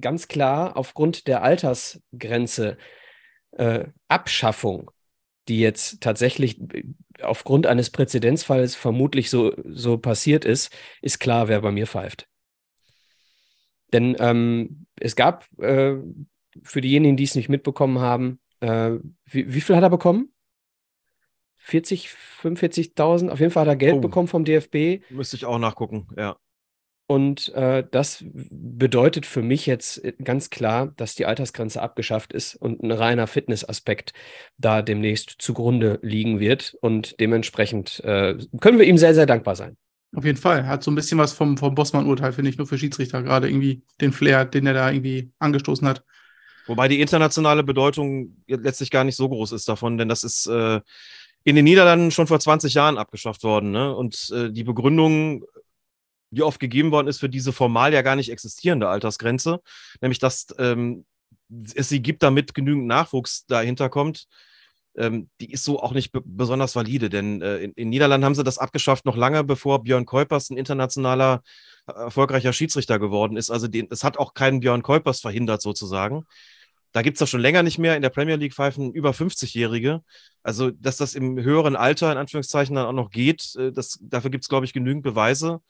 ganz 0.00 0.28
klar 0.28 0.76
aufgrund 0.76 1.26
der 1.26 1.42
Altersgrenze 1.42 2.76
äh, 3.52 3.84
Abschaffung, 4.08 4.90
die 5.48 5.60
jetzt 5.60 6.00
tatsächlich 6.00 6.60
aufgrund 7.22 7.66
eines 7.66 7.90
Präzedenzfalls 7.90 8.74
vermutlich 8.74 9.30
so, 9.30 9.52
so 9.64 9.98
passiert 9.98 10.44
ist, 10.44 10.74
ist 11.02 11.20
klar, 11.20 11.48
wer 11.48 11.60
bei 11.60 11.70
mir 11.70 11.86
pfeift. 11.86 12.28
Denn 13.92 14.16
ähm, 14.18 14.86
es 14.98 15.16
gab 15.16 15.46
äh, 15.58 15.96
für 16.62 16.80
diejenigen, 16.80 17.16
die 17.16 17.24
es 17.24 17.34
nicht 17.34 17.48
mitbekommen 17.48 17.98
haben, 17.98 18.40
äh, 18.60 18.92
wie, 19.26 19.52
wie, 19.54 19.60
viel 19.60 19.76
hat 19.76 19.82
er 19.82 19.90
bekommen? 19.90 20.32
40, 21.58 22.08
45.000. 22.42 23.28
Auf 23.28 23.40
jeden 23.40 23.52
Fall 23.52 23.62
hat 23.62 23.68
er 23.68 23.76
Geld 23.76 23.96
Oh. 23.96 24.00
bekommen 24.00 24.28
vom 24.28 24.44
DFB. 24.44 25.02
Müsste 25.10 25.36
ich 25.36 25.44
auch 25.44 25.58
nachgucken, 25.58 26.08
ja. 26.16 26.36
Und 27.08 27.54
äh, 27.54 27.84
das 27.88 28.24
bedeutet 28.28 29.26
für 29.26 29.42
mich 29.42 29.66
jetzt 29.66 30.04
äh, 30.04 30.12
ganz 30.24 30.50
klar, 30.50 30.92
dass 30.96 31.14
die 31.14 31.24
Altersgrenze 31.24 31.80
abgeschafft 31.80 32.32
ist 32.32 32.56
und 32.56 32.82
ein 32.82 32.90
reiner 32.90 33.28
Fitnessaspekt 33.28 34.12
da 34.58 34.82
demnächst 34.82 35.36
zugrunde 35.38 36.00
liegen 36.02 36.40
wird. 36.40 36.76
Und 36.80 37.20
dementsprechend 37.20 38.00
äh, 38.00 38.36
können 38.60 38.78
wir 38.78 38.86
ihm 38.86 38.98
sehr, 38.98 39.14
sehr 39.14 39.26
dankbar 39.26 39.54
sein. 39.54 39.76
Auf 40.14 40.24
jeden 40.24 40.38
Fall. 40.38 40.66
Hat 40.66 40.82
so 40.82 40.90
ein 40.90 40.94
bisschen 40.94 41.18
was 41.18 41.32
vom, 41.32 41.56
vom 41.58 41.74
Bossmann-Urteil, 41.74 42.32
finde 42.32 42.50
ich, 42.50 42.58
nur 42.58 42.66
für 42.66 42.78
Schiedsrichter 42.78 43.22
gerade 43.22 43.48
irgendwie 43.48 43.82
den 44.00 44.12
Flair, 44.12 44.44
den 44.44 44.66
er 44.66 44.74
da 44.74 44.90
irgendwie 44.90 45.30
angestoßen 45.38 45.86
hat. 45.86 46.04
Wobei 46.66 46.88
die 46.88 47.00
internationale 47.00 47.62
Bedeutung 47.62 48.36
letztlich 48.46 48.90
gar 48.90 49.04
nicht 49.04 49.16
so 49.16 49.28
groß 49.28 49.52
ist 49.52 49.68
davon, 49.68 49.98
denn 49.98 50.08
das 50.08 50.24
ist 50.24 50.46
äh, 50.46 50.80
in 51.44 51.54
den 51.54 51.64
Niederlanden 51.64 52.10
schon 52.10 52.26
vor 52.26 52.40
20 52.40 52.74
Jahren 52.74 52.98
abgeschafft 52.98 53.44
worden. 53.44 53.70
Ne? 53.70 53.94
Und 53.94 54.30
äh, 54.34 54.50
die 54.50 54.64
Begründung, 54.64 55.44
die 56.30 56.42
oft 56.42 56.58
gegeben 56.58 56.90
worden 56.90 57.06
ist 57.06 57.20
für 57.20 57.28
diese 57.28 57.52
formal 57.52 57.92
ja 57.92 58.02
gar 58.02 58.16
nicht 58.16 58.32
existierende 58.32 58.88
Altersgrenze, 58.88 59.60
nämlich 60.00 60.18
dass 60.18 60.48
ähm, 60.58 61.04
es 61.74 61.88
sie 61.88 62.02
gibt, 62.02 62.24
damit 62.24 62.54
genügend 62.54 62.86
Nachwuchs 62.86 63.46
dahinter 63.46 63.88
kommt, 63.88 64.26
ähm, 64.96 65.28
die 65.40 65.52
ist 65.52 65.64
so 65.64 65.80
auch 65.80 65.92
nicht 65.92 66.12
be 66.12 66.22
besonders 66.24 66.74
valide. 66.76 67.10
Denn 67.10 67.42
äh, 67.42 67.58
in, 67.58 67.72
in 67.72 67.88
Niederlanden 67.88 68.24
haben 68.24 68.34
sie 68.34 68.44
das 68.44 68.58
abgeschafft 68.58 69.04
noch 69.04 69.16
lange, 69.16 69.44
bevor 69.44 69.82
Björn 69.82 70.06
Kuipers 70.06 70.50
ein 70.50 70.56
internationaler 70.56 71.42
äh, 71.86 71.92
erfolgreicher 71.92 72.52
Schiedsrichter 72.52 72.98
geworden 72.98 73.36
ist. 73.36 73.50
Also 73.50 73.68
den, 73.68 73.88
es 73.90 74.04
hat 74.04 74.18
auch 74.18 74.34
keinen 74.34 74.60
Björn 74.60 74.82
Kuipers 74.82 75.20
verhindert 75.20 75.62
sozusagen. 75.62 76.24
Da 76.92 77.02
gibt 77.02 77.16
es 77.16 77.18
das 77.18 77.28
schon 77.28 77.40
länger 77.40 77.62
nicht 77.62 77.78
mehr. 77.78 77.94
In 77.94 78.02
der 78.02 78.10
Premier 78.10 78.36
League 78.36 78.54
pfeifen 78.54 78.92
über 78.92 79.10
50-Jährige. 79.10 80.02
Also, 80.42 80.70
dass 80.70 80.96
das 80.96 81.14
im 81.14 81.38
höheren 81.38 81.76
Alter 81.76 82.10
in 82.10 82.18
Anführungszeichen 82.18 82.74
dann 82.74 82.86
auch 82.86 82.92
noch 82.92 83.10
geht, 83.10 83.54
äh, 83.56 83.72
das, 83.72 83.98
dafür 84.00 84.30
gibt 84.30 84.44
es, 84.44 84.48
glaube 84.48 84.64
ich, 84.64 84.72
genügend 84.72 85.02
Beweise. 85.02 85.60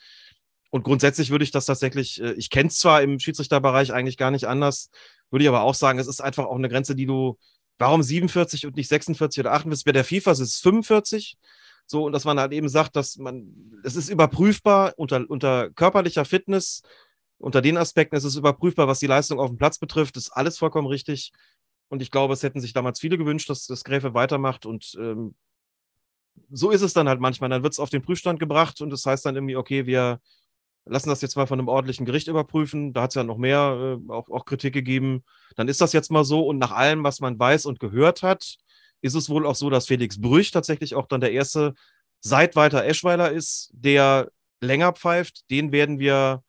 Und 0.70 0.82
grundsätzlich 0.82 1.30
würde 1.30 1.44
ich 1.44 1.50
das 1.50 1.66
tatsächlich, 1.66 2.20
äh, 2.20 2.34
ich 2.34 2.50
kenne 2.50 2.68
es 2.68 2.78
zwar 2.78 3.02
im 3.02 3.18
Schiedsrichterbereich 3.18 3.92
eigentlich 3.92 4.16
gar 4.16 4.30
nicht 4.30 4.46
anders, 4.46 4.90
würde 5.30 5.44
ich 5.44 5.48
aber 5.48 5.62
auch 5.62 5.74
sagen, 5.74 5.98
es 5.98 6.06
ist 6.06 6.20
einfach 6.20 6.44
auch 6.44 6.56
eine 6.56 6.68
Grenze, 6.68 6.94
die 6.94 7.06
du, 7.06 7.38
warum 7.78 8.02
47 8.02 8.66
und 8.66 8.76
nicht 8.76 8.88
46 8.88 9.40
oder 9.40 9.52
48? 9.52 9.84
Bei 9.84 9.92
der 9.92 10.04
FIFA 10.04 10.32
ist 10.32 10.40
es 10.40 10.60
45. 10.60 11.36
So, 11.86 12.04
und 12.04 12.12
dass 12.12 12.24
man 12.24 12.40
halt 12.40 12.52
eben 12.52 12.68
sagt, 12.68 12.96
dass 12.96 13.16
man, 13.16 13.80
es 13.84 13.94
ist 13.94 14.08
überprüfbar 14.08 14.94
unter, 14.96 15.24
unter 15.28 15.70
körperlicher 15.70 16.24
Fitness, 16.24 16.82
unter 17.38 17.62
den 17.62 17.76
Aspekten 17.76 18.16
ist 18.16 18.24
es 18.24 18.36
überprüfbar, 18.36 18.88
was 18.88 18.98
die 18.98 19.06
Leistung 19.06 19.38
auf 19.38 19.50
dem 19.50 19.58
Platz 19.58 19.78
betrifft, 19.78 20.16
ist 20.16 20.30
alles 20.30 20.58
vollkommen 20.58 20.88
richtig. 20.88 21.32
Und 21.88 22.02
ich 22.02 22.10
glaube, 22.10 22.34
es 22.34 22.42
hätten 22.42 22.60
sich 22.60 22.72
damals 22.72 22.98
viele 22.98 23.18
gewünscht, 23.18 23.48
dass 23.50 23.66
das 23.66 23.84
Gräfe 23.84 24.14
weitermacht. 24.14 24.66
Und 24.66 24.96
ähm, 24.98 25.36
so 26.50 26.70
ist 26.70 26.82
es 26.82 26.92
dann 26.92 27.08
halt 27.08 27.20
manchmal. 27.20 27.50
Dann 27.50 27.62
wird 27.62 27.74
es 27.74 27.78
auf 27.78 27.90
den 27.90 28.02
Prüfstand 28.02 28.40
gebracht 28.40 28.80
und 28.80 28.90
das 28.90 29.06
heißt 29.06 29.24
dann 29.24 29.36
irgendwie, 29.36 29.56
okay, 29.56 29.86
wir 29.86 30.20
lassen 30.86 31.08
das 31.08 31.20
jetzt 31.20 31.36
mal 31.36 31.46
von 31.46 31.58
einem 31.58 31.68
ordentlichen 31.68 32.06
Gericht 32.06 32.28
überprüfen. 32.28 32.92
Da 32.92 33.02
hat 33.02 33.10
es 33.10 33.14
ja 33.14 33.24
noch 33.24 33.38
mehr 33.38 33.98
äh, 33.98 34.12
auch, 34.12 34.28
auch 34.30 34.44
Kritik 34.44 34.72
gegeben. 34.72 35.24
Dann 35.56 35.68
ist 35.68 35.80
das 35.80 35.92
jetzt 35.92 36.10
mal 36.10 36.24
so. 36.24 36.46
Und 36.46 36.58
nach 36.58 36.72
allem, 36.72 37.04
was 37.04 37.20
man 37.20 37.38
weiß 37.38 37.66
und 37.66 37.80
gehört 37.80 38.22
hat, 38.22 38.56
ist 39.02 39.14
es 39.14 39.28
wohl 39.28 39.46
auch 39.46 39.54
so, 39.54 39.68
dass 39.68 39.86
Felix 39.86 40.20
Brüch 40.20 40.50
tatsächlich 40.50 40.94
auch 40.94 41.06
dann 41.06 41.20
der 41.20 41.32
erste 41.32 41.74
seit 42.20 42.56
Walter 42.56 42.84
Eschweiler 42.84 43.30
ist, 43.30 43.70
der 43.72 44.30
länger 44.60 44.92
pfeift. 44.92 45.50
Den 45.50 45.72
werden 45.72 45.98
wir, 45.98 46.42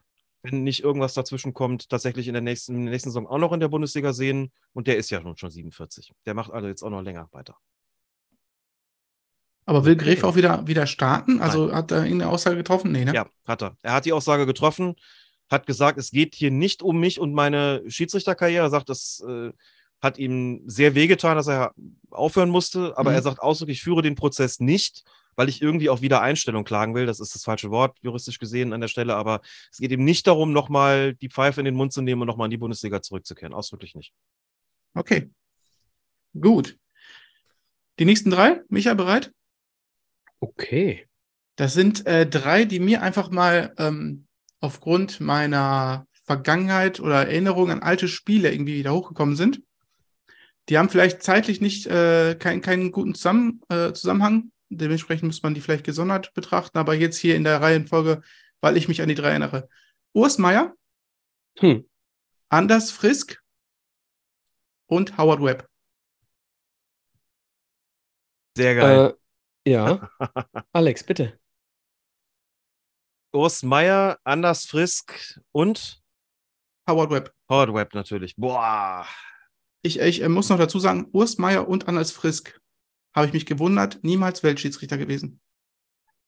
wenn 0.43 0.63
nicht 0.63 0.83
irgendwas 0.83 1.13
dazwischen 1.13 1.53
kommt, 1.53 1.89
tatsächlich 1.89 2.27
in 2.27 2.33
der 2.33 2.41
nächsten, 2.41 2.75
in 2.75 2.85
der 2.85 2.91
nächsten 2.91 3.09
Saison 3.09 3.27
auch 3.27 3.39
noch 3.39 3.53
in 3.53 3.59
der 3.59 3.67
Bundesliga 3.67 4.13
sehen. 4.13 4.51
Und 4.73 4.87
der 4.87 4.97
ist 4.97 5.09
ja 5.09 5.21
schon, 5.21 5.37
schon 5.37 5.51
47. 5.51 6.13
Der 6.25 6.33
macht 6.33 6.51
also 6.51 6.67
jetzt 6.67 6.83
auch 6.83 6.89
noch 6.89 7.01
länger 7.01 7.27
weiter. 7.31 7.57
Aber 9.67 9.83
will 9.85 9.95
Gräfe 9.97 10.25
auch 10.25 10.35
wieder, 10.35 10.65
wieder 10.65 10.87
starten? 10.87 11.41
Also 11.41 11.71
hat 11.73 11.91
er 11.91 12.03
irgendeine 12.05 12.31
Aussage 12.31 12.55
getroffen? 12.55 12.91
Nee, 12.91 13.03
ne? 13.05 13.13
Ja, 13.13 13.27
hat 13.45 13.61
er. 13.61 13.75
Er 13.83 13.93
hat 13.93 14.05
die 14.05 14.13
Aussage 14.13 14.45
getroffen, 14.45 14.95
hat 15.51 15.67
gesagt, 15.67 15.97
es 15.99 16.09
geht 16.11 16.35
hier 16.35 16.51
nicht 16.51 16.81
um 16.81 16.99
mich 16.99 17.19
und 17.19 17.33
meine 17.33 17.83
Schiedsrichterkarriere. 17.87 18.63
Er 18.65 18.69
sagt, 18.69 18.87
das 18.89 19.21
äh, 19.27 19.51
hat 20.01 20.17
ihm 20.17 20.61
sehr 20.67 20.95
wehgetan, 20.95 21.35
dass 21.35 21.47
er 21.47 21.73
aufhören 22.09 22.49
musste. 22.49 22.97
Aber 22.97 23.09
Mhm. 23.11 23.17
er 23.17 23.21
sagt 23.23 23.39
ausdrücklich, 23.41 23.79
ich 23.79 23.83
führe 23.83 24.01
den 24.01 24.15
Prozess 24.15 24.61
nicht, 24.61 25.03
weil 25.35 25.49
ich 25.49 25.61
irgendwie 25.61 25.89
auf 25.89 26.01
Wiedereinstellung 26.01 26.63
klagen 26.63 26.95
will. 26.95 27.05
Das 27.05 27.19
ist 27.19 27.35
das 27.35 27.43
falsche 27.43 27.69
Wort, 27.69 27.97
juristisch 28.01 28.39
gesehen 28.39 28.71
an 28.71 28.79
der 28.79 28.87
Stelle. 28.87 29.15
Aber 29.15 29.41
es 29.69 29.79
geht 29.79 29.91
ihm 29.91 30.05
nicht 30.05 30.27
darum, 30.27 30.53
nochmal 30.53 31.13
die 31.15 31.29
Pfeife 31.29 31.59
in 31.59 31.65
den 31.65 31.75
Mund 31.75 31.91
zu 31.91 32.01
nehmen 32.01 32.21
und 32.21 32.27
nochmal 32.27 32.45
in 32.45 32.51
die 32.51 32.57
Bundesliga 32.57 33.01
zurückzukehren. 33.01 33.53
Ausdrücklich 33.53 33.95
nicht. 33.95 34.13
Okay. 34.93 35.29
Gut. 36.39 36.77
Die 37.99 38.05
nächsten 38.05 38.29
drei, 38.29 38.61
Micha, 38.69 38.93
bereit? 38.93 39.31
Okay. 40.39 41.07
Das 41.55 41.73
sind 41.73 42.05
äh, 42.05 42.27
drei, 42.27 42.65
die 42.65 42.79
mir 42.79 43.01
einfach 43.01 43.29
mal 43.29 43.73
ähm, 43.77 44.27
aufgrund 44.59 45.19
meiner 45.19 46.05
Vergangenheit 46.25 46.99
oder 46.99 47.27
Erinnerung 47.27 47.71
an 47.71 47.81
alte 47.81 48.07
Spiele 48.07 48.51
irgendwie 48.51 48.77
wieder 48.77 48.93
hochgekommen 48.93 49.35
sind. 49.35 49.61
Die 50.69 50.77
haben 50.77 50.89
vielleicht 50.89 51.23
zeitlich 51.23 51.61
nicht 51.61 51.87
äh, 51.87 52.35
kein, 52.35 52.61
keinen 52.61 52.91
guten 52.91 53.15
Zusammen, 53.15 53.61
äh, 53.69 53.93
Zusammenhang. 53.93 54.51
Dementsprechend 54.69 55.27
muss 55.27 55.41
man 55.41 55.53
die 55.53 55.61
vielleicht 55.61 55.85
gesondert 55.85 56.33
betrachten. 56.33 56.77
Aber 56.77 56.93
jetzt 56.93 57.17
hier 57.17 57.35
in 57.35 57.45
der 57.45 57.61
Reihenfolge, 57.61 58.21
weil 58.59 58.75
ich 58.75 58.87
mich 58.87 59.01
an 59.01 59.07
die 59.07 59.15
drei 59.15 59.29
erinnere. 59.29 59.69
Urs 60.13 60.37
Meier, 60.37 60.75
Hm. 61.59 61.89
Anders 62.49 62.91
Frisk 62.91 63.41
und 64.85 65.17
Howard 65.17 65.41
Webb. 65.41 65.69
Sehr 68.55 68.75
geil. 68.75 69.09
Äh, 69.09 69.13
ja. 69.67 70.09
Alex, 70.73 71.03
bitte. 71.03 71.39
Urs 73.33 73.63
Meier, 73.63 74.17
Anders 74.23 74.65
Frisk 74.65 75.39
und 75.51 76.01
Howard 76.89 77.11
Webb. 77.11 77.33
Howard 77.49 77.73
Webb 77.73 77.93
natürlich. 77.93 78.35
Boah. 78.35 79.05
Ich, 79.83 79.99
ich 79.99 80.21
äh, 80.21 80.29
muss 80.29 80.49
noch 80.49 80.57
dazu 80.57 80.79
sagen, 80.79 81.07
Urs 81.11 81.37
Meier 81.37 81.67
und 81.67 81.87
Anders 81.87 82.11
Frisk 82.11 82.59
habe 83.15 83.27
ich 83.27 83.33
mich 83.33 83.45
gewundert, 83.45 83.99
niemals 84.03 84.43
Weltschiedsrichter 84.43 84.97
gewesen. 84.97 85.39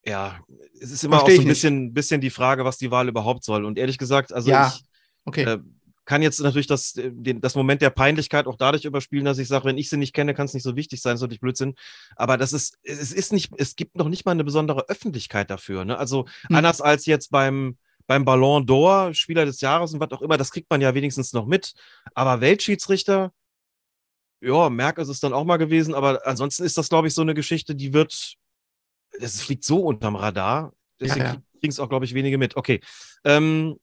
Ja, 0.05 0.39
es 0.79 0.91
ist 0.91 1.03
immer 1.03 1.19
Versteh 1.19 1.33
auch 1.33 1.35
so 1.37 1.41
ein 1.43 1.47
bisschen, 1.47 1.93
bisschen 1.93 2.21
die 2.21 2.29
Frage, 2.29 2.65
was 2.65 2.77
die 2.77 2.91
Wahl 2.91 3.09
überhaupt 3.09 3.43
soll. 3.43 3.65
Und 3.65 3.77
ehrlich 3.77 3.97
gesagt, 3.97 4.33
also 4.33 4.49
Ja. 4.49 4.73
ich 4.75 4.83
Okay. 5.25 5.43
äh, 5.43 5.59
kann 6.09 6.23
jetzt 6.23 6.39
natürlich 6.39 6.65
das, 6.65 6.95
äh, 6.97 7.11
den, 7.13 7.39
das 7.39 7.53
Moment 7.53 7.83
der 7.83 7.91
Peinlichkeit 7.91 8.47
auch 8.47 8.55
dadurch 8.55 8.83
überspielen, 8.83 9.25
dass 9.25 9.37
ich 9.37 9.47
sage, 9.47 9.65
wenn 9.65 9.77
ich 9.77 9.91
sie 9.91 9.97
nicht 9.97 10.13
kenne, 10.13 10.33
kann 10.33 10.45
es 10.45 10.55
nicht 10.55 10.63
so 10.63 10.75
wichtig 10.75 11.03
sein, 11.03 11.13
ist 11.13 11.21
natürlich 11.21 11.39
Blödsinn. 11.39 11.75
Aber 12.15 12.35
das 12.35 12.51
ist, 12.51 12.79
es 12.81 13.13
ist 13.13 13.31
nicht, 13.31 13.51
es 13.57 13.75
gibt 13.75 13.95
noch 13.95 14.09
nicht 14.09 14.25
mal 14.25 14.31
eine 14.31 14.43
besondere 14.43 14.89
Öffentlichkeit 14.89 15.51
dafür. 15.51 15.85
Ne? 15.85 15.99
Also 15.99 16.25
Hm. 16.47 16.55
anders 16.55 16.81
als 16.81 17.05
jetzt 17.05 17.29
beim, 17.29 17.77
beim 18.07 18.25
Ballon 18.25 18.65
d'Or, 18.65 19.13
Spieler 19.13 19.45
des 19.45 19.61
Jahres 19.61 19.93
und 19.93 19.99
was 19.99 20.09
auch 20.11 20.23
immer, 20.23 20.37
das 20.37 20.49
kriegt 20.49 20.71
man 20.71 20.81
ja 20.81 20.95
wenigstens 20.95 21.31
noch 21.31 21.45
mit. 21.45 21.73
Aber 22.15 22.41
Weltschiedsrichter, 22.41 23.31
ja, 24.41 24.67
Merck 24.71 24.97
ist 24.97 25.09
es 25.09 25.19
dann 25.19 25.33
auch 25.33 25.45
mal 25.45 25.57
gewesen, 25.57 25.93
aber 25.93 26.25
ansonsten 26.25 26.63
ist 26.63 26.75
das, 26.79 26.89
glaube 26.89 27.07
ich, 27.07 27.13
so 27.13 27.21
eine 27.21 27.35
Geschichte, 27.35 27.75
die 27.75 27.93
wird, 27.93 28.33
das 29.19 29.41
fliegt 29.41 29.63
so 29.63 29.83
unterm 29.85 30.15
Radar. 30.15 30.73
Deswegen 30.99 31.25
Ja, 31.25 31.33
ja. 31.33 31.41
kriegen 31.59 31.71
es 31.71 31.79
auch, 31.79 31.89
glaube 31.89 32.05
ich, 32.05 32.15
wenige 32.15 32.39
mit. 32.39 32.57
Okay. 32.57 32.81
Ähm, 33.25 33.77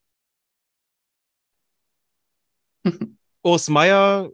Urs 3.42 3.68
Meier, 3.68 4.30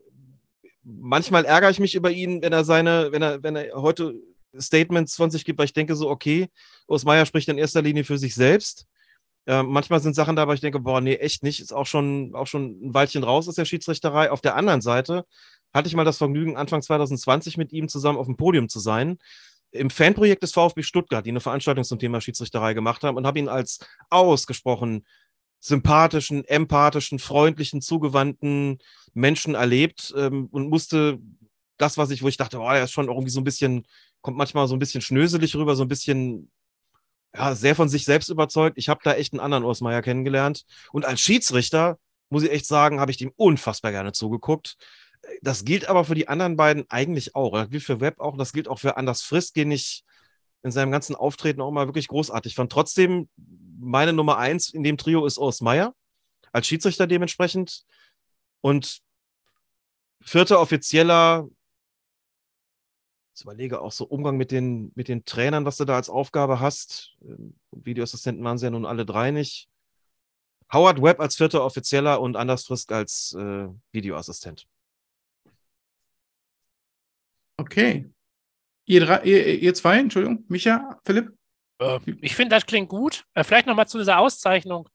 manchmal 0.83 1.45
ärgere 1.45 1.71
ich 1.71 1.81
mich 1.81 1.95
über 1.95 2.11
ihn, 2.11 2.43
wenn 2.43 2.53
er 2.53 2.65
seine, 2.65 3.13
wenn 3.13 3.23
er, 3.23 3.43
wenn 3.43 3.57
er 3.57 3.75
heute 3.75 4.15
Statements 4.59 5.17
von 5.17 5.31
sich 5.31 5.45
gibt, 5.45 5.59
weil 5.59 5.67
ich 5.67 5.73
denke 5.73 5.97
so, 5.97 6.11
okay, 6.11 6.49
Urs 6.87 7.05
Meier 7.05 7.27
spricht 7.27 7.49
in 7.49 7.59
erster 7.59 7.83
Linie 7.83 8.05
für 8.05 8.19
sich 8.19 8.35
selbst. 8.35 8.87
Ähm, 9.47 9.67
manchmal 9.69 10.01
sind 10.01 10.15
Sachen 10.15 10.37
dabei, 10.37 10.55
ich 10.55 10.61
denke, 10.61 10.79
boah, 10.79 11.01
nee, 11.01 11.17
echt 11.17 11.43
nicht, 11.43 11.61
ist 11.61 11.73
auch 11.73 11.87
schon, 11.87 12.35
auch 12.35 12.47
schon 12.47 12.81
ein 12.81 12.95
Weilchen 12.95 13.25
raus 13.25 13.49
aus 13.49 13.57
der 13.57 13.65
Schiedsrichterei. 13.65 14.31
Auf 14.31 14.41
der 14.41 14.55
anderen 14.57 14.81
Seite 14.81 15.25
hatte 15.73 15.89
ich 15.89 15.97
mal 15.97 16.05
das 16.05 16.19
Vergnügen, 16.19 16.57
Anfang 16.57 16.83
2020 16.83 17.57
mit 17.57 17.73
ihm 17.73 17.89
zusammen 17.89 18.19
auf 18.19 18.27
dem 18.27 18.37
Podium 18.37 18.69
zu 18.69 18.79
sein. 18.79 19.19
Im 19.73 19.91
Fanprojekt 19.91 20.43
des 20.43 20.53
VfB 20.53 20.83
Stuttgart, 20.83 21.25
die 21.25 21.31
eine 21.31 21.41
Veranstaltung 21.41 21.83
zum 21.83 21.99
Thema 21.99 22.21
Schiedsrichterei 22.21 22.75
gemacht 22.75 23.03
haben 23.03 23.17
und 23.17 23.27
habe 23.27 23.39
ihn 23.39 23.49
als 23.49 23.81
ausgesprochen 24.11 25.07
sympathischen, 25.63 26.45
empathischen, 26.45 27.21
freundlichen, 27.21 27.81
zugewandten 27.81 28.79
Menschen 29.15 29.55
erlebt 29.55 30.13
ähm, 30.17 30.49
und 30.51 30.69
musste 30.69 31.21
das, 31.79 31.97
was 31.97 32.11
ich, 32.11 32.23
wo 32.23 32.29
ich 32.29 32.37
dachte, 32.37 32.59
oh, 32.59 32.69
er 32.69 32.83
ist 32.83 32.91
schon 32.91 33.07
irgendwie 33.07 33.31
so 33.31 33.41
ein 33.41 33.45
bisschen, 33.45 33.87
kommt 34.23 34.37
manchmal 34.37 34.67
so 34.67 34.75
ein 34.75 34.81
bisschen 34.81 35.03
schnöselig 35.03 35.55
rüber, 35.55 35.77
so 35.77 35.85
ein 35.85 35.89
bisschen, 35.89 36.51
ja, 37.33 37.55
sehr 37.55 37.77
von 37.77 37.89
sich 37.89 38.05
selbst 38.05 38.29
überzeugt. 38.29 38.77
Ich 38.77 38.89
habe 38.89 39.01
da 39.05 39.15
echt 39.15 39.33
einen 39.33 39.41
anderen 39.41 39.63
Urs 39.63 39.81
Meier 39.81 40.03
kennengelernt. 40.03 40.65
Und 40.91 41.05
als 41.05 41.21
Schiedsrichter, 41.21 41.99
muss 42.29 42.43
ich 42.43 42.51
echt 42.51 42.67
sagen, 42.67 42.99
habe 42.99 43.13
ich 43.13 43.17
dem 43.17 43.33
unfassbar 43.37 43.93
gerne 43.93 44.13
zugeguckt. 44.13 44.77
Das 45.43 45.65
gilt 45.65 45.89
aber 45.89 46.05
für 46.05 46.17
die 46.17 46.27
anderen 46.27 46.57
beiden 46.57 46.91
eigentlich 46.91 47.37
auch. 47.37 47.53
Das 47.53 47.71
gilt 47.71 47.85
für 47.85 48.01
Webb 48.01 48.19
auch, 48.19 48.37
das 48.37 48.53
gilt 48.53 48.67
auch 48.67 48.81
für 48.81 48.97
Anders 48.97 49.23
Frist, 49.23 49.55
den 49.55 49.71
ich 49.71 50.03
in 50.63 50.71
seinem 50.71 50.93
ganzen 50.93 51.17
Auftreten 51.17 51.61
auch 51.61 51.71
mal 51.71 51.87
wirklich 51.87 52.09
großartig 52.09 52.55
fand. 52.55 52.71
Trotzdem, 52.71 53.29
meine 53.81 54.13
Nummer 54.13 54.39
eins 54.39 54.71
in 54.71 54.83
dem 54.83 54.97
Trio 54.97 55.27
ist 55.27 55.39
Urs 55.39 55.61
Meier, 55.61 55.95
als 56.53 56.67
Schiedsrichter 56.67 57.07
dementsprechend. 57.07 57.85
Und 58.61 59.01
vierter 60.21 60.61
Offizieller 60.61 61.49
Ich 63.35 63.43
überlege 63.43 63.81
auch 63.81 63.93
so 63.93 64.05
Umgang 64.05 64.37
mit 64.37 64.51
den, 64.51 64.93
mit 64.95 65.09
den 65.09 65.25
Trainern, 65.25 65.65
was 65.65 65.79
du 65.79 65.85
da 65.85 65.97
als 65.97 66.11
Aufgabe 66.11 66.61
hast. 66.61 67.17
Ähm, 67.23 67.55
Videoassistenten 67.73 68.45
waren 68.45 68.59
sie 68.59 68.67
ja 68.67 68.71
nun 68.71 68.87
alle 68.87 69.05
drei 69.05 69.31
nicht. 69.31 69.69
Howard 70.73 71.03
Webb 71.03 71.21
als 71.21 71.37
vierter 71.37 71.65
Offizieller 71.65 72.21
und 72.21 72.37
Anders 72.37 72.67
Frisk 72.67 72.93
als 72.93 73.35
äh, 73.35 73.69
Videoassistent. 73.91 74.67
Okay. 77.57 78.11
Ihr, 78.85 79.05
drei, 79.05 79.23
ihr, 79.23 79.61
ihr 79.61 79.75
zwei, 79.75 79.99
Entschuldigung, 79.99 80.45
Micha, 80.49 80.99
Philipp? 81.05 81.33
Äh, 81.79 81.99
ich 82.21 82.35
finde, 82.35 82.57
das 82.57 82.67
klingt 82.67 82.89
gut. 82.89 83.25
Äh, 83.35 83.45
vielleicht 83.45 83.67
nochmal 83.67 83.89
zu 83.89 83.99
dieser 83.99 84.19
Auszeichnung. 84.19 84.89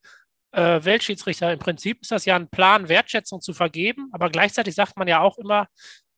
Äh, 0.51 0.84
Weltschiedsrichter, 0.84 1.51
im 1.51 1.59
Prinzip 1.59 2.01
ist 2.01 2.11
das 2.11 2.26
ja 2.26 2.35
ein 2.35 2.49
Plan, 2.49 2.89
Wertschätzung 2.89 3.41
zu 3.41 3.53
vergeben, 3.53 4.09
aber 4.11 4.30
gleichzeitig 4.30 4.76
sagt 4.76 4.97
man 4.97 5.07
ja 5.07 5.19
auch 5.19 5.38
immer, 5.38 5.68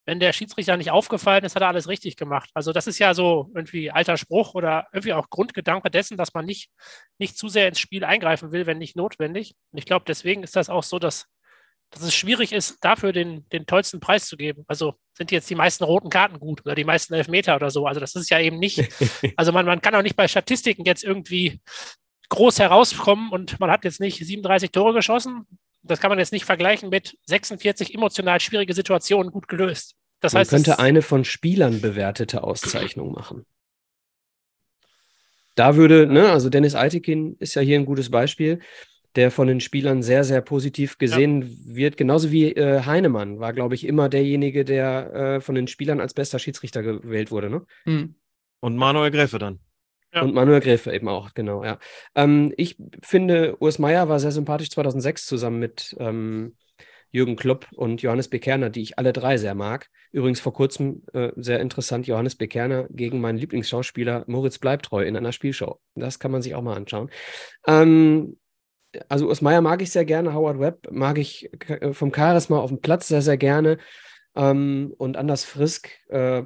wenn 0.05 0.19
der 0.19 0.33
Schiedsrichter 0.33 0.75
nicht 0.75 0.89
aufgefallen 0.89 1.43
ist, 1.43 1.55
hat 1.55 1.61
er 1.61 1.67
alles 1.67 1.87
richtig 1.87 2.15
gemacht. 2.15 2.49
Also 2.55 2.71
das 2.73 2.87
ist 2.87 2.97
ja 2.97 3.13
so 3.13 3.51
irgendwie 3.53 3.91
alter 3.91 4.17
Spruch 4.17 4.55
oder 4.55 4.87
irgendwie 4.91 5.13
auch 5.13 5.29
Grundgedanke 5.29 5.91
dessen, 5.91 6.17
dass 6.17 6.33
man 6.33 6.45
nicht, 6.45 6.71
nicht 7.19 7.37
zu 7.37 7.47
sehr 7.47 7.67
ins 7.67 7.79
Spiel 7.79 8.03
eingreifen 8.03 8.51
will, 8.51 8.65
wenn 8.65 8.79
nicht 8.79 8.95
notwendig. 8.95 9.53
Und 9.71 9.77
ich 9.77 9.85
glaube, 9.85 10.05
deswegen 10.07 10.41
ist 10.41 10.55
das 10.55 10.69
auch 10.69 10.81
so, 10.81 10.97
dass, 10.97 11.27
dass 11.91 12.03
es 12.03 12.13
schwierig 12.13 12.51
ist, 12.51 12.77
dafür 12.81 13.11
den, 13.11 13.47
den 13.49 13.65
tollsten 13.65 13.99
Preis 13.99 14.27
zu 14.27 14.37
geben. 14.37 14.63
Also 14.67 14.93
sind 15.13 15.31
jetzt 15.31 15.49
die 15.49 15.55
meisten 15.55 15.83
roten 15.83 16.09
Karten 16.09 16.39
gut 16.39 16.61
oder 16.65 16.75
die 16.75 16.83
meisten 16.83 17.13
Elfmeter 17.13 17.55
oder 17.55 17.71
so. 17.71 17.87
Also 17.87 17.99
das 17.99 18.15
ist 18.15 18.29
ja 18.29 18.39
eben 18.39 18.59
nicht, 18.59 18.89
also 19.35 19.51
man, 19.51 19.65
man 19.65 19.81
kann 19.81 19.95
auch 19.95 20.03
nicht 20.03 20.15
bei 20.15 20.27
Statistiken 20.27 20.85
jetzt 20.85 21.03
irgendwie 21.03 21.61
groß 22.29 22.59
herauskommen 22.59 23.31
und 23.31 23.59
man 23.59 23.71
hat 23.71 23.83
jetzt 23.83 23.99
nicht 23.99 24.19
37 24.19 24.71
Tore 24.71 24.93
geschossen, 24.93 25.47
das 25.81 25.99
kann 25.99 26.09
man 26.09 26.19
jetzt 26.19 26.31
nicht 26.31 26.45
vergleichen 26.45 26.89
mit 26.89 27.17
46 27.25 27.95
emotional 27.95 28.39
schwierige 28.39 28.73
Situationen 28.73 29.31
gut 29.31 29.47
gelöst. 29.47 29.95
Das 30.19 30.33
man 30.33 30.41
heißt, 30.41 30.51
könnte 30.51 30.79
eine 30.79 31.01
von 31.01 31.25
Spielern 31.25 31.81
bewertete 31.81 32.43
Auszeichnung 32.43 33.13
machen. 33.13 33.45
Da 35.55 35.75
würde, 35.75 36.07
ne, 36.07 36.31
also 36.31 36.49
Dennis 36.49 36.75
Eitekin 36.75 37.35
ist 37.39 37.55
ja 37.55 37.61
hier 37.61 37.79
ein 37.79 37.85
gutes 37.85 38.11
Beispiel, 38.11 38.59
der 39.15 39.31
von 39.31 39.47
den 39.47 39.59
Spielern 39.59 40.03
sehr, 40.03 40.23
sehr 40.23 40.41
positiv 40.41 40.97
gesehen 40.97 41.41
ja. 41.41 41.75
wird. 41.75 41.97
Genauso 41.97 42.31
wie 42.31 42.51
äh, 42.51 42.83
Heinemann 42.85 43.39
war, 43.39 43.53
glaube 43.53 43.75
ich, 43.75 43.85
immer 43.85 44.09
derjenige, 44.09 44.65
der 44.65 45.13
äh, 45.13 45.41
von 45.41 45.55
den 45.55 45.67
Spielern 45.67 45.99
als 45.99 46.13
bester 46.13 46.39
Schiedsrichter 46.39 46.83
gewählt 46.83 47.31
wurde. 47.31 47.49
Ne? 47.49 47.65
Mhm. 47.85 48.15
Und 48.59 48.75
Manuel 48.75 49.11
Gräfe 49.11 49.39
dann. 49.39 49.59
Ja. 50.13 50.21
Und 50.21 50.33
Manuel 50.33 50.59
Gräfe 50.59 50.91
eben 50.91 51.07
auch, 51.07 51.33
genau, 51.33 51.63
ja. 51.63 51.77
Ähm, 52.15 52.51
ich 52.57 52.77
finde, 53.03 53.57
Urs 53.59 53.77
Meier 53.77 54.09
war 54.09 54.19
sehr 54.19 54.31
sympathisch 54.31 54.71
2006 54.71 55.25
zusammen 55.27 55.59
mit 55.59 55.95
ähm, 55.99 56.55
Jürgen 57.11 57.35
Klopp 57.35 57.67
und 57.75 58.01
Johannes 58.01 58.27
Bekerner, 58.27 58.69
die 58.69 58.81
ich 58.81 58.97
alle 58.97 59.13
drei 59.13 59.37
sehr 59.37 59.55
mag. 59.55 59.89
Übrigens 60.11 60.39
vor 60.39 60.53
kurzem 60.53 61.03
äh, 61.13 61.31
sehr 61.35 61.59
interessant, 61.59 62.07
Johannes 62.07 62.35
Bekerner 62.35 62.87
gegen 62.89 63.21
meinen 63.21 63.37
Lieblingsschauspieler 63.37 64.23
Moritz 64.27 64.57
Bleibtreu 64.57 65.03
in 65.03 65.15
einer 65.15 65.31
Spielshow. 65.31 65.79
Das 65.95 66.19
kann 66.19 66.31
man 66.31 66.41
sich 66.41 66.55
auch 66.55 66.61
mal 66.61 66.75
anschauen. 66.75 67.09
Ähm, 67.67 68.37
also 69.07 69.27
Urs 69.27 69.41
Meier 69.41 69.61
mag 69.61 69.81
ich 69.81 69.91
sehr 69.91 70.05
gerne, 70.05 70.33
Howard 70.33 70.59
Webb 70.59 70.87
mag 70.91 71.17
ich 71.17 71.49
äh, 71.69 71.93
vom 71.93 72.13
Charisma 72.13 72.57
auf 72.59 72.69
dem 72.69 72.81
Platz 72.81 73.07
sehr, 73.07 73.21
sehr 73.21 73.37
gerne. 73.37 73.77
Ähm, 74.35 74.93
und 74.97 75.17
Anders 75.17 75.43
Frisk 75.43 75.89
äh, 76.09 76.43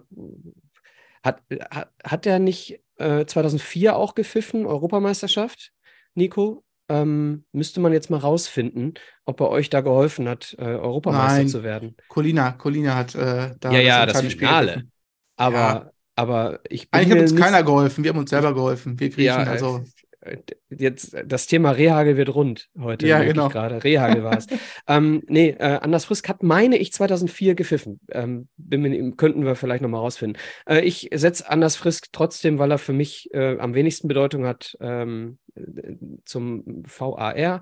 hat, 1.24 1.42
hat, 1.72 1.90
hat 2.04 2.26
er 2.26 2.40
nicht 2.40 2.80
äh, 2.98 3.26
2004 3.26 3.96
auch 3.96 4.16
gepfiffen, 4.16 4.66
Europameisterschaft, 4.66 5.72
Nico? 6.16 6.64
Ähm, 6.90 7.46
müsste 7.54 7.80
man 7.80 7.94
jetzt 7.94 8.10
mal 8.10 8.18
rausfinden, 8.18 8.96
ob 9.26 9.40
er 9.40 9.50
euch 9.50 9.70
da 9.70 9.80
geholfen 9.80 10.28
hat, 10.28 10.54
äh, 10.60 10.64
Europameister 10.64 11.38
Nein. 11.38 11.48
zu 11.48 11.64
werden. 11.64 11.96
Colina, 12.10 12.52
Colina 12.52 12.96
hat 12.96 13.16
äh, 13.16 13.52
da 13.60 13.72
ja, 13.72 13.80
ja, 13.80 14.06
das 14.06 14.20
Finale. 14.22 14.66
gepfiffen. 14.68 14.92
Aber, 15.38 15.56
Ja. 15.58 15.92
aber 16.18 16.60
ich 16.70 16.92
bin 16.92 17.00
Eigentlich 17.00 17.14
hat 17.14 17.22
uns 17.22 17.32
nicht- 17.32 17.42
keiner 17.42 17.64
geholfen, 17.64 18.04
wir 18.04 18.12
haben 18.12 18.20
uns 18.20 18.30
selber 18.30 18.54
geholfen. 18.54 19.00
Wir 19.00 19.10
Griechen, 19.10 19.24
Ja, 19.26 19.38
also. 19.38 19.82
Äh, 20.24 20.38
Jetzt, 20.70 21.16
das 21.26 21.48
Thema 21.48 21.72
Rehagel 21.72 22.18
wird 22.18 22.34
rund 22.34 22.70
heute. 22.80 23.08
Ja, 23.08 23.24
genau. 23.24 23.50
Gerade. 23.50 23.84
Rehagel 23.84 24.24
war 24.24 24.38
es. 24.38 24.48
ähm, 24.88 25.24
nee, 25.28 25.50
äh, 25.50 25.80
Anders 25.82 26.06
Frisk 26.06 26.30
hat, 26.30 26.44
meine 26.44 26.78
ich, 26.78 26.92
2004 26.94 27.56
gepfiffen. 27.56 28.00
Ähm, 28.12 28.48
bin 28.58 29.16
könnten 29.18 29.46
wir 29.46 29.56
vielleicht 29.56 29.82
nochmal 29.82 30.02
rausfinden. 30.02 30.42
Äh, 30.68 30.82
ich 30.82 31.10
setze 31.14 31.50
Anders 31.50 31.76
Frisk 31.76 32.08
trotzdem, 32.12 32.60
weil 32.60 32.72
er 32.72 32.78
für 32.78 32.94
mich 32.94 33.30
äh, 33.34 33.58
am 33.60 33.76
wenigsten 33.76 34.08
Bedeutung 34.08 34.46
hat, 34.46 34.76
ähm, 34.80 35.38
äh, 35.56 35.62
zum 36.26 36.84
VAR 36.86 37.62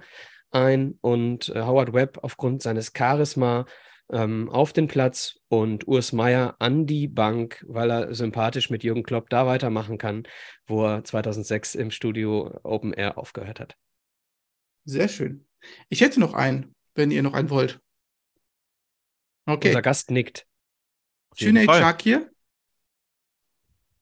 ein 0.51 0.97
und 1.01 1.49
äh, 1.49 1.61
Howard 1.61 1.93
Webb 1.93 2.19
aufgrund 2.21 2.61
seines 2.61 2.91
Charisma 2.95 3.65
ähm, 4.11 4.49
auf 4.49 4.73
den 4.73 4.87
Platz 4.87 5.39
und 5.47 5.87
Urs 5.87 6.11
Meier 6.11 6.55
an 6.59 6.85
die 6.85 7.07
Bank, 7.07 7.63
weil 7.67 7.89
er 7.89 8.13
sympathisch 8.13 8.69
mit 8.69 8.83
Jürgen 8.83 9.03
Klopp 9.03 9.29
da 9.29 9.47
weitermachen 9.47 9.97
kann, 9.97 10.27
wo 10.67 10.85
er 10.85 11.03
2006 11.03 11.75
im 11.75 11.91
Studio 11.91 12.59
Open 12.63 12.93
Air 12.93 13.17
aufgehört 13.17 13.59
hat. 13.59 13.77
Sehr 14.85 15.07
schön. 15.07 15.47
Ich 15.89 16.01
hätte 16.01 16.19
noch 16.19 16.33
einen, 16.33 16.75
wenn 16.95 17.11
ihr 17.11 17.23
noch 17.23 17.33
einen 17.33 17.49
wollt. 17.49 17.79
Okay. 19.45 19.69
Unser 19.69 19.81
Gast 19.81 20.11
nickt. 20.11 20.45
Fall. 21.35 21.81
Çakir, 21.81 22.29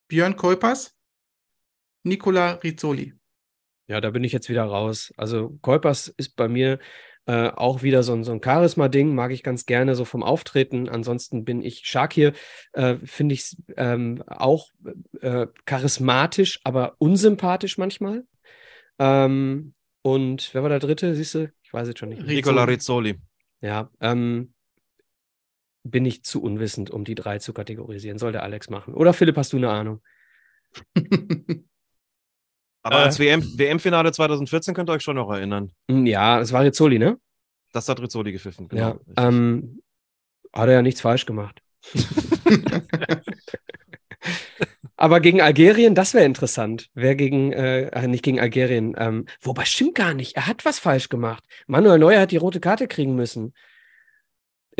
Björn 0.08 0.34
Kuipers, 0.34 0.96
Nicola 2.02 2.54
Rizzoli. 2.54 3.14
Ja, 3.86 4.00
da 4.00 4.10
bin 4.10 4.24
ich 4.24 4.32
jetzt 4.32 4.48
wieder 4.48 4.64
raus. 4.64 5.12
Also 5.16 5.58
Kuipers 5.62 6.08
ist 6.08 6.34
bei 6.34 6.48
mir 6.48 6.80
äh, 7.30 7.52
auch 7.54 7.84
wieder 7.84 8.02
so 8.02 8.12
ein, 8.12 8.24
so 8.24 8.32
ein 8.32 8.42
Charisma-Ding, 8.42 9.14
mag 9.14 9.30
ich 9.30 9.44
ganz 9.44 9.64
gerne 9.64 9.94
so 9.94 10.04
vom 10.04 10.24
Auftreten. 10.24 10.88
Ansonsten 10.88 11.44
bin 11.44 11.62
ich 11.62 11.82
Shakir, 11.84 12.32
äh, 12.72 12.96
finde 13.04 13.34
ich 13.34 13.56
ähm, 13.76 14.24
auch 14.26 14.66
äh, 15.20 15.46
charismatisch, 15.64 16.58
aber 16.64 16.96
unsympathisch 16.98 17.78
manchmal. 17.78 18.24
Ähm, 18.98 19.74
und 20.02 20.50
wer 20.54 20.62
war 20.62 20.70
der 20.70 20.80
dritte? 20.80 21.14
Siehst 21.14 21.36
du? 21.36 21.52
Ich 21.62 21.72
weiß 21.72 21.86
jetzt 21.86 22.00
schon 22.00 22.08
nicht. 22.08 22.26
Nicola 22.26 22.64
Rizzoli. 22.64 23.20
Ja, 23.60 23.90
ähm, 24.00 24.52
bin 25.84 26.04
ich 26.06 26.24
zu 26.24 26.42
unwissend, 26.42 26.90
um 26.90 27.04
die 27.04 27.14
drei 27.14 27.38
zu 27.38 27.52
kategorisieren. 27.52 28.18
Soll 28.18 28.32
der 28.32 28.42
Alex 28.42 28.70
machen. 28.70 28.92
Oder 28.92 29.12
Philipp, 29.12 29.36
hast 29.36 29.52
du 29.52 29.58
eine 29.58 29.70
Ahnung? 29.70 30.02
Aber 32.82 33.06
Äh. 33.06 33.18
WM 33.18 33.42
WM-Finale 33.58 34.12
2014 34.12 34.74
könnt 34.74 34.88
ihr 34.90 34.94
euch 34.94 35.02
schon 35.02 35.16
noch 35.16 35.30
erinnern. 35.30 35.70
Hm, 35.90 36.06
Ja, 36.06 36.40
es 36.40 36.52
war 36.52 36.62
Rizzoli, 36.64 36.98
ne? 36.98 37.18
Das 37.72 37.88
hat 37.88 38.00
Rizzoli 38.00 38.32
gepfiffen. 38.32 38.68
ja. 38.72 38.90
richtig. 38.90 39.14
Ähm, 39.16 39.80
hat 40.52 40.68
er 40.68 40.74
ja 40.74 40.82
nichts 40.82 41.00
falsch 41.00 41.26
gemacht. 41.26 41.60
Aber 44.96 45.20
gegen 45.20 45.40
Algerien, 45.40 45.94
das 45.94 46.12
wäre 46.12 46.26
interessant. 46.26 46.88
Wer 46.94 47.14
gegen, 47.16 47.52
äh, 47.52 47.86
äh, 47.88 48.06
nicht 48.06 48.22
gegen 48.22 48.38
Algerien, 48.38 48.94
ähm, 48.98 49.24
wobei 49.40 49.64
stimmt 49.64 49.94
gar 49.94 50.12
nicht. 50.12 50.36
Er 50.36 50.46
hat 50.46 50.64
was 50.66 50.78
falsch 50.78 51.08
gemacht. 51.08 51.44
Manuel 51.66 51.98
Neuer 51.98 52.20
hat 52.20 52.32
die 52.32 52.36
rote 52.36 52.60
Karte 52.60 52.86
kriegen 52.86 53.14
müssen. 53.14 53.54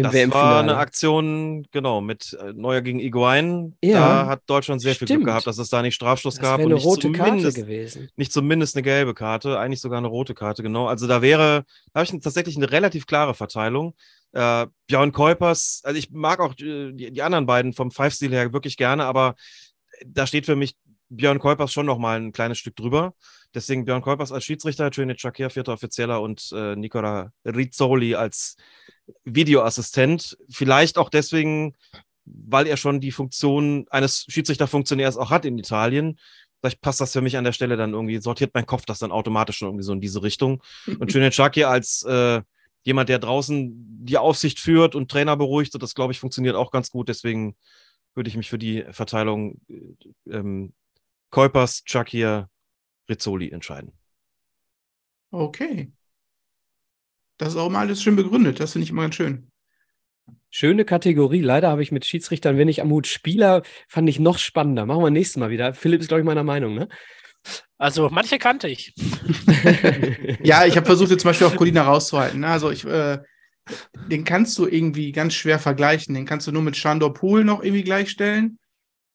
Im 0.00 0.10
das 0.10 0.30
war 0.30 0.60
eine. 0.60 0.76
Aktion, 0.76 1.66
genau, 1.70 2.00
mit 2.00 2.36
äh, 2.40 2.52
Neuer 2.52 2.80
gegen 2.80 3.00
Iguain. 3.00 3.76
Ja, 3.82 4.00
da 4.00 4.26
hat 4.26 4.42
Deutschland 4.46 4.80
sehr 4.80 4.94
viel 4.94 5.06
stimmt. 5.06 5.20
Glück 5.20 5.28
gehabt, 5.28 5.46
dass 5.46 5.58
es 5.58 5.68
da 5.68 5.82
nicht 5.82 5.94
Strafstoß 5.94 6.34
Das 6.34 6.42
gab 6.42 6.58
wäre 6.58 6.66
und 6.66 6.72
eine 6.72 6.74
nicht 6.76 6.86
rote 6.86 7.12
Karte 7.12 7.30
zumindest, 7.30 7.56
gewesen. 7.56 8.08
nicht 8.16 8.32
zumindest 8.32 8.76
eine 8.76 8.82
gelbe 8.82 9.14
Karte, 9.14 9.58
eigentlich 9.58 9.80
sogar 9.80 9.98
eine 9.98 10.08
rote 10.08 10.34
Karte, 10.34 10.62
genau. 10.62 10.86
Also 10.86 11.06
da 11.06 11.22
wäre, 11.22 11.64
da 11.92 12.00
habe 12.00 12.04
ich 12.04 12.22
tatsächlich 12.22 12.56
eine 12.56 12.70
relativ 12.70 13.06
klare 13.06 13.34
Verteilung. 13.34 13.94
Äh, 14.32 14.66
Björn 14.86 15.12
Kuipers, 15.12 15.82
also 15.84 15.98
ich 15.98 16.10
mag 16.10 16.40
auch 16.40 16.52
äh, 16.58 16.92
die, 16.92 17.12
die 17.12 17.22
anderen 17.22 17.46
beiden 17.46 17.72
vom 17.72 17.90
Five-Stil 17.90 18.30
her 18.30 18.52
wirklich 18.52 18.76
gerne, 18.76 19.04
aber 19.04 19.34
da 20.06 20.26
steht 20.26 20.46
für 20.46 20.56
mich 20.56 20.76
Björn 21.08 21.38
Kuipers 21.38 21.72
schon 21.72 21.86
noch 21.86 21.98
mal 21.98 22.20
ein 22.20 22.32
kleines 22.32 22.58
Stück 22.58 22.76
drüber. 22.76 23.14
Deswegen 23.52 23.84
Björn 23.84 24.02
Kuipers 24.02 24.30
als 24.30 24.44
Schiedsrichter, 24.44 24.90
Trinit 24.92 25.20
Chakir, 25.20 25.50
vierter 25.50 25.72
Offizieller 25.72 26.22
und 26.22 26.52
äh, 26.54 26.76
Nicola 26.76 27.32
Rizzoli 27.44 28.14
als 28.14 28.56
Videoassistent. 29.24 30.36
Vielleicht 30.48 30.98
auch 30.98 31.08
deswegen, 31.08 31.76
weil 32.24 32.66
er 32.66 32.76
schon 32.76 33.00
die 33.00 33.12
Funktion 33.12 33.86
eines 33.90 34.24
Schiedsrichterfunktionärs 34.28 35.16
auch 35.16 35.30
hat 35.30 35.44
in 35.44 35.58
Italien. 35.58 36.18
Vielleicht 36.60 36.80
passt 36.80 37.00
das 37.00 37.12
für 37.12 37.22
mich 37.22 37.36
an 37.36 37.44
der 37.44 37.52
Stelle 37.52 37.76
dann 37.76 37.94
irgendwie, 37.94 38.20
sortiert 38.20 38.52
mein 38.54 38.66
Kopf 38.66 38.84
das 38.84 38.98
dann 38.98 39.12
automatisch 39.12 39.58
schon 39.58 39.68
irgendwie 39.68 39.84
so 39.84 39.92
in 39.92 40.00
diese 40.00 40.22
Richtung. 40.22 40.62
Und 40.86 41.10
Trinit 41.10 41.34
Chakir 41.34 41.68
als 41.68 42.02
äh, 42.02 42.42
jemand, 42.82 43.08
der 43.08 43.18
draußen 43.18 43.70
die 44.04 44.18
Aufsicht 44.18 44.58
führt 44.58 44.94
und 44.94 45.10
Trainer 45.10 45.36
beruhigt, 45.36 45.72
so 45.72 45.78
das 45.78 45.94
glaube 45.94 46.12
ich 46.12 46.20
funktioniert 46.20 46.56
auch 46.56 46.70
ganz 46.70 46.90
gut. 46.90 47.08
Deswegen 47.08 47.56
würde 48.14 48.28
ich 48.28 48.36
mich 48.36 48.50
für 48.50 48.58
die 48.58 48.84
Verteilung 48.90 49.60
äh, 49.68 50.36
ähm, 50.36 50.74
Kuipers, 51.30 51.82
Chakir, 51.86 52.48
Rizzoli 53.08 53.50
entscheiden. 53.50 53.92
Okay. 55.30 55.92
Das 57.40 57.50
ist 57.54 57.56
auch 57.56 57.68
immer 57.68 57.78
alles 57.78 58.02
schön 58.02 58.16
begründet. 58.16 58.60
Das 58.60 58.72
finde 58.72 58.84
ich 58.84 58.90
immer 58.90 59.02
ganz 59.02 59.14
schön. 59.14 59.50
Schöne 60.50 60.84
Kategorie. 60.84 61.40
Leider 61.40 61.70
habe 61.70 61.82
ich 61.82 61.90
mit 61.90 62.04
Schiedsrichtern 62.04 62.58
wenig 62.58 62.82
am 62.82 62.90
Hut. 62.90 63.06
Spieler 63.06 63.62
fand 63.88 64.08
ich 64.10 64.20
noch 64.20 64.36
spannender. 64.38 64.84
Machen 64.84 65.02
wir 65.02 65.10
nächstes 65.10 65.38
Mal 65.38 65.48
wieder. 65.50 65.72
Philipp 65.72 66.00
ist, 66.02 66.08
glaube 66.08 66.20
ich, 66.20 66.26
meiner 66.26 66.44
Meinung, 66.44 66.74
ne? 66.74 66.88
Also 67.78 68.10
manche 68.10 68.38
kannte 68.38 68.68
ich. 68.68 68.94
Ja, 70.42 70.66
ich 70.66 70.76
habe 70.76 70.86
versucht, 70.86 71.10
jetzt 71.10 71.22
zum 71.22 71.30
Beispiel 71.30 71.46
auch 71.46 71.56
Colina 71.56 71.82
rauszuhalten. 71.82 72.44
Also 72.44 72.70
ich, 72.70 72.84
äh, 72.84 73.18
den 74.08 74.24
kannst 74.24 74.58
du 74.58 74.66
irgendwie 74.66 75.12
ganz 75.12 75.34
schwer 75.34 75.58
vergleichen. 75.58 76.14
Den 76.14 76.26
kannst 76.26 76.46
du 76.46 76.52
nur 76.52 76.62
mit 76.62 76.76
Shandor 76.76 77.14
Pool 77.14 77.44
noch 77.44 77.62
irgendwie 77.62 77.84
gleichstellen. 77.84 78.58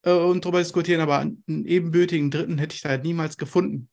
äh, 0.04 0.12
und 0.12 0.44
drüber 0.44 0.58
diskutieren, 0.60 1.00
aber 1.00 1.18
einen 1.20 1.64
ebenbürtigen 1.66 2.30
Dritten 2.30 2.58
hätte 2.58 2.74
ich 2.74 2.82
da 2.82 2.90
halt 2.90 3.04
niemals 3.04 3.36
gefunden. 3.36 3.88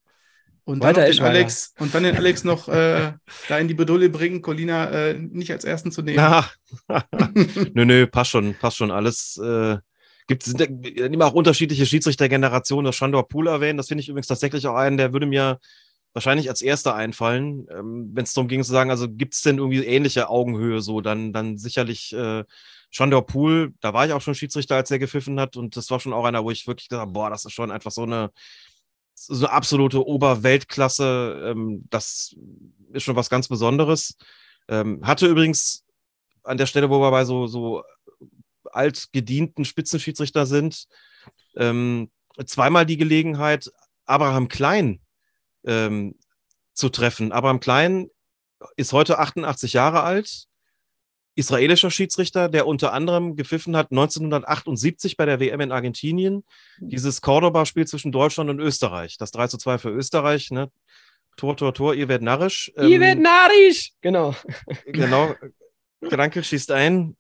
Und 0.66 0.82
dann, 0.82 0.96
Weiter, 0.96 1.08
noch 1.08 1.16
den. 1.16 1.24
Alex, 1.24 1.74
und 1.80 1.94
dann 1.94 2.04
den 2.04 2.16
Alex 2.16 2.44
noch 2.44 2.68
äh, 2.70 3.14
da 3.50 3.60
in 3.60 3.68
die 3.68 3.74
Bedulle 3.74 4.10
bringen, 4.10 4.42
Colina 4.42 4.90
äh, 4.90 5.14
nicht 5.14 5.52
als 5.52 5.66
Ersten 5.66 5.92
zu 5.92 6.02
nehmen. 6.02 6.18
Na, 6.18 6.50
nö, 7.74 7.86
nö, 7.86 8.08
passt 8.08 8.32
schon, 8.32 8.56
passt 8.56 8.78
schon 8.78 8.92
alles. 8.92 9.38
Äh, 9.38 9.78
gibt 10.28 10.44
sind 10.44 10.62
ja 10.62 11.06
immer 11.06 11.26
auch 11.26 11.34
unterschiedliche 11.34 11.86
Schiedsrichtergenerationen. 11.86 12.86
Das 12.86 12.96
Shandor 12.96 13.28
Pool 13.28 13.48
erwähnen, 13.48 13.78
das 13.78 13.88
finde 13.88 14.02
ich 14.02 14.10
übrigens 14.10 14.28
tatsächlich 14.28 14.68
auch 14.68 14.76
einen, 14.76 14.98
der 14.98 15.12
würde 15.12 15.26
mir 15.26 15.60
wahrscheinlich 16.14 16.50
als 16.50 16.62
erster 16.62 16.96
einfallen, 16.96 17.68
ähm, 17.72 18.12
wenn 18.14 18.24
es 18.24 18.34
darum 18.34 18.48
ging 18.48 18.64
zu 18.64 18.72
sagen, 18.72 18.92
also 18.92 19.10
gibt 19.10 19.34
es 19.34 19.42
denn 19.42 19.58
irgendwie 19.58 19.84
ähnliche 19.84 20.30
Augenhöhe 20.30 20.80
so, 20.82 21.02
dann, 21.02 21.34
dann 21.34 21.58
sicherlich 21.58 22.14
äh, 22.14 22.44
Shandor 22.92 23.26
Pool, 23.26 23.74
da 23.82 23.94
war 23.94 24.06
ich 24.06 24.14
auch 24.14 24.22
schon 24.22 24.36
Schiedsrichter, 24.36 24.76
als 24.76 24.92
er 24.92 25.00
gepfiffen 25.00 25.40
hat 25.40 25.58
und 25.58 25.76
das 25.76 25.90
war 25.90 26.00
schon 26.00 26.14
auch 26.14 26.26
einer, 26.26 26.44
wo 26.44 26.52
ich 26.52 26.68
wirklich 26.68 26.88
gesagt 26.88 27.02
habe, 27.02 27.12
boah, 27.12 27.32
das 27.32 27.46
ist 27.46 27.54
schon 27.54 27.72
einfach 27.72 27.92
so 27.92 28.04
eine, 28.04 28.30
so 29.16 29.48
absolute 29.48 30.06
Oberweltklasse, 30.06 31.52
ähm, 31.52 31.86
das 31.90 32.36
ist 32.92 33.04
schon 33.04 33.16
was 33.16 33.30
ganz 33.30 33.48
Besonderes. 33.48 34.18
Ähm, 34.68 35.06
hatte 35.06 35.28
übrigens 35.28 35.84
an 36.44 36.58
der 36.58 36.66
Stelle, 36.66 36.90
wo 36.90 37.00
wir 37.00 37.12
bei 37.12 37.26
so, 37.26 37.48
so 37.48 37.84
altgedienten 38.72 39.66
Spitzenschiedsrichter 39.66 40.46
sind, 40.46 40.86
ähm, 41.56 42.12
zweimal 42.46 42.86
die 42.86 42.98
Gelegenheit, 42.98 43.72
Abraham 44.06 44.48
Klein 44.48 45.00
ähm, 45.66 46.16
zu 46.74 46.90
treffen. 46.90 47.32
Abraham 47.32 47.60
Klein 47.60 48.10
ist 48.76 48.94
heute 48.94 49.20
88 49.20 49.74
Jahre 49.74 50.04
alt, 50.04 50.48
israelischer 51.36 51.90
Schiedsrichter, 51.90 52.48
der 52.48 52.68
unter 52.68 52.94
anderem 52.94 53.36
gepfiffen 53.36 53.76
hat 53.76 53.92
1978 53.92 55.18
bei 55.18 55.26
der 55.26 55.40
WM 55.40 55.62
in 55.62 55.72
Argentinien, 55.72 56.44
dieses 56.80 57.22
Cordoba-Spiel 57.22 57.88
zwischen 57.88 58.12
Deutschland 58.12 58.50
und 58.50 58.60
Österreich, 58.60 59.18
das 59.18 59.32
3 59.32 59.48
zu 59.48 59.58
2 59.58 59.78
für 59.80 59.90
Österreich, 59.90 60.52
ne? 60.52 60.72
Tor, 61.36 61.58
Tor, 61.58 61.74
Tor, 61.74 61.96
ihr 61.96 62.08
werdet 62.08 62.24
narrisch. 62.24 62.72
Ihr 62.78 63.00
werdet 63.00 63.24
narrisch! 63.24 63.94
Genau. 64.02 64.36
Genau. 64.86 65.34
Grankel 66.02 66.44
schießt 66.44 66.70
ein. 66.72 67.18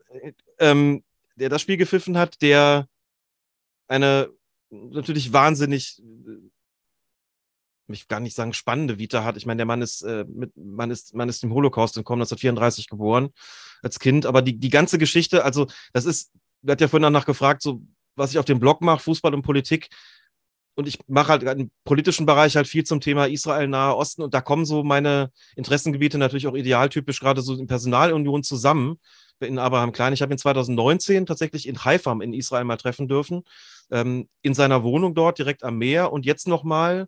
Ähm, 0.59 1.03
der 1.35 1.49
das 1.49 1.61
Spiel 1.61 1.77
gepfiffen 1.77 2.15
hat, 2.15 2.41
der 2.43 2.87
eine 3.87 4.29
natürlich 4.69 5.33
wahnsinnig, 5.33 5.99
ich 7.87 8.07
gar 8.07 8.19
nicht 8.19 8.35
sagen 8.35 8.53
spannende 8.53 8.99
Vita 8.99 9.23
hat. 9.23 9.35
Ich 9.37 9.47
meine, 9.47 9.57
der 9.57 9.65
Mann 9.65 9.81
ist, 9.81 10.03
äh, 10.03 10.25
mit, 10.27 10.55
Mann 10.55 10.91
ist, 10.91 11.15
Mann 11.15 11.29
ist 11.29 11.43
im 11.43 11.53
Holocaust 11.53 11.97
entkommen, 11.97 12.21
1934 12.21 12.89
geboren 12.89 13.31
als 13.83 13.99
Kind. 13.99 14.25
Aber 14.25 14.41
die, 14.41 14.57
die 14.57 14.69
ganze 14.69 14.97
Geschichte, 14.97 15.43
also 15.43 15.67
das 15.91 16.05
ist, 16.05 16.31
der 16.61 16.73
hat 16.73 16.81
ja 16.81 16.87
vorhin 16.87 17.03
danach 17.03 17.25
gefragt, 17.25 17.61
so 17.61 17.81
was 18.15 18.31
ich 18.31 18.39
auf 18.39 18.45
dem 18.45 18.59
Blog 18.59 18.81
mache, 18.81 19.03
Fußball 19.03 19.33
und 19.33 19.41
Politik. 19.41 19.89
Und 20.75 20.87
ich 20.87 20.97
mache 21.07 21.29
halt 21.29 21.43
im 21.43 21.69
politischen 21.83 22.25
Bereich 22.25 22.55
halt 22.55 22.67
viel 22.67 22.83
zum 22.83 22.99
Thema 22.99 23.27
Israel, 23.27 23.67
Nahe 23.67 23.95
Osten. 23.95 24.23
Und 24.23 24.33
da 24.33 24.41
kommen 24.41 24.65
so 24.65 24.83
meine 24.83 25.31
Interessengebiete 25.55 26.17
natürlich 26.17 26.47
auch 26.47 26.55
idealtypisch 26.55 27.19
gerade 27.19 27.41
so 27.41 27.53
in 27.55 27.67
Personalunion 27.67 28.43
zusammen 28.43 28.97
in 29.39 29.59
Abraham 29.59 29.91
Klein. 29.91 30.13
Ich 30.13 30.21
habe 30.21 30.33
ihn 30.33 30.37
2019 30.37 31.25
tatsächlich 31.25 31.67
in 31.67 31.83
Haifa 31.83 32.11
in 32.21 32.33
Israel 32.33 32.63
mal 32.63 32.77
treffen 32.77 33.07
dürfen, 33.07 33.43
ähm, 33.91 34.27
in 34.41 34.53
seiner 34.53 34.83
Wohnung 34.83 35.15
dort 35.15 35.37
direkt 35.37 35.63
am 35.63 35.77
Meer 35.77 36.11
und 36.11 36.25
jetzt 36.25 36.47
nochmal 36.47 37.07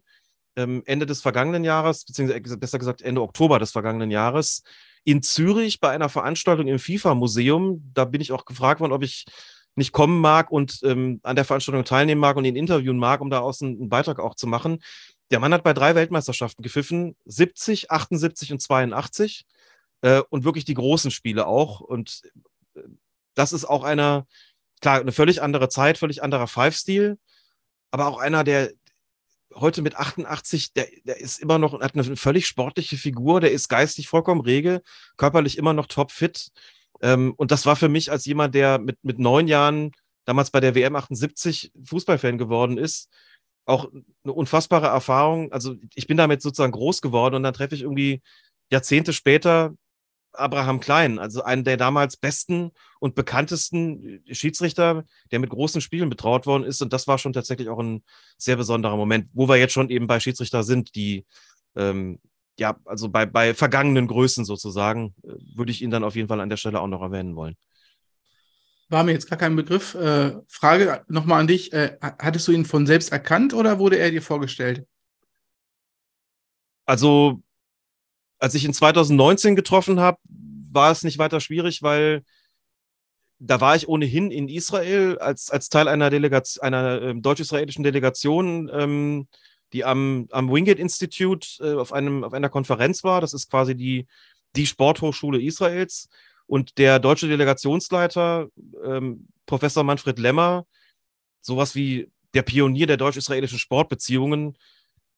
ähm, 0.55 0.83
Ende 0.85 1.05
des 1.05 1.21
vergangenen 1.21 1.63
Jahres, 1.63 2.05
beziehungsweise 2.05 2.57
besser 2.57 2.79
gesagt 2.79 3.01
Ende 3.01 3.21
Oktober 3.21 3.59
des 3.59 3.71
vergangenen 3.71 4.11
Jahres, 4.11 4.63
in 5.05 5.21
Zürich 5.21 5.79
bei 5.79 5.91
einer 5.91 6.09
Veranstaltung 6.09 6.67
im 6.67 6.79
FIFA-Museum. 6.79 7.91
Da 7.93 8.05
bin 8.05 8.21
ich 8.21 8.31
auch 8.31 8.43
gefragt 8.43 8.81
worden, 8.81 8.91
ob 8.91 9.03
ich 9.03 9.25
nicht 9.75 9.91
kommen 9.91 10.19
mag 10.19 10.51
und 10.51 10.79
ähm, 10.83 11.19
an 11.23 11.35
der 11.35 11.45
Veranstaltung 11.45 11.85
teilnehmen 11.85 12.21
mag 12.21 12.35
und 12.37 12.45
ihn 12.45 12.55
interviewen 12.55 12.97
mag, 12.97 13.21
um 13.21 13.29
daraus 13.29 13.61
einen, 13.61 13.77
einen 13.77 13.89
Beitrag 13.89 14.19
auch 14.19 14.35
zu 14.35 14.47
machen. 14.47 14.81
Der 15.31 15.39
Mann 15.39 15.53
hat 15.53 15.63
bei 15.63 15.73
drei 15.73 15.95
Weltmeisterschaften 15.95 16.63
gepfiffen, 16.63 17.15
70, 17.25 17.91
78 17.91 18.51
und 18.51 18.61
82 18.61 19.45
äh, 20.01 20.21
und 20.29 20.43
wirklich 20.43 20.65
die 20.65 20.73
großen 20.73 21.11
Spiele 21.11 21.45
auch. 21.45 21.81
Und 21.81 22.21
äh, 22.75 22.81
das 23.35 23.53
ist 23.53 23.65
auch 23.65 23.83
einer, 23.83 24.25
klar, 24.81 25.01
eine 25.01 25.11
völlig 25.11 25.41
andere 25.41 25.69
Zeit, 25.69 25.97
völlig 25.97 26.23
anderer 26.23 26.47
Five-Stil, 26.47 27.19
aber 27.91 28.07
auch 28.07 28.17
einer, 28.17 28.43
der 28.43 28.71
heute 29.55 29.81
mit 29.81 29.95
88, 29.95 30.73
der, 30.73 30.87
der 31.03 31.19
ist 31.19 31.39
immer 31.39 31.57
noch, 31.57 31.79
hat 31.79 31.95
eine 31.95 32.15
völlig 32.15 32.47
sportliche 32.47 32.97
Figur, 32.97 33.41
der 33.41 33.51
ist 33.51 33.69
geistig 33.69 34.07
vollkommen 34.07 34.41
rege, 34.41 34.81
körperlich 35.17 35.57
immer 35.57 35.73
noch 35.73 35.87
topfit. 35.87 36.49
Ähm, 37.01 37.33
und 37.37 37.51
das 37.51 37.65
war 37.65 37.75
für 37.75 37.89
mich 37.89 38.11
als 38.11 38.25
jemand, 38.25 38.55
der 38.55 38.79
mit, 38.79 39.03
mit 39.03 39.19
neun 39.19 39.47
Jahren 39.47 39.91
damals 40.25 40.51
bei 40.51 40.59
der 40.59 40.75
WM 40.75 40.95
78 40.95 41.71
Fußballfan 41.83 42.37
geworden 42.37 42.77
ist, 42.77 43.09
auch 43.65 43.91
eine 44.23 44.33
unfassbare 44.33 44.87
Erfahrung. 44.87 45.51
Also 45.51 45.75
ich 45.95 46.07
bin 46.07 46.17
damit 46.17 46.41
sozusagen 46.41 46.71
groß 46.71 47.01
geworden 47.01 47.35
und 47.35 47.43
dann 47.43 47.53
treffe 47.53 47.75
ich 47.75 47.81
irgendwie 47.81 48.21
Jahrzehnte 48.71 49.13
später 49.13 49.73
Abraham 50.37 50.79
Klein, 50.79 51.19
also 51.19 51.43
einen 51.43 51.63
der 51.63 51.77
damals 51.77 52.17
besten 52.17 52.71
und 52.99 53.15
bekanntesten 53.15 54.23
Schiedsrichter, 54.31 55.05
der 55.31 55.39
mit 55.39 55.49
großen 55.49 55.81
Spielen 55.81 56.09
betraut 56.09 56.45
worden 56.45 56.63
ist. 56.63 56.81
Und 56.81 56.93
das 56.93 57.07
war 57.07 57.17
schon 57.17 57.33
tatsächlich 57.33 57.69
auch 57.69 57.79
ein 57.79 58.03
sehr 58.37 58.55
besonderer 58.55 58.97
Moment, 58.97 59.29
wo 59.33 59.47
wir 59.47 59.57
jetzt 59.57 59.73
schon 59.73 59.89
eben 59.89 60.07
bei 60.07 60.19
Schiedsrichter 60.19 60.63
sind, 60.63 60.95
die 60.95 61.25
ähm, 61.75 62.19
ja, 62.57 62.77
also 62.85 63.09
bei, 63.09 63.25
bei 63.25 63.53
vergangenen 63.53 64.07
Größen 64.07 64.45
sozusagen, 64.45 65.13
äh, 65.23 65.33
würde 65.55 65.71
ich 65.71 65.81
ihn 65.81 65.91
dann 65.91 66.03
auf 66.03 66.15
jeden 66.15 66.27
Fall 66.27 66.39
an 66.39 66.49
der 66.49 66.57
Stelle 66.57 66.79
auch 66.79 66.87
noch 66.87 67.01
erwähnen 67.01 67.35
wollen. 67.35 67.55
War 68.89 69.03
mir 69.03 69.13
jetzt 69.13 69.29
gar 69.29 69.39
kein 69.39 69.55
Begriff. 69.55 69.95
Äh, 69.95 70.33
Frage 70.47 71.03
nochmal 71.07 71.41
an 71.41 71.47
dich. 71.47 71.73
Äh, 71.73 71.97
hattest 72.01 72.47
du 72.47 72.51
ihn 72.51 72.65
von 72.65 72.85
selbst 72.85 73.11
erkannt 73.11 73.53
oder 73.53 73.79
wurde 73.79 73.97
er 73.97 74.11
dir 74.11 74.21
vorgestellt? 74.21 74.85
Also, 76.85 77.41
als 78.39 78.55
ich 78.55 78.65
ihn 78.65 78.73
2019 78.73 79.55
getroffen 79.55 79.99
habe, 79.99 80.17
war 80.71 80.91
es 80.91 81.03
nicht 81.03 81.17
weiter 81.17 81.39
schwierig, 81.39 81.81
weil 81.81 82.23
da 83.39 83.61
war 83.61 83.75
ich 83.75 83.87
ohnehin 83.87 84.31
in 84.31 84.47
Israel 84.47 85.17
als, 85.19 85.49
als 85.49 85.69
Teil 85.69 85.87
einer, 85.87 86.11
einer 86.61 87.01
äh, 87.01 87.15
deutsch-israelischen 87.15 87.83
Delegation, 87.83 88.69
ähm, 88.73 89.27
die 89.73 89.83
am, 89.83 90.27
am 90.31 90.51
Wingate 90.51 90.79
Institute 90.79 91.47
äh, 91.59 91.73
auf, 91.73 91.91
einem, 91.91 92.23
auf 92.23 92.33
einer 92.33 92.49
Konferenz 92.49 93.03
war. 93.03 93.21
Das 93.21 93.33
ist 93.33 93.49
quasi 93.49 93.75
die, 93.75 94.07
die 94.55 94.65
Sporthochschule 94.65 95.41
Israels. 95.41 96.09
Und 96.47 96.77
der 96.77 96.99
deutsche 96.99 97.27
Delegationsleiter, 97.27 98.47
ähm, 98.85 99.27
Professor 99.45 99.83
Manfred 99.83 100.19
Lemmer, 100.19 100.65
sowas 101.41 101.75
wie 101.75 102.09
der 102.33 102.43
Pionier 102.43 102.87
der 102.87 102.97
deutsch-israelischen 102.97 103.59
Sportbeziehungen, 103.59 104.57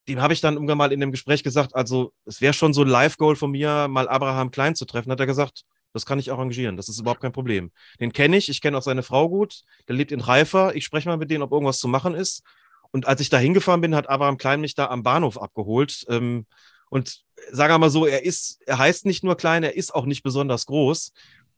dem 0.08 0.20
habe 0.20 0.32
ich 0.32 0.40
dann 0.40 0.54
irgendwann 0.54 0.78
mal 0.78 0.92
in 0.92 1.00
dem 1.00 1.12
Gespräch 1.12 1.42
gesagt, 1.42 1.74
also 1.74 2.12
es 2.24 2.40
wäre 2.40 2.54
schon 2.54 2.72
so 2.72 2.82
ein 2.82 2.88
Live-Goal 2.88 3.36
von 3.36 3.50
mir, 3.50 3.88
mal 3.88 4.08
Abraham 4.08 4.50
Klein 4.50 4.74
zu 4.74 4.86
treffen. 4.86 5.12
Hat 5.12 5.20
er 5.20 5.26
gesagt, 5.26 5.64
das 5.92 6.06
kann 6.06 6.18
ich 6.18 6.32
arrangieren, 6.32 6.76
das 6.76 6.88
ist 6.88 7.00
überhaupt 7.00 7.20
kein 7.20 7.32
Problem. 7.32 7.70
Den 8.00 8.12
kenne 8.12 8.36
ich, 8.36 8.48
ich 8.48 8.60
kenne 8.60 8.76
auch 8.78 8.82
seine 8.82 9.02
Frau 9.02 9.28
gut, 9.28 9.62
der 9.86 9.96
lebt 9.96 10.12
in 10.12 10.26
Haifa, 10.26 10.72
ich 10.72 10.84
spreche 10.84 11.08
mal 11.08 11.16
mit 11.16 11.30
denen, 11.30 11.42
ob 11.42 11.52
irgendwas 11.52 11.78
zu 11.78 11.88
machen 11.88 12.14
ist. 12.14 12.42
Und 12.90 13.06
als 13.06 13.20
ich 13.20 13.28
da 13.28 13.38
hingefahren 13.38 13.80
bin, 13.80 13.94
hat 13.94 14.08
Abraham 14.08 14.38
Klein 14.38 14.60
mich 14.60 14.74
da 14.74 14.86
am 14.86 15.02
Bahnhof 15.02 15.40
abgeholt. 15.40 16.06
Ähm, 16.08 16.46
und 16.88 17.22
sagen 17.50 17.72
wir 17.72 17.78
mal 17.78 17.90
so, 17.90 18.06
er 18.06 18.24
ist, 18.24 18.60
er 18.66 18.78
heißt 18.78 19.04
nicht 19.04 19.24
nur 19.24 19.36
klein, 19.36 19.62
er 19.62 19.76
ist 19.76 19.94
auch 19.94 20.06
nicht 20.06 20.22
besonders 20.22 20.66
groß. 20.66 21.12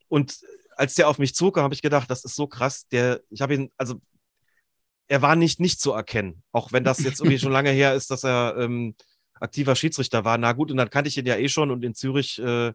Und 0.08 0.40
als 0.76 0.94
der 0.94 1.08
auf 1.08 1.18
mich 1.18 1.34
zukam, 1.34 1.62
habe 1.62 1.74
ich 1.74 1.82
gedacht, 1.82 2.10
das 2.10 2.24
ist 2.24 2.34
so 2.34 2.46
krass. 2.46 2.88
Der, 2.88 3.20
ich 3.30 3.42
habe 3.42 3.54
ihn, 3.54 3.70
also 3.76 4.00
er 5.10 5.22
war 5.22 5.34
nicht 5.34 5.58
nicht 5.58 5.80
zu 5.80 5.92
erkennen, 5.92 6.42
auch 6.52 6.72
wenn 6.72 6.84
das 6.84 7.00
jetzt 7.00 7.20
irgendwie 7.20 7.40
schon 7.40 7.50
lange 7.50 7.70
her 7.70 7.94
ist, 7.94 8.12
dass 8.12 8.24
er 8.24 8.54
ähm, 8.58 8.94
aktiver 9.34 9.74
Schiedsrichter 9.74 10.24
war. 10.24 10.38
Na 10.38 10.52
gut, 10.52 10.70
und 10.70 10.76
dann 10.76 10.88
kannte 10.88 11.08
ich 11.08 11.18
ihn 11.18 11.26
ja 11.26 11.36
eh 11.36 11.48
schon 11.48 11.72
und 11.72 11.84
in 11.84 11.94
Zürich 11.94 12.38
äh, 12.38 12.72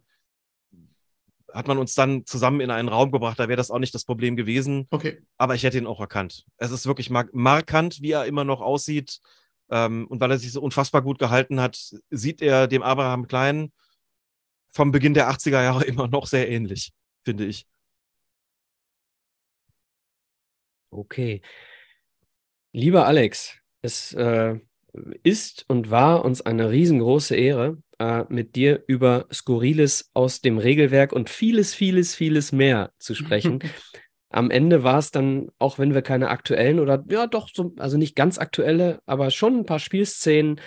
hat 1.50 1.66
man 1.66 1.78
uns 1.78 1.94
dann 1.94 2.26
zusammen 2.26 2.60
in 2.60 2.70
einen 2.70 2.88
Raum 2.88 3.10
gebracht, 3.10 3.38
da 3.38 3.48
wäre 3.48 3.56
das 3.56 3.70
auch 3.70 3.78
nicht 3.78 3.94
das 3.94 4.04
Problem 4.04 4.36
gewesen. 4.36 4.86
Okay. 4.90 5.22
Aber 5.38 5.54
ich 5.54 5.62
hätte 5.62 5.78
ihn 5.78 5.86
auch 5.86 5.98
erkannt. 5.98 6.44
Es 6.58 6.72
ist 6.72 6.86
wirklich 6.86 7.08
mark 7.08 7.32
markant, 7.32 8.02
wie 8.02 8.10
er 8.10 8.26
immer 8.26 8.44
noch 8.44 8.60
aussieht. 8.60 9.20
Ähm, 9.70 10.06
und 10.06 10.20
weil 10.20 10.30
er 10.30 10.38
sich 10.38 10.52
so 10.52 10.60
unfassbar 10.60 11.00
gut 11.00 11.18
gehalten 11.18 11.58
hat, 11.58 11.78
sieht 12.10 12.42
er 12.42 12.68
dem 12.68 12.82
Abraham 12.82 13.26
Klein 13.26 13.72
vom 14.68 14.92
Beginn 14.92 15.14
der 15.14 15.30
80er 15.30 15.62
Jahre 15.62 15.84
immer 15.86 16.06
noch 16.06 16.26
sehr 16.26 16.50
ähnlich, 16.50 16.92
finde 17.24 17.46
ich. 17.46 17.66
Okay. 20.90 21.40
Lieber 22.76 23.06
Alex, 23.06 23.56
es 23.80 24.12
äh, 24.12 24.56
ist 25.22 25.64
und 25.66 25.90
war 25.90 26.26
uns 26.26 26.42
eine 26.42 26.70
riesengroße 26.70 27.34
Ehre, 27.34 27.78
äh, 27.98 28.24
mit 28.28 28.54
dir 28.54 28.84
über 28.86 29.24
Skurriles 29.32 30.10
aus 30.12 30.42
dem 30.42 30.58
Regelwerk 30.58 31.14
und 31.14 31.30
vieles, 31.30 31.74
vieles, 31.74 32.14
vieles 32.14 32.52
mehr 32.52 32.92
zu 32.98 33.14
sprechen. 33.14 33.60
Am 34.28 34.50
Ende 34.50 34.82
war 34.82 34.98
es 34.98 35.10
dann, 35.10 35.48
auch 35.58 35.78
wenn 35.78 35.94
wir 35.94 36.02
keine 36.02 36.28
aktuellen 36.28 36.78
oder 36.78 37.02
ja 37.08 37.26
doch, 37.26 37.48
so, 37.50 37.72
also 37.78 37.96
nicht 37.96 38.14
ganz 38.14 38.36
aktuelle, 38.36 38.98
aber 39.06 39.30
schon 39.30 39.60
ein 39.60 39.64
paar 39.64 39.78
Spielszenen 39.78 40.60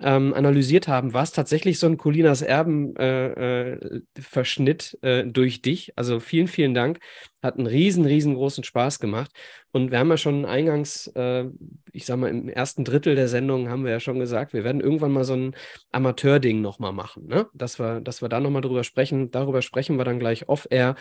ähm, 0.00 0.34
analysiert 0.34 0.88
haben, 0.88 1.12
war 1.12 1.22
es 1.22 1.30
tatsächlich 1.30 1.78
so 1.78 1.86
ein 1.86 1.96
Colinas 1.96 2.42
Erben-Verschnitt 2.42 4.98
äh, 5.02 5.20
äh, 5.20 5.26
durch 5.26 5.62
dich. 5.62 5.92
Also 5.96 6.18
vielen, 6.18 6.48
vielen 6.48 6.74
Dank. 6.74 6.98
Hat 7.42 7.56
einen 7.56 7.68
riesen, 7.68 8.04
riesengroßen 8.04 8.64
Spaß 8.64 8.98
gemacht. 8.98 9.30
Und 9.70 9.92
wir 9.92 9.98
haben 9.98 10.10
ja 10.10 10.16
schon 10.16 10.46
eingangs, 10.46 11.06
äh, 11.14 11.44
ich 11.92 12.06
sag 12.06 12.16
mal, 12.16 12.28
im 12.28 12.48
ersten 12.48 12.84
Drittel 12.84 13.14
der 13.14 13.28
Sendung 13.28 13.68
haben 13.68 13.84
wir 13.84 13.92
ja 13.92 14.00
schon 14.00 14.18
gesagt, 14.18 14.52
wir 14.52 14.64
werden 14.64 14.80
irgendwann 14.80 15.12
mal 15.12 15.24
so 15.24 15.34
ein 15.34 15.54
Amateur-Ding 15.92 16.60
nochmal 16.60 16.92
machen, 16.92 17.28
ne? 17.28 17.46
Dass 17.54 17.78
wir, 17.78 18.00
dass 18.00 18.20
wir 18.20 18.28
da 18.28 18.40
nochmal 18.40 18.62
drüber 18.62 18.82
sprechen. 18.82 19.30
Darüber 19.30 19.62
sprechen 19.62 19.96
wir 19.96 20.04
dann 20.04 20.18
gleich 20.18 20.48
off-air. 20.48 20.96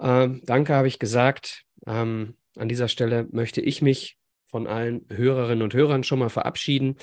Ähm, 0.00 0.40
danke, 0.44 0.74
habe 0.74 0.88
ich 0.88 1.00
gesagt. 1.00 1.64
Ähm, 1.86 2.36
an 2.56 2.68
dieser 2.68 2.88
Stelle 2.88 3.26
möchte 3.32 3.60
ich 3.60 3.82
mich 3.82 4.18
von 4.46 4.68
allen 4.68 5.04
Hörerinnen 5.10 5.62
und 5.62 5.74
Hörern 5.74 6.04
schon 6.04 6.20
mal 6.20 6.28
verabschieden. 6.28 6.96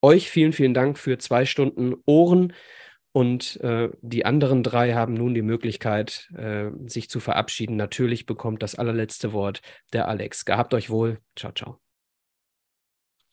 Euch 0.00 0.30
vielen, 0.30 0.52
vielen 0.52 0.74
Dank 0.74 0.98
für 0.98 1.18
zwei 1.18 1.44
Stunden 1.44 1.94
Ohren. 2.06 2.52
Und 3.12 3.58
äh, 3.62 3.88
die 4.00 4.24
anderen 4.24 4.62
drei 4.62 4.92
haben 4.92 5.14
nun 5.14 5.34
die 5.34 5.42
Möglichkeit, 5.42 6.30
äh, 6.36 6.70
sich 6.86 7.10
zu 7.10 7.20
verabschieden. 7.20 7.76
Natürlich 7.76 8.26
bekommt 8.26 8.62
das 8.62 8.76
allerletzte 8.76 9.32
Wort 9.32 9.60
der 9.92 10.06
Alex. 10.06 10.44
Gehabt 10.44 10.74
euch 10.74 10.90
wohl. 10.90 11.18
Ciao, 11.34 11.52
ciao. 11.52 11.80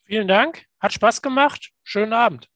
Vielen 0.06 0.28
Dank. 0.28 0.66
Hat 0.80 0.94
Spaß 0.94 1.22
gemacht. 1.22 1.72
Schönen 1.84 2.14
Abend. 2.14 2.50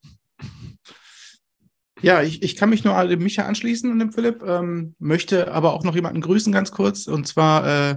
Ja, 2.02 2.22
ich, 2.22 2.42
ich 2.44 2.56
kann 2.56 2.70
mich 2.70 2.84
nur 2.84 3.04
dem 3.06 3.22
Micha 3.22 3.44
anschließen 3.44 3.92
und 3.92 4.00
dem 4.00 4.14
Philipp, 4.14 4.42
ähm, 4.44 4.96
möchte 5.00 5.52
aber 5.52 5.74
auch 5.74 5.84
noch 5.84 5.96
jemanden 5.96 6.22
grüßen, 6.22 6.54
ganz 6.54 6.72
kurz, 6.72 7.08
und 7.08 7.28
zwar 7.28 7.92
äh, 7.92 7.96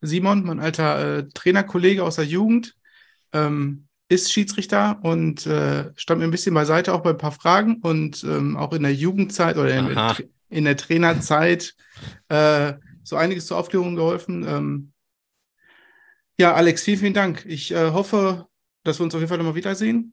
Simon, 0.00 0.44
mein 0.44 0.58
alter 0.58 1.18
äh, 1.18 1.28
Trainerkollege 1.34 2.02
aus 2.02 2.16
der 2.16 2.24
Jugend. 2.24 2.74
Ähm, 3.32 3.88
ist 4.12 4.32
Schiedsrichter 4.32 4.98
und 5.02 5.46
äh, 5.46 5.90
stand 5.96 6.20
mir 6.20 6.26
ein 6.26 6.30
bisschen 6.30 6.54
beiseite 6.54 6.92
auch 6.92 7.00
bei 7.00 7.10
ein 7.10 7.18
paar 7.18 7.32
Fragen 7.32 7.76
und 7.76 8.22
ähm, 8.24 8.56
auch 8.56 8.72
in 8.72 8.82
der 8.82 8.94
Jugendzeit 8.94 9.56
oder 9.56 9.74
in, 9.74 10.26
in 10.50 10.64
der 10.64 10.76
Trainerzeit 10.76 11.74
äh, 12.28 12.74
so 13.02 13.16
einiges 13.16 13.46
zur 13.46 13.56
Aufklärung 13.56 13.96
geholfen. 13.96 14.44
Ähm, 14.46 14.92
ja, 16.38 16.52
Alex, 16.52 16.82
vielen, 16.82 16.98
vielen 16.98 17.14
Dank. 17.14 17.44
Ich 17.46 17.72
äh, 17.72 17.90
hoffe, 17.90 18.46
dass 18.84 19.00
wir 19.00 19.04
uns 19.04 19.14
auf 19.14 19.20
jeden 19.20 19.28
Fall 19.28 19.38
nochmal 19.38 19.54
wiedersehen. 19.54 20.12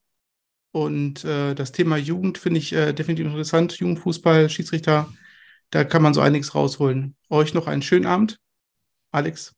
Und 0.71 1.25
äh, 1.25 1.55
das 1.55 1.71
Thema 1.71 1.97
Jugend 1.97 2.37
finde 2.37 2.59
ich 2.59 2.71
äh, 2.71 2.93
definitiv 2.93 3.25
interessant. 3.25 3.73
Jugendfußball, 3.79 4.49
Schiedsrichter, 4.49 5.11
da 5.71 5.83
kann 5.83 6.01
man 6.01 6.13
so 6.13 6.21
einiges 6.21 6.55
rausholen. 6.55 7.15
Euch 7.29 7.53
noch 7.53 7.67
einen 7.67 7.81
schönen 7.81 8.05
Abend. 8.05 8.39
Alex, 9.11 9.55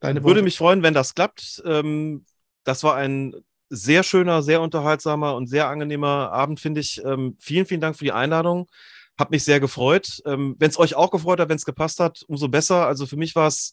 deine 0.00 0.22
Worte. 0.22 0.36
Würde 0.36 0.42
mich 0.42 0.56
freuen, 0.56 0.82
wenn 0.82 0.94
das 0.94 1.14
klappt. 1.14 1.62
Ähm, 1.66 2.24
das 2.64 2.82
war 2.82 2.94
ein 2.96 3.34
sehr 3.70 4.02
schöner, 4.02 4.42
sehr 4.42 4.60
unterhaltsamer 4.60 5.34
und 5.34 5.46
sehr 5.46 5.68
angenehmer 5.68 6.32
Abend, 6.32 6.60
finde 6.60 6.80
ich. 6.80 7.02
Ähm, 7.04 7.36
vielen, 7.38 7.66
vielen 7.66 7.80
Dank 7.80 7.96
für 7.96 8.04
die 8.04 8.12
Einladung. 8.12 8.68
Hab 9.18 9.30
mich 9.30 9.44
sehr 9.44 9.60
gefreut. 9.60 10.22
Ähm, 10.26 10.56
wenn 10.58 10.70
es 10.70 10.78
euch 10.78 10.94
auch 10.94 11.10
gefreut 11.10 11.40
hat, 11.40 11.48
wenn 11.48 11.56
es 11.56 11.64
gepasst 11.64 12.00
hat, 12.00 12.22
umso 12.28 12.48
besser. 12.48 12.86
Also 12.86 13.06
für 13.06 13.16
mich 13.16 13.34
war 13.34 13.48
es 13.48 13.72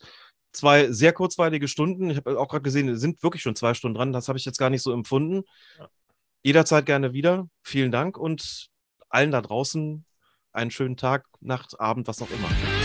zwei 0.52 0.92
sehr 0.92 1.14
kurzweilige 1.14 1.68
Stunden. 1.68 2.10
Ich 2.10 2.18
habe 2.18 2.40
auch 2.40 2.48
gerade 2.48 2.64
gesehen, 2.64 2.98
sind 2.98 3.22
wirklich 3.24 3.44
schon 3.44 3.56
zwei 3.56 3.74
Stunden 3.74 3.98
dran. 3.98 4.14
Das 4.14 4.28
habe 4.28 4.38
ich 4.38 4.46
jetzt 4.46 4.58
gar 4.58 4.70
nicht 4.70 4.82
so 4.82 4.92
empfunden. 4.92 5.44
Ja. 5.78 5.90
Jederzeit 6.44 6.86
gerne 6.86 7.14
wieder. 7.14 7.48
Vielen 7.64 7.92
Dank 7.92 8.18
und 8.18 8.68
allen 9.10 9.32
da 9.32 9.42
draußen 9.42 10.06
einen 10.52 10.72
schönen 10.72 10.98
Tag, 10.98 11.26
Nacht, 11.42 11.80
Abend, 11.80 12.08
was 12.08 12.22
auch 12.22 12.30
immer. 12.30 12.85